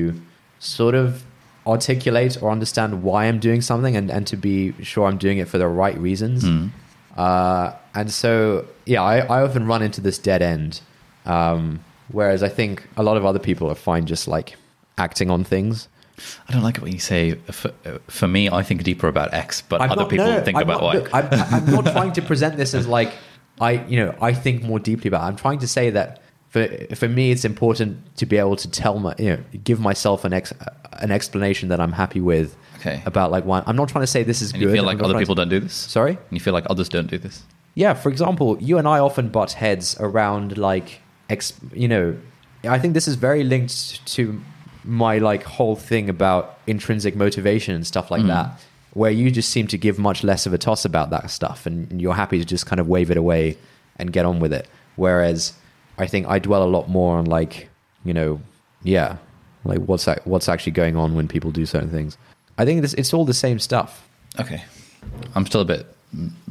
sort 0.59 0.95
of 0.95 1.23
articulate 1.67 2.43
or 2.43 2.51
understand 2.51 3.03
why 3.03 3.27
I'm 3.29 3.39
doing 3.39 3.61
something 3.61 3.95
and, 3.99 4.11
and 4.11 4.27
to 4.27 4.37
be 4.37 4.73
sure 4.83 5.07
I'm 5.07 5.19
doing 5.19 5.39
it 5.39 5.49
for 5.49 5.59
the 5.59 5.69
right 5.69 5.99
reasons. 5.99 6.43
Uh, 7.17 7.75
and 7.95 8.11
so, 8.11 8.65
yeah, 8.87 9.03
I, 9.03 9.19
I 9.19 9.43
often 9.43 9.67
run 9.67 9.83
into 9.83 10.01
this 10.01 10.19
dead 10.19 10.41
end. 10.41 10.81
Um, 11.27 11.81
whereas 12.11 12.43
I 12.43 12.49
think 12.49 12.89
a 12.97 13.03
lot 13.03 13.17
of 13.19 13.25
other 13.27 13.39
people 13.49 13.69
are 13.71 13.75
fine 13.75 14.07
just 14.07 14.27
like 14.29 14.57
acting 14.97 15.31
on 15.31 15.45
things. 15.45 15.89
I 16.49 16.53
don't 16.53 16.63
like 16.63 16.77
it 16.79 16.83
when 16.83 16.93
you 16.93 16.99
say. 16.99 17.35
For, 17.51 17.71
for 18.09 18.27
me, 18.27 18.49
I 18.49 18.63
think 18.63 18.83
deeper 18.83 19.07
about 19.09 19.35
X, 19.35 19.63
but 19.63 19.81
I'm 19.83 19.91
other 19.93 20.03
not- 20.03 20.11
people 20.11 20.27
no, 20.27 20.41
think 20.41 20.57
I'm 20.57 20.63
about 20.63 20.81
not, 20.81 20.85
Y. 20.85 20.95
look, 20.95 21.15
I'm, 21.15 21.29
I'm 21.55 21.67
not 21.71 21.85
trying 21.93 22.13
to 22.13 22.23
present 22.23 22.57
this 22.57 22.73
as 22.75 22.87
like 22.87 23.13
I, 23.61 23.85
you 23.87 23.97
know, 23.97 24.15
I 24.21 24.33
think 24.33 24.63
more 24.63 24.79
deeply 24.79 25.09
about. 25.09 25.25
It. 25.25 25.27
I'm 25.27 25.37
trying 25.37 25.59
to 25.61 25.69
say 25.69 25.91
that 25.91 26.23
for 26.49 26.69
for 26.95 27.09
me, 27.09 27.31
it's 27.31 27.45
important 27.45 28.17
to 28.17 28.27
be 28.27 28.37
able 28.37 28.57
to 28.57 28.71
tell 28.71 28.99
my, 28.99 29.15
you 29.19 29.31
know, 29.31 29.43
give 29.65 29.81
myself 29.81 30.25
an 30.25 30.33
ex, 30.33 30.53
an 30.93 31.11
explanation 31.11 31.69
that 31.69 31.81
I'm 31.81 31.93
happy 31.93 32.21
with. 32.21 32.57
Okay. 32.81 33.03
About 33.07 33.31
like 33.31 33.45
why 33.45 33.63
I'm 33.67 33.77
not 33.77 33.89
trying 33.89 34.05
to 34.05 34.07
say 34.07 34.23
this 34.23 34.41
is 34.41 34.53
and 34.53 34.61
good. 34.61 34.69
you 34.69 34.75
feel 34.75 34.85
like 34.85 35.03
other 35.03 35.19
people 35.19 35.35
to- 35.35 35.43
don't 35.43 35.49
do 35.49 35.61
this. 35.61 35.75
Sorry. 35.75 36.13
And 36.13 36.31
you 36.31 36.41
feel 36.41 36.55
like 36.55 36.67
others 36.71 36.89
don't 36.89 37.09
do 37.09 37.19
this. 37.19 37.45
Yeah, 37.75 37.95
for 37.95 38.09
example, 38.09 38.57
you 38.61 38.79
and 38.79 38.89
I 38.89 38.99
often 38.99 39.29
butt 39.29 39.53
heads 39.53 39.97
around 40.01 40.59
like, 40.59 41.01
ex, 41.31 41.53
you 41.73 41.87
know, 41.87 42.17
I 42.65 42.79
think 42.79 42.95
this 42.95 43.07
is 43.07 43.15
very 43.15 43.45
linked 43.45 44.05
to 44.15 44.41
my 44.85 45.19
like 45.19 45.45
whole 45.45 45.77
thing 45.77 46.09
about 46.09 46.59
intrinsic 46.67 47.15
motivation 47.15 47.75
and 47.75 47.87
stuff 47.87 48.11
like 48.11 48.23
mm. 48.23 48.29
that, 48.29 48.61
where 48.99 49.13
you 49.13 49.31
just 49.31 49.51
seem 49.51 49.69
to 49.69 49.79
give 49.79 49.97
much 49.97 50.25
less 50.25 50.45
of 50.45 50.53
a 50.53 50.59
toss 50.59 50.85
about 50.85 51.11
that 51.11 51.31
stuff, 51.31 51.67
and, 51.67 52.03
you're 52.03 52.15
happy 52.15 52.39
to 52.39 52.45
just 52.45 52.67
kind 52.67 52.81
of 52.81 52.89
wave 52.89 53.11
it 53.13 53.17
away 53.17 53.57
and 53.97 54.13
get 54.13 54.25
on 54.25 54.41
with 54.41 54.53
it. 54.53 54.67
Whereas 54.97 55.53
I 55.99 56.07
think 56.09 56.27
I 56.27 56.41
dwell 56.41 56.65
a 56.65 56.71
lot 56.77 56.89
more 56.89 57.17
on 57.17 57.27
like, 57.27 57.69
you 58.05 58.13
know, 58.13 58.41
yeah, 58.83 59.19
like 59.65 59.79
what's 59.79 60.05
that, 60.07 60.27
what's 60.27 60.49
actually 60.49 60.73
going 60.73 60.97
on 60.97 61.15
when 61.15 61.29
people 61.29 61.53
do 61.53 61.65
certain 61.65 61.91
things. 61.91 62.19
I 62.59 62.65
think 62.65 62.83
this 62.83 62.95
it's 62.95 63.15
all 63.15 63.25
the 63.25 63.35
same 63.47 63.61
stuff. 63.61 64.09
Okay. 64.41 64.65
I'm 65.37 65.47
still 65.47 65.61
a 65.61 65.65
bit 65.65 65.87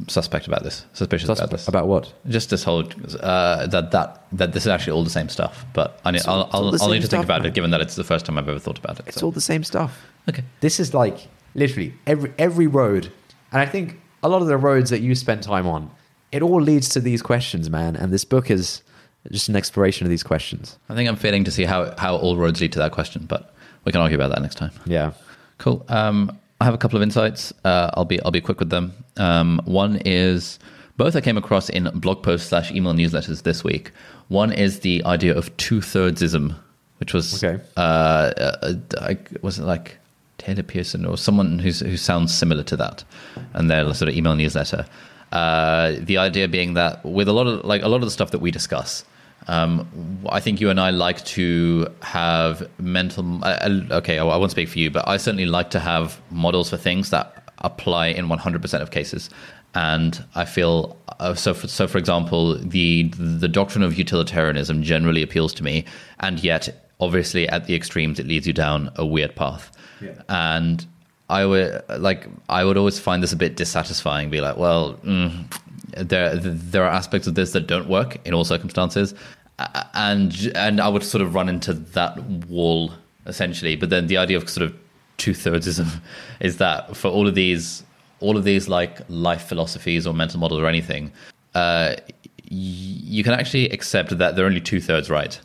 suspect 0.06 0.46
about 0.46 0.62
this. 0.62 0.86
Suspicious 0.94 1.28
about 1.28 1.50
this. 1.50 1.68
About 1.68 1.86
what? 1.86 2.12
Just 2.28 2.48
this 2.48 2.64
whole 2.64 2.84
uh, 3.20 3.66
that 3.66 3.90
that 3.90 4.22
that 4.32 4.52
this 4.52 4.62
is 4.62 4.68
actually 4.68 4.92
all 4.92 5.04
the 5.04 5.10
same 5.10 5.28
stuff. 5.28 5.66
But 5.74 6.00
I 6.04 6.12
need, 6.12 6.22
I'll, 6.26 6.48
I'll, 6.52 6.82
I'll 6.82 6.88
need 6.88 7.02
to 7.02 7.08
think 7.08 7.08
stuff, 7.08 7.24
about 7.24 7.42
man. 7.42 7.50
it, 7.50 7.54
given 7.54 7.70
that 7.72 7.82
it's 7.82 7.96
the 7.96 8.04
first 8.04 8.24
time 8.24 8.38
I've 8.38 8.48
ever 8.48 8.58
thought 8.58 8.78
about 8.78 9.00
it. 9.00 9.08
It's 9.08 9.18
so. 9.18 9.26
all 9.26 9.32
the 9.32 9.40
same 9.42 9.64
stuff. 9.64 10.06
okay. 10.28 10.44
This 10.60 10.80
is 10.80 10.94
like 10.94 11.28
literally 11.54 11.94
every 12.06 12.32
every 12.38 12.66
road, 12.66 13.12
and 13.52 13.60
I 13.60 13.66
think 13.66 14.00
a 14.22 14.28
lot 14.28 14.42
of 14.42 14.48
the 14.48 14.56
roads 14.56 14.90
that 14.90 15.00
you 15.00 15.14
spend 15.14 15.42
time 15.42 15.66
on, 15.66 15.90
it 16.32 16.42
all 16.42 16.60
leads 16.60 16.88
to 16.90 17.00
these 17.00 17.22
questions, 17.22 17.70
man. 17.70 17.96
And 17.96 18.12
this 18.12 18.24
book 18.24 18.50
is 18.50 18.82
just 19.30 19.48
an 19.48 19.56
exploration 19.56 20.06
of 20.06 20.10
these 20.10 20.22
questions. 20.22 20.78
I 20.88 20.94
think 20.94 21.08
I'm 21.08 21.16
failing 21.16 21.44
to 21.44 21.50
see 21.50 21.64
how 21.64 21.94
how 21.98 22.16
all 22.16 22.36
roads 22.36 22.60
lead 22.60 22.72
to 22.72 22.78
that 22.80 22.92
question, 22.92 23.26
but 23.26 23.54
we 23.84 23.92
can 23.92 24.00
argue 24.00 24.16
about 24.16 24.30
that 24.30 24.42
next 24.42 24.56
time. 24.56 24.72
Yeah. 24.86 25.12
Cool. 25.58 25.84
Um, 25.88 26.38
I 26.60 26.64
have 26.64 26.74
a 26.74 26.78
couple 26.78 26.96
of 26.96 27.02
insights. 27.02 27.52
Uh, 27.64 27.90
I'll 27.94 28.04
be 28.04 28.20
I'll 28.22 28.30
be 28.30 28.40
quick 28.40 28.58
with 28.60 28.70
them. 28.70 28.92
Um, 29.16 29.60
one 29.64 30.00
is 30.04 30.58
both 30.96 31.14
I 31.14 31.20
came 31.20 31.36
across 31.38 31.68
in 31.68 31.84
blog 31.94 32.22
posts 32.22 32.48
slash 32.48 32.70
email 32.72 32.92
newsletters 32.92 33.42
this 33.42 33.62
week. 33.62 33.92
One 34.28 34.52
is 34.52 34.80
the 34.80 35.02
idea 35.04 35.34
of 35.36 35.56
two 35.56 35.78
thirdsism, 35.80 36.54
which 36.98 37.14
was 37.14 37.42
Okay. 37.42 37.62
uh, 37.76 37.80
uh, 37.80 38.74
I, 39.00 39.18
was 39.42 39.58
it 39.58 39.64
like 39.64 39.98
Taylor 40.38 40.62
Pearson 40.62 41.04
or 41.04 41.16
someone 41.18 41.58
who's, 41.58 41.80
who 41.80 41.96
sounds 41.96 42.34
similar 42.36 42.62
to 42.64 42.76
that, 42.76 43.04
and 43.54 43.70
their 43.70 43.92
sort 43.94 44.08
of 44.08 44.16
email 44.16 44.34
newsletter. 44.34 44.86
Uh, 45.32 45.92
the 45.98 46.16
idea 46.16 46.48
being 46.48 46.74
that 46.74 47.04
with 47.04 47.28
a 47.28 47.32
lot 47.32 47.46
of 47.46 47.64
like 47.64 47.82
a 47.82 47.88
lot 47.88 47.96
of 47.96 48.02
the 48.06 48.10
stuff 48.10 48.30
that 48.30 48.38
we 48.38 48.50
discuss, 48.50 49.04
um, 49.46 49.86
I 50.30 50.40
think 50.40 50.60
you 50.60 50.70
and 50.70 50.80
I 50.80 50.90
like 50.90 51.24
to 51.26 51.86
have 52.02 52.66
mental. 52.78 53.44
I- 53.44 53.86
Okay, 53.90 54.18
I 54.18 54.26
I 54.26 54.36
won't 54.36 54.50
speak 54.52 54.68
for 54.68 54.78
you, 54.78 54.90
but 54.90 55.06
I 55.06 55.18
certainly 55.18 55.44
like 55.46 55.70
to 55.70 55.80
have 55.80 56.18
models 56.30 56.70
for 56.70 56.76
things 56.78 57.10
that 57.10 57.50
apply 57.58 58.06
in 58.06 58.28
100% 58.28 58.80
of 58.80 58.90
cases. 58.90 59.28
And 59.74 60.24
I 60.34 60.44
feel 60.46 60.96
uh, 61.20 61.34
so. 61.34 61.52
For, 61.52 61.68
so, 61.68 61.86
for 61.86 61.98
example, 61.98 62.56
the 62.58 63.08
the 63.18 63.48
doctrine 63.48 63.84
of 63.84 63.98
utilitarianism 63.98 64.82
generally 64.82 65.22
appeals 65.22 65.52
to 65.54 65.62
me, 65.62 65.84
and 66.20 66.42
yet, 66.42 66.88
obviously, 67.00 67.46
at 67.50 67.66
the 67.66 67.74
extremes, 67.74 68.18
it 68.18 68.26
leads 68.26 68.46
you 68.46 68.54
down 68.54 68.90
a 68.96 69.04
weird 69.04 69.34
path. 69.36 69.70
And 70.28 70.86
I 71.28 71.44
would 71.44 71.82
like 71.98 72.26
I 72.48 72.64
would 72.64 72.76
always 72.76 72.98
find 72.98 73.22
this 73.22 73.32
a 73.32 73.36
bit 73.36 73.56
dissatisfying. 73.56 74.30
Be 74.30 74.40
like, 74.40 74.56
well, 74.56 74.94
mm, 75.04 75.44
there 75.96 76.36
there 76.36 76.84
are 76.84 76.90
aspects 76.90 77.26
of 77.26 77.34
this 77.34 77.52
that 77.52 77.66
don't 77.66 77.88
work 77.88 78.18
in 78.26 78.34
all 78.34 78.44
circumstances, 78.44 79.14
and 79.94 80.52
and 80.54 80.80
I 80.80 80.88
would 80.88 81.02
sort 81.02 81.22
of 81.22 81.34
run 81.34 81.48
into 81.48 81.74
that 81.74 82.22
wall 82.48 82.92
essentially. 83.26 83.76
But 83.76 83.90
then 83.90 84.06
the 84.06 84.16
idea 84.16 84.36
of 84.38 84.48
sort 84.48 84.66
of 84.66 84.76
two 85.18 85.32
thirdsism 85.32 86.00
is 86.40 86.56
that 86.58 86.96
for 86.96 87.08
all 87.08 87.28
of 87.28 87.34
these 87.34 87.82
all 88.20 88.36
of 88.36 88.44
these 88.44 88.68
like 88.68 89.00
life 89.08 89.42
philosophies 89.42 90.06
or 90.06 90.14
mental 90.14 90.40
models 90.40 90.60
or 90.60 90.66
anything. 90.66 91.12
Uh, 91.54 91.96
you 92.50 93.22
can 93.22 93.34
actually 93.34 93.68
accept 93.70 94.16
that 94.16 94.34
they're 94.34 94.46
only 94.46 94.60
two 94.60 94.80
thirds 94.80 95.10
right. 95.10 95.38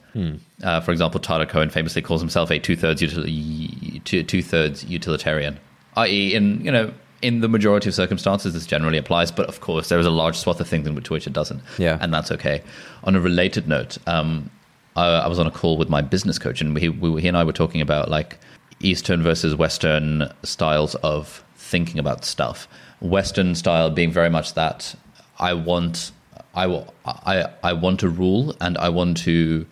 Uh, 0.63 0.79
for 0.81 0.91
example, 0.91 1.19
Tyler 1.19 1.45
Cowen 1.45 1.69
famously 1.69 2.01
calls 2.01 2.21
himself 2.21 2.51
a 2.51 2.59
two 2.59 2.75
thirds 2.75 3.01
util- 3.01 4.03
two 4.27 4.41
thirds 4.43 4.83
utilitarian, 4.85 5.59
i.e., 5.97 6.33
in 6.35 6.63
you 6.63 6.71
know 6.71 6.93
in 7.21 7.39
the 7.39 7.47
majority 7.47 7.87
of 7.89 7.95
circumstances 7.95 8.53
this 8.53 8.65
generally 8.65 8.97
applies, 8.97 9.31
but 9.31 9.47
of 9.47 9.61
course 9.61 9.87
there 9.89 9.97
is 9.99 10.05
a 10.05 10.09
large 10.11 10.37
swath 10.37 10.59
of 10.59 10.67
things 10.67 10.85
in 10.85 10.93
which, 10.93 11.09
which 11.09 11.25
it 11.25 11.31
doesn't. 11.33 11.61
Yeah. 11.77 11.97
and 12.01 12.13
that's 12.13 12.31
okay. 12.31 12.61
On 13.05 13.15
a 13.15 13.19
related 13.21 13.65
note, 13.67 13.97
um, 14.07 14.49
I, 14.97 15.05
I 15.07 15.27
was 15.27 15.39
on 15.39 15.47
a 15.47 15.51
call 15.51 15.77
with 15.77 15.89
my 15.89 16.01
business 16.01 16.37
coach, 16.37 16.59
and 16.61 16.77
he, 16.77 16.89
we, 16.89 17.21
he 17.21 17.27
and 17.29 17.37
I 17.37 17.43
were 17.45 17.53
talking 17.53 17.79
about 17.81 18.09
like 18.09 18.37
Eastern 18.81 19.23
versus 19.23 19.55
Western 19.55 20.29
styles 20.43 20.95
of 20.95 21.43
thinking 21.55 21.97
about 21.97 22.25
stuff. 22.25 22.67
Western 22.99 23.55
style 23.55 23.89
being 23.89 24.11
very 24.11 24.29
much 24.29 24.53
that 24.55 24.93
I 25.39 25.53
want, 25.53 26.11
I, 26.53 26.67
wa- 26.67 26.87
I, 27.05 27.45
I 27.63 27.71
want 27.73 28.03
a 28.03 28.09
rule, 28.09 28.53
and 28.59 28.77
I 28.77 28.89
want 28.89 29.15
to 29.19 29.65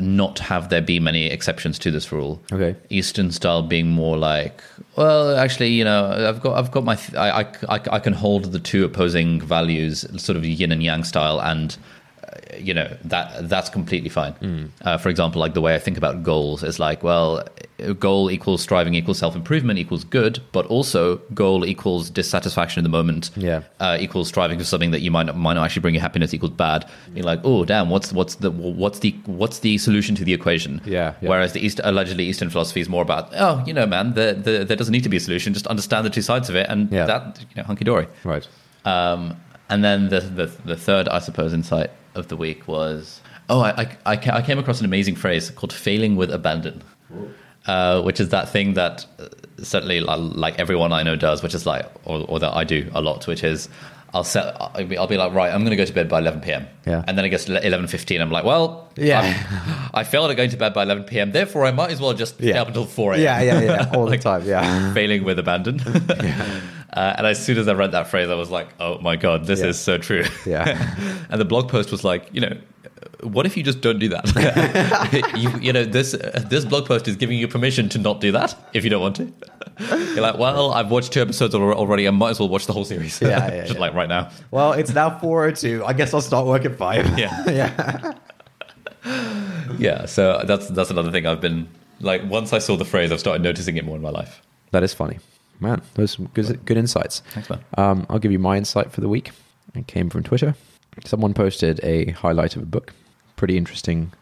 not 0.00 0.38
have 0.38 0.68
there 0.68 0.82
be 0.82 1.00
many 1.00 1.26
exceptions 1.26 1.78
to 1.80 1.90
this 1.90 2.12
rule. 2.12 2.42
Okay. 2.52 2.76
Eastern 2.90 3.30
style 3.30 3.62
being 3.62 3.88
more 3.88 4.16
like, 4.16 4.62
well, 4.96 5.36
actually, 5.36 5.68
you 5.68 5.84
know, 5.84 6.28
I've 6.28 6.40
got, 6.40 6.58
I've 6.58 6.70
got 6.70 6.84
my, 6.84 6.98
I, 7.16 7.30
I, 7.40 7.46
I, 7.68 7.80
I 7.92 7.98
can 7.98 8.12
hold 8.12 8.52
the 8.52 8.60
two 8.60 8.84
opposing 8.84 9.40
values, 9.40 10.06
sort 10.22 10.36
of 10.36 10.44
yin 10.44 10.72
and 10.72 10.82
yang 10.82 11.04
style, 11.04 11.40
and 11.40 11.76
you 12.58 12.74
know 12.74 12.96
that 13.04 13.48
that's 13.48 13.68
completely 13.68 14.08
fine. 14.08 14.70
Uh, 14.82 14.98
for 14.98 15.08
example, 15.08 15.40
like 15.40 15.54
the 15.54 15.60
way 15.60 15.74
I 15.74 15.78
think 15.78 15.96
about 15.96 16.22
goals 16.22 16.62
is 16.62 16.78
like, 16.78 17.02
well, 17.02 17.44
goal 17.98 18.30
equals 18.30 18.62
striving 18.62 18.94
equals 18.94 19.18
self 19.18 19.34
improvement 19.34 19.78
equals 19.78 20.04
good, 20.04 20.40
but 20.52 20.66
also 20.66 21.16
goal 21.34 21.64
equals 21.64 22.10
dissatisfaction 22.10 22.78
in 22.80 22.84
the 22.84 22.90
moment. 22.90 23.30
Yeah. 23.36 23.62
uh, 23.80 23.96
equals 24.00 24.28
striving 24.28 24.58
for 24.58 24.64
something 24.64 24.90
that 24.92 25.00
you 25.00 25.10
might 25.10 25.24
not, 25.26 25.36
might 25.36 25.54
not 25.54 25.64
actually 25.64 25.82
bring 25.82 25.94
you 25.94 26.00
happiness 26.00 26.32
equals 26.34 26.52
bad. 26.52 26.88
You're 27.14 27.24
like, 27.24 27.40
oh 27.44 27.64
damn, 27.64 27.88
what's 27.90 28.12
what's 28.12 28.36
the 28.36 28.50
what's 28.50 28.98
the 29.00 29.12
what's 29.26 29.60
the 29.60 29.78
solution 29.78 30.14
to 30.16 30.24
the 30.24 30.34
equation? 30.34 30.80
Yeah, 30.84 31.14
yeah. 31.20 31.28
Whereas 31.30 31.52
the 31.52 31.60
East, 31.64 31.80
allegedly 31.84 32.24
Eastern 32.24 32.50
philosophy 32.50 32.80
is 32.80 32.88
more 32.88 33.02
about, 33.02 33.30
oh, 33.34 33.62
you 33.66 33.72
know, 33.72 33.86
man, 33.86 34.14
the, 34.14 34.34
the, 34.40 34.64
there 34.64 34.76
doesn't 34.76 34.92
need 34.92 35.02
to 35.04 35.08
be 35.08 35.16
a 35.16 35.20
solution. 35.20 35.52
Just 35.54 35.66
understand 35.66 36.04
the 36.06 36.10
two 36.10 36.22
sides 36.22 36.48
of 36.48 36.56
it, 36.56 36.66
and 36.68 36.90
Yeah. 36.92 37.06
that 37.06 37.38
you 37.40 37.56
know, 37.56 37.64
hunky 37.64 37.84
dory. 37.84 38.06
Right. 38.24 38.46
Um, 38.84 39.36
and 39.68 39.84
then 39.84 40.08
the, 40.08 40.20
the 40.20 40.46
the 40.64 40.76
third, 40.76 41.08
I 41.08 41.20
suppose, 41.20 41.52
insight 41.52 41.90
of 42.14 42.28
the 42.28 42.36
week 42.36 42.66
was 42.68 43.20
oh, 43.48 43.60
I, 43.60 43.96
I, 44.06 44.12
I 44.32 44.42
came 44.42 44.58
across 44.58 44.78
an 44.80 44.84
amazing 44.86 45.16
phrase 45.16 45.50
called 45.50 45.72
"failing 45.72 46.16
with 46.16 46.30
abandon," 46.32 46.82
uh, 47.66 48.02
which 48.02 48.20
is 48.20 48.28
that 48.30 48.48
thing 48.48 48.74
that 48.74 49.06
uh, 49.18 49.26
certainly 49.62 50.00
like 50.00 50.58
everyone 50.58 50.92
I 50.92 51.02
know 51.02 51.16
does, 51.16 51.42
which 51.42 51.54
is 51.54 51.66
like, 51.66 51.86
or, 52.04 52.24
or 52.28 52.38
that 52.40 52.54
I 52.54 52.64
do 52.64 52.90
a 52.94 53.00
lot, 53.00 53.26
which 53.26 53.42
is. 53.44 53.68
I'll 54.12 54.24
set. 54.24 54.56
I'll 54.60 54.84
be, 54.84 54.98
I'll 54.98 55.06
be 55.06 55.16
like, 55.16 55.32
right. 55.34 55.54
I'm 55.54 55.60
going 55.60 55.70
to 55.70 55.76
go 55.76 55.84
to 55.84 55.92
bed 55.92 56.08
by 56.08 56.18
11 56.18 56.40
p.m. 56.40 56.66
Yeah. 56.84 57.04
And 57.06 57.16
then 57.16 57.24
it 57.24 57.28
gets 57.28 57.44
to 57.44 57.52
11:15. 57.52 58.20
I'm 58.20 58.28
like, 58.32 58.42
well, 58.44 58.88
Yeah. 58.96 59.20
I'm- 59.20 59.90
I 59.94 60.02
failed 60.02 60.32
at 60.32 60.36
going 60.36 60.50
to 60.50 60.56
bed 60.56 60.74
by 60.74 60.82
11 60.82 61.04
p.m. 61.04 61.30
Therefore, 61.30 61.64
I 61.64 61.70
might 61.70 61.92
as 61.92 62.00
well 62.00 62.12
just 62.12 62.34
stay 62.34 62.48
Yeah. 62.48 62.62
up 62.62 62.66
until 62.66 62.86
4 62.86 63.12
a.m. 63.12 63.20
Yeah, 63.22 63.40
yeah, 63.40 63.60
yeah. 63.60 63.90
All 63.94 64.06
the 64.06 64.18
time. 64.30 64.44
Yeah. 64.44 64.92
failing 64.94 65.22
with 65.22 65.38
abandon. 65.38 65.78
uh, 66.92 67.14
and 67.18 67.26
as 67.26 67.44
soon 67.44 67.58
as 67.58 67.68
I 67.68 67.74
read 67.74 67.92
that 67.92 68.08
phrase, 68.08 68.28
I 68.28 68.34
was 68.34 68.50
like, 68.50 68.68
oh 68.80 68.98
my 68.98 69.16
God, 69.16 69.46
this 69.46 69.60
Yeah. 69.60 69.66
is 69.66 69.78
so 69.78 69.98
true. 69.98 70.24
Yeah. 70.46 70.94
and 71.30 71.40
the 71.40 71.44
blog 71.44 71.68
post 71.68 71.90
was 71.90 72.04
like, 72.04 72.28
you 72.32 72.40
know, 72.40 72.56
what 73.22 73.46
if 73.46 73.56
you 73.56 73.62
just 73.62 73.80
don't 73.80 73.98
do 73.98 74.08
that? 74.08 75.32
you, 75.36 75.50
you 75.60 75.72
know, 75.72 75.84
this 75.84 76.14
uh, 76.14 76.42
this 76.48 76.64
blog 76.64 76.86
post 76.86 77.06
is 77.06 77.16
giving 77.16 77.38
you 77.38 77.46
permission 77.48 77.88
to 77.90 77.98
not 77.98 78.20
do 78.20 78.32
that 78.32 78.56
if 78.72 78.84
you 78.84 78.90
don't 78.90 79.02
want 79.02 79.16
to. 79.16 79.32
You're 80.14 80.20
like, 80.20 80.38
well, 80.38 80.72
I've 80.72 80.90
watched 80.90 81.12
two 81.12 81.22
episodes 81.22 81.54
already. 81.54 82.06
I 82.06 82.10
might 82.10 82.30
as 82.30 82.40
well 82.40 82.48
watch 82.48 82.66
the 82.66 82.72
whole 82.72 82.84
series. 82.84 83.20
Yeah, 83.20 83.28
yeah, 83.28 83.60
just 83.62 83.74
yeah. 83.74 83.80
like 83.80 83.94
right 83.94 84.08
now. 84.08 84.30
Well, 84.50 84.72
it's 84.72 84.92
now 84.92 85.10
4.02. 85.10 85.84
I 85.86 85.92
guess 85.92 86.12
I'll 86.12 86.20
start 86.20 86.46
work 86.46 86.64
at 86.64 86.76
5. 86.76 87.18
Yeah. 87.18 87.44
yeah. 87.50 88.12
Yeah. 89.78 90.06
So 90.06 90.42
that's 90.46 90.68
that's 90.68 90.90
another 90.90 91.10
thing 91.10 91.26
I've 91.26 91.40
been 91.40 91.68
like. 92.00 92.22
Once 92.28 92.52
I 92.52 92.58
saw 92.58 92.76
the 92.76 92.84
phrase, 92.84 93.12
I've 93.12 93.20
started 93.20 93.42
noticing 93.42 93.76
it 93.76 93.84
more 93.84 93.96
in 93.96 94.02
my 94.02 94.10
life. 94.10 94.42
That 94.72 94.82
is 94.82 94.92
funny. 94.92 95.18
Man, 95.60 95.82
those 95.94 96.14
are 96.14 96.16
some 96.16 96.26
good, 96.34 96.64
good 96.64 96.76
insights. 96.76 97.20
Thanks, 97.30 97.50
man. 97.50 97.60
Um, 97.76 98.06
I'll 98.08 98.18
give 98.18 98.32
you 98.32 98.38
my 98.38 98.56
insight 98.56 98.90
for 98.90 99.00
the 99.00 99.08
week. 99.08 99.30
It 99.74 99.86
came 99.86 100.10
from 100.10 100.22
Twitter. 100.22 100.54
Someone 101.04 101.34
posted 101.34 101.80
a 101.82 102.10
highlight 102.12 102.56
of 102.56 102.62
a 102.62 102.66
book. 102.66 102.92
Pretty 103.36 103.56
interesting. 103.56 104.12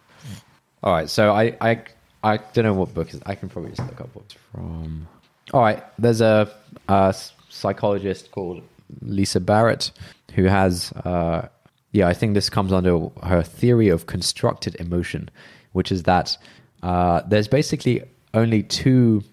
All 0.83 0.93
right, 0.93 1.09
so 1.09 1.33
I, 1.33 1.57
I, 1.61 1.83
I 2.23 2.37
don't 2.53 2.65
know 2.65 2.75
what 2.75 2.93
book 2.95 3.13
is. 3.15 3.21
I 3.27 3.35
can 3.35 3.49
probably 3.49 3.71
just 3.71 3.89
look 3.89 4.01
up 4.01 4.11
what's 4.15 4.35
from. 4.35 5.09
All 5.53 5.61
right, 5.61 5.83
there's 5.99 6.21
a, 6.21 6.53
a 6.89 7.15
psychologist 7.49 8.31
called 8.33 8.63
Lisa 9.01 9.41
Barrett 9.41 9.91
who 10.35 10.45
has, 10.45 10.93
uh, 11.05 11.49
yeah, 11.93 12.07
I 12.07 12.15
think 12.15 12.35
this 12.35 12.51
comes 12.51 12.73
under 12.73 13.09
her 13.25 13.43
theory 13.43 13.89
of 13.89 14.07
constructed 14.07 14.77
emotion, 14.77 15.31
which 15.73 15.91
is 15.91 16.03
that 16.05 16.37
uh, 16.83 17.23
there's 17.27 17.49
basically 17.49 18.03
only 18.35 18.63
two 18.63 19.25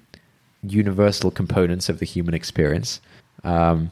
universal 0.68 1.32
components 1.32 1.90
of 1.90 2.00
the 2.00 2.06
human 2.06 2.34
experience. 2.34 3.02
Um, 3.44 3.92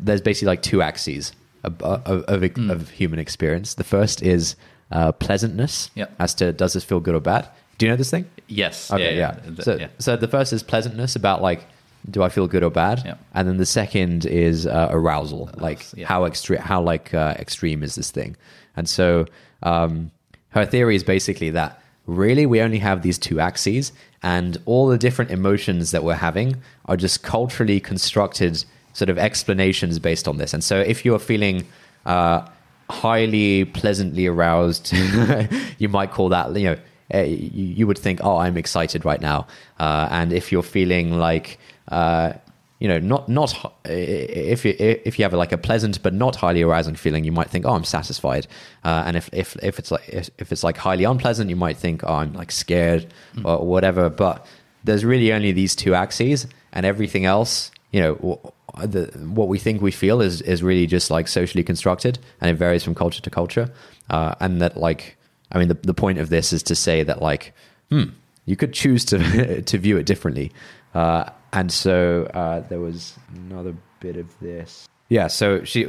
there's 0.00 0.20
basically 0.20 0.46
like 0.46 0.62
two 0.62 0.82
axes 0.82 1.32
of, 1.62 1.80
of, 1.82 2.22
of, 2.24 2.70
of 2.70 2.90
human 2.90 3.18
experience. 3.18 3.74
The 3.74 3.84
first 3.84 4.22
is 4.22 4.56
uh, 4.92 5.12
pleasantness, 5.12 5.90
Yep. 5.94 6.14
as 6.18 6.34
to 6.34 6.52
does 6.52 6.72
this 6.74 6.84
feel 6.84 7.00
good 7.00 7.14
or 7.14 7.20
bad. 7.20 7.48
Do 7.78 7.86
you 7.86 7.90
know 7.90 7.96
this 7.96 8.10
thing? 8.10 8.26
Yes. 8.46 8.92
Okay, 8.92 9.16
yeah. 9.16 9.36
The- 9.46 9.62
So, 9.62 9.76
yeah. 9.76 9.88
so 9.98 10.16
the 10.16 10.28
first 10.28 10.52
is 10.52 10.62
pleasantness 10.62 11.16
about 11.16 11.42
like, 11.42 11.64
do 12.10 12.22
I 12.22 12.28
feel 12.28 12.46
good 12.46 12.62
or 12.62 12.70
bad? 12.70 13.02
Yeah. 13.04 13.14
And 13.32 13.48
then 13.48 13.56
the 13.56 13.66
second 13.66 14.26
is 14.26 14.66
uh, 14.66 14.88
arousal, 14.90 15.50
like 15.56 15.84
yeah. 15.96 16.06
how 16.06 16.26
extreme, 16.26 16.60
how 16.60 16.82
like 16.82 17.14
uh, 17.14 17.34
extreme 17.38 17.82
is 17.82 17.94
this 17.94 18.10
thing? 18.10 18.36
And 18.76 18.88
so 18.88 19.24
um, 19.62 20.10
her 20.50 20.66
theory 20.66 20.96
is 20.96 21.02
basically 21.02 21.50
that 21.50 21.80
really 22.06 22.44
we 22.44 22.60
only 22.60 22.78
have 22.78 23.00
these 23.02 23.18
two 23.18 23.40
axes, 23.40 23.92
and 24.24 24.56
all 24.64 24.88
the 24.88 24.96
different 24.96 25.30
emotions 25.30 25.90
that 25.90 26.02
we're 26.02 26.14
having 26.14 26.56
are 26.86 26.96
just 26.96 27.22
culturally 27.22 27.78
constructed 27.78 28.64
sort 28.94 29.10
of 29.10 29.18
explanations 29.18 29.98
based 29.98 30.26
on 30.26 30.38
this. 30.38 30.54
And 30.54 30.64
so 30.64 30.80
if 30.80 31.04
you're 31.04 31.18
feeling 31.18 31.66
uh, 32.06 32.48
highly 32.88 33.66
pleasantly 33.66 34.26
aroused, 34.26 34.92
you 35.78 35.90
might 35.90 36.10
call 36.10 36.30
that 36.30 36.56
you 36.56 36.70
know 36.70 36.76
uh, 37.12 37.18
you, 37.18 37.64
you 37.78 37.86
would 37.86 37.98
think, 37.98 38.20
oh, 38.24 38.38
I'm 38.38 38.56
excited 38.56 39.04
right 39.04 39.20
now. 39.20 39.46
Uh, 39.78 40.08
and 40.10 40.32
if 40.32 40.50
you're 40.50 40.62
feeling 40.62 41.18
like, 41.18 41.58
uh, 41.88 42.32
you 42.80 42.88
know, 42.88 42.98
not 42.98 43.28
not 43.28 43.74
if 43.84 44.64
you 44.64 44.74
if 44.78 45.18
you 45.18 45.24
have 45.24 45.32
like 45.32 45.52
a 45.52 45.58
pleasant 45.58 46.02
but 46.02 46.12
not 46.12 46.36
highly 46.36 46.62
arousing 46.62 46.96
feeling, 46.96 47.24
you 47.24 47.32
might 47.32 47.48
think, 47.50 47.64
oh, 47.66 47.72
I'm 47.74 47.84
satisfied. 47.84 48.46
Uh, 48.84 49.04
and 49.06 49.16
if 49.16 49.30
if 49.32 49.56
if 49.62 49.78
it's 49.78 49.90
like 49.90 50.08
if, 50.08 50.30
if 50.38 50.52
it's 50.52 50.64
like 50.64 50.76
highly 50.76 51.04
unpleasant, 51.04 51.50
you 51.50 51.56
might 51.56 51.76
think, 51.76 52.02
oh, 52.04 52.14
I'm 52.14 52.32
like 52.34 52.50
scared 52.52 53.06
or 53.44 53.64
whatever. 53.64 54.10
But 54.10 54.44
there's 54.82 55.04
really 55.04 55.32
only 55.32 55.52
these 55.52 55.74
two 55.74 55.94
axes, 55.94 56.46
and 56.72 56.84
everything 56.86 57.24
else, 57.24 57.70
you 57.92 58.00
know. 58.00 58.14
w- 58.16 58.38
The, 58.76 59.04
what 59.34 59.46
we 59.46 59.58
think 59.60 59.80
we 59.82 59.92
feel 59.92 60.20
is 60.20 60.40
is 60.42 60.60
really 60.62 60.86
just 60.86 61.08
like 61.10 61.28
socially 61.28 61.62
constructed, 61.64 62.18
and 62.40 62.50
it 62.50 62.58
varies 62.58 62.82
from 62.82 62.94
culture 62.94 63.22
to 63.22 63.30
culture. 63.30 63.66
Uh, 64.10 64.34
and 64.40 64.60
that 64.60 64.76
like 64.76 65.16
I 65.52 65.58
mean, 65.58 65.68
the, 65.68 65.78
the 65.86 65.94
point 65.94 66.18
of 66.18 66.28
this 66.28 66.52
is 66.52 66.62
to 66.64 66.74
say 66.74 67.04
that, 67.04 67.22
like, 67.22 67.52
hmm, 67.90 68.08
you 68.46 68.56
could 68.56 68.72
choose 68.72 69.04
to 69.04 69.62
to 69.70 69.78
view 69.78 69.96
it 70.00 70.06
differently. 70.06 70.50
Uh, 70.92 71.22
and 71.54 71.72
so 71.72 72.28
uh, 72.34 72.60
there 72.68 72.80
was 72.80 73.16
another 73.34 73.74
bit 74.00 74.16
of 74.16 74.38
this. 74.40 74.88
Yeah. 75.08 75.28
So 75.28 75.64
she, 75.64 75.86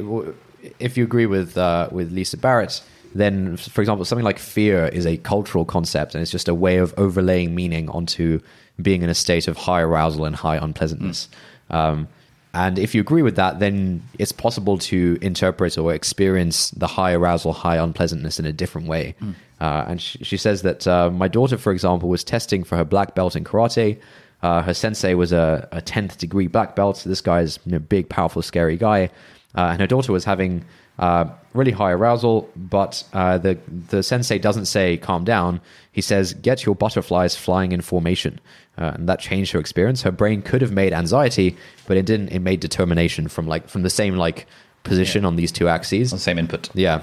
if 0.78 0.96
you 0.96 1.04
agree 1.04 1.26
with 1.26 1.58
uh, 1.58 1.88
with 1.90 2.12
Lisa 2.12 2.36
Barrett, 2.36 2.82
then, 3.14 3.56
for 3.56 3.80
example, 3.80 4.04
something 4.04 4.24
like 4.24 4.38
fear 4.38 4.86
is 4.86 5.06
a 5.06 5.16
cultural 5.18 5.64
concept, 5.64 6.14
and 6.14 6.22
it's 6.22 6.30
just 6.30 6.48
a 6.48 6.54
way 6.54 6.78
of 6.78 6.94
overlaying 6.96 7.54
meaning 7.54 7.88
onto 7.90 8.40
being 8.80 9.02
in 9.02 9.10
a 9.10 9.14
state 9.14 9.48
of 9.48 9.56
high 9.56 9.80
arousal 9.80 10.24
and 10.24 10.36
high 10.36 10.56
unpleasantness. 10.56 11.28
Um, 11.70 12.08
and 12.54 12.78
if 12.78 12.94
you 12.94 13.00
agree 13.00 13.22
with 13.22 13.36
that, 13.36 13.58
then 13.58 14.02
it's 14.18 14.32
possible 14.32 14.78
to 14.78 15.18
interpret 15.20 15.76
or 15.76 15.92
experience 15.92 16.70
the 16.70 16.86
high 16.86 17.12
arousal, 17.12 17.52
high 17.52 17.76
unpleasantness 17.76 18.38
in 18.38 18.46
a 18.46 18.52
different 18.52 18.86
way. 18.86 19.14
Uh, 19.60 19.84
and 19.88 20.00
she, 20.00 20.22
she 20.24 20.36
says 20.36 20.62
that 20.62 20.86
uh, 20.86 21.10
my 21.10 21.28
daughter, 21.28 21.58
for 21.58 21.72
example, 21.72 22.08
was 22.08 22.24
testing 22.24 22.64
for 22.64 22.76
her 22.76 22.84
black 22.84 23.14
belt 23.14 23.36
in 23.36 23.44
karate. 23.44 23.98
Uh, 24.42 24.62
her 24.62 24.74
sensei 24.74 25.14
was 25.14 25.32
a, 25.32 25.68
a 25.72 25.80
10th 25.80 26.18
degree 26.18 26.46
black 26.46 26.76
belt. 26.76 26.98
So 26.98 27.08
this 27.08 27.20
guy's 27.20 27.58
you 27.64 27.72
know, 27.72 27.78
big, 27.78 28.08
powerful, 28.08 28.42
scary 28.42 28.76
guy. 28.76 29.10
Uh, 29.54 29.68
and 29.72 29.80
her 29.80 29.86
daughter 29.86 30.12
was 30.12 30.24
having 30.24 30.64
uh, 30.98 31.26
really 31.54 31.72
high 31.72 31.92
arousal, 31.92 32.48
but 32.56 33.02
uh, 33.12 33.38
the, 33.38 33.58
the 33.88 34.02
sensei 34.02 34.38
doesn't 34.38 34.66
say 34.66 34.96
calm 34.96 35.24
down. 35.24 35.60
He 35.92 36.00
says, 36.00 36.34
get 36.34 36.64
your 36.64 36.74
butterflies 36.74 37.36
flying 37.36 37.72
in 37.72 37.80
formation. 37.80 38.40
Uh, 38.78 38.92
and 38.94 39.08
that 39.08 39.20
changed 39.20 39.52
her 39.52 39.58
experience. 39.58 40.02
Her 40.02 40.10
brain 40.10 40.42
could 40.42 40.60
have 40.60 40.72
made 40.72 40.92
anxiety, 40.92 41.56
but 41.86 41.96
it 41.96 42.04
didn't. 42.04 42.28
It 42.28 42.40
made 42.40 42.60
determination 42.60 43.28
from 43.28 43.46
like 43.46 43.68
from 43.68 43.82
the 43.82 43.90
same 43.90 44.16
like 44.16 44.46
position 44.84 45.24
on 45.24 45.36
these 45.36 45.50
two 45.50 45.66
axes. 45.66 46.12
On 46.12 46.18
the 46.18 46.22
same 46.22 46.38
input. 46.38 46.68
Yeah, 46.74 47.02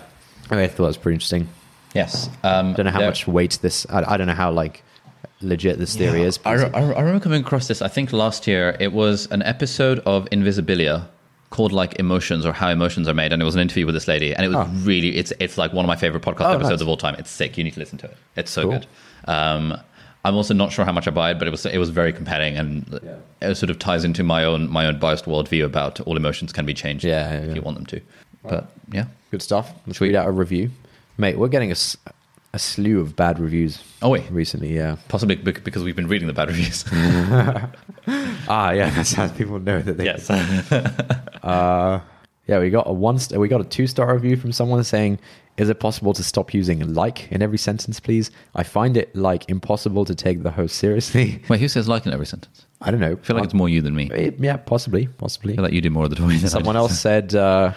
I, 0.52 0.56
mean, 0.56 0.64
I 0.64 0.68
thought 0.68 0.84
that 0.84 0.84
was 0.84 0.98
pretty 0.98 1.16
interesting. 1.16 1.50
Yes. 1.96 2.30
Um, 2.44 2.74
I 2.74 2.74
don't 2.74 2.86
know 2.86 2.92
how 2.92 3.02
much 3.02 3.28
weight 3.28 3.58
this. 3.64 3.88
I, 3.90 4.14
I 4.14 4.18
don't 4.18 4.28
know 4.28 4.34
how 4.34 4.52
like 4.52 4.84
legit 5.44 5.78
this 5.78 5.96
theory 5.96 6.22
Yeah. 6.22 6.28
is. 6.28 6.40
I, 6.46 6.54
I 6.56 6.82
I 6.82 7.00
remember 7.02 7.20
coming 7.20 7.42
across 7.42 7.68
this. 7.68 7.82
I 7.82 7.88
think 7.88 8.12
last 8.14 8.48
year 8.48 8.76
it 8.80 8.94
was 8.94 9.28
an 9.32 9.42
episode 9.44 10.00
of 10.00 10.26
Invisibilia 10.32 11.06
called 11.50 11.72
like 11.72 12.00
emotions 12.00 12.46
or 12.46 12.54
how 12.54 12.70
emotions 12.70 13.08
are 13.08 13.14
made, 13.14 13.32
and 13.34 13.42
it 13.42 13.46
was 13.46 13.56
an 13.56 13.62
interview 13.62 13.86
with 13.86 13.94
this 13.96 14.08
lady, 14.08 14.34
and 14.34 14.46
it 14.46 14.50
was 14.50 14.58
Oh. 14.68 14.72
really 14.84 15.18
it's 15.18 15.32
it's 15.40 15.58
like 15.58 15.72
one 15.74 15.86
of 15.86 15.88
my 15.88 15.96
favorite 15.96 16.24
podcast 16.24 16.46
Oh, 16.46 16.54
episodes 16.54 16.70
nice. 16.72 16.82
of 16.82 16.88
all 16.88 16.98
time. 16.98 17.16
It's 17.20 17.30
sick. 17.30 17.58
You 17.58 17.64
need 17.64 17.74
to 17.74 17.80
listen 17.80 17.98
to 18.00 18.08
it. 18.08 18.18
It's 18.36 18.52
so 18.52 18.64
Cool. 18.64 18.72
good. 18.72 18.88
Um, 19.26 19.78
I'm 20.26 20.36
also 20.36 20.54
not 20.54 20.72
sure 20.72 20.86
how 20.86 20.94
much 20.94 21.06
I 21.08 21.12
buy 21.12 21.32
it, 21.32 21.38
but 21.40 21.48
it 21.48 21.52
was 21.52 21.66
it 21.66 21.78
was 21.78 21.90
very 21.90 22.14
compelling, 22.14 22.58
and 22.58 23.00
it 23.42 23.56
sort 23.56 23.70
of 23.70 23.78
ties 23.78 24.04
into 24.06 24.24
my 24.24 24.44
own 24.46 24.70
my 24.70 24.86
own 24.86 24.98
biased 25.00 25.26
worldview 25.26 25.66
about 25.66 26.00
all 26.02 26.16
emotions 26.18 26.54
can 26.54 26.66
be 26.66 26.74
changed 26.74 27.04
Yeah, 27.04 27.34
yeah, 27.34 27.40
if 27.50 27.56
you 27.56 27.62
want 27.62 27.76
them 27.78 27.86
to. 27.88 28.02
But 28.44 28.72
yeah. 28.92 29.06
Good 29.32 29.42
stuff. 29.42 29.74
Let's 29.88 30.00
read 30.02 30.16
out 30.16 30.28
a 30.28 30.32
review, 30.32 30.70
mate. 31.18 31.38
We're 31.38 31.48
getting 31.50 31.70
a, 31.70 31.72
s- 31.72 31.98
a 32.54 32.60
slew 32.60 33.00
of 33.00 33.16
bad 33.16 33.40
reviews. 33.40 33.82
Oh, 34.02 34.10
wait. 34.10 34.30
recently, 34.30 34.76
yeah. 34.76 34.98
Possibly 35.08 35.36
because 35.36 35.84
we've 35.84 35.96
been 35.96 36.08
reading 36.08 36.28
the 36.28 36.34
bad 36.34 36.50
reviews. 36.50 36.86
Ah, 38.48 38.72
yeah. 38.72 38.90
That's 38.90 39.14
how 39.14 39.28
people 39.30 39.60
know 39.60 39.82
that 39.82 39.98
they. 39.98 40.06
yes. 40.06 40.30
Uh, 41.44 42.00
yeah, 42.48 42.60
we 42.60 42.70
got 42.70 42.88
a 42.88 42.94
one. 42.94 43.20
St- 43.20 43.40
we 43.40 43.48
got 43.50 43.60
a 43.62 43.66
two 43.66 43.88
star 43.88 44.14
review 44.14 44.38
from 44.38 44.52
someone 44.54 44.82
saying, 44.84 45.20
"Is 45.58 45.70
it 45.70 45.80
possible 45.80 46.14
to 46.14 46.24
stop 46.24 46.54
using 46.54 46.94
like 46.94 47.30
in 47.32 47.42
every 47.42 47.58
sentence, 47.58 48.00
please? 48.00 48.32
I 48.56 48.64
find 48.64 48.96
it 48.96 49.14
like 49.16 49.50
impossible 49.50 50.06
to 50.06 50.16
take 50.16 50.44
the 50.44 50.52
host 50.52 50.78
seriously. 50.78 51.42
Wait, 51.50 51.60
who 51.60 51.68
says 51.68 51.88
like 51.90 52.06
in 52.06 52.14
every 52.14 52.26
sentence? 52.26 52.66
I 52.82 52.92
don't 52.92 53.00
know. 53.02 53.12
I 53.14 53.16
feel 53.16 53.36
like 53.36 53.46
it's 53.46 53.54
more 53.54 53.68
you 53.70 53.82
than 53.82 53.94
me. 53.96 54.10
I 54.14 54.16
Eh, 54.16 54.32
yeah, 54.40 54.56
possibly, 54.58 55.08
possibly. 55.08 55.56
feel 55.56 55.64
like 55.64 55.74
you 55.74 55.82
do 55.82 55.90
more 55.90 56.06
of 56.06 56.10
the 56.12 56.16
talking. 56.18 56.40
Someone 56.40 56.76
else 56.78 56.98
said, 57.00 57.34
uh, 57.36 57.74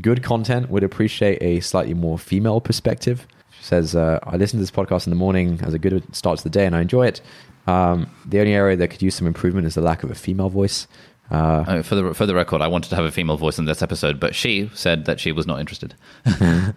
Good 0.00 0.22
content. 0.22 0.68
Would 0.70 0.84
appreciate 0.84 1.42
a 1.42 1.60
slightly 1.60 1.94
more 1.94 2.18
female 2.18 2.60
perspective. 2.60 3.26
Says, 3.66 3.96
uh, 3.96 4.20
I 4.22 4.36
listen 4.36 4.58
to 4.58 4.62
this 4.62 4.70
podcast 4.70 5.06
in 5.06 5.10
the 5.10 5.16
morning 5.16 5.58
as 5.64 5.74
a 5.74 5.78
good 5.78 6.04
start 6.14 6.38
to 6.38 6.44
the 6.44 6.50
day 6.50 6.66
and 6.66 6.76
I 6.76 6.82
enjoy 6.82 7.06
it. 7.06 7.20
Um, 7.66 8.08
the 8.24 8.38
only 8.38 8.52
area 8.52 8.76
that 8.76 8.88
could 8.88 9.02
use 9.02 9.16
some 9.16 9.26
improvement 9.26 9.66
is 9.66 9.74
the 9.74 9.80
lack 9.80 10.04
of 10.04 10.10
a 10.10 10.14
female 10.14 10.50
voice. 10.50 10.86
Uh, 11.32 11.64
Uh, 11.66 11.82
for 11.82 11.96
the 11.96 12.14
for 12.14 12.26
the 12.26 12.34
record, 12.36 12.62
I 12.62 12.68
wanted 12.68 12.90
to 12.90 12.96
have 12.96 13.04
a 13.04 13.10
female 13.10 13.36
voice 13.36 13.58
in 13.58 13.64
this 13.64 13.82
episode, 13.82 14.20
but 14.20 14.36
she 14.36 14.70
said 14.72 15.04
that 15.06 15.18
she 15.18 15.32
was 15.32 15.46
not 15.48 15.58
interested. 15.58 15.94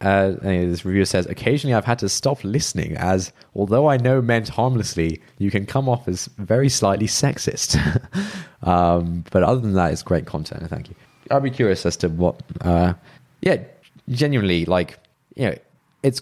Uh, 0.00 0.36
anyway, 0.42 0.66
this 0.66 0.84
reviewer 0.84 1.06
says, 1.06 1.24
occasionally 1.26 1.72
I've 1.72 1.86
had 1.86 1.98
to 2.00 2.10
stop 2.10 2.44
listening 2.44 2.94
as, 2.98 3.32
although 3.54 3.88
I 3.88 3.96
know 3.96 4.20
meant 4.20 4.50
harmlessly, 4.50 5.22
you 5.38 5.50
can 5.50 5.64
come 5.64 5.88
off 5.88 6.06
as 6.06 6.26
very 6.36 6.68
slightly 6.68 7.06
sexist. 7.06 7.78
um, 8.68 9.24
but 9.30 9.42
other 9.42 9.62
than 9.62 9.72
that, 9.74 9.92
it's 9.92 10.02
great 10.02 10.26
content. 10.26 10.68
Thank 10.68 10.90
you. 10.90 10.94
I'd 11.30 11.42
be 11.42 11.48
curious 11.50 11.86
as 11.86 11.96
to 11.98 12.08
what, 12.10 12.42
uh, 12.60 12.92
yeah, 13.40 13.62
genuinely, 14.10 14.66
like, 14.66 14.98
you 15.36 15.46
know, 15.46 15.54
it's 16.02 16.20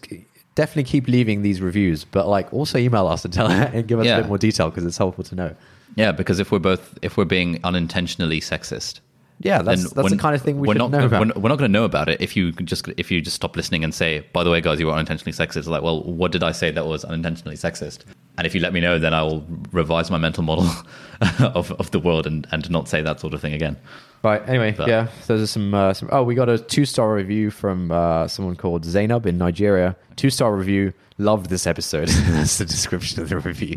definitely 0.54 0.84
keep 0.84 1.08
leaving 1.08 1.42
these 1.42 1.60
reviews, 1.60 2.04
but 2.04 2.28
like 2.28 2.52
also 2.52 2.78
email 2.78 3.06
us 3.06 3.24
and 3.24 3.32
tell 3.32 3.48
and 3.48 3.86
give 3.86 3.98
us 4.00 4.06
Yeah. 4.06 4.18
a 4.18 4.20
bit 4.22 4.28
more 4.28 4.38
detail 4.38 4.70
because 4.70 4.84
it's 4.84 4.98
helpful 4.98 5.24
to 5.24 5.34
know. 5.34 5.54
Yeah, 5.96 6.12
because 6.12 6.38
if 6.38 6.50
we're 6.50 6.58
both 6.58 6.98
if 7.02 7.16
we're 7.16 7.24
being 7.26 7.58
unintentionally 7.64 8.40
sexist, 8.40 9.00
Yeah, 9.40 9.60
that's, 9.62 9.90
that's 9.92 10.10
the 10.10 10.16
kind 10.16 10.34
of 10.34 10.40
thing 10.42 10.58
we 10.60 10.68
we're 10.68 10.74
not 10.74 10.90
know 10.90 11.04
about. 11.04 11.36
We're, 11.36 11.48
not- 11.48 11.58
going 11.58 11.68
to 11.70 11.78
know 11.78 11.84
about 11.84 12.08
it 12.08 12.20
if 12.20 12.36
you 12.36 12.52
just 12.52 12.88
if 12.96 13.10
you 13.10 13.20
just 13.20 13.36
stop 13.36 13.56
listening 13.56 13.82
and 13.84 13.92
say, 13.94 14.20
by 14.32 14.44
the 14.44 14.50
way, 14.50 14.60
guys, 14.60 14.78
you 14.80 14.86
were 14.86 14.92
unintentionally 14.92 15.32
sexist. 15.32 15.66
Like, 15.66 15.82
well, 15.82 16.02
what 16.04 16.32
did 16.32 16.42
I 16.42 16.52
say 16.52 16.70
that 16.70 16.86
was 16.86 17.04
unintentionally 17.04 17.56
sexist? 17.56 18.00
And 18.38 18.46
if 18.46 18.54
you 18.54 18.60
let 18.60 18.72
me 18.72 18.80
know, 18.80 18.98
then 18.98 19.12
I 19.12 19.22
will 19.22 19.46
revise 19.72 20.10
my 20.10 20.16
mental 20.18 20.42
model 20.42 20.66
of, 21.40 21.70
of 21.72 21.90
the 21.90 21.98
world 21.98 22.26
and, 22.26 22.46
and 22.50 22.68
not 22.70 22.88
say 22.88 23.02
that 23.02 23.20
sort 23.20 23.34
of 23.34 23.40
thing 23.40 23.52
again. 23.52 23.76
Right. 24.24 24.40
Anyway, 24.48 24.72
But- 24.76 24.88
yeah. 24.88 25.08
Those 25.26 25.42
are 25.42 25.46
some. 25.46 25.74
Uh, 25.74 25.92
some. 25.92 26.08
Oh, 26.12 26.22
we 26.22 26.34
got 26.34 26.48
a 26.48 26.56
two-star 26.58 27.12
review 27.12 27.50
from 27.50 27.90
uh, 27.90 28.28
someone 28.28 28.56
called 28.56 28.84
Zainab 28.84 29.26
in 29.26 29.36
Nigeria. 29.36 29.96
Two-star 30.16 30.54
review. 30.54 30.92
Loved 31.18 31.50
this 31.50 31.66
episode. 31.66 32.08
That's 32.28 32.58
the 32.58 32.64
description 32.64 33.20
of 33.22 33.28
the 33.28 33.38
review. 33.38 33.74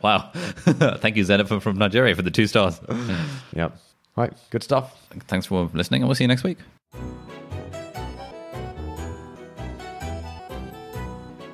wow. 0.02 0.30
Thank 0.34 1.16
you, 1.16 1.24
Zenith 1.24 1.48
from 1.62 1.78
Nigeria, 1.78 2.14
for 2.16 2.22
the 2.22 2.30
two 2.30 2.46
stars. 2.46 2.80
yep. 3.54 3.78
Right. 4.16 4.32
Good 4.50 4.62
stuff. 4.64 4.96
Thanks 5.28 5.46
for 5.46 5.70
listening, 5.72 6.02
and 6.02 6.08
we'll 6.08 6.16
see 6.16 6.24
you 6.24 6.28
next 6.28 6.42
week. 6.44 6.58